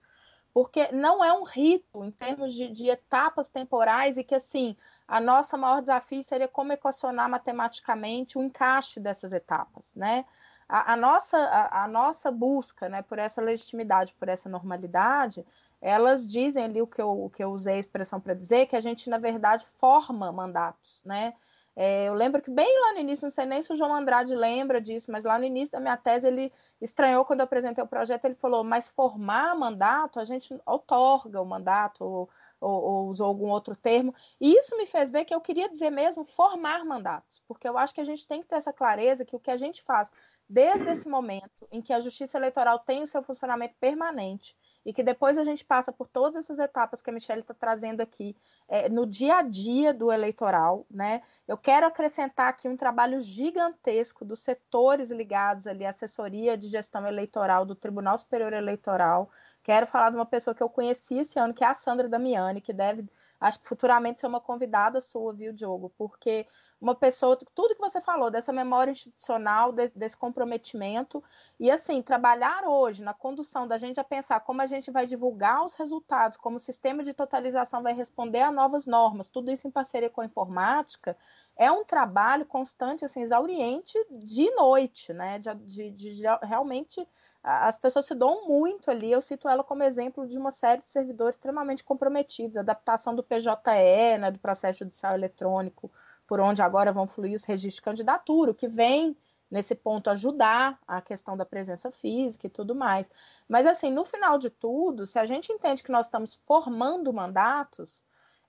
Porque 0.52 0.92
não 0.92 1.24
é 1.24 1.32
um 1.32 1.44
rito 1.44 2.04
em 2.04 2.10
termos 2.10 2.52
de, 2.52 2.68
de 2.68 2.90
etapas 2.90 3.48
temporais 3.48 4.18
e 4.18 4.24
que, 4.24 4.34
assim, 4.34 4.76
a 5.08 5.20
nossa 5.20 5.56
maior 5.56 5.80
desafio 5.80 6.22
seria 6.22 6.48
como 6.48 6.72
equacionar 6.72 7.28
matematicamente 7.28 8.38
o 8.38 8.42
encaixe 8.42 9.00
dessas 9.00 9.32
etapas, 9.32 9.94
né? 9.94 10.24
A, 10.68 10.94
a 10.94 10.96
nossa, 10.96 11.36
a, 11.36 11.84
a, 11.84 11.88
nossa 11.88 12.30
busca 12.30 12.88
né, 12.88 13.02
por 13.02 13.18
essa 13.18 13.42
legitimidade, 13.42 14.14
por 14.14 14.28
essa 14.28 14.48
normalidade, 14.48 15.44
elas 15.82 16.30
dizem 16.30 16.64
ali 16.64 16.80
o 16.80 16.86
que 16.86 17.02
eu, 17.02 17.24
o 17.24 17.28
que 17.28 17.44
eu 17.44 17.50
usei 17.50 17.74
a 17.74 17.80
expressão 17.80 18.20
para 18.20 18.32
dizer, 18.32 18.66
que 18.66 18.76
a 18.76 18.80
gente, 18.80 19.10
na 19.10 19.18
verdade, 19.18 19.66
forma 19.78 20.32
mandatos, 20.32 21.02
né? 21.04 21.34
É, 21.74 22.06
eu 22.06 22.14
lembro 22.14 22.42
que 22.42 22.50
bem 22.50 22.68
lá 22.80 22.92
no 22.92 23.00
início, 23.00 23.24
não 23.24 23.30
sei 23.30 23.46
nem 23.46 23.62
se 23.62 23.72
o 23.72 23.76
João 23.76 23.94
Andrade 23.94 24.34
lembra 24.34 24.80
disso, 24.80 25.10
mas 25.10 25.24
lá 25.24 25.38
no 25.38 25.44
início 25.44 25.72
da 25.72 25.80
minha 25.80 25.96
tese 25.96 26.26
ele 26.26 26.52
estranhou 26.80 27.24
quando 27.24 27.40
eu 27.40 27.44
apresentei 27.44 27.82
o 27.82 27.86
projeto, 27.86 28.26
ele 28.26 28.34
falou, 28.34 28.62
mas 28.62 28.88
formar 28.88 29.56
mandato, 29.56 30.20
a 30.20 30.24
gente 30.24 30.54
otorga 30.66 31.40
o 31.40 31.46
mandato, 31.46 32.04
ou, 32.04 32.30
ou, 32.60 32.82
ou 32.82 33.08
usou 33.08 33.26
algum 33.26 33.48
outro 33.48 33.74
termo, 33.74 34.14
e 34.38 34.52
isso 34.52 34.76
me 34.76 34.84
fez 34.84 35.10
ver 35.10 35.24
que 35.24 35.34
eu 35.34 35.40
queria 35.40 35.68
dizer 35.68 35.90
mesmo 35.90 36.24
formar 36.24 36.84
mandatos, 36.84 37.42
porque 37.48 37.66
eu 37.66 37.78
acho 37.78 37.94
que 37.94 38.02
a 38.02 38.04
gente 38.04 38.26
tem 38.26 38.42
que 38.42 38.48
ter 38.48 38.56
essa 38.56 38.72
clareza 38.72 39.24
que 39.24 39.34
o 39.34 39.40
que 39.40 39.50
a 39.50 39.56
gente 39.56 39.82
faz 39.82 40.10
desde 40.46 40.90
esse 40.90 41.08
momento 41.08 41.66
em 41.72 41.80
que 41.80 41.94
a 41.94 42.00
justiça 42.00 42.36
eleitoral 42.36 42.78
tem 42.80 43.02
o 43.02 43.06
seu 43.06 43.22
funcionamento 43.22 43.74
permanente, 43.80 44.54
e 44.84 44.92
que 44.92 45.02
depois 45.02 45.38
a 45.38 45.44
gente 45.44 45.64
passa 45.64 45.92
por 45.92 46.08
todas 46.08 46.36
essas 46.36 46.58
etapas 46.58 47.00
que 47.00 47.10
a 47.10 47.12
Michelle 47.12 47.40
está 47.40 47.54
trazendo 47.54 48.00
aqui 48.00 48.36
é, 48.68 48.88
no 48.88 49.06
dia 49.06 49.36
a 49.36 49.42
dia 49.42 49.94
do 49.94 50.10
eleitoral, 50.10 50.86
né? 50.90 51.22
Eu 51.46 51.56
quero 51.56 51.86
acrescentar 51.86 52.48
aqui 52.48 52.68
um 52.68 52.76
trabalho 52.76 53.20
gigantesco 53.20 54.24
dos 54.24 54.40
setores 54.40 55.10
ligados 55.10 55.66
ali 55.66 55.84
à 55.84 55.90
assessoria 55.90 56.56
de 56.56 56.68
gestão 56.68 57.06
eleitoral 57.06 57.64
do 57.64 57.74
Tribunal 57.74 58.18
Superior 58.18 58.52
Eleitoral. 58.52 59.30
Quero 59.62 59.86
falar 59.86 60.10
de 60.10 60.16
uma 60.16 60.26
pessoa 60.26 60.54
que 60.54 60.62
eu 60.62 60.68
conheci 60.68 61.18
esse 61.18 61.38
ano, 61.38 61.54
que 61.54 61.62
é 61.62 61.66
a 61.68 61.74
Sandra 61.74 62.08
Damiani, 62.08 62.60
que 62.60 62.72
deve 62.72 63.08
acho 63.42 63.60
que 63.60 63.68
futuramente 63.68 64.20
ser 64.20 64.26
uma 64.26 64.40
convidada 64.40 65.00
sua, 65.00 65.32
viu, 65.32 65.52
Diogo? 65.52 65.92
Porque 65.98 66.46
uma 66.82 66.96
pessoa, 66.96 67.38
tudo 67.54 67.76
que 67.76 67.80
você 67.80 68.00
falou, 68.00 68.28
dessa 68.28 68.52
memória 68.52 68.90
institucional, 68.90 69.70
de, 69.70 69.88
desse 69.94 70.16
comprometimento, 70.16 71.22
e 71.58 71.70
assim, 71.70 72.02
trabalhar 72.02 72.64
hoje 72.66 73.04
na 73.04 73.14
condução 73.14 73.68
da 73.68 73.78
gente 73.78 74.00
a 74.00 74.04
pensar 74.04 74.40
como 74.40 74.60
a 74.60 74.66
gente 74.66 74.90
vai 74.90 75.06
divulgar 75.06 75.64
os 75.64 75.74
resultados, 75.74 76.36
como 76.36 76.56
o 76.56 76.60
sistema 76.60 77.04
de 77.04 77.14
totalização 77.14 77.84
vai 77.84 77.94
responder 77.94 78.40
a 78.40 78.50
novas 78.50 78.84
normas, 78.84 79.28
tudo 79.28 79.52
isso 79.52 79.68
em 79.68 79.70
parceria 79.70 80.10
com 80.10 80.20
a 80.20 80.24
informática, 80.24 81.16
é 81.56 81.70
um 81.70 81.84
trabalho 81.84 82.44
constante, 82.44 83.04
assim, 83.04 83.22
exauriente 83.22 83.96
de 84.10 84.50
noite, 84.50 85.12
né? 85.12 85.38
de, 85.38 85.54
de, 85.54 85.90
de 85.92 86.22
realmente 86.42 87.06
as 87.42 87.76
pessoas 87.76 88.06
se 88.06 88.14
dão 88.14 88.46
muito 88.46 88.90
ali. 88.90 89.10
Eu 89.10 89.20
cito 89.20 89.48
ela 89.48 89.64
como 89.64 89.82
exemplo 89.82 90.26
de 90.26 90.38
uma 90.38 90.52
série 90.52 90.80
de 90.80 90.88
servidores 90.88 91.34
extremamente 91.34 91.82
comprometidos, 91.82 92.56
adaptação 92.56 93.14
do 93.14 93.22
PJE, 93.22 94.18
né, 94.20 94.30
do 94.30 94.38
processo 94.38 94.80
judicial 94.80 95.14
eletrônico, 95.14 95.90
por 96.26 96.40
onde 96.40 96.62
agora 96.62 96.92
vão 96.92 97.06
fluir 97.06 97.34
os 97.34 97.44
registros 97.44 97.76
de 97.76 97.82
candidatura, 97.82 98.50
o 98.50 98.54
que 98.54 98.68
vem 98.68 99.16
nesse 99.50 99.74
ponto 99.74 100.08
ajudar 100.08 100.78
a 100.88 101.02
questão 101.02 101.36
da 101.36 101.44
presença 101.44 101.90
física 101.90 102.46
e 102.46 102.50
tudo 102.50 102.74
mais. 102.74 103.06
Mas 103.46 103.66
assim, 103.66 103.92
no 103.92 104.04
final 104.04 104.38
de 104.38 104.48
tudo, 104.48 105.06
se 105.06 105.18
a 105.18 105.26
gente 105.26 105.52
entende 105.52 105.82
que 105.82 105.92
nós 105.92 106.06
estamos 106.06 106.40
formando 106.46 107.12
mandatos, 107.12 108.02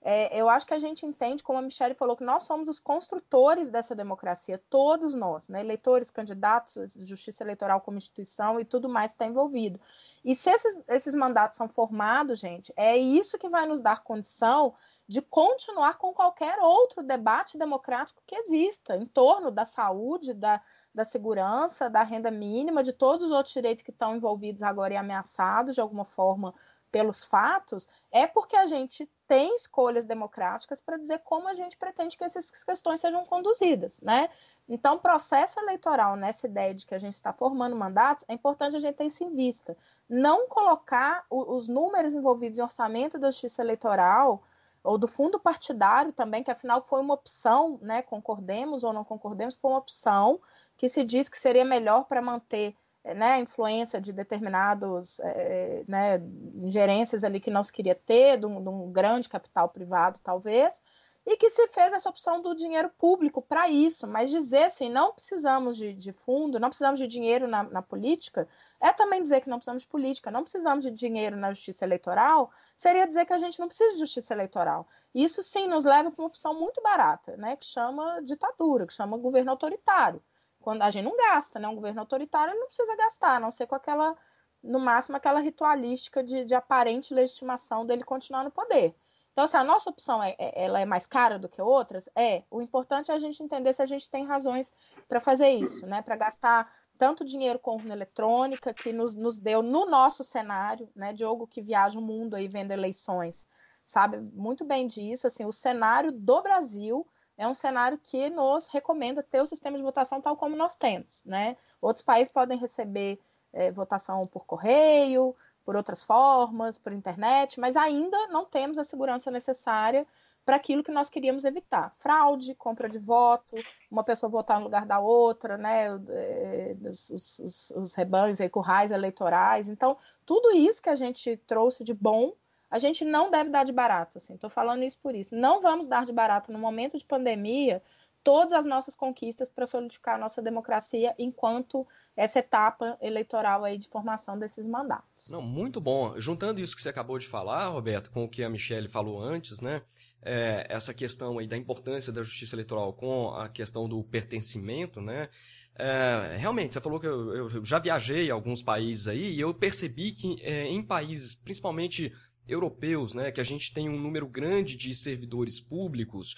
é, 0.06 0.38
eu 0.38 0.50
acho 0.50 0.68
que 0.68 0.74
a 0.74 0.78
gente 0.78 1.06
entende, 1.06 1.42
como 1.42 1.60
a 1.60 1.62
Michelle 1.62 1.96
falou, 1.96 2.18
que 2.18 2.26
nós 2.26 2.44
somos 2.44 2.68
os 2.68 2.78
construtores 2.78 3.70
dessa 3.70 3.96
democracia, 3.96 4.62
todos 4.70 5.16
nós, 5.16 5.48
né? 5.48 5.62
eleitores, 5.62 6.12
candidatos, 6.12 6.94
justiça 7.00 7.42
eleitoral 7.42 7.80
como 7.80 7.98
instituição 7.98 8.60
e 8.60 8.66
tudo 8.66 8.90
mais 8.90 9.14
está 9.14 9.26
envolvido. 9.26 9.80
E 10.24 10.36
se 10.36 10.50
esses, 10.50 10.84
esses 10.90 11.16
mandatos 11.16 11.56
são 11.56 11.70
formados, 11.70 12.40
gente, 12.40 12.74
é 12.76 12.98
isso 12.98 13.38
que 13.38 13.48
vai 13.48 13.66
nos 13.66 13.80
dar 13.80 14.04
condição 14.04 14.74
de 15.08 15.22
continuar 15.22 15.98
com 15.98 16.14
qualquer 16.14 16.60
outro 16.60 17.04
debate 17.04 17.58
democrático 17.58 18.24
que 18.26 18.36
exista 18.36 18.96
em 18.96 19.06
torno 19.06 19.52
da 19.52 19.66
saúde, 19.66 20.34
da, 20.34 20.62
da 20.94 21.04
segurança, 21.04 21.90
da 21.90 22.04
renda 22.04 22.32
mínima, 22.32 22.84
de 22.84 22.94
todos 22.94 23.24
os 23.24 23.32
outros 23.32 23.54
direitos 23.54 23.84
que 23.84 23.92
estão 23.92 24.16
envolvidos 24.16 24.64
agora 24.64 24.94
e 24.94 24.98
ameaçados 24.98 25.76
de 25.76 25.82
alguma 25.82 26.06
forma 26.06 26.54
pelos 26.94 27.26
fatos, 27.26 27.90
é 28.12 28.28
porque 28.28 28.56
a 28.56 28.68
gente 28.68 29.10
tem 29.28 29.56
escolhas 29.56 30.06
democráticas 30.06 30.80
para 30.80 30.96
dizer 30.96 31.22
como 31.24 31.48
a 31.48 31.54
gente 31.56 31.76
pretende 31.76 32.16
que 32.16 32.24
essas 32.24 32.52
questões 32.52 33.02
sejam 33.02 33.26
conduzidas, 33.26 34.00
né? 34.00 34.30
Então, 34.70 35.00
processo 35.00 35.60
eleitoral, 35.60 36.16
nessa 36.16 36.46
ideia 36.46 36.72
de 36.72 36.86
que 36.86 36.94
a 36.94 37.00
gente 37.00 37.16
está 37.16 37.34
formando 37.34 37.76
mandatos, 37.76 38.24
é 38.28 38.34
importante 38.34 38.76
a 38.76 38.80
gente 38.80 38.96
ter 38.96 39.06
isso 39.06 39.24
em 39.24 39.36
vista. 39.36 39.76
Não 40.08 40.48
colocar 40.48 41.26
o, 41.32 41.56
os 41.56 41.68
números 41.68 42.14
envolvidos 42.14 42.60
em 42.60 42.62
orçamento 42.62 43.18
da 43.18 43.32
justiça 43.32 43.64
eleitoral 43.64 44.44
ou 44.84 44.98
do 44.98 45.08
fundo 45.08 45.40
partidário 45.40 46.12
também, 46.12 46.44
que 46.44 46.52
afinal 46.52 46.82
foi 46.82 47.00
uma 47.00 47.14
opção, 47.14 47.80
né? 47.82 48.02
Concordemos 48.02 48.84
ou 48.84 48.92
não 48.92 49.04
concordemos, 49.04 49.56
foi 49.56 49.72
uma 49.72 49.80
opção 49.80 50.42
que 50.78 50.90
se 50.90 51.04
diz 51.04 51.30
que 51.30 51.38
seria 51.38 51.64
melhor 51.64 52.06
para 52.06 52.22
manter 52.22 52.76
né, 53.04 53.40
influência 53.40 54.00
de 54.00 54.14
determinados 54.14 55.20
é, 55.20 55.84
né, 55.88 56.22
ingerências 56.56 57.24
ali 57.24 57.40
que 57.40 57.52
não 57.52 57.62
se 57.62 57.72
queria 57.72 57.96
ter, 57.96 58.38
de 58.38 58.46
um, 58.46 58.64
de 58.64 58.70
um, 58.70 58.92
grande 58.92 59.28
capital 59.28 59.68
privado, 59.68 60.20
talvez, 60.24 60.82
e 61.26 61.38
que 61.38 61.50
se 61.50 61.68
fez 61.68 61.94
essa 61.94 62.10
opção 62.10 62.42
do 62.42 62.54
dinheiro 62.54 62.90
público 62.90 63.42
para 63.42 63.70
isso, 63.70 64.06
mas 64.08 64.30
dizer 64.30 64.66
assim, 64.66 64.90
não 64.90 65.14
precisamos 65.14 65.78
de, 65.78 65.94
de 65.94 66.12
fundo, 66.12 66.60
não 66.60 66.70
precisamos 66.70 67.00
de 67.00 67.08
dinheiro 67.08 67.48
na, 67.48 67.64
na, 67.64 67.82
política, 67.82 68.48
é 68.80 68.92
também 68.92 69.24
dizer 69.24 69.42
que 69.42 69.50
não 69.50 69.58
precisamos 69.58 69.84
de 69.84 69.90
política, 69.90 70.30
não 70.30 70.44
precisamos 70.44 70.84
de 70.84 70.92
dinheiro 70.92 71.38
na 71.38 71.54
justiça 71.54 71.86
eleitoral, 71.86 72.52
seria 72.76 73.08
dizer 73.08 73.26
que 73.26 73.34
a 73.34 73.38
gente 73.38 73.60
não 73.60 73.68
precisa 73.68 73.94
de 73.94 74.00
justiça 74.00 74.34
eleitoral. 74.34 74.88
Isso 75.16 75.42
sim 75.42 75.68
nos 75.68 75.86
leva 75.86 76.12
para 76.12 76.22
uma 76.22 76.28
opção 76.28 76.54
muito 76.54 76.82
barata, 76.82 77.38
né, 77.38 77.56
que 77.56 77.66
chama 77.66 78.22
ditadura, 78.22 78.86
que 78.86 78.94
chama 78.94 79.18
governo 79.18 79.52
autoritário 79.52 80.22
quando 80.64 80.82
a 80.82 80.90
gente 80.90 81.04
não 81.04 81.16
gasta, 81.16 81.60
né? 81.60 81.68
Um 81.68 81.76
governo 81.76 82.00
autoritário 82.00 82.58
não 82.58 82.68
precisa 82.68 82.96
gastar, 82.96 83.36
a 83.36 83.40
não 83.40 83.52
ser 83.52 83.68
com 83.68 83.76
aquela, 83.76 84.16
no 84.64 84.80
máximo, 84.80 85.18
aquela 85.18 85.42
ritualística 85.42 86.24
de, 86.24 86.46
de 86.46 86.56
aparente 86.56 87.14
legitimação 87.14 87.86
dele 87.86 88.04
continuar 88.04 88.46
no 88.46 88.52
poder. 88.52 88.96
Então, 89.34 89.48
se 89.48 89.58
assim, 89.58 89.66
a 89.66 89.68
nossa 89.68 89.90
opção 89.90 90.24
é, 90.24 90.36
é, 90.38 90.64
ela 90.64 90.80
é 90.80 90.86
mais 90.86 91.08
cara 91.08 91.40
do 91.40 91.50
que 91.50 91.62
outras, 91.62 92.08
é. 92.16 92.44
O 92.50 92.62
importante 92.62 93.12
é 93.12 93.16
a 93.16 93.20
gente 93.20 93.42
entender 93.42 93.74
se 93.74 93.82
a 93.82 93.86
gente 93.86 94.10
tem 94.10 94.26
razões 94.26 94.72
para 95.08 95.20
fazer 95.20 95.50
isso, 95.50 95.86
né? 95.88 96.04
Para 96.04 96.16
gastar 96.16 96.72
tanto 97.00 97.26
dinheiro 97.26 97.58
com 97.58 97.76
urna 97.76 97.96
eletrônica, 97.96 98.72
que 98.74 98.94
nos, 98.94 99.16
nos 99.16 99.40
deu 99.40 99.64
no 99.64 99.88
nosso 99.88 100.24
cenário, 100.24 100.88
né? 100.96 101.12
Diogo 101.14 101.48
que 101.48 101.64
viaja 101.64 101.98
o 101.98 102.02
mundo 102.02 102.36
aí 102.36 102.48
vendo 102.48 102.72
eleições, 102.72 103.48
sabe 103.84 104.18
muito 104.34 104.64
bem 104.64 104.88
disso, 104.88 105.26
assim, 105.26 105.46
o 105.46 105.52
cenário 105.52 106.12
do 106.12 106.42
Brasil 106.42 107.06
é 107.36 107.48
um 107.48 107.54
cenário 107.56 107.98
que 107.98 108.30
nos 108.30 108.68
recomenda 108.68 109.24
ter 109.24 109.42
o 109.42 109.46
sistema 109.48 109.78
de 109.78 109.84
votação 109.84 110.22
tal 110.22 110.38
como 110.38 110.56
nós 110.56 110.76
temos, 110.76 111.26
né? 111.26 111.58
Outros 111.82 112.06
países 112.06 112.32
podem 112.32 112.58
receber 112.58 113.20
é, 113.52 113.72
votação 113.72 114.28
por 114.28 114.46
correio, 114.46 115.36
por 115.66 115.76
outras 115.76 116.04
formas, 116.04 116.78
por 116.78 116.94
internet, 116.94 117.60
mas 117.60 117.76
ainda 117.76 118.28
não 118.28 118.46
temos 118.46 118.78
a 118.78 118.84
segurança 118.84 119.32
necessária 119.32 120.06
para 120.46 120.58
aquilo 120.58 120.84
que 120.84 120.92
nós 120.92 121.10
queríamos 121.10 121.46
evitar. 121.46 121.94
Fraude, 121.98 122.54
compra 122.56 122.90
de 122.90 123.00
voto, 123.00 123.56
uma 123.90 124.04
pessoa 124.04 124.30
votar 124.30 124.60
no 124.60 124.66
lugar 124.66 124.86
da 124.86 125.00
outra, 125.00 125.58
né? 125.58 125.86
É, 126.10 126.76
os, 126.84 127.10
os, 127.10 127.74
os 127.76 127.96
rebanhos 127.96 128.40
e 128.42 128.50
currais 128.50 128.92
eleitorais. 128.92 129.70
Então, 129.70 129.98
tudo 130.26 130.52
isso 130.52 130.82
que 130.82 130.90
a 130.90 130.96
gente 130.96 131.38
trouxe 131.48 131.84
de 131.84 131.94
bom 131.94 132.34
a 132.74 132.80
gente 132.80 133.06
não 133.06 133.30
deve 133.30 133.52
dar 133.52 133.64
de 133.64 133.72
barato, 133.72 134.18
assim, 134.18 134.34
estou 134.34 134.50
falando 134.50 134.82
isso 134.82 134.98
por 134.98 135.14
isso. 135.14 135.36
Não 135.36 135.62
vamos 135.62 135.86
dar 135.86 136.06
de 136.06 136.12
barato 136.12 136.52
no 136.52 136.58
momento 136.58 136.98
de 136.98 137.06
pandemia 137.06 137.84
todas 138.24 138.54
as 138.54 138.66
nossas 138.66 138.96
conquistas 138.96 139.50
para 139.50 139.66
solidificar 139.66 140.16
a 140.16 140.18
nossa 140.18 140.42
democracia 140.42 141.14
enquanto 141.20 141.86
essa 142.16 142.40
etapa 142.40 142.98
eleitoral 143.02 143.64
aí 143.64 143.78
de 143.78 143.88
formação 143.88 144.38
desses 144.38 144.66
mandatos. 144.66 145.28
Não, 145.30 145.42
muito 145.42 145.82
bom. 145.82 146.20
Juntando 146.20 146.62
isso 146.62 146.76
que 146.76 146.82
você 146.82 146.90
acabou 146.90 147.20
de 147.20 147.28
falar, 147.28 147.68
Roberto, 147.68 148.12
com 148.12 148.24
o 148.24 148.30
que 148.30 148.44
a 148.44 148.50
Michelle 148.50 148.88
falou 148.88 149.22
antes, 149.22 149.60
né? 149.60 149.82
É, 150.22 150.66
essa 150.70 150.94
questão 150.94 151.38
aí 151.38 151.48
da 151.48 151.58
importância 151.58 152.14
da 152.14 152.24
justiça 152.24 152.56
eleitoral 152.56 152.94
com 152.94 153.30
a 153.36 153.50
questão 153.50 153.90
do 153.90 154.02
pertencimento, 154.04 155.02
né? 155.02 155.28
É, 155.76 156.38
realmente, 156.38 156.74
você 156.74 156.80
falou 156.80 157.00
que 157.00 157.08
eu, 157.08 157.50
eu, 157.50 157.66
já 157.66 157.80
viajei 157.80 158.30
a 158.30 158.34
alguns 158.34 158.62
países 158.62 159.08
aí 159.08 159.34
e 159.34 159.40
eu 159.40 159.54
percebi 159.54 160.12
que 160.12 160.38
é, 160.42 160.68
em 160.68 160.82
países, 160.84 161.34
principalmente 161.34 162.14
europeus, 162.48 163.14
né, 163.14 163.32
que 163.32 163.42
a 163.42 163.44
gente 163.44 163.74
tem 163.74 163.90
um 163.90 164.00
número 164.00 164.28
grande 164.28 164.76
de 164.76 164.94
servidores 164.94 165.60
públicos, 165.60 166.36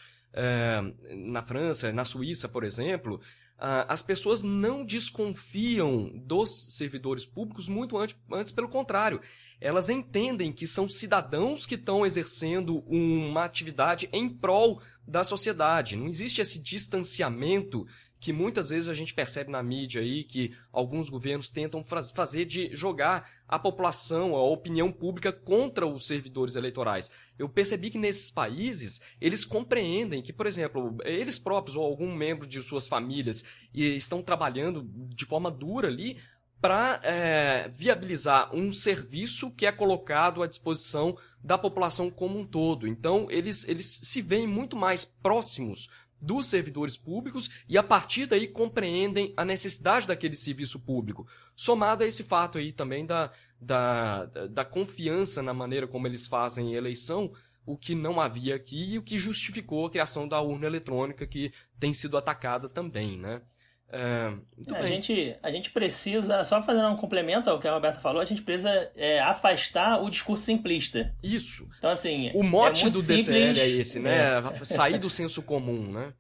na 1.16 1.42
França, 1.42 1.94
na 1.94 2.04
Suíça, 2.04 2.50
por 2.50 2.64
exemplo, 2.64 3.22
Uh, 3.58 3.88
as 3.88 4.02
pessoas 4.02 4.44
não 4.44 4.84
desconfiam 4.84 6.12
dos 6.14 6.74
servidores 6.76 7.26
públicos 7.26 7.70
muito 7.70 7.98
antes, 7.98 8.18
antes, 8.30 8.52
pelo 8.52 8.68
contrário. 8.68 9.22
Elas 9.62 9.90
entendem 9.90 10.52
que 10.52 10.68
são 10.68 10.90
cidadãos 10.90 11.66
que 11.66 11.76
estão 11.76 12.06
exercendo 12.06 12.80
uma 12.86 13.46
atividade 13.46 14.10
em 14.12 14.28
prol 14.28 14.82
da 15.08 15.24
sociedade. 15.24 15.96
Não 15.96 16.08
existe 16.08 16.42
esse 16.42 16.60
distanciamento 16.60 17.88
que 18.26 18.34
muitas 18.34 18.70
vezes 18.70 18.90
a 18.90 18.94
gente 18.96 19.14
percebe 19.14 19.52
na 19.52 19.62
mídia 19.62 20.02
aí 20.02 20.24
que 20.24 20.52
alguns 20.74 21.10
governos 21.10 21.48
tentam 21.48 21.84
fazer 21.84 22.44
de 22.46 22.76
jogar 22.76 23.30
a 23.48 23.60
população, 23.60 24.34
a 24.34 24.42
opinião 24.42 24.92
pública 24.92 25.32
contra 25.32 25.86
os 25.86 26.08
servidores 26.08 26.56
eleitorais. 26.56 27.12
Eu 27.38 27.48
percebi 27.48 27.92
que 27.92 28.00
nesses 28.00 28.32
países 28.32 29.00
eles 29.22 29.46
compreendem 29.46 30.24
que, 30.24 30.34
por 30.34 30.48
exemplo, 30.48 30.98
eles 31.04 31.38
próprios 31.38 31.76
ou 31.76 31.86
algum 31.86 32.16
membro 32.16 32.48
de 32.48 32.64
suas 32.64 32.88
famílias 32.88 33.46
estão 33.72 34.24
trabalhando 34.24 34.82
de 35.14 35.24
forma 35.24 35.52
dura 35.52 35.88
ali 35.88 36.18
para 36.60 37.00
é, 37.04 37.70
viabilizar 37.76 38.50
um 38.56 38.74
serviço 38.74 39.52
que 39.52 39.68
é 39.68 39.72
colocado 39.72 40.42
à 40.42 40.48
disposição 40.48 41.16
da 41.44 41.60
população 41.60 42.10
como 42.10 42.40
um 42.40 42.48
todo. 42.48 42.88
Então, 42.88 43.28
eles, 43.30 43.68
eles 43.68 43.86
se 43.86 44.20
veem 44.20 44.48
muito 44.48 44.76
mais 44.76 45.06
próximos 45.06 45.88
dos 46.26 46.48
servidores 46.48 46.98
públicos 46.98 47.50
e 47.70 47.78
a 47.78 47.84
partir 47.84 48.26
daí 48.26 48.48
compreendem 48.48 49.34
a 49.38 49.46
necessidade 49.46 50.08
daquele 50.08 50.36
serviço 50.36 50.80
público. 50.80 51.28
Somado 51.56 52.04
a 52.04 52.08
esse 52.08 52.24
fato 52.24 52.58
aí 52.58 52.72
também 52.72 53.06
da, 53.06 53.32
da, 53.62 54.26
da 54.26 54.66
confiança 54.66 55.44
na 55.44 55.54
maneira 55.54 55.88
como 55.88 56.08
eles 56.08 56.26
fazem 56.26 56.74
eleição, 56.74 57.32
o 57.66 57.78
que 57.78 57.96
não 57.96 58.20
havia 58.20 58.56
aqui 58.56 58.94
e 58.94 58.98
o 58.98 59.04
que 59.04 59.20
justificou 59.20 59.86
a 59.86 59.90
criação 59.90 60.28
da 60.28 60.42
urna 60.42 60.66
eletrônica 60.66 61.26
que 61.26 61.54
tem 61.80 61.94
sido 61.94 62.18
atacada 62.18 62.68
também, 62.68 63.18
né? 63.18 63.42
É, 63.92 64.34
é, 64.74 64.78
a, 64.78 64.86
gente, 64.88 65.38
a 65.42 65.52
gente 65.52 65.72
precisa, 65.72 66.44
só 66.44 66.62
fazendo 66.62 66.90
um 66.90 66.98
complemento 66.98 67.50
ao 67.50 67.60
que 67.60 67.68
a 67.68 67.74
Roberta 67.74 68.00
falou, 68.00 68.22
a 68.22 68.26
gente 68.26 68.42
precisa 68.42 68.92
é, 68.96 69.20
afastar 69.20 70.02
o 70.02 70.10
discurso 70.10 70.44
simplista. 70.44 71.14
Isso. 71.24 71.70
Então, 71.78 71.90
assim. 71.90 72.32
O 72.34 72.44
mote 72.44 72.88
é 72.88 72.90
do 72.90 73.00
simples, 73.02 73.26
DCL 73.28 73.60
é 73.60 73.70
esse, 73.70 74.00
né? 74.00 74.40
É. 74.40 74.66
Sair 74.66 74.98
do 74.98 75.10
senso 75.10 75.44
comum, 75.44 75.92
né? 75.92 76.14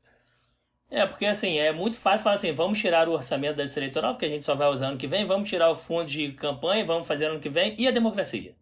É, 0.89 1.05
porque 1.05 1.25
assim, 1.25 1.57
é 1.57 1.71
muito 1.73 1.97
fácil 1.97 2.23
falar 2.23 2.35
assim, 2.35 2.53
vamos 2.53 2.79
tirar 2.79 3.09
o 3.09 3.13
orçamento 3.13 3.57
da 3.57 3.63
lista 3.63 3.79
eleitoral, 3.79 4.13
porque 4.13 4.27
a 4.27 4.29
gente 4.29 4.45
só 4.45 4.55
vai 4.55 4.67
usar 4.69 4.87
ano 4.87 4.97
que 4.97 5.07
vem, 5.07 5.25
vamos 5.25 5.49
tirar 5.49 5.69
o 5.69 5.75
fundo 5.75 6.05
de 6.05 6.31
campanha, 6.33 6.85
vamos 6.85 7.07
fazer 7.07 7.25
ano 7.25 7.39
que 7.39 7.49
vem, 7.49 7.75
e 7.77 7.87
a 7.87 7.91
democracia? 7.91 8.55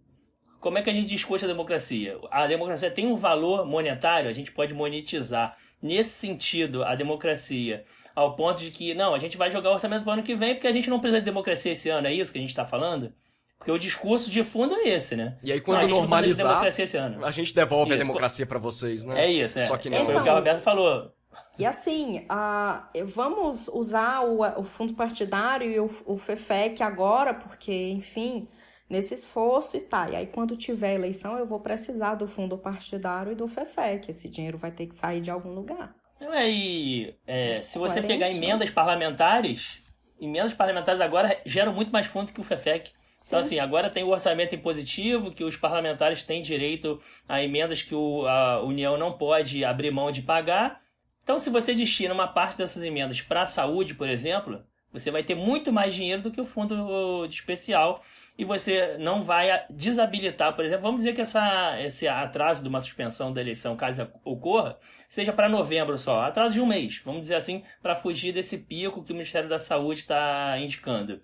Como 0.59 0.77
é 0.77 0.81
que 0.81 0.89
a 0.89 0.93
gente 0.93 1.09
discute 1.09 1.43
a 1.43 1.47
democracia? 1.47 2.17
A 2.31 2.47
democracia 2.47 2.89
tem 2.89 3.05
um 3.05 3.17
valor 3.17 3.65
monetário, 3.65 4.29
a 4.29 4.33
gente 4.33 4.51
pode 4.51 4.73
monetizar. 4.73 5.57
Nesse 5.81 6.11
sentido, 6.11 6.85
a 6.85 6.95
democracia 6.95 7.83
ao 8.15 8.35
ponto 8.35 8.59
de 8.59 8.71
que, 8.71 8.93
não, 8.93 9.13
a 9.13 9.19
gente 9.19 9.37
vai 9.37 9.51
jogar 9.51 9.71
o 9.71 9.73
orçamento 9.73 10.03
para 10.03 10.11
o 10.11 10.13
ano 10.13 10.23
que 10.23 10.35
vem 10.35 10.53
porque 10.53 10.67
a 10.67 10.71
gente 10.71 10.89
não 10.89 10.99
precisa 10.99 11.19
de 11.19 11.25
democracia 11.25 11.71
esse 11.71 11.89
ano, 11.89 12.07
é 12.07 12.13
isso 12.13 12.31
que 12.31 12.37
a 12.37 12.41
gente 12.41 12.51
está 12.51 12.65
falando? 12.65 13.13
Porque 13.57 13.71
o 13.71 13.77
discurso 13.77 14.29
de 14.29 14.43
fundo 14.43 14.75
é 14.75 14.89
esse, 14.89 15.15
né? 15.15 15.37
E 15.41 15.51
aí 15.51 15.61
quando 15.61 15.83
não, 15.83 16.01
normalizar, 16.01 16.61
a, 16.61 17.25
a 17.25 17.31
gente 17.31 17.55
devolve 17.55 17.91
isso. 17.91 18.01
a 18.01 18.05
democracia 18.05 18.45
para 18.45 18.59
vocês, 18.59 19.05
né? 19.05 19.25
É 19.25 19.31
isso, 19.31 19.57
é. 19.57 19.65
Só 19.67 19.77
que 19.77 19.89
não. 19.89 20.03
Foi 20.03 20.17
o 20.17 20.21
que 20.21 20.27
a 20.27 20.33
Roberta 20.33 20.61
falou. 20.61 21.13
E 21.57 21.65
assim, 21.65 22.25
uh, 22.29 23.05
vamos 23.05 23.69
usar 23.69 24.21
o, 24.21 24.41
o, 24.59 24.63
fundo 24.63 24.95
partidário 24.95 25.69
e 25.69 25.79
o, 25.79 25.89
o 26.05 26.17
FEFEC 26.17 26.81
agora, 26.81 27.33
porque, 27.33 27.89
enfim, 27.91 28.49
nesse 28.89 29.13
esforço 29.13 29.77
e 29.77 29.79
tá. 29.79 30.09
E 30.09 30.15
aí, 30.15 30.27
quando 30.27 30.57
tiver 30.57 30.95
eleição, 30.95 31.37
eu 31.37 31.45
vou 31.45 31.59
precisar 31.59 32.15
do 32.15 32.27
fundo 32.27 32.57
partidário 32.57 33.31
e 33.31 33.35
do 33.35 33.47
FEFEC. 33.47 34.09
Esse 34.09 34.27
dinheiro 34.27 34.57
vai 34.57 34.71
ter 34.71 34.87
que 34.87 34.95
sair 34.95 35.21
de 35.21 35.31
algum 35.31 35.53
lugar. 35.53 35.95
É, 36.31 36.49
e 36.49 37.15
é, 37.25 37.61
se 37.61 37.77
você 37.77 38.01
Coerente, 38.01 38.07
pegar 38.07 38.35
emendas 38.35 38.69
né? 38.69 38.75
parlamentares, 38.75 39.79
emendas 40.19 40.53
parlamentares 40.53 41.01
agora 41.01 41.39
geram 41.45 41.73
muito 41.73 41.91
mais 41.91 42.07
fundo 42.07 42.31
que 42.31 42.39
o 42.39 42.43
FEFEC. 42.43 42.89
Então, 42.89 42.95
Sim. 43.17 43.27
Então, 43.27 43.39
assim, 43.39 43.59
agora 43.59 43.89
tem 43.89 44.03
o 44.03 44.09
orçamento 44.09 44.53
impositivo, 44.53 45.31
que 45.31 45.43
os 45.43 45.55
parlamentares 45.55 46.23
têm 46.23 46.41
direito 46.41 47.01
a 47.27 47.41
emendas 47.41 47.81
que 47.81 47.95
o, 47.95 48.27
a 48.27 48.61
União 48.61 48.97
não 48.97 49.13
pode 49.13 49.63
abrir 49.63 49.91
mão 49.91 50.11
de 50.11 50.21
pagar. 50.21 50.81
Então, 51.23 51.39
se 51.39 51.49
você 51.49 51.73
destina 51.73 52.13
uma 52.13 52.27
parte 52.27 52.57
dessas 52.57 52.83
emendas 52.83 53.21
para 53.21 53.43
a 53.43 53.47
saúde, 53.47 53.95
por 53.95 54.09
exemplo, 54.09 54.61
você 54.93 55.09
vai 55.09 55.23
ter 55.23 55.33
muito 55.33 55.73
mais 55.73 55.93
dinheiro 55.93 56.21
do 56.21 56.31
que 56.31 56.39
o 56.39 56.45
fundo 56.45 57.25
especial 57.25 58.03
e 58.37 58.45
você 58.45 58.95
não 58.99 59.23
vai 59.23 59.65
desabilitar, 59.69 60.55
por 60.55 60.63
exemplo, 60.63 60.83
vamos 60.83 60.99
dizer 60.99 61.13
que 61.13 61.21
essa, 61.21 61.81
esse 61.81 62.07
atraso 62.07 62.61
de 62.61 62.69
uma 62.69 62.79
suspensão 62.79 63.33
da 63.33 63.41
eleição, 63.41 63.75
caso 63.75 64.07
ocorra, 64.23 64.77
seja 65.09 65.33
para 65.33 65.49
novembro 65.49 65.97
só, 65.97 66.21
atraso 66.21 66.53
de 66.53 66.61
um 66.61 66.65
mês, 66.67 67.01
vamos 67.03 67.21
dizer 67.21 67.35
assim, 67.35 67.63
para 67.81 67.95
fugir 67.95 68.31
desse 68.31 68.59
pico 68.59 69.03
que 69.03 69.11
o 69.11 69.15
Ministério 69.15 69.49
da 69.49 69.59
Saúde 69.59 70.01
está 70.01 70.57
indicando. 70.59 71.21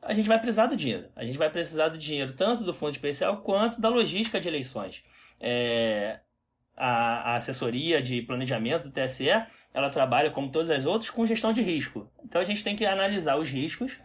A 0.00 0.12
gente 0.12 0.28
vai 0.28 0.38
precisar 0.38 0.66
do 0.66 0.76
dinheiro. 0.76 1.08
A 1.16 1.24
gente 1.24 1.38
vai 1.38 1.48
precisar 1.48 1.88
do 1.88 1.96
dinheiro 1.96 2.34
tanto 2.34 2.62
do 2.62 2.74
fundo 2.74 2.92
especial 2.92 3.38
quanto 3.38 3.80
da 3.80 3.88
logística 3.88 4.38
de 4.38 4.48
eleições. 4.48 5.02
É, 5.40 6.20
a, 6.76 7.32
a 7.32 7.34
assessoria 7.36 8.02
de 8.02 8.22
planejamento 8.22 8.88
do 8.88 8.90
TSE, 8.90 9.30
ela 9.74 9.90
trabalha, 9.90 10.30
como 10.30 10.50
todas 10.50 10.70
as 10.70 10.86
outras, 10.86 11.10
com 11.10 11.26
gestão 11.26 11.52
de 11.52 11.60
risco. 11.60 12.08
Então 12.24 12.40
a 12.40 12.44
gente 12.44 12.64
tem 12.64 12.74
que 12.74 12.86
analisar 12.86 13.36
os 13.36 13.50
riscos 13.50 13.98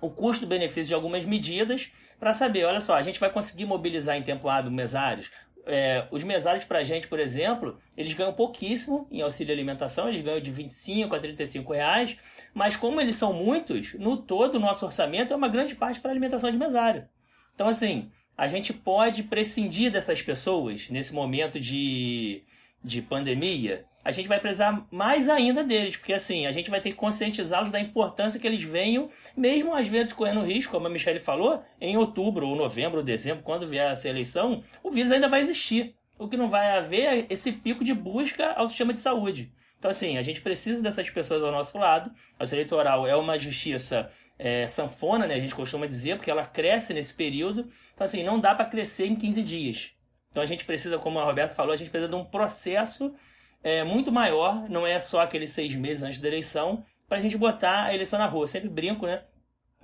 o 0.00 0.10
custo-benefício 0.10 0.86
de 0.86 0.94
algumas 0.94 1.24
medidas 1.24 1.90
para 2.18 2.32
saber, 2.32 2.64
olha 2.64 2.80
só, 2.80 2.94
a 2.94 3.02
gente 3.02 3.20
vai 3.20 3.30
conseguir 3.30 3.66
mobilizar 3.66 4.16
em 4.16 4.22
tempo 4.22 4.48
hábil 4.48 4.70
mesários. 4.70 5.30
É, 5.66 6.06
os 6.10 6.24
mesários 6.24 6.64
para 6.64 6.78
a 6.78 6.84
gente, 6.84 7.06
por 7.06 7.20
exemplo, 7.20 7.78
eles 7.96 8.14
ganham 8.14 8.32
pouquíssimo 8.32 9.06
em 9.10 9.20
auxílio 9.20 9.52
alimentação, 9.52 10.08
eles 10.08 10.24
ganham 10.24 10.40
de 10.40 10.50
25 10.50 11.14
a 11.14 11.20
35 11.20 11.72
reais, 11.72 12.16
mas 12.54 12.76
como 12.76 13.00
eles 13.00 13.16
são 13.16 13.32
muitos, 13.32 13.94
no 13.94 14.16
todo 14.16 14.54
o 14.54 14.60
nosso 14.60 14.86
orçamento 14.86 15.32
é 15.32 15.36
uma 15.36 15.48
grande 15.48 15.74
parte 15.74 16.00
para 16.00 16.10
alimentação 16.10 16.50
de 16.50 16.56
mesário. 16.56 17.06
Então, 17.54 17.68
assim, 17.68 18.10
a 18.36 18.46
gente 18.46 18.72
pode 18.72 19.22
prescindir 19.22 19.92
dessas 19.92 20.22
pessoas 20.22 20.88
nesse 20.88 21.14
momento 21.14 21.60
de, 21.60 22.42
de 22.82 23.02
pandemia 23.02 23.84
a 24.04 24.12
gente 24.12 24.28
vai 24.28 24.40
precisar 24.40 24.86
mais 24.90 25.28
ainda 25.28 25.62
deles, 25.62 25.96
porque 25.96 26.12
assim, 26.12 26.46
a 26.46 26.52
gente 26.52 26.70
vai 26.70 26.80
ter 26.80 26.90
que 26.90 26.96
conscientizá-los 26.96 27.70
da 27.70 27.80
importância 27.80 28.40
que 28.40 28.46
eles 28.46 28.62
venham, 28.62 29.10
mesmo 29.36 29.74
às 29.74 29.88
vezes 29.88 30.12
correndo 30.12 30.42
risco, 30.42 30.72
como 30.72 30.86
a 30.86 30.90
Michelle 30.90 31.20
falou, 31.20 31.62
em 31.80 31.96
outubro, 31.96 32.48
ou 32.48 32.56
novembro, 32.56 32.98
ou 32.98 33.04
dezembro, 33.04 33.42
quando 33.42 33.66
vier 33.66 33.92
essa 33.92 34.08
eleição, 34.08 34.62
o 34.82 34.90
vírus 34.90 35.12
ainda 35.12 35.28
vai 35.28 35.40
existir. 35.40 35.94
O 36.18 36.28
que 36.28 36.36
não 36.36 36.48
vai 36.48 36.76
haver 36.76 37.04
é 37.04 37.26
esse 37.30 37.50
pico 37.50 37.82
de 37.82 37.94
busca 37.94 38.52
ao 38.52 38.68
sistema 38.68 38.92
de 38.92 39.00
saúde. 39.00 39.52
Então, 39.78 39.90
assim, 39.90 40.18
a 40.18 40.22
gente 40.22 40.42
precisa 40.42 40.82
dessas 40.82 41.08
pessoas 41.08 41.42
ao 41.42 41.50
nosso 41.50 41.78
lado. 41.78 42.10
A 42.38 42.44
justiça 42.44 42.56
eleitoral 42.56 43.06
é 43.08 43.16
uma 43.16 43.38
justiça 43.38 44.10
é, 44.38 44.66
sanfona, 44.66 45.26
né? 45.26 45.34
A 45.34 45.40
gente 45.40 45.54
costuma 45.54 45.86
dizer, 45.86 46.16
porque 46.16 46.30
ela 46.30 46.44
cresce 46.44 46.92
nesse 46.92 47.14
período. 47.14 47.66
Então, 47.94 48.04
assim, 48.04 48.22
não 48.22 48.38
dá 48.38 48.54
para 48.54 48.66
crescer 48.66 49.06
em 49.06 49.16
15 49.16 49.42
dias. 49.42 49.90
Então, 50.30 50.42
a 50.42 50.46
gente 50.46 50.66
precisa, 50.66 50.98
como 50.98 51.18
a 51.18 51.24
Roberta 51.24 51.54
falou, 51.54 51.72
a 51.72 51.76
gente 51.76 51.90
precisa 51.90 52.10
de 52.10 52.14
um 52.14 52.24
processo 52.24 53.14
é 53.62 53.84
muito 53.84 54.10
maior, 54.10 54.68
não 54.68 54.86
é 54.86 54.98
só 54.98 55.20
aqueles 55.20 55.50
seis 55.50 55.74
meses 55.74 56.02
antes 56.02 56.20
da 56.20 56.28
eleição, 56.28 56.84
para 57.08 57.18
a 57.18 57.20
gente 57.20 57.36
botar 57.36 57.84
a 57.84 57.94
eleição 57.94 58.18
na 58.18 58.26
rua. 58.26 58.44
Eu 58.44 58.48
sempre 58.48 58.68
brinco, 58.68 59.06
né? 59.06 59.22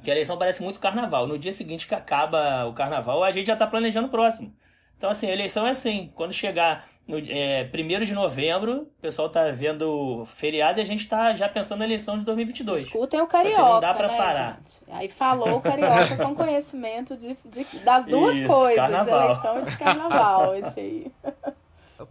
Que 0.02 0.10
a 0.10 0.14
eleição 0.14 0.38
parece 0.38 0.62
muito 0.62 0.78
carnaval. 0.78 1.26
No 1.26 1.38
dia 1.38 1.52
seguinte 1.52 1.86
que 1.86 1.94
acaba 1.94 2.64
o 2.66 2.72
carnaval, 2.72 3.24
a 3.24 3.30
gente 3.30 3.46
já 3.46 3.54
está 3.54 3.66
planejando 3.66 4.08
o 4.08 4.10
próximo. 4.10 4.54
Então, 4.96 5.10
assim, 5.10 5.28
a 5.28 5.32
eleição 5.32 5.66
é 5.66 5.70
assim. 5.70 6.10
Quando 6.14 6.32
chegar 6.32 6.86
no 7.06 7.18
é, 7.18 7.70
1 7.72 8.04
de 8.04 8.14
novembro, 8.14 8.82
o 8.98 9.00
pessoal 9.00 9.28
tá 9.28 9.50
vendo 9.50 10.24
feriado 10.26 10.80
e 10.80 10.82
a 10.82 10.86
gente 10.86 11.00
está 11.00 11.34
já 11.36 11.48
pensando 11.48 11.80
na 11.80 11.84
eleição 11.84 12.18
de 12.18 12.24
2022. 12.24 12.82
Escutem 12.82 13.20
o 13.20 13.26
Carioca, 13.26 13.60
assim, 13.60 13.72
não 13.72 13.80
dá 13.80 13.94
para 13.94 14.08
né, 14.08 14.16
parar. 14.16 14.60
Gente? 14.64 14.90
Aí 14.90 15.08
falou 15.08 15.56
o 15.56 15.60
Carioca 15.60 16.16
com 16.16 16.34
conhecimento 16.34 17.16
de, 17.16 17.36
de 17.44 17.78
das 17.80 18.06
duas 18.06 18.36
Isso, 18.36 18.48
coisas, 18.48 18.76
carnaval. 18.76 19.20
de 19.20 19.24
eleição 19.26 19.58
e 19.60 19.64
de 19.64 19.76
carnaval, 19.76 20.54
esse 20.54 20.80
aí. 20.80 21.12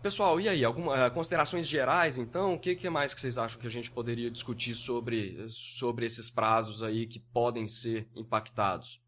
Pessoal, 0.01 0.39
e 0.39 0.49
aí? 0.49 0.65
Algumas 0.65 0.99
uh, 0.99 1.13
considerações 1.13 1.67
gerais, 1.67 2.17
então? 2.17 2.55
O 2.55 2.59
que, 2.59 2.75
que 2.75 2.89
mais 2.89 3.13
que 3.13 3.21
vocês 3.21 3.37
acham 3.37 3.59
que 3.59 3.67
a 3.67 3.71
gente 3.71 3.91
poderia 3.91 4.31
discutir 4.31 4.73
sobre, 4.73 5.47
sobre 5.49 6.05
esses 6.05 6.29
prazos 6.29 6.81
aí 6.81 7.05
que 7.05 7.19
podem 7.19 7.67
ser 7.67 8.09
impactados? 8.15 8.99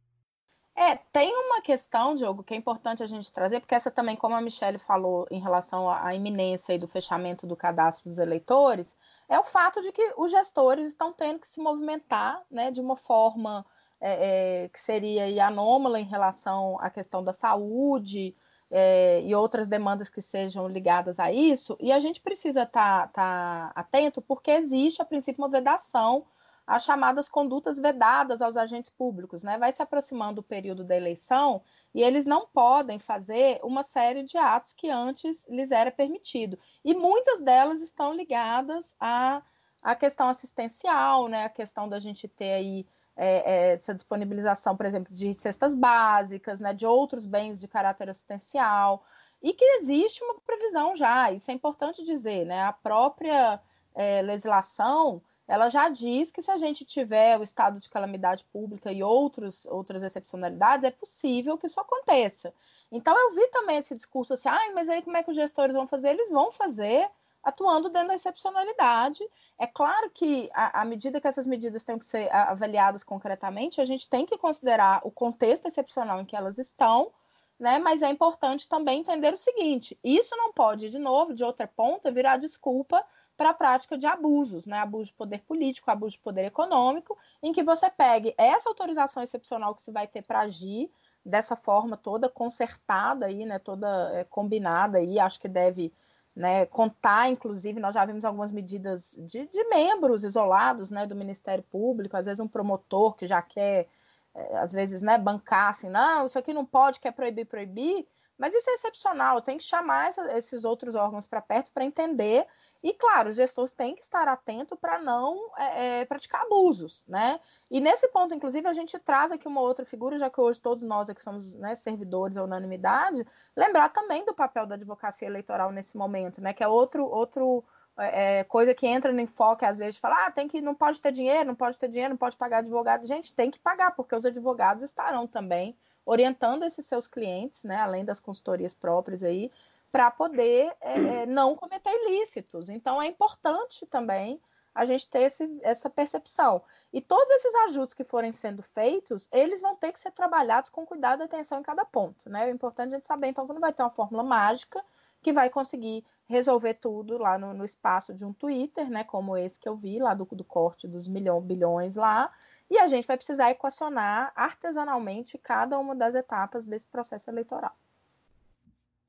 É, 0.75 0.95
tem 0.95 1.35
uma 1.35 1.59
questão, 1.59 2.13
Diogo, 2.13 2.43
que 2.43 2.53
é 2.53 2.57
importante 2.57 3.01
a 3.01 3.07
gente 3.07 3.31
trazer, 3.31 3.59
porque 3.59 3.73
essa 3.73 3.89
também, 3.89 4.15
como 4.15 4.35
a 4.35 4.41
Michelle 4.41 4.77
falou 4.77 5.25
em 5.31 5.41
relação 5.41 5.89
à 5.89 6.13
iminência 6.13 6.77
do 6.77 6.87
fechamento 6.87 7.47
do 7.47 7.55
cadastro 7.55 8.07
dos 8.07 8.19
eleitores, 8.19 8.95
é 9.27 9.39
o 9.39 9.43
fato 9.43 9.81
de 9.81 9.91
que 9.91 10.13
os 10.15 10.29
gestores 10.29 10.85
estão 10.85 11.11
tendo 11.11 11.39
que 11.39 11.51
se 11.51 11.59
movimentar 11.59 12.45
né, 12.51 12.69
de 12.69 12.79
uma 12.79 12.95
forma 12.95 13.65
é, 13.99 14.65
é, 14.65 14.69
que 14.69 14.79
seria 14.79 15.47
anômala 15.47 15.99
em 15.99 16.05
relação 16.05 16.77
à 16.79 16.91
questão 16.91 17.23
da 17.23 17.33
saúde, 17.33 18.35
é, 18.69 19.21
e 19.21 19.33
outras 19.33 19.67
demandas 19.67 20.09
que 20.09 20.21
sejam 20.21 20.67
ligadas 20.67 21.19
a 21.19 21.31
isso, 21.31 21.77
e 21.79 21.91
a 21.91 21.99
gente 21.99 22.21
precisa 22.21 22.63
estar 22.63 23.07
tá, 23.07 23.71
tá 23.71 23.71
atento 23.75 24.21
porque 24.21 24.51
existe, 24.51 25.01
a 25.01 25.05
princípio, 25.05 25.41
uma 25.41 25.49
vedação 25.49 26.25
às 26.65 26.83
chamadas 26.83 27.29
condutas 27.29 27.79
vedadas 27.79 28.41
aos 28.41 28.57
agentes 28.57 28.89
públicos, 28.89 29.41
né? 29.41 29.57
Vai 29.57 29.71
se 29.71 29.81
aproximando 29.81 30.41
o 30.41 30.43
período 30.43 30.83
da 30.83 30.97
eleição 30.97 31.61
e 31.95 32.03
eles 32.03 32.25
não 32.25 32.45
podem 32.45 32.99
fazer 32.99 33.61
uma 33.63 33.83
série 33.83 34.21
de 34.23 34.37
atos 34.37 34.73
que 34.73 34.89
antes 34.89 35.47
lhes 35.47 35.71
era 35.71 35.89
permitido. 35.89 36.59
E 36.83 36.93
muitas 36.93 37.39
delas 37.39 37.81
estão 37.81 38.13
ligadas 38.13 38.93
a 38.99 39.41
a 39.81 39.95
questão 39.95 40.27
assistencial, 40.27 41.27
né, 41.29 41.45
a 41.45 41.49
questão 41.49 41.87
da 41.87 41.99
gente 41.99 42.27
ter 42.27 42.51
aí 42.51 42.85
é, 43.17 43.71
é, 43.71 43.73
essa 43.73 43.93
disponibilização, 43.93 44.77
por 44.77 44.85
exemplo, 44.85 45.13
de 45.13 45.33
cestas 45.33 45.73
básicas, 45.73 46.59
né, 46.59 46.73
de 46.73 46.85
outros 46.85 47.25
bens 47.25 47.59
de 47.59 47.67
caráter 47.67 48.09
assistencial, 48.09 49.03
e 49.41 49.53
que 49.53 49.65
existe 49.65 50.23
uma 50.23 50.35
previsão 50.41 50.95
já, 50.95 51.31
isso 51.31 51.49
é 51.51 51.53
importante 51.53 52.03
dizer, 52.03 52.45
né, 52.45 52.63
a 52.63 52.71
própria 52.71 53.59
é, 53.95 54.21
legislação, 54.21 55.21
ela 55.47 55.69
já 55.69 55.89
diz 55.89 56.31
que 56.31 56.41
se 56.41 56.51
a 56.51 56.57
gente 56.57 56.85
tiver 56.85 57.39
o 57.39 57.43
estado 57.43 57.79
de 57.79 57.89
calamidade 57.89 58.43
pública 58.51 58.91
e 58.91 59.01
outros, 59.01 59.65
outras 59.65 60.03
excepcionalidades, 60.03 60.83
é 60.83 60.91
possível 60.91 61.57
que 61.57 61.67
isso 61.67 61.79
aconteça. 61.79 62.53
Então, 62.91 63.17
eu 63.17 63.33
vi 63.33 63.47
também 63.47 63.77
esse 63.77 63.95
discurso 63.95 64.33
assim, 64.33 64.49
ah, 64.49 64.71
mas 64.73 64.89
aí 64.89 65.01
como 65.01 65.15
é 65.17 65.23
que 65.23 65.29
os 65.29 65.35
gestores 65.35 65.75
vão 65.75 65.87
fazer? 65.87 66.09
Eles 66.09 66.29
vão 66.29 66.51
fazer 66.51 67.09
atuando 67.47 67.87
dentro 67.87 68.09
da 68.09 68.15
excepcionalidade. 68.15 69.23
É 69.57 69.65
claro 69.65 70.09
que, 70.09 70.49
à 70.53 70.83
medida 70.83 71.21
que 71.21 71.27
essas 71.29 71.47
medidas 71.47 71.85
têm 71.85 71.97
que 71.97 72.03
ser 72.03 72.29
avaliadas 72.29 73.05
concretamente, 73.05 73.79
a 73.79 73.85
gente 73.85 74.09
tem 74.09 74.25
que 74.25 74.37
considerar 74.37 74.99
o 75.05 75.09
contexto 75.09 75.65
excepcional 75.65 76.19
em 76.19 76.25
que 76.25 76.35
elas 76.35 76.57
estão, 76.57 77.09
né? 77.57 77.79
Mas 77.79 78.01
é 78.01 78.09
importante 78.09 78.67
também 78.67 78.99
entender 78.99 79.33
o 79.33 79.37
seguinte: 79.37 79.97
isso 80.03 80.35
não 80.35 80.51
pode, 80.51 80.89
de 80.89 80.99
novo, 80.99 81.33
de 81.33 81.41
outra 81.41 81.65
ponta, 81.65 82.11
virar 82.11 82.35
desculpa 82.35 83.01
para 83.37 83.51
a 83.51 83.53
prática 83.53 83.97
de 83.97 84.05
abusos, 84.05 84.65
né? 84.65 84.79
Abuso 84.79 85.11
de 85.11 85.13
poder 85.13 85.39
político, 85.43 85.89
abuso 85.89 86.17
de 86.17 86.21
poder 86.23 86.43
econômico, 86.43 87.17
em 87.41 87.53
que 87.53 87.63
você 87.63 87.89
pegue 87.89 88.35
essa 88.37 88.67
autorização 88.67 89.23
excepcional 89.23 89.73
que 89.73 89.81
se 89.81 89.91
vai 89.91 90.05
ter 90.05 90.21
para 90.21 90.41
agir 90.41 90.91
dessa 91.25 91.55
forma 91.55 91.95
toda 91.95 92.27
consertada 92.27 93.27
aí, 93.27 93.45
né? 93.45 93.57
Toda 93.57 94.11
é, 94.13 94.25
combinada 94.25 94.97
aí, 94.97 95.17
acho 95.17 95.39
que 95.39 95.47
deve 95.47 95.93
né, 96.37 96.67
contar, 96.67 97.29
inclusive, 97.31 97.79
nós 97.79 97.95
já 97.95 98.05
vimos 98.05 98.23
algumas 98.23 98.51
medidas 98.51 99.17
de, 99.21 99.47
de, 99.47 99.63
membros 99.69 100.23
isolados 100.23 100.91
né, 100.91 101.07
do 101.07 101.15
Ministério 101.15 101.63
Público, 101.63 102.15
às 102.15 102.27
vezes 102.27 102.39
um 102.39 102.47
promotor 102.47 103.15
que 103.15 103.25
já 103.25 103.41
quer, 103.41 103.87
é, 104.35 104.57
às 104.57 104.71
vezes, 104.71 105.01
né, 105.01 105.17
bancar 105.17 105.69
assim, 105.69 105.89
não, 105.89 106.27
isso 106.27 106.37
aqui 106.37 106.53
não 106.53 106.63
pode, 106.63 106.99
quer 106.99 107.11
proibir, 107.11 107.45
proibir, 107.45 108.07
mas 108.37 108.53
isso 108.53 108.69
é 108.69 108.73
excepcional, 108.73 109.41
tem 109.41 109.57
que 109.57 109.63
chamar 109.63 110.11
esses 110.35 110.63
outros 110.63 110.93
órgãos 110.93 111.25
para 111.25 111.41
perto 111.41 111.71
para 111.71 111.83
entender 111.83 112.45
e, 112.83 112.93
claro, 112.93 113.29
os 113.29 113.35
gestores 113.35 113.71
têm 113.71 113.95
que 113.95 114.03
estar 114.03 114.27
atentos 114.27 114.77
para 114.79 114.99
não 114.99 115.51
é, 115.57 116.01
é, 116.01 116.05
praticar 116.05 116.43
abusos, 116.43 117.03
né? 117.07 117.39
E 117.69 117.81
nesse 117.81 118.07
ponto, 118.09 118.33
inclusive, 118.33 118.67
a 118.67 118.73
gente 118.73 118.97
traz 118.99 119.31
aqui 119.31 119.47
uma 119.47 119.61
outra 119.61 119.85
figura, 119.85 120.17
já 120.17 120.29
que 120.29 120.39
hoje 120.39 120.61
todos 120.61 120.83
nós 120.83 121.09
aqui 121.09 121.21
somos 121.21 121.55
né, 121.55 121.75
servidores 121.75 122.37
à 122.37 122.43
unanimidade, 122.43 123.25
lembrar 123.55 123.89
também 123.89 124.23
do 124.25 124.33
papel 124.33 124.65
da 124.65 124.75
advocacia 124.75 125.27
eleitoral 125.27 125.71
nesse 125.71 125.97
momento, 125.97 126.41
né? 126.41 126.53
Que 126.53 126.63
é 126.63 126.67
outro, 126.67 127.05
outro 127.05 127.63
é, 127.97 128.39
é 128.39 128.43
coisa 128.43 128.73
que 128.73 128.85
entra 128.85 129.11
no 129.11 129.19
enfoque, 129.19 129.65
às 129.65 129.77
vezes, 129.77 129.95
de 129.95 130.01
falar, 130.01 130.27
ah, 130.27 130.31
tem 130.31 130.47
que, 130.47 130.61
não 130.61 130.75
pode 130.75 131.01
ter 131.01 131.11
dinheiro, 131.11 131.47
não 131.47 131.55
pode 131.55 131.77
ter 131.79 131.87
dinheiro, 131.87 132.13
não 132.13 132.17
pode 132.17 132.37
pagar 132.37 132.59
advogado. 132.59 133.05
Gente, 133.05 133.33
tem 133.33 133.49
que 133.49 133.59
pagar, 133.59 133.91
porque 133.95 134.15
os 134.15 134.25
advogados 134.25 134.83
estarão 134.83 135.25
também 135.25 135.75
orientando 136.05 136.63
esses 136.63 136.85
seus 136.85 137.05
clientes, 137.07 137.63
né? 137.63 137.75
Além 137.75 138.05
das 138.05 138.19
consultorias 138.19 138.73
próprias 138.73 139.23
aí, 139.23 139.51
para 139.91 140.11
poder 140.11 140.75
é, 140.81 141.25
não 141.25 141.55
cometer 141.55 141.91
ilícitos. 141.91 142.69
Então, 142.69 143.01
é 143.01 143.07
importante 143.07 143.85
também 143.85 144.41
a 144.75 144.85
gente 144.85 145.09
ter 145.09 145.21
esse, 145.21 145.59
essa 145.63 145.89
percepção. 145.89 146.61
E 146.93 147.01
todos 147.01 147.29
esses 147.31 147.55
ajustes 147.55 147.95
que 147.95 148.03
forem 148.03 148.31
sendo 148.31 148.61
feitos, 148.61 149.27
eles 149.31 149.61
vão 149.61 149.75
ter 149.75 149.91
que 149.91 149.99
ser 149.99 150.11
trabalhados 150.11 150.69
com 150.69 150.85
cuidado 150.85 151.21
e 151.21 151.25
atenção 151.25 151.59
em 151.59 151.63
cada 151.63 151.83
ponto. 151.83 152.29
Né? 152.29 152.47
É 152.47 152.51
importante 152.51 152.91
a 152.91 152.95
gente 152.95 153.07
saber, 153.07 153.27
então, 153.27 153.47
que 153.47 153.53
não 153.53 153.61
vai 153.61 153.73
ter 153.73 153.81
uma 153.81 153.89
fórmula 153.89 154.23
mágica 154.23 154.83
que 155.21 155.33
vai 155.33 155.49
conseguir 155.49 156.05
resolver 156.25 156.75
tudo 156.75 157.17
lá 157.17 157.37
no, 157.37 157.53
no 157.53 157.65
espaço 157.65 158.13
de 158.13 158.23
um 158.23 158.33
Twitter, 158.33 158.89
né? 158.89 159.03
Como 159.03 159.35
esse 159.35 159.59
que 159.59 159.67
eu 159.67 159.75
vi 159.75 159.97
lá 159.97 160.13
do, 160.13 160.25
do 160.25 160.43
corte 160.43 160.87
dos 160.87 161.07
milhões, 161.07 161.43
bilhões 161.43 161.95
lá. 161.95 162.31
E 162.69 162.77
a 162.77 162.85
gente 162.85 163.07
vai 163.07 163.17
precisar 163.17 163.49
equacionar 163.49 164.31
artesanalmente 164.35 165.37
cada 165.37 165.79
uma 165.79 165.95
das 165.95 166.13
etapas 166.15 166.65
desse 166.65 166.85
processo 166.85 167.29
eleitoral. 167.29 167.75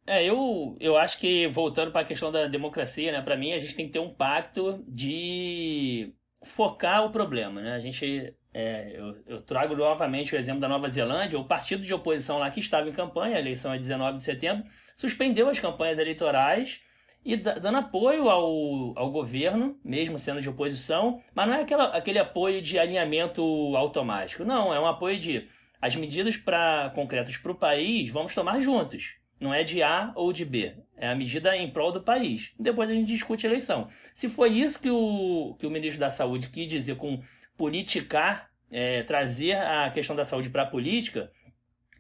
É, 0.09 0.24
eu, 0.24 0.74
eu 0.80 0.97
acho 0.97 1.18
que, 1.18 1.47
voltando 1.48 1.93
para 1.93 2.01
a 2.01 2.05
questão 2.05 2.32
da 2.32 2.47
democracia, 2.47 3.12
né, 3.12 3.20
para 3.20 3.36
mim, 3.36 3.52
a 3.52 3.59
gente 3.59 3.74
tem 3.74 3.86
que 3.86 3.93
ter 3.93 3.98
um 3.98 4.09
pacto 4.09 4.82
de 4.89 6.14
focar 6.43 7.05
o 7.05 7.10
problema. 7.10 7.60
Né? 7.60 7.74
A 7.74 7.78
gente, 7.78 8.35
é, 8.55 8.98
eu, 8.98 9.18
eu, 9.26 9.43
trago 9.43 9.76
novamente 9.76 10.35
o 10.35 10.39
exemplo 10.39 10.62
da 10.62 10.68
Nova 10.68 10.89
Zelândia, 10.89 11.39
o 11.39 11.44
partido 11.44 11.82
de 11.82 11.93
oposição 11.93 12.39
lá 12.39 12.51
que 12.51 12.59
estava 12.59 12.89
em 12.89 12.93
campanha, 12.93 13.36
a 13.36 13.39
eleição 13.39 13.74
é 13.74 13.78
19 13.78 14.16
de 14.16 14.24
setembro, 14.24 14.64
suspendeu 14.97 15.51
as 15.51 15.60
campanhas 15.60 15.98
eleitorais 15.98 16.80
e 17.22 17.36
dando 17.36 17.76
apoio 17.76 18.30
ao, 18.30 18.98
ao 18.98 19.10
governo, 19.10 19.78
mesmo 19.85 20.18
sendo 20.18 20.40
de 20.40 20.48
oposição, 20.48 21.20
mas 21.35 21.47
não 21.47 21.55
é 21.55 21.60
aquela, 21.60 21.94
aquele 21.94 22.18
apoio 22.18 22.62
de 22.62 22.78
alinhamento 22.78 23.43
automático, 23.76 24.43
não, 24.43 24.72
é 24.72 24.80
um 24.80 24.86
apoio 24.86 25.20
de 25.20 25.47
as 25.82 25.94
medidas 25.94 26.39
pra, 26.39 26.90
concretas 26.94 27.36
para 27.36 27.52
o 27.52 27.55
país 27.55 28.10
vamos 28.10 28.35
tomar 28.35 28.59
juntos. 28.62 29.18
Não 29.40 29.55
é 29.55 29.62
de 29.62 29.82
A 29.82 30.12
ou 30.15 30.32
de 30.32 30.44
B. 30.44 30.74
É 30.97 31.09
a 31.09 31.15
medida 31.15 31.56
em 31.56 31.70
prol 31.70 31.93
do 31.93 32.02
país. 32.02 32.51
Depois 32.59 32.90
a 32.90 32.94
gente 32.94 33.06
discute 33.06 33.47
a 33.47 33.51
eleição. 33.51 33.89
Se 34.12 34.28
foi 34.28 34.51
isso 34.51 34.81
que 34.81 34.90
o, 34.90 35.55
que 35.59 35.66
o 35.66 35.70
ministro 35.70 36.01
da 36.01 36.10
Saúde 36.10 36.48
quis 36.48 36.69
dizer 36.69 36.97
com 36.97 37.23
politicar, 37.56 38.51
é, 38.70 39.02
trazer 39.02 39.56
a 39.56 39.90
questão 39.90 40.15
da 40.15 40.24
saúde 40.24 40.51
para 40.51 40.62
a 40.62 40.66
política, 40.66 41.31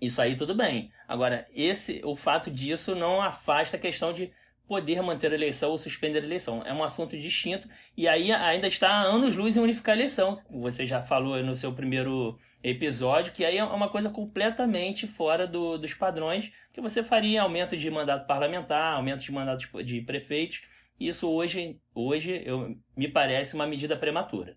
isso 0.00 0.20
aí 0.22 0.36
tudo 0.36 0.54
bem. 0.54 0.92
Agora, 1.06 1.44
esse, 1.54 2.00
o 2.04 2.14
fato 2.14 2.50
disso 2.50 2.94
não 2.94 3.20
afasta 3.20 3.76
a 3.76 3.80
questão 3.80 4.12
de 4.12 4.32
poder 4.68 5.02
manter 5.02 5.32
a 5.32 5.34
eleição 5.34 5.70
ou 5.70 5.78
suspender 5.78 6.20
a 6.20 6.26
eleição. 6.26 6.62
É 6.64 6.72
um 6.72 6.84
assunto 6.84 7.18
distinto 7.18 7.66
e 7.96 8.06
aí 8.06 8.30
ainda 8.30 8.68
está 8.68 8.88
há 8.88 9.02
anos-luz 9.02 9.56
em 9.56 9.60
unificar 9.60 9.94
a 9.94 9.98
eleição. 9.98 10.40
Você 10.50 10.86
já 10.86 11.02
falou 11.02 11.42
no 11.42 11.56
seu 11.56 11.72
primeiro 11.72 12.38
episódio, 12.62 13.32
que 13.32 13.44
aí 13.44 13.56
é 13.56 13.64
uma 13.64 13.88
coisa 13.88 14.10
completamente 14.10 15.06
fora 15.06 15.46
do, 15.46 15.78
dos 15.78 15.94
padrões 15.94 16.52
que 16.72 16.80
você 16.80 17.02
faria 17.02 17.42
aumento 17.42 17.76
de 17.76 17.90
mandato 17.90 18.26
parlamentar, 18.26 18.94
aumento 18.94 19.24
de 19.24 19.32
mandato 19.32 19.60
de, 19.60 19.84
de 19.84 20.00
prefeitos. 20.02 20.60
Isso 21.00 21.30
hoje, 21.30 21.80
hoje 21.94 22.42
eu, 22.44 22.76
me 22.96 23.08
parece 23.08 23.54
uma 23.54 23.66
medida 23.66 23.96
prematura. 23.96 24.56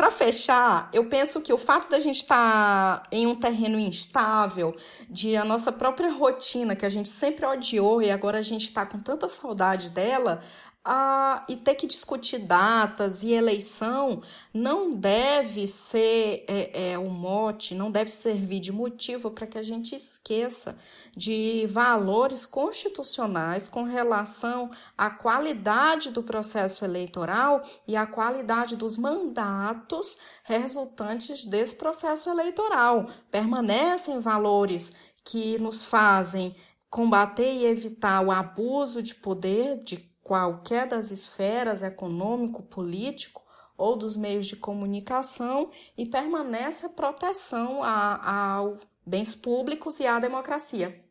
Para 0.00 0.10
fechar, 0.10 0.88
eu 0.94 1.04
penso 1.04 1.42
que 1.42 1.52
o 1.52 1.58
fato 1.58 1.90
da 1.90 1.98
gente 1.98 2.22
estar 2.22 3.00
tá 3.00 3.06
em 3.12 3.26
um 3.26 3.34
terreno 3.34 3.78
instável, 3.78 4.74
de 5.10 5.36
a 5.36 5.44
nossa 5.44 5.70
própria 5.70 6.10
rotina, 6.10 6.74
que 6.74 6.86
a 6.86 6.88
gente 6.88 7.10
sempre 7.10 7.44
odiou 7.44 8.00
e 8.00 8.10
agora 8.10 8.38
a 8.38 8.42
gente 8.42 8.64
está 8.64 8.86
com 8.86 8.98
tanta 8.98 9.28
saudade 9.28 9.90
dela, 9.90 10.42
ah, 10.82 11.44
e 11.46 11.56
ter 11.56 11.74
que 11.74 11.86
discutir 11.86 12.38
datas 12.38 13.22
e 13.22 13.32
eleição 13.32 14.22
não 14.52 14.94
deve 14.94 15.66
ser 15.66 16.44
é, 16.48 16.92
é, 16.92 16.98
um 16.98 17.10
mote, 17.10 17.74
não 17.74 17.90
deve 17.90 18.10
servir 18.10 18.60
de 18.60 18.72
motivo 18.72 19.30
para 19.30 19.46
que 19.46 19.58
a 19.58 19.62
gente 19.62 19.94
esqueça 19.94 20.78
de 21.14 21.66
valores 21.66 22.46
constitucionais 22.46 23.68
com 23.68 23.82
relação 23.82 24.70
à 24.96 25.10
qualidade 25.10 26.10
do 26.10 26.22
processo 26.22 26.82
eleitoral 26.82 27.62
e 27.86 27.94
à 27.94 28.06
qualidade 28.06 28.74
dos 28.74 28.96
mandatos 28.96 30.16
resultantes 30.44 31.44
desse 31.44 31.74
processo 31.74 32.30
eleitoral. 32.30 33.10
Permanecem 33.30 34.18
valores 34.18 34.94
que 35.22 35.58
nos 35.58 35.84
fazem 35.84 36.56
combater 36.88 37.52
e 37.52 37.66
evitar 37.66 38.20
o 38.24 38.32
abuso 38.32 39.02
de 39.02 39.14
poder, 39.14 39.82
de 39.84 40.09
qualquer 40.30 40.86
das 40.86 41.10
esferas 41.10 41.82
econômico, 41.82 42.62
político 42.62 43.42
ou 43.76 43.96
dos 43.96 44.14
meios 44.14 44.46
de 44.46 44.54
comunicação 44.54 45.72
e 45.98 46.06
permanece 46.06 46.86
a 46.86 46.88
proteção 46.88 47.82
a, 47.82 48.62
bens 49.04 49.34
públicos 49.34 49.98
e 49.98 50.06
à 50.06 50.20
democracia. 50.20 51.04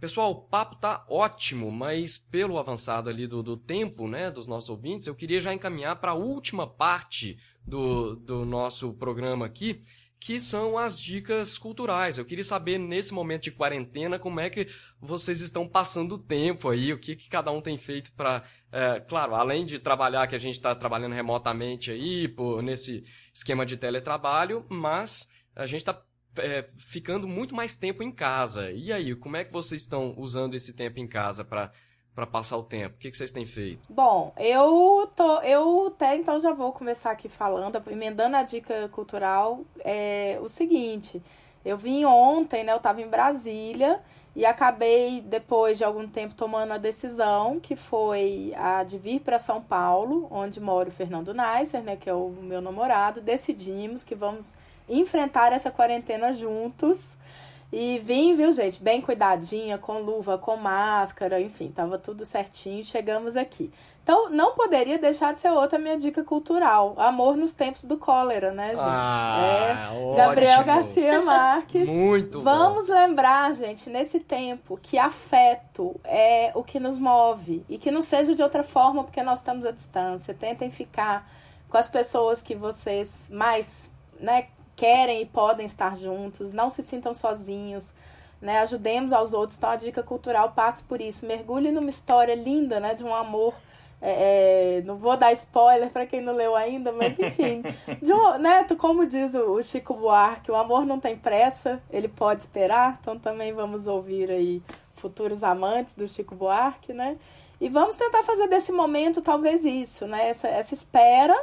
Pessoal, 0.00 0.32
o 0.32 0.48
papo 0.48 0.74
tá 0.74 1.06
ótimo, 1.08 1.70
mas 1.70 2.18
pelo 2.18 2.58
avançado 2.58 3.08
ali 3.08 3.28
do, 3.28 3.44
do 3.44 3.56
tempo, 3.56 4.08
né, 4.08 4.28
dos 4.28 4.48
nossos 4.48 4.70
ouvintes, 4.70 5.06
eu 5.06 5.14
queria 5.14 5.40
já 5.40 5.54
encaminhar 5.54 6.00
para 6.00 6.10
a 6.10 6.16
última 6.16 6.66
parte 6.66 7.38
do, 7.64 8.16
do 8.16 8.44
nosso 8.44 8.92
programa 8.94 9.46
aqui, 9.46 9.84
que 10.24 10.40
são 10.40 10.78
as 10.78 10.98
dicas 10.98 11.58
culturais. 11.58 12.16
Eu 12.16 12.24
queria 12.24 12.42
saber, 12.42 12.78
nesse 12.78 13.12
momento 13.12 13.42
de 13.42 13.50
quarentena, 13.50 14.18
como 14.18 14.40
é 14.40 14.48
que 14.48 14.68
vocês 14.98 15.42
estão 15.42 15.68
passando 15.68 16.14
o 16.14 16.18
tempo 16.18 16.70
aí, 16.70 16.94
o 16.94 16.98
que, 16.98 17.14
que 17.14 17.28
cada 17.28 17.50
um 17.50 17.60
tem 17.60 17.76
feito 17.76 18.10
para. 18.12 18.42
É, 18.72 19.00
claro, 19.00 19.34
além 19.34 19.66
de 19.66 19.78
trabalhar, 19.78 20.26
que 20.26 20.34
a 20.34 20.38
gente 20.38 20.54
está 20.54 20.74
trabalhando 20.74 21.12
remotamente 21.12 21.90
aí, 21.90 22.26
por, 22.26 22.62
nesse 22.62 23.04
esquema 23.34 23.66
de 23.66 23.76
teletrabalho, 23.76 24.64
mas 24.70 25.28
a 25.54 25.66
gente 25.66 25.80
está 25.80 26.02
é, 26.38 26.66
ficando 26.78 27.28
muito 27.28 27.54
mais 27.54 27.76
tempo 27.76 28.02
em 28.02 28.10
casa. 28.10 28.72
E 28.72 28.90
aí, 28.94 29.14
como 29.14 29.36
é 29.36 29.44
que 29.44 29.52
vocês 29.52 29.82
estão 29.82 30.14
usando 30.16 30.54
esse 30.54 30.72
tempo 30.72 30.98
em 30.98 31.06
casa 31.06 31.44
para 31.44 31.70
para 32.14 32.26
passar 32.26 32.56
o 32.56 32.62
tempo? 32.62 32.94
O 32.94 32.98
que, 32.98 33.10
que 33.10 33.16
vocês 33.16 33.32
têm 33.32 33.44
feito? 33.44 33.92
Bom, 33.92 34.32
eu 34.36 35.10
tô, 35.16 35.40
eu 35.40 35.88
até 35.88 36.16
então 36.16 36.38
já 36.38 36.52
vou 36.52 36.72
começar 36.72 37.10
aqui 37.10 37.28
falando, 37.28 37.82
emendando 37.90 38.36
a 38.36 38.42
dica 38.42 38.88
cultural, 38.90 39.62
é 39.80 40.38
o 40.40 40.48
seguinte. 40.48 41.22
Eu 41.64 41.76
vim 41.76 42.04
ontem, 42.04 42.62
né? 42.62 42.72
Eu 42.72 42.76
estava 42.76 43.00
em 43.00 43.08
Brasília 43.08 44.00
e 44.36 44.44
acabei, 44.44 45.20
depois 45.20 45.78
de 45.78 45.84
algum 45.84 46.08
tempo, 46.08 46.34
tomando 46.34 46.72
a 46.72 46.78
decisão, 46.78 47.60
que 47.60 47.76
foi 47.76 48.52
a 48.56 48.82
de 48.82 48.98
vir 48.98 49.20
para 49.20 49.38
São 49.38 49.62
Paulo, 49.62 50.26
onde 50.30 50.60
mora 50.60 50.88
o 50.88 50.92
Fernando 50.92 51.32
Neisser, 51.32 51.82
né, 51.82 51.94
que 51.96 52.10
é 52.10 52.14
o 52.14 52.30
meu 52.30 52.60
namorado. 52.60 53.20
Decidimos 53.20 54.02
que 54.02 54.14
vamos 54.14 54.54
enfrentar 54.88 55.52
essa 55.52 55.70
quarentena 55.70 56.32
juntos. 56.32 57.16
E 57.76 57.98
vim, 57.98 58.36
viu, 58.36 58.52
gente, 58.52 58.80
bem 58.80 59.00
cuidadinha, 59.00 59.76
com 59.76 59.98
luva, 59.98 60.38
com 60.38 60.56
máscara, 60.56 61.40
enfim, 61.40 61.72
tava 61.72 61.98
tudo 61.98 62.24
certinho, 62.24 62.84
chegamos 62.84 63.36
aqui. 63.36 63.68
Então, 64.00 64.30
não 64.30 64.54
poderia 64.54 64.96
deixar 64.96 65.34
de 65.34 65.40
ser 65.40 65.50
outra 65.50 65.76
minha 65.76 65.96
dica 65.96 66.22
cultural. 66.22 66.94
Amor 66.96 67.36
nos 67.36 67.52
tempos 67.52 67.84
do 67.84 67.98
cólera, 67.98 68.52
né, 68.52 68.68
gente? 68.68 68.78
Ah, 68.78 69.88
é. 69.90 69.90
Ótimo. 69.90 70.14
Gabriel 70.14 70.62
Garcia 70.62 71.18
Marques. 71.26 71.88
Muito 71.88 72.40
Vamos 72.42 72.86
bom. 72.86 72.94
lembrar, 72.94 73.52
gente, 73.54 73.90
nesse 73.90 74.20
tempo, 74.20 74.78
que 74.80 74.96
afeto 74.96 76.00
é 76.04 76.52
o 76.54 76.62
que 76.62 76.78
nos 76.78 76.96
move. 76.96 77.64
E 77.68 77.76
que 77.76 77.90
não 77.90 78.02
seja 78.02 78.36
de 78.36 78.42
outra 78.42 78.62
forma, 78.62 79.02
porque 79.02 79.20
nós 79.24 79.40
estamos 79.40 79.66
à 79.66 79.72
distância. 79.72 80.32
Tentem 80.32 80.70
ficar 80.70 81.28
com 81.68 81.76
as 81.76 81.88
pessoas 81.88 82.40
que 82.40 82.54
vocês 82.54 83.28
mais, 83.32 83.90
né, 84.20 84.46
querem 84.76 85.22
e 85.22 85.26
podem 85.26 85.66
estar 85.66 85.96
juntos, 85.96 86.52
não 86.52 86.68
se 86.68 86.82
sintam 86.82 87.14
sozinhos, 87.14 87.92
né? 88.40 88.58
Ajudemos 88.58 89.12
aos 89.12 89.32
outros. 89.32 89.56
Então 89.56 89.70
a 89.70 89.76
dica 89.76 90.02
cultural 90.02 90.52
passa 90.52 90.84
por 90.86 91.00
isso. 91.00 91.26
Mergulhe 91.26 91.72
numa 91.72 91.88
história 91.88 92.34
linda, 92.34 92.78
né? 92.78 92.94
De 92.94 93.02
um 93.02 93.14
amor. 93.14 93.54
É, 94.02 94.78
é 94.78 94.82
não 94.82 94.96
vou 94.96 95.16
dar 95.16 95.32
spoiler 95.32 95.88
para 95.90 96.06
quem 96.06 96.20
não 96.20 96.34
leu 96.34 96.54
ainda, 96.54 96.92
mas 96.92 97.18
enfim. 97.18 97.62
De 98.02 98.12
um, 98.12 98.38
né, 98.38 98.66
como 98.78 99.06
diz 99.06 99.34
o 99.34 99.62
Chico 99.62 99.94
Buarque, 99.94 100.50
o 100.50 100.56
amor 100.56 100.84
não 100.84 101.00
tem 101.00 101.16
pressa, 101.16 101.82
ele 101.90 102.08
pode 102.08 102.42
esperar. 102.42 102.98
Então 103.00 103.18
também 103.18 103.52
vamos 103.52 103.86
ouvir 103.86 104.30
aí 104.30 104.62
futuros 104.94 105.42
amantes 105.42 105.94
do 105.94 106.06
Chico 106.06 106.34
Buarque, 106.34 106.92
né? 106.92 107.16
E 107.60 107.68
vamos 107.70 107.96
tentar 107.96 108.22
fazer 108.24 108.46
desse 108.48 108.72
momento 108.72 109.22
talvez 109.22 109.64
isso, 109.64 110.06
né? 110.06 110.28
Essa, 110.28 110.48
essa 110.48 110.74
espera 110.74 111.34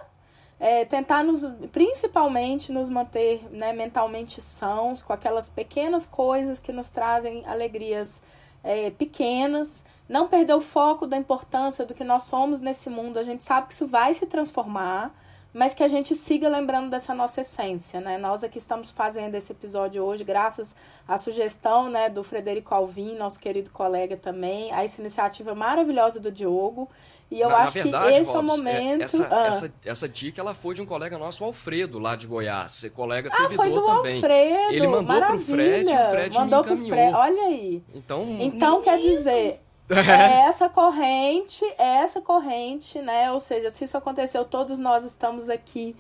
é, 0.62 0.86
tentar 0.86 1.24
nos, 1.24 1.42
principalmente 1.72 2.72
nos 2.72 2.88
manter 2.88 3.44
né, 3.50 3.74
mentalmente 3.74 4.40
sãos, 4.40 5.02
com 5.02 5.12
aquelas 5.12 5.50
pequenas 5.50 6.06
coisas 6.06 6.60
que 6.60 6.72
nos 6.72 6.88
trazem 6.88 7.44
alegrias 7.48 8.22
é, 8.64 8.92
pequenas, 8.92 9.82
não 10.08 10.28
perder 10.28 10.54
o 10.54 10.62
foco 10.62 11.08
da 11.08 11.18
importância 11.18 11.84
do 11.84 11.96
que 11.96 12.04
nós 12.04 12.24
somos 12.24 12.62
nesse 12.62 12.92
mundo. 12.92 13.18
A 13.18 13.24
gente 13.24 13.44
sabe 13.44 13.70
que 13.70 13.74
isso 13.74 13.88
vai 13.88 14.14
se 14.14 14.28
transformar, 14.28 15.12
mas 15.52 15.74
que 15.74 15.84
a 15.84 15.88
gente 15.88 16.14
siga 16.14 16.48
lembrando 16.48 16.92
dessa 16.92 17.16
nossa 17.16 17.42
essência, 17.42 18.00
né? 18.00 18.20
Nós 18.20 18.44
aqui 18.44 18.60
estamos 18.60 18.92
fazendo 18.92 19.34
esse 19.34 19.52
episódio 19.52 20.04
hoje, 20.04 20.24
graças 20.24 20.76
à 21.08 21.18
sugestão, 21.18 21.90
né, 21.90 22.08
do 22.08 22.24
Frederico 22.24 22.76
Alvim, 22.76 23.16
nosso 23.16 23.40
querido 23.40 23.72
colega 23.72 24.16
também, 24.16 24.72
a 24.72 24.84
essa 24.84 25.02
iniciativa 25.02 25.56
maravilhosa 25.56 26.20
do 26.20 26.32
Diogo. 26.32 26.88
E 27.32 27.40
eu 27.40 27.48
na, 27.48 27.60
acho 27.60 27.78
na 27.78 27.84
verdade, 27.84 28.14
que 28.14 28.20
esse 28.20 28.32
Robson, 28.32 28.38
é 28.38 28.42
o 28.42 28.58
momento. 28.58 29.02
Essa, 29.04 29.28
ah. 29.32 29.48
essa, 29.48 29.74
essa 29.86 30.10
dica 30.10 30.42
ela 30.42 30.54
foi 30.54 30.76
de 30.76 30.82
um 30.82 30.86
colega 30.86 31.18
nosso, 31.18 31.44
o 31.44 31.48
Alfredo, 31.48 31.98
lá 31.98 32.18
de 32.18 32.28
Goiás. 32.28 32.86
Colega 32.94 33.30
ah, 33.32 33.36
servidor 33.36 33.66
foi 33.66 33.74
do 33.74 33.86
também. 33.86 34.16
Alfredo, 34.16 34.74
Ele 34.74 34.88
mandou 34.88 35.04
maravilha. 35.04 35.38
pro 35.38 35.56
Fred 35.56 35.94
o 35.94 36.10
Fred 36.10 36.38
mandou 36.38 36.76
me 36.76 36.90
Fred. 36.90 37.14
Olha 37.16 37.44
aí. 37.44 37.84
Então, 37.96 38.38
então 38.42 38.82
quer 38.82 39.00
dizer, 39.00 39.62
é 39.90 40.42
essa 40.42 40.68
corrente, 40.68 41.64
é 41.78 42.00
essa 42.04 42.20
corrente, 42.20 43.02
né? 43.02 43.32
Ou 43.32 43.40
seja, 43.40 43.72
se 43.72 43.86
isso 43.86 43.96
aconteceu, 43.96 44.44
todos 44.44 44.78
nós 44.78 45.06
estamos 45.06 45.48
aqui 45.48 45.96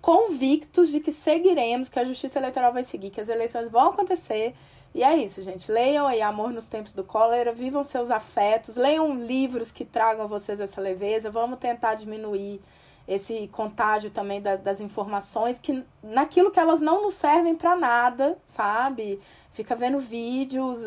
convictos 0.00 0.90
de 0.90 1.00
que 1.00 1.12
seguiremos, 1.12 1.90
que 1.90 1.98
a 1.98 2.04
justiça 2.04 2.38
eleitoral 2.38 2.72
vai 2.72 2.82
seguir, 2.82 3.10
que 3.10 3.20
as 3.20 3.28
eleições 3.28 3.68
vão 3.68 3.90
acontecer. 3.90 4.54
E 4.94 5.02
é 5.02 5.16
isso, 5.16 5.42
gente. 5.42 5.72
Leiam 5.72 6.06
aí 6.06 6.20
Amor 6.20 6.52
nos 6.52 6.68
Tempos 6.68 6.92
do 6.92 7.02
Cólera, 7.02 7.52
vivam 7.52 7.82
seus 7.82 8.10
afetos, 8.10 8.76
leiam 8.76 9.14
livros 9.14 9.72
que 9.72 9.84
tragam 9.84 10.24
a 10.24 10.28
vocês 10.28 10.60
essa 10.60 10.80
leveza. 10.80 11.30
Vamos 11.30 11.58
tentar 11.58 11.94
diminuir 11.94 12.60
esse 13.08 13.48
contágio 13.48 14.10
também 14.10 14.40
da, 14.40 14.56
das 14.56 14.80
informações 14.80 15.58
que 15.58 15.82
naquilo 16.02 16.50
que 16.50 16.60
elas 16.60 16.80
não 16.80 17.02
nos 17.02 17.14
servem 17.14 17.56
para 17.56 17.74
nada, 17.74 18.38
sabe? 18.44 19.18
Fica 19.52 19.74
vendo 19.74 19.98
vídeos 19.98 20.78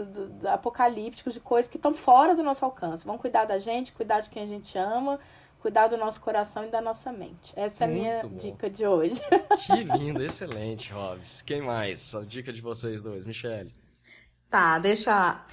apocalípticos 0.45 1.33
de 1.33 1.39
coisas 1.39 1.69
que 1.69 1.77
estão 1.77 1.93
fora 1.93 2.35
do 2.35 2.43
nosso 2.43 2.63
alcance. 2.63 3.05
Vamos 3.05 3.21
cuidar 3.21 3.45
da 3.45 3.57
gente, 3.57 3.91
cuidar 3.91 4.21
de 4.21 4.29
quem 4.29 4.43
a 4.43 4.47
gente 4.47 4.77
ama 4.77 5.19
cuidar 5.65 5.87
do 5.87 5.97
nosso 5.97 6.21
coração 6.21 6.63
e 6.63 6.69
da 6.69 6.79
nossa 6.79 7.11
mente. 7.11 7.51
Essa 7.55 7.85
é 7.85 7.87
a 7.87 7.89
minha 7.89 8.21
bom. 8.21 8.35
dica 8.35 8.69
de 8.69 8.85
hoje. 8.85 9.19
Que 9.65 9.83
lindo, 9.83 10.21
excelente, 10.21 10.93
Robs. 10.93 11.41
Quem 11.41 11.59
mais? 11.59 12.13
A 12.13 12.21
dica 12.21 12.53
de 12.53 12.61
vocês 12.61 13.01
dois, 13.01 13.25
Michele. 13.25 13.73
Tá, 14.55 14.79
deixa 14.79 15.45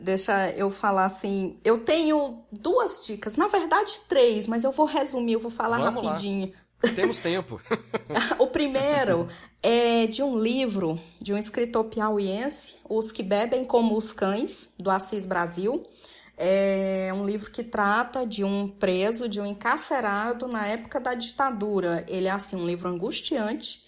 deixa 0.00 0.48
eu 0.52 0.70
falar 0.70 1.04
assim. 1.04 1.58
Eu 1.62 1.80
tenho 1.80 2.42
duas 2.50 3.04
dicas, 3.04 3.36
na 3.36 3.48
verdade 3.48 4.00
três, 4.08 4.46
mas 4.46 4.64
eu 4.64 4.72
vou 4.72 4.86
resumir, 4.86 5.34
eu 5.34 5.40
vou 5.40 5.50
falar 5.50 5.76
Vamos 5.76 6.06
rapidinho. 6.06 6.50
Lá. 6.82 6.90
Temos 6.94 7.18
tempo. 7.18 7.60
o 8.40 8.46
primeiro 8.46 9.28
é 9.62 10.06
de 10.06 10.22
um 10.22 10.38
livro 10.38 10.98
de 11.20 11.34
um 11.34 11.36
escritor 11.36 11.84
piauiense, 11.84 12.76
Os 12.88 13.12
que 13.12 13.22
bebem 13.22 13.62
como 13.62 13.94
os 13.94 14.10
cães, 14.10 14.74
do 14.78 14.90
Assis 14.90 15.26
Brasil. 15.26 15.86
É 16.34 17.12
um 17.14 17.26
livro 17.26 17.50
que 17.50 17.62
trata 17.62 18.24
de 18.24 18.42
um 18.42 18.66
preso, 18.66 19.28
de 19.28 19.38
um 19.38 19.44
encarcerado 19.44 20.48
na 20.48 20.66
época 20.66 20.98
da 20.98 21.12
ditadura. 21.12 22.06
Ele 22.08 22.26
é 22.26 22.30
assim 22.30 22.56
um 22.56 22.66
livro 22.66 22.88
angustiante, 22.88 23.84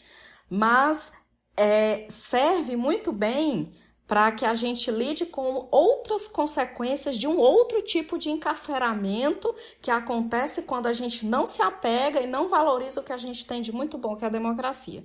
mas 0.51 1.11
é, 1.57 2.05
serve 2.11 2.77
muito 2.77 3.11
bem 3.13 3.73
para 4.13 4.31
que 4.31 4.45
a 4.45 4.55
gente 4.55 4.91
lide 4.91 5.25
com 5.25 5.67
outras 5.71 6.29
consequências 6.29 7.17
de 7.17 7.27
um 7.27 7.39
outro 7.39 7.81
tipo 7.81 8.19
de 8.19 8.29
encarceramento 8.29 9.55
que 9.81 9.91
acontece 9.91 10.65
quando 10.65 10.87
a 10.87 10.93
gente 10.93 11.25
não 11.25 11.47
se 11.47 11.63
apega 11.63 12.21
e 12.21 12.27
não 12.27 12.47
valoriza 12.47 13.01
o 13.01 13.03
que 13.03 13.15
a 13.15 13.17
gente 13.17 13.47
tem 13.47 13.63
de 13.63 13.73
muito 13.73 13.97
bom, 13.97 14.15
que 14.15 14.23
é 14.23 14.27
a 14.27 14.31
democracia. 14.31 15.03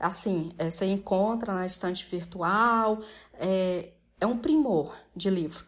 Assim, 0.00 0.50
é, 0.56 0.70
você 0.70 0.86
encontra 0.86 1.52
na 1.52 1.66
estante 1.66 2.06
virtual, 2.06 3.02
é, 3.34 3.90
é 4.18 4.26
um 4.26 4.38
primor 4.38 4.96
de 5.14 5.28
livro. 5.28 5.66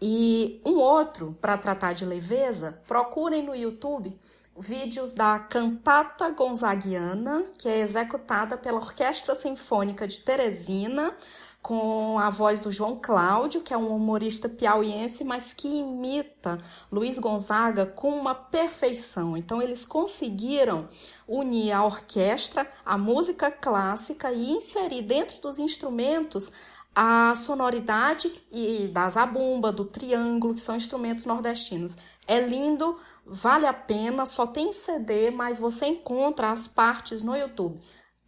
E 0.00 0.62
um 0.64 0.78
outro, 0.78 1.36
para 1.40 1.58
tratar 1.58 1.94
de 1.94 2.06
leveza, 2.06 2.80
procurem 2.86 3.42
no 3.42 3.56
YouTube 3.56 4.16
vídeos 4.56 5.12
da 5.12 5.38
Cantata 5.38 6.28
Gonzaguiana, 6.30 7.44
que 7.58 7.68
é 7.68 7.80
executada 7.80 8.56
pela 8.56 8.78
Orquestra 8.78 9.34
Sinfônica 9.34 10.06
de 10.06 10.20
Teresina, 10.20 11.16
com 11.62 12.18
a 12.18 12.30
voz 12.30 12.60
do 12.60 12.72
João 12.72 12.98
Cláudio, 13.00 13.60
que 13.60 13.74
é 13.74 13.76
um 13.76 13.94
humorista 13.94 14.48
piauiense, 14.48 15.24
mas 15.24 15.52
que 15.52 15.68
imita 15.68 16.58
Luiz 16.90 17.18
Gonzaga 17.18 17.84
com 17.84 18.10
uma 18.10 18.34
perfeição. 18.34 19.36
Então, 19.36 19.60
eles 19.60 19.84
conseguiram 19.84 20.88
unir 21.28 21.72
a 21.72 21.84
orquestra, 21.84 22.68
a 22.84 22.96
música 22.96 23.50
clássica 23.50 24.32
e 24.32 24.50
inserir 24.50 25.02
dentro 25.02 25.40
dos 25.40 25.58
instrumentos 25.58 26.50
a 26.94 27.34
sonoridade 27.36 28.42
e 28.50 28.88
da 28.88 29.08
zabumba, 29.08 29.70
do 29.70 29.84
triângulo, 29.84 30.54
que 30.54 30.60
são 30.60 30.74
instrumentos 30.74 31.24
nordestinos. 31.24 31.96
É 32.26 32.40
lindo, 32.40 32.98
vale 33.24 33.66
a 33.66 33.72
pena, 33.72 34.26
só 34.26 34.46
tem 34.46 34.72
CD, 34.72 35.30
mas 35.30 35.58
você 35.58 35.86
encontra 35.86 36.50
as 36.50 36.66
partes 36.66 37.22
no 37.22 37.36
YouTube. 37.36 37.80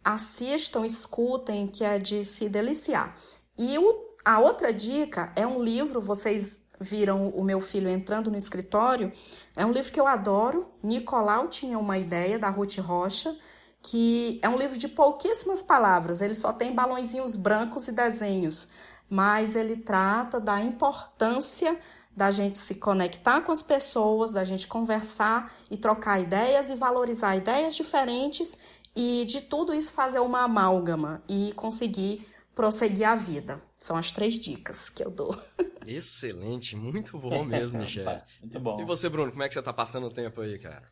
Assistam, 0.03 0.85
escutem, 0.85 1.67
que 1.67 1.83
é 1.83 1.97
de 1.97 2.25
se 2.25 2.49
deliciar. 2.49 3.15
E 3.57 3.77
o, 3.77 4.15
a 4.25 4.39
outra 4.39 4.73
dica 4.73 5.31
é 5.35 5.45
um 5.45 5.63
livro, 5.63 6.01
vocês 6.01 6.61
viram 6.79 7.27
o 7.29 7.43
meu 7.43 7.61
filho 7.61 7.89
entrando 7.89 8.29
no 8.29 8.37
escritório, 8.37 9.11
é 9.55 9.65
um 9.65 9.71
livro 9.71 9.91
que 9.91 9.99
eu 9.99 10.07
adoro. 10.07 10.67
Nicolau 10.81 11.47
tinha 11.47 11.79
uma 11.79 11.97
ideia, 11.97 12.37
da 12.37 12.49
Ruth 12.49 12.77
Rocha, 12.79 13.37
que 13.81 14.39
é 14.41 14.49
um 14.49 14.57
livro 14.57 14.77
de 14.77 14.87
pouquíssimas 14.87 15.61
palavras, 15.61 16.21
ele 16.21 16.35
só 16.35 16.53
tem 16.53 16.73
balãozinhos 16.73 17.35
brancos 17.35 17.87
e 17.87 17.91
desenhos, 17.91 18.67
mas 19.09 19.55
ele 19.55 19.75
trata 19.75 20.39
da 20.39 20.61
importância 20.61 21.77
da 22.15 22.31
gente 22.31 22.59
se 22.59 22.75
conectar 22.75 23.41
com 23.41 23.51
as 23.51 23.61
pessoas, 23.61 24.31
da 24.31 24.45
gente 24.45 24.67
conversar 24.67 25.51
e 25.69 25.75
trocar 25.75 26.19
ideias 26.19 26.69
e 26.69 26.75
valorizar 26.75 27.35
ideias 27.35 27.75
diferentes 27.75 28.55
e 28.95 29.25
de 29.25 29.41
tudo 29.41 29.73
isso 29.73 29.91
fazer 29.91 30.19
uma 30.19 30.43
amálgama 30.43 31.23
e 31.27 31.51
conseguir 31.55 32.27
prosseguir 32.55 33.07
a 33.07 33.15
vida. 33.15 33.59
São 33.77 33.97
as 33.97 34.11
três 34.11 34.35
dicas 34.35 34.89
que 34.89 35.03
eu 35.03 35.09
dou. 35.11 35.37
Excelente, 35.85 36.75
muito 36.75 37.17
bom 37.17 37.43
mesmo, 37.43 37.79
Michelle. 37.81 38.21
muito 38.41 38.59
bom. 38.59 38.81
E 38.81 38.85
você, 38.85 39.09
Bruno, 39.09 39.31
como 39.31 39.43
é 39.43 39.47
que 39.47 39.53
você 39.53 39.61
tá 39.61 39.73
passando 39.73 40.07
o 40.07 40.11
tempo 40.11 40.41
aí, 40.41 40.57
cara? 40.59 40.91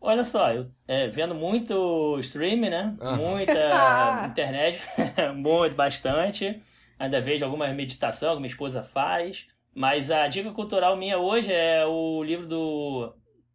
Olha 0.00 0.22
só, 0.22 0.52
eu 0.52 0.70
é, 0.86 1.08
vendo 1.08 1.34
muito 1.34 2.18
streaming, 2.20 2.68
né? 2.68 2.96
Muita 3.16 4.26
internet, 4.30 4.80
muito, 5.34 5.74
bastante. 5.74 6.62
Ainda 6.98 7.20
vejo 7.20 7.44
alguma 7.44 7.66
meditação 7.68 8.34
que 8.34 8.40
minha 8.40 8.50
esposa 8.50 8.82
faz. 8.82 9.46
Mas 9.74 10.10
a 10.10 10.26
dica 10.28 10.52
cultural 10.52 10.96
minha 10.96 11.18
hoje 11.18 11.52
é 11.52 11.84
o 11.84 12.22
livro 12.22 12.46
do. 12.46 13.14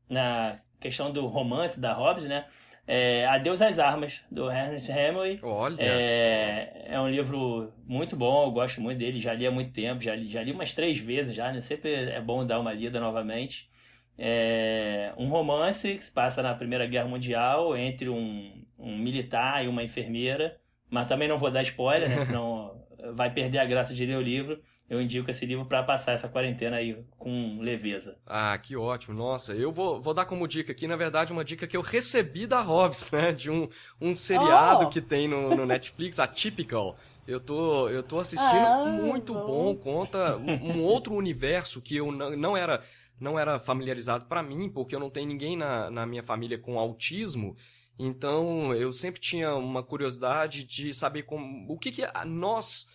Na 0.10 0.60
questão 0.80 1.12
do 1.12 1.26
romance 1.28 1.80
da 1.80 1.94
Hobbes, 1.94 2.26
né? 2.26 2.46
É 2.93 3.26
Adeus 3.26 3.61
às 3.61 3.80
Armas, 3.80 4.19
do 4.30 4.51
Ernest 4.51 4.91
Hemingway. 4.91 5.39
Olha! 5.41 5.81
É, 5.81 6.88
é 6.89 6.99
um 6.99 7.07
livro 7.07 7.72
muito 7.88 8.18
bom, 8.18 8.43
eu 8.43 8.51
gosto 8.51 8.81
muito 8.81 8.97
dele, 8.97 9.18
já 9.18 9.34
li 9.34 9.47
há 9.47 9.51
muito 9.51 9.72
tempo, 9.72 10.03
já 10.03 10.13
li, 10.13 10.30
já 10.30 10.43
li 10.43 10.51
umas 10.51 10.73
três 10.73 10.99
vezes 10.99 11.34
já, 11.34 11.53
né? 11.53 11.61
Sempre 11.61 11.93
é 11.93 12.19
bom 12.19 12.45
dar 12.45 12.59
uma 12.59 12.73
lida 12.73 12.99
novamente. 12.99 13.69
É 14.18 15.13
um 15.18 15.27
romance 15.27 15.95
que 15.95 16.03
se 16.03 16.11
passa 16.11 16.43
na 16.43 16.53
Primeira 16.53 16.85
Guerra 16.85 17.07
Mundial 17.07 17.77
entre 17.77 18.09
um, 18.09 18.61
um 18.77 18.97
militar 18.97 19.63
e 19.63 19.69
uma 19.69 19.84
enfermeira, 19.84 20.57
mas 20.89 21.07
também 21.07 21.30
não 21.30 21.38
vou 21.38 21.49
dar 21.49 21.61
spoiler, 21.61 22.09
né? 22.09 22.18
Senão 22.26 22.76
vai 23.13 23.34
perder 23.34 23.59
a 23.59 23.65
graça 23.65 23.93
de 23.93 24.05
ler 24.05 24.18
o 24.18 24.22
livro 24.22 24.61
eu 24.91 25.01
indico 25.01 25.31
esse 25.31 25.45
livro 25.45 25.65
para 25.65 25.81
passar 25.81 26.11
essa 26.11 26.27
quarentena 26.27 26.76
aí 26.76 27.01
com 27.18 27.59
leveza. 27.61 28.18
Ah, 28.27 28.57
que 28.57 28.76
ótimo. 28.76 29.15
Nossa, 29.15 29.53
eu 29.53 29.72
vou, 29.72 30.01
vou 30.01 30.13
dar 30.13 30.26
como 30.26 30.45
dica 30.45 30.73
aqui, 30.73 30.85
na 30.85 30.97
verdade, 30.97 31.31
uma 31.31 31.45
dica 31.45 31.65
que 31.65 31.77
eu 31.77 31.81
recebi 31.81 32.45
da 32.45 32.59
Hobbs, 32.59 33.09
né? 33.09 33.31
De 33.31 33.49
um, 33.49 33.69
um 34.01 34.13
seriado 34.18 34.84
oh. 34.84 34.89
que 34.89 34.99
tem 34.99 35.30
no, 35.30 35.55
no 35.55 35.65
Netflix, 35.65 36.19
Atypical. 36.19 36.97
Eu 37.26 37.39
tô, 37.39 37.88
eu 37.88 38.03
tô 38.03 38.19
assistindo, 38.19 38.49
ah, 38.51 38.85
muito 38.85 39.34
bom. 39.34 39.73
bom. 39.73 39.76
Conta 39.77 40.35
um, 40.35 40.72
um, 40.72 40.84
outro 40.84 41.15
universo 41.15 41.81
que 41.81 41.95
eu 41.95 42.11
não, 42.11 42.31
não 42.35 42.57
era 42.57 42.84
não 43.18 43.39
era 43.39 43.59
familiarizado 43.59 44.26
para 44.26 44.43
mim, 44.43 44.68
porque 44.68 44.93
eu 44.93 44.99
não 44.99 45.09
tenho 45.09 45.27
ninguém 45.27 45.55
na, 45.55 45.89
na 45.89 46.05
minha 46.05 46.23
família 46.23 46.57
com 46.57 46.77
autismo. 46.77 47.55
Então, 47.97 48.76
eu 48.76 48.91
sempre 48.91 49.22
tinha 49.22 49.55
uma 49.55 49.84
curiosidade 49.84 50.65
de 50.65 50.93
saber 50.93 51.23
como, 51.23 51.72
o 51.72 51.77
que, 51.77 51.93
que 51.93 52.01
nós 52.26 52.89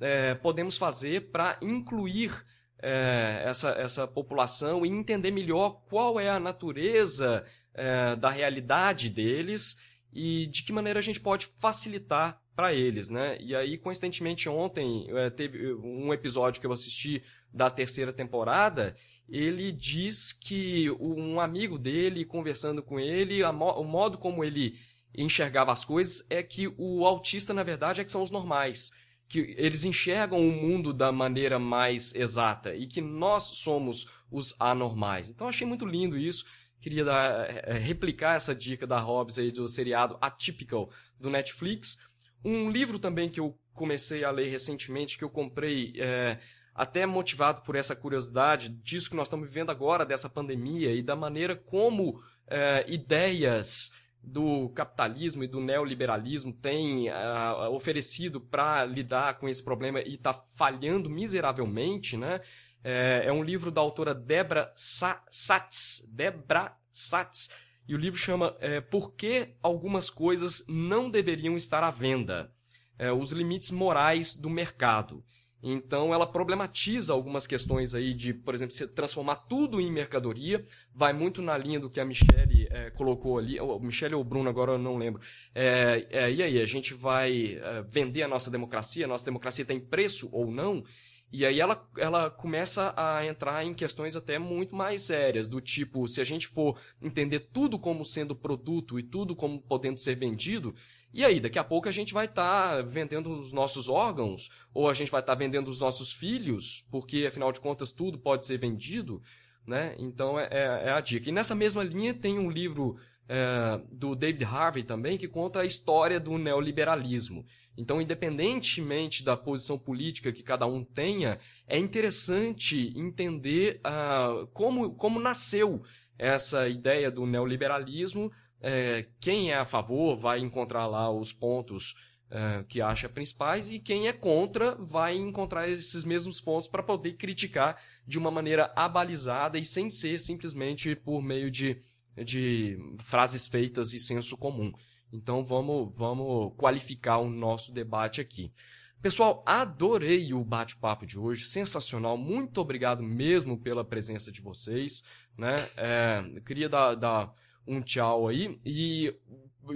é, 0.00 0.34
podemos 0.34 0.76
fazer 0.76 1.30
para 1.30 1.58
incluir 1.62 2.44
é, 2.80 3.42
essa, 3.44 3.70
essa 3.70 4.06
população 4.06 4.84
e 4.84 4.88
entender 4.88 5.30
melhor 5.30 5.82
qual 5.88 6.18
é 6.18 6.28
a 6.28 6.40
natureza 6.40 7.44
é, 7.74 8.16
da 8.16 8.30
realidade 8.30 9.10
deles 9.10 9.78
e 10.12 10.46
de 10.46 10.62
que 10.62 10.72
maneira 10.72 10.98
a 10.98 11.02
gente 11.02 11.20
pode 11.20 11.46
facilitar 11.58 12.40
para 12.54 12.74
eles, 12.74 13.08
né? 13.08 13.36
E 13.40 13.54
aí, 13.54 13.78
coincidentemente, 13.78 14.48
ontem 14.48 15.06
é, 15.10 15.30
teve 15.30 15.74
um 15.74 16.12
episódio 16.12 16.60
que 16.60 16.66
eu 16.66 16.72
assisti 16.72 17.22
da 17.52 17.70
terceira 17.70 18.12
temporada. 18.12 18.96
Ele 19.28 19.70
diz 19.70 20.32
que 20.32 20.90
um 20.98 21.38
amigo 21.38 21.78
dele, 21.78 22.24
conversando 22.24 22.82
com 22.82 22.98
ele, 22.98 23.44
mo 23.52 23.70
o 23.72 23.84
modo 23.84 24.18
como 24.18 24.42
ele 24.42 24.76
enxergava 25.16 25.72
as 25.72 25.84
coisas 25.84 26.26
é 26.28 26.42
que 26.42 26.68
o 26.76 27.06
autista, 27.06 27.54
na 27.54 27.62
verdade, 27.62 28.00
é 28.00 28.04
que 28.04 28.12
são 28.12 28.22
os 28.22 28.30
normais 28.30 28.90
que 29.28 29.54
eles 29.58 29.84
enxergam 29.84 30.38
o 30.38 30.50
mundo 30.50 30.92
da 30.92 31.12
maneira 31.12 31.58
mais 31.58 32.14
exata 32.14 32.74
e 32.74 32.86
que 32.86 33.00
nós 33.00 33.44
somos 33.44 34.06
os 34.30 34.54
anormais. 34.58 35.28
Então 35.28 35.48
achei 35.48 35.66
muito 35.66 35.84
lindo 35.84 36.16
isso. 36.16 36.46
Queria 36.80 37.04
dar, 37.04 37.50
é, 37.50 37.76
replicar 37.76 38.36
essa 38.36 38.54
dica 38.54 38.86
da 38.86 38.98
Hobbes 38.98 39.38
aí 39.38 39.50
do 39.50 39.68
seriado 39.68 40.16
Atypical 40.20 40.90
do 41.20 41.28
Netflix. 41.28 41.98
Um 42.44 42.70
livro 42.70 42.98
também 42.98 43.28
que 43.28 43.40
eu 43.40 43.58
comecei 43.74 44.24
a 44.24 44.30
ler 44.30 44.48
recentemente, 44.48 45.18
que 45.18 45.24
eu 45.24 45.30
comprei 45.30 45.92
é, 45.98 46.38
até 46.74 47.04
motivado 47.04 47.60
por 47.62 47.76
essa 47.76 47.94
curiosidade 47.94 48.68
disso 48.68 49.10
que 49.10 49.16
nós 49.16 49.26
estamos 49.26 49.48
vivendo 49.48 49.70
agora, 49.70 50.06
dessa 50.06 50.28
pandemia 50.28 50.92
e 50.92 51.02
da 51.02 51.16
maneira 51.16 51.54
como 51.54 52.22
é, 52.46 52.84
ideias 52.88 53.92
do 54.32 54.68
capitalismo 54.70 55.42
e 55.42 55.48
do 55.48 55.60
neoliberalismo 55.60 56.52
tem 56.52 57.08
uh, 57.08 57.70
oferecido 57.72 58.40
para 58.40 58.84
lidar 58.84 59.38
com 59.38 59.48
esse 59.48 59.62
problema 59.62 60.00
e 60.00 60.14
está 60.14 60.34
falhando 60.54 61.08
miseravelmente, 61.08 62.16
né? 62.16 62.40
É, 62.84 63.22
é, 63.24 63.32
um 63.32 63.42
livro 63.42 63.70
da 63.70 63.80
autora 63.80 64.14
Debra 64.14 64.72
Sa 64.76 65.24
Satz, 65.28 66.08
Debra 66.12 66.76
Satz, 66.92 67.50
e 67.88 67.94
o 67.94 67.98
livro 67.98 68.18
chama 68.18 68.56
é, 68.60 68.80
Por 68.80 69.14
que 69.14 69.54
algumas 69.62 70.10
coisas 70.10 70.64
não 70.68 71.10
deveriam 71.10 71.56
estar 71.56 71.82
à 71.82 71.90
venda? 71.90 72.52
É, 72.98 73.12
os 73.12 73.32
limites 73.32 73.70
morais 73.70 74.34
do 74.34 74.50
mercado. 74.50 75.24
Então 75.62 76.14
ela 76.14 76.26
problematiza 76.26 77.12
algumas 77.12 77.46
questões 77.46 77.94
aí 77.94 78.14
de, 78.14 78.32
por 78.32 78.54
exemplo, 78.54 78.74
se 78.74 78.86
transformar 78.86 79.36
tudo 79.36 79.80
em 79.80 79.90
mercadoria, 79.90 80.64
vai 80.94 81.12
muito 81.12 81.42
na 81.42 81.56
linha 81.58 81.80
do 81.80 81.90
que 81.90 81.98
a 81.98 82.04
Michelle 82.04 82.68
é, 82.70 82.90
colocou 82.90 83.38
ali, 83.38 83.58
ou 83.58 83.80
Michelle 83.80 84.14
ou 84.14 84.22
Bruno, 84.22 84.48
agora 84.48 84.72
eu 84.72 84.78
não 84.78 84.96
lembro. 84.96 85.20
É, 85.54 86.06
é, 86.10 86.32
e 86.32 86.42
aí, 86.42 86.60
a 86.60 86.66
gente 86.66 86.94
vai 86.94 87.60
vender 87.88 88.22
a 88.22 88.28
nossa 88.28 88.50
democracia, 88.50 89.04
a 89.04 89.08
nossa 89.08 89.24
democracia 89.24 89.64
tem 89.64 89.80
preço 89.80 90.28
ou 90.32 90.50
não? 90.50 90.84
E 91.30 91.44
aí 91.44 91.60
ela, 91.60 91.86
ela 91.98 92.30
começa 92.30 92.94
a 92.96 93.24
entrar 93.26 93.64
em 93.64 93.74
questões 93.74 94.16
até 94.16 94.38
muito 94.38 94.74
mais 94.74 95.02
sérias, 95.02 95.46
do 95.46 95.60
tipo, 95.60 96.08
se 96.08 96.20
a 96.20 96.24
gente 96.24 96.46
for 96.46 96.78
entender 97.02 97.40
tudo 97.52 97.78
como 97.78 98.04
sendo 98.04 98.34
produto 98.34 98.98
e 98.98 99.02
tudo 99.02 99.36
como 99.36 99.60
podendo 99.60 99.98
ser 99.98 100.14
vendido, 100.14 100.74
e 101.12 101.24
aí, 101.24 101.40
daqui 101.40 101.58
a 101.58 101.64
pouco 101.64 101.88
a 101.88 101.92
gente 101.92 102.12
vai 102.12 102.26
estar 102.26 102.76
tá 102.76 102.82
vendendo 102.82 103.30
os 103.32 103.52
nossos 103.52 103.88
órgãos, 103.88 104.50
ou 104.74 104.90
a 104.90 104.94
gente 104.94 105.10
vai 105.10 105.20
estar 105.20 105.32
tá 105.32 105.38
vendendo 105.38 105.68
os 105.68 105.80
nossos 105.80 106.12
filhos, 106.12 106.86
porque 106.90 107.26
afinal 107.26 107.50
de 107.50 107.60
contas 107.60 107.90
tudo 107.90 108.18
pode 108.18 108.44
ser 108.44 108.58
vendido, 108.58 109.22
né? 109.66 109.94
Então 109.98 110.38
é, 110.38 110.48
é, 110.50 110.82
é 110.88 110.90
a 110.90 111.00
dica. 111.00 111.28
E 111.28 111.32
nessa 111.32 111.54
mesma 111.54 111.82
linha 111.82 112.12
tem 112.12 112.38
um 112.38 112.50
livro 112.50 112.98
é, 113.26 113.80
do 113.90 114.14
David 114.14 114.44
Harvey 114.44 114.82
também 114.82 115.16
que 115.16 115.26
conta 115.26 115.60
a 115.60 115.64
história 115.64 116.20
do 116.20 116.36
neoliberalismo. 116.36 117.44
Então, 117.78 118.02
independentemente 118.02 119.22
da 119.22 119.36
posição 119.36 119.78
política 119.78 120.32
que 120.32 120.42
cada 120.42 120.66
um 120.66 120.84
tenha, 120.84 121.38
é 121.66 121.78
interessante 121.78 122.92
entender 122.98 123.80
uh, 123.86 124.46
como, 124.48 124.94
como 124.94 125.20
nasceu 125.20 125.82
essa 126.18 126.68
ideia 126.68 127.10
do 127.10 127.24
neoliberalismo 127.24 128.30
é, 128.60 129.06
quem 129.20 129.52
é 129.52 129.56
a 129.56 129.64
favor 129.64 130.16
vai 130.16 130.40
encontrar 130.40 130.86
lá 130.86 131.10
os 131.10 131.32
pontos 131.32 131.94
é, 132.30 132.64
que 132.68 132.80
acha 132.80 133.08
principais 133.08 133.70
e 133.70 133.78
quem 133.78 134.08
é 134.08 134.12
contra 134.12 134.74
vai 134.74 135.16
encontrar 135.16 135.68
esses 135.68 136.04
mesmos 136.04 136.40
pontos 136.40 136.68
para 136.68 136.82
poder 136.82 137.12
criticar 137.14 137.80
de 138.06 138.18
uma 138.18 138.30
maneira 138.30 138.72
abalizada 138.76 139.58
e 139.58 139.64
sem 139.64 139.88
ser 139.88 140.18
simplesmente 140.18 140.94
por 140.94 141.22
meio 141.22 141.50
de, 141.50 141.82
de 142.24 142.78
frases 143.00 143.46
feitas 143.46 143.92
e 143.94 144.00
senso 144.00 144.36
comum. 144.36 144.72
Então 145.12 145.44
vamos, 145.44 145.92
vamos 145.94 146.52
qualificar 146.56 147.18
o 147.18 147.30
nosso 147.30 147.72
debate 147.72 148.20
aqui. 148.20 148.52
Pessoal, 149.00 149.44
adorei 149.46 150.34
o 150.34 150.44
bate-papo 150.44 151.06
de 151.06 151.18
hoje, 151.18 151.46
sensacional. 151.46 152.16
Muito 152.16 152.60
obrigado 152.60 153.02
mesmo 153.02 153.56
pela 153.56 153.84
presença 153.84 154.32
de 154.32 154.40
vocês. 154.40 155.04
Né? 155.36 155.54
É, 155.76 156.40
queria 156.44 156.68
dar, 156.68 156.94
dar 156.96 157.32
um 157.64 157.80
tchau 157.80 158.26
aí 158.26 158.60
e 158.64 159.14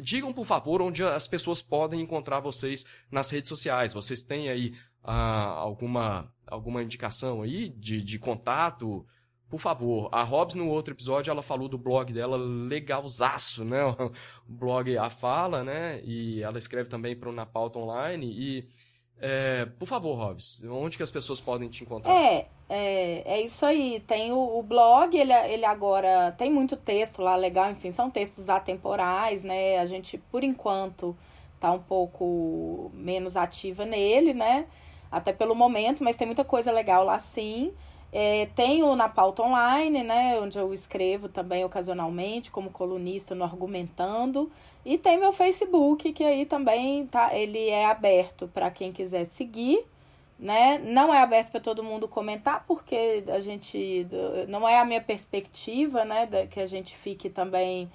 digam, 0.00 0.32
por 0.32 0.44
favor, 0.44 0.82
onde 0.82 1.04
as 1.04 1.28
pessoas 1.28 1.62
podem 1.62 2.00
encontrar 2.00 2.40
vocês 2.40 2.84
nas 3.10 3.30
redes 3.30 3.48
sociais. 3.48 3.92
Vocês 3.92 4.22
têm 4.24 4.48
aí 4.48 4.74
ah, 5.04 5.44
alguma, 5.44 6.32
alguma 6.46 6.82
indicação 6.82 7.42
aí 7.42 7.68
de, 7.68 8.02
de 8.02 8.18
contato? 8.18 9.06
Por 9.52 9.60
favor, 9.60 10.08
a 10.10 10.22
Hobbs 10.22 10.54
no 10.54 10.66
outro 10.66 10.94
episódio 10.94 11.30
ela 11.30 11.42
falou 11.42 11.68
do 11.68 11.76
blog 11.76 12.10
dela 12.10 12.38
legalzaço, 12.38 13.66
né? 13.66 13.80
O 14.48 14.52
blog 14.54 14.96
A 14.96 15.10
Fala, 15.10 15.62
né? 15.62 16.00
E 16.04 16.42
ela 16.42 16.56
escreve 16.56 16.88
também 16.88 17.14
para 17.14 17.28
o 17.28 17.32
Na 17.32 17.44
Pauta 17.44 17.78
Online 17.78 18.26
e 18.26 18.66
é, 19.20 19.66
por 19.78 19.84
favor, 19.84 20.14
Robs, 20.14 20.64
onde 20.64 20.96
que 20.96 21.02
as 21.02 21.10
pessoas 21.10 21.38
podem 21.38 21.68
te 21.68 21.84
encontrar? 21.84 22.10
É, 22.10 22.48
é, 22.66 23.22
é 23.26 23.40
isso 23.42 23.66
aí. 23.66 24.02
Tem 24.06 24.32
o, 24.32 24.38
o, 24.38 24.62
blog, 24.62 25.14
ele, 25.14 25.34
ele 25.34 25.66
agora 25.66 26.32
tem 26.32 26.50
muito 26.50 26.74
texto 26.74 27.20
lá 27.20 27.36
legal, 27.36 27.70
enfim, 27.70 27.92
são 27.92 28.10
textos 28.10 28.48
atemporais, 28.48 29.44
né? 29.44 29.78
A 29.80 29.84
gente, 29.84 30.16
por 30.16 30.42
enquanto, 30.42 31.14
tá 31.60 31.70
um 31.72 31.78
pouco 31.78 32.90
menos 32.94 33.36
ativa 33.36 33.84
nele, 33.84 34.32
né? 34.32 34.64
Até 35.10 35.30
pelo 35.30 35.54
momento, 35.54 36.02
mas 36.02 36.16
tem 36.16 36.26
muita 36.26 36.42
coisa 36.42 36.72
legal 36.72 37.04
lá 37.04 37.18
sim. 37.18 37.74
É, 38.12 38.46
tenho 38.54 38.94
na 38.94 39.08
pauta 39.08 39.42
online, 39.42 40.02
né? 40.02 40.38
Onde 40.38 40.58
eu 40.58 40.74
escrevo 40.74 41.28
também 41.28 41.64
ocasionalmente, 41.64 42.50
como 42.50 42.70
colunista 42.70 43.34
no 43.34 43.42
Argumentando. 43.44 44.50
E 44.84 44.98
tem 44.98 45.18
meu 45.18 45.32
Facebook, 45.32 46.12
que 46.12 46.24
aí 46.24 46.44
também 46.44 47.06
tá, 47.06 47.34
ele 47.34 47.68
é 47.68 47.86
aberto 47.86 48.48
para 48.48 48.70
quem 48.70 48.92
quiser 48.92 49.24
seguir, 49.24 49.84
né? 50.38 50.78
Não 50.78 51.14
é 51.14 51.22
aberto 51.22 51.52
para 51.52 51.60
todo 51.60 51.84
mundo 51.84 52.08
comentar, 52.08 52.64
porque 52.66 53.24
a 53.28 53.40
gente 53.40 54.06
não 54.48 54.68
é 54.68 54.78
a 54.78 54.84
minha 54.84 55.00
perspectiva, 55.00 56.04
né, 56.04 56.28
que 56.50 56.58
a 56.60 56.66
gente 56.66 56.96
fique 56.96 57.30
também 57.30 57.88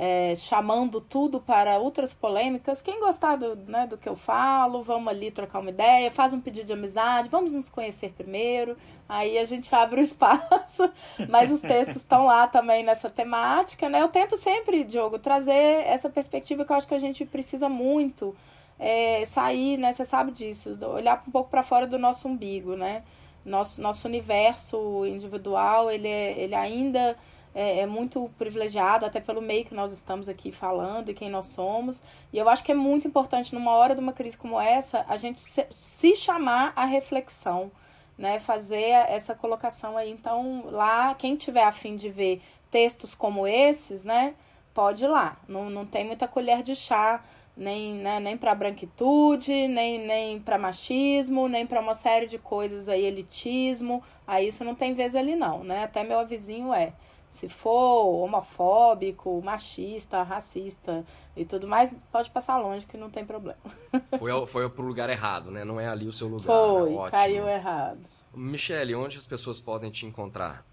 é, 0.00 0.36
chamando 0.36 1.00
tudo 1.00 1.40
para 1.40 1.76
outras 1.76 2.14
polêmicas. 2.14 2.80
Quem 2.80 3.00
gostar 3.00 3.34
do, 3.34 3.56
né, 3.56 3.84
do 3.84 3.98
que 3.98 4.08
eu 4.08 4.14
falo, 4.14 4.80
vamos 4.80 5.08
ali 5.08 5.28
trocar 5.32 5.58
uma 5.58 5.70
ideia, 5.70 6.08
faz 6.08 6.32
um 6.32 6.40
pedido 6.40 6.66
de 6.66 6.72
amizade, 6.72 7.28
vamos 7.28 7.52
nos 7.52 7.68
conhecer 7.68 8.12
primeiro. 8.12 8.76
Aí 9.08 9.36
a 9.36 9.44
gente 9.44 9.74
abre 9.74 10.00
o 10.00 10.04
espaço, 10.04 10.88
mas 11.28 11.50
os 11.50 11.60
textos 11.60 11.96
estão 11.96 12.26
lá 12.26 12.46
também 12.46 12.84
nessa 12.84 13.10
temática, 13.10 13.88
né? 13.88 14.00
Eu 14.00 14.08
tento 14.08 14.36
sempre, 14.36 14.84
Diogo, 14.84 15.18
trazer 15.18 15.84
essa 15.84 16.08
perspectiva 16.08 16.64
que 16.64 16.70
eu 16.70 16.76
acho 16.76 16.86
que 16.86 16.94
a 16.94 17.00
gente 17.00 17.24
precisa 17.24 17.68
muito 17.68 18.36
é, 18.78 19.24
sair, 19.24 19.78
né? 19.78 19.92
Você 19.92 20.04
sabe 20.04 20.30
disso, 20.30 20.78
olhar 20.94 21.24
um 21.26 21.32
pouco 21.32 21.50
para 21.50 21.64
fora 21.64 21.88
do 21.88 21.98
nosso 21.98 22.28
umbigo, 22.28 22.76
né? 22.76 23.02
Nosso, 23.44 23.80
nosso 23.80 24.06
universo 24.06 25.04
individual, 25.06 25.90
ele, 25.90 26.06
é, 26.06 26.38
ele 26.38 26.54
ainda 26.54 27.16
é, 27.54 27.80
é, 27.80 27.86
muito 27.86 28.30
privilegiado, 28.38 29.04
até 29.04 29.20
pelo 29.20 29.40
meio 29.40 29.64
que 29.64 29.74
nós 29.74 29.92
estamos 29.92 30.28
aqui 30.28 30.52
falando 30.52 31.10
e 31.10 31.14
quem 31.14 31.30
nós 31.30 31.46
somos. 31.46 32.00
E 32.32 32.38
eu 32.38 32.48
acho 32.48 32.64
que 32.64 32.72
é 32.72 32.74
muito 32.74 33.06
importante, 33.06 33.54
numa 33.54 33.72
hora 33.72 33.94
de 33.94 34.00
uma 34.00 34.12
crise 34.12 34.36
como 34.36 34.60
essa, 34.60 35.04
a 35.08 35.16
gente 35.16 35.40
se, 35.40 35.66
se 35.70 36.16
chamar 36.16 36.72
à 36.76 36.84
reflexão, 36.84 37.70
né? 38.16 38.40
Fazer 38.40 38.90
essa 39.08 39.34
colocação 39.34 39.96
aí. 39.96 40.10
Então, 40.10 40.64
lá, 40.66 41.14
quem 41.14 41.36
tiver 41.36 41.64
afim 41.64 41.96
de 41.96 42.08
ver 42.10 42.42
textos 42.70 43.14
como 43.14 43.46
esses, 43.46 44.04
né? 44.04 44.34
Pode 44.74 45.04
ir 45.04 45.08
lá. 45.08 45.36
Não, 45.48 45.70
não 45.70 45.86
tem 45.86 46.04
muita 46.04 46.28
colher 46.28 46.62
de 46.62 46.74
chá 46.74 47.22
nem, 47.58 47.94
né, 47.94 48.20
nem 48.20 48.36
para 48.36 48.54
branquitude, 48.54 49.66
nem, 49.66 49.98
nem 50.06 50.38
para 50.38 50.56
machismo, 50.56 51.48
nem 51.48 51.66
para 51.66 51.80
uma 51.80 51.94
série 51.94 52.26
de 52.26 52.38
coisas 52.38 52.88
aí, 52.88 53.04
elitismo. 53.04 54.02
Aí 54.26 54.46
isso 54.48 54.64
não 54.64 54.74
tem 54.74 54.94
vez 54.94 55.16
ali 55.16 55.34
não, 55.34 55.64
né? 55.64 55.82
Até 55.84 56.04
meu 56.04 56.20
avizinho 56.20 56.72
é. 56.72 56.92
Se 57.30 57.48
for 57.48 58.24
homofóbico, 58.24 59.40
machista, 59.42 60.22
racista 60.22 61.04
e 61.36 61.44
tudo 61.44 61.68
mais, 61.68 61.94
pode 62.10 62.30
passar 62.30 62.58
longe 62.58 62.86
que 62.86 62.96
não 62.96 63.10
tem 63.10 63.24
problema. 63.24 63.58
Foi, 64.18 64.46
foi 64.46 64.68
pro 64.68 64.84
lugar 64.84 65.08
errado, 65.08 65.50
né? 65.50 65.64
Não 65.64 65.80
é 65.80 65.88
ali 65.88 66.06
o 66.06 66.12
seu 66.12 66.26
lugar. 66.26 66.44
Foi, 66.46 66.94
Ótimo. 66.94 67.10
caiu 67.10 67.48
errado. 67.48 68.00
Michele, 68.34 68.94
onde 68.94 69.18
as 69.18 69.26
pessoas 69.26 69.60
podem 69.60 69.90
te 69.90 70.04
encontrar? 70.04 70.64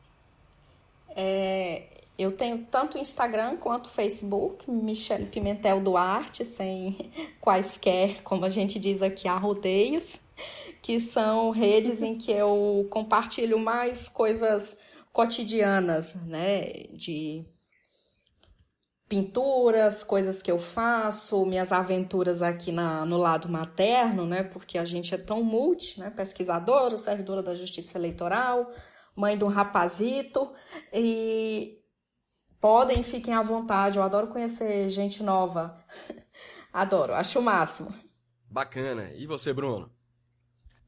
É, 1.10 1.84
eu 2.18 2.32
tenho 2.32 2.66
tanto 2.72 2.98
Instagram 2.98 3.58
quanto 3.58 3.90
Facebook, 3.90 4.70
Michele 4.70 5.26
Pimentel 5.26 5.82
Duarte, 5.82 6.46
sem 6.46 7.12
quaisquer, 7.42 8.22
como 8.24 8.46
a 8.46 8.50
gente 8.50 8.80
diz 8.80 9.02
aqui, 9.02 9.28
arrodeios, 9.28 10.20
que 10.82 11.00
são 11.00 11.52
redes 11.52 12.02
em 12.02 12.18
que 12.18 12.32
eu 12.32 12.88
compartilho 12.90 13.60
mais 13.60 14.08
coisas 14.08 14.78
cotidianas, 15.16 16.14
né? 16.26 16.88
De 16.92 17.46
pinturas, 19.08 20.04
coisas 20.04 20.42
que 20.42 20.52
eu 20.52 20.60
faço, 20.60 21.46
minhas 21.46 21.72
aventuras 21.72 22.42
aqui 22.42 22.70
na, 22.70 23.06
no 23.06 23.16
lado 23.16 23.48
materno, 23.48 24.26
né? 24.26 24.44
Porque 24.44 24.78
a 24.78 24.84
gente 24.84 25.16
é 25.16 25.18
tão 25.18 25.42
multi, 25.42 26.02
né? 26.02 26.10
Pesquisadora, 26.10 26.98
servidora 26.98 27.42
da 27.42 27.56
Justiça 27.56 27.98
Eleitoral, 27.98 28.70
mãe 29.16 29.38
de 29.38 29.46
um 29.46 29.48
rapazito 29.48 30.52
e 30.94 31.80
podem, 32.60 33.02
fiquem 33.02 33.34
à 33.34 33.42
vontade. 33.42 33.98
Eu 33.98 34.04
adoro 34.04 34.28
conhecer 34.28 34.90
gente 34.90 35.24
nova. 35.24 35.82
adoro, 36.74 37.14
acho 37.14 37.40
o 37.40 37.44
máximo. 37.44 37.96
Bacana. 38.52 39.12
E 39.16 39.26
você, 39.26 39.54
Bruno? 39.54 39.90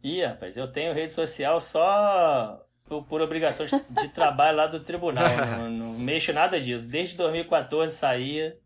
Ih, 0.04 0.26
rapaz, 0.26 0.58
eu 0.58 0.70
tenho 0.70 0.94
rede 0.94 1.14
social 1.14 1.62
só 1.62 2.66
por, 2.88 3.04
por 3.04 3.22
obrigação 3.22 3.66
de, 3.66 4.02
de, 4.02 4.10
trabalho 4.10 4.58
lá 4.58 4.68
do 4.68 4.80
tribunal. 4.80 5.26
não, 5.58 5.70
não, 5.70 5.94
mexo 5.94 6.34
nada 6.34 6.60
disso. 6.60 6.88
Desde 6.88 7.16
2014 7.18 7.94
saía. 7.96 8.58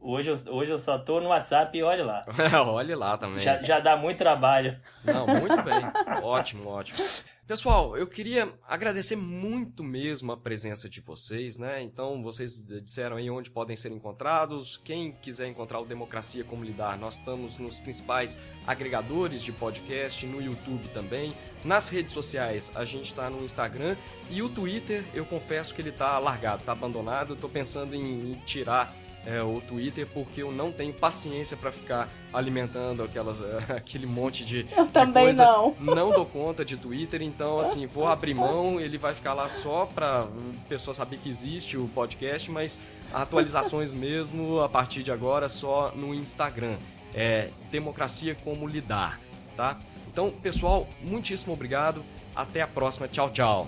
Hoje 0.00 0.30
eu, 0.30 0.54
hoje 0.54 0.70
eu 0.70 0.78
só 0.78 0.96
tô 0.96 1.20
no 1.20 1.30
WhatsApp 1.30 1.76
e 1.76 1.82
olhe 1.82 2.02
lá. 2.02 2.24
olhe 2.68 2.94
lá 2.94 3.18
também. 3.18 3.40
Já, 3.40 3.60
já 3.60 3.80
dá 3.80 3.96
muito 3.96 4.18
trabalho. 4.18 4.78
Não, 5.04 5.26
muito 5.26 5.60
bem. 5.62 6.22
ótimo, 6.22 6.68
ótimo. 6.68 6.98
Pessoal, 7.48 7.96
eu 7.96 8.06
queria 8.06 8.52
agradecer 8.68 9.16
muito 9.16 9.82
mesmo 9.82 10.30
a 10.30 10.36
presença 10.36 10.86
de 10.86 11.00
vocês, 11.00 11.56
né? 11.56 11.82
Então, 11.82 12.22
vocês 12.22 12.66
disseram 12.84 13.16
aí 13.16 13.30
onde 13.30 13.50
podem 13.50 13.74
ser 13.74 13.90
encontrados. 13.90 14.78
Quem 14.84 15.12
quiser 15.12 15.48
encontrar 15.48 15.80
o 15.80 15.86
Democracia 15.86 16.44
Como 16.44 16.62
Lidar, 16.62 16.98
nós 16.98 17.14
estamos 17.14 17.56
nos 17.56 17.80
principais 17.80 18.38
agregadores 18.66 19.42
de 19.42 19.50
podcast, 19.50 20.26
no 20.26 20.42
YouTube 20.42 20.88
também. 20.88 21.34
Nas 21.64 21.88
redes 21.88 22.12
sociais, 22.12 22.70
a 22.74 22.84
gente 22.84 23.06
está 23.06 23.30
no 23.30 23.42
Instagram 23.42 23.96
e 24.28 24.42
o 24.42 24.50
Twitter, 24.50 25.02
eu 25.14 25.24
confesso 25.24 25.74
que 25.74 25.80
ele 25.80 25.88
está 25.88 26.18
largado, 26.18 26.60
está 26.60 26.72
abandonado. 26.72 27.32
Estou 27.32 27.48
pensando 27.48 27.94
em 27.94 28.34
tirar 28.44 28.94
é, 29.28 29.42
o 29.42 29.60
Twitter 29.60 30.06
porque 30.06 30.42
eu 30.42 30.50
não 30.50 30.72
tenho 30.72 30.92
paciência 30.92 31.56
para 31.56 31.70
ficar 31.70 32.08
alimentando 32.32 33.02
aquelas, 33.02 33.36
aquele 33.68 34.06
monte 34.06 34.44
de, 34.44 34.66
eu 34.74 34.86
de 34.86 34.92
também 34.92 35.24
coisa. 35.24 35.44
Não. 35.44 35.74
não 35.94 36.10
dou 36.10 36.24
conta 36.24 36.64
de 36.64 36.76
Twitter, 36.76 37.20
então 37.22 37.60
assim, 37.60 37.86
vou 37.86 38.06
abrir 38.06 38.34
mão, 38.34 38.80
ele 38.80 38.96
vai 38.96 39.14
ficar 39.14 39.34
lá 39.34 39.46
só 39.46 39.84
para 39.86 40.26
pessoa 40.68 40.94
saber 40.94 41.18
que 41.18 41.28
existe 41.28 41.76
o 41.76 41.86
podcast, 41.88 42.50
mas 42.50 42.80
atualizações 43.12 43.92
mesmo 43.94 44.60
a 44.60 44.68
partir 44.68 45.02
de 45.02 45.12
agora 45.12 45.48
só 45.48 45.92
no 45.94 46.14
Instagram. 46.14 46.76
É 47.14 47.50
Democracia 47.70 48.36
Como 48.44 48.66
Lidar, 48.66 49.18
tá? 49.56 49.78
Então, 50.10 50.30
pessoal, 50.30 50.86
muitíssimo 51.02 51.52
obrigado. 51.52 52.04
Até 52.34 52.60
a 52.60 52.66
próxima. 52.66 53.08
Tchau, 53.08 53.30
tchau. 53.30 53.66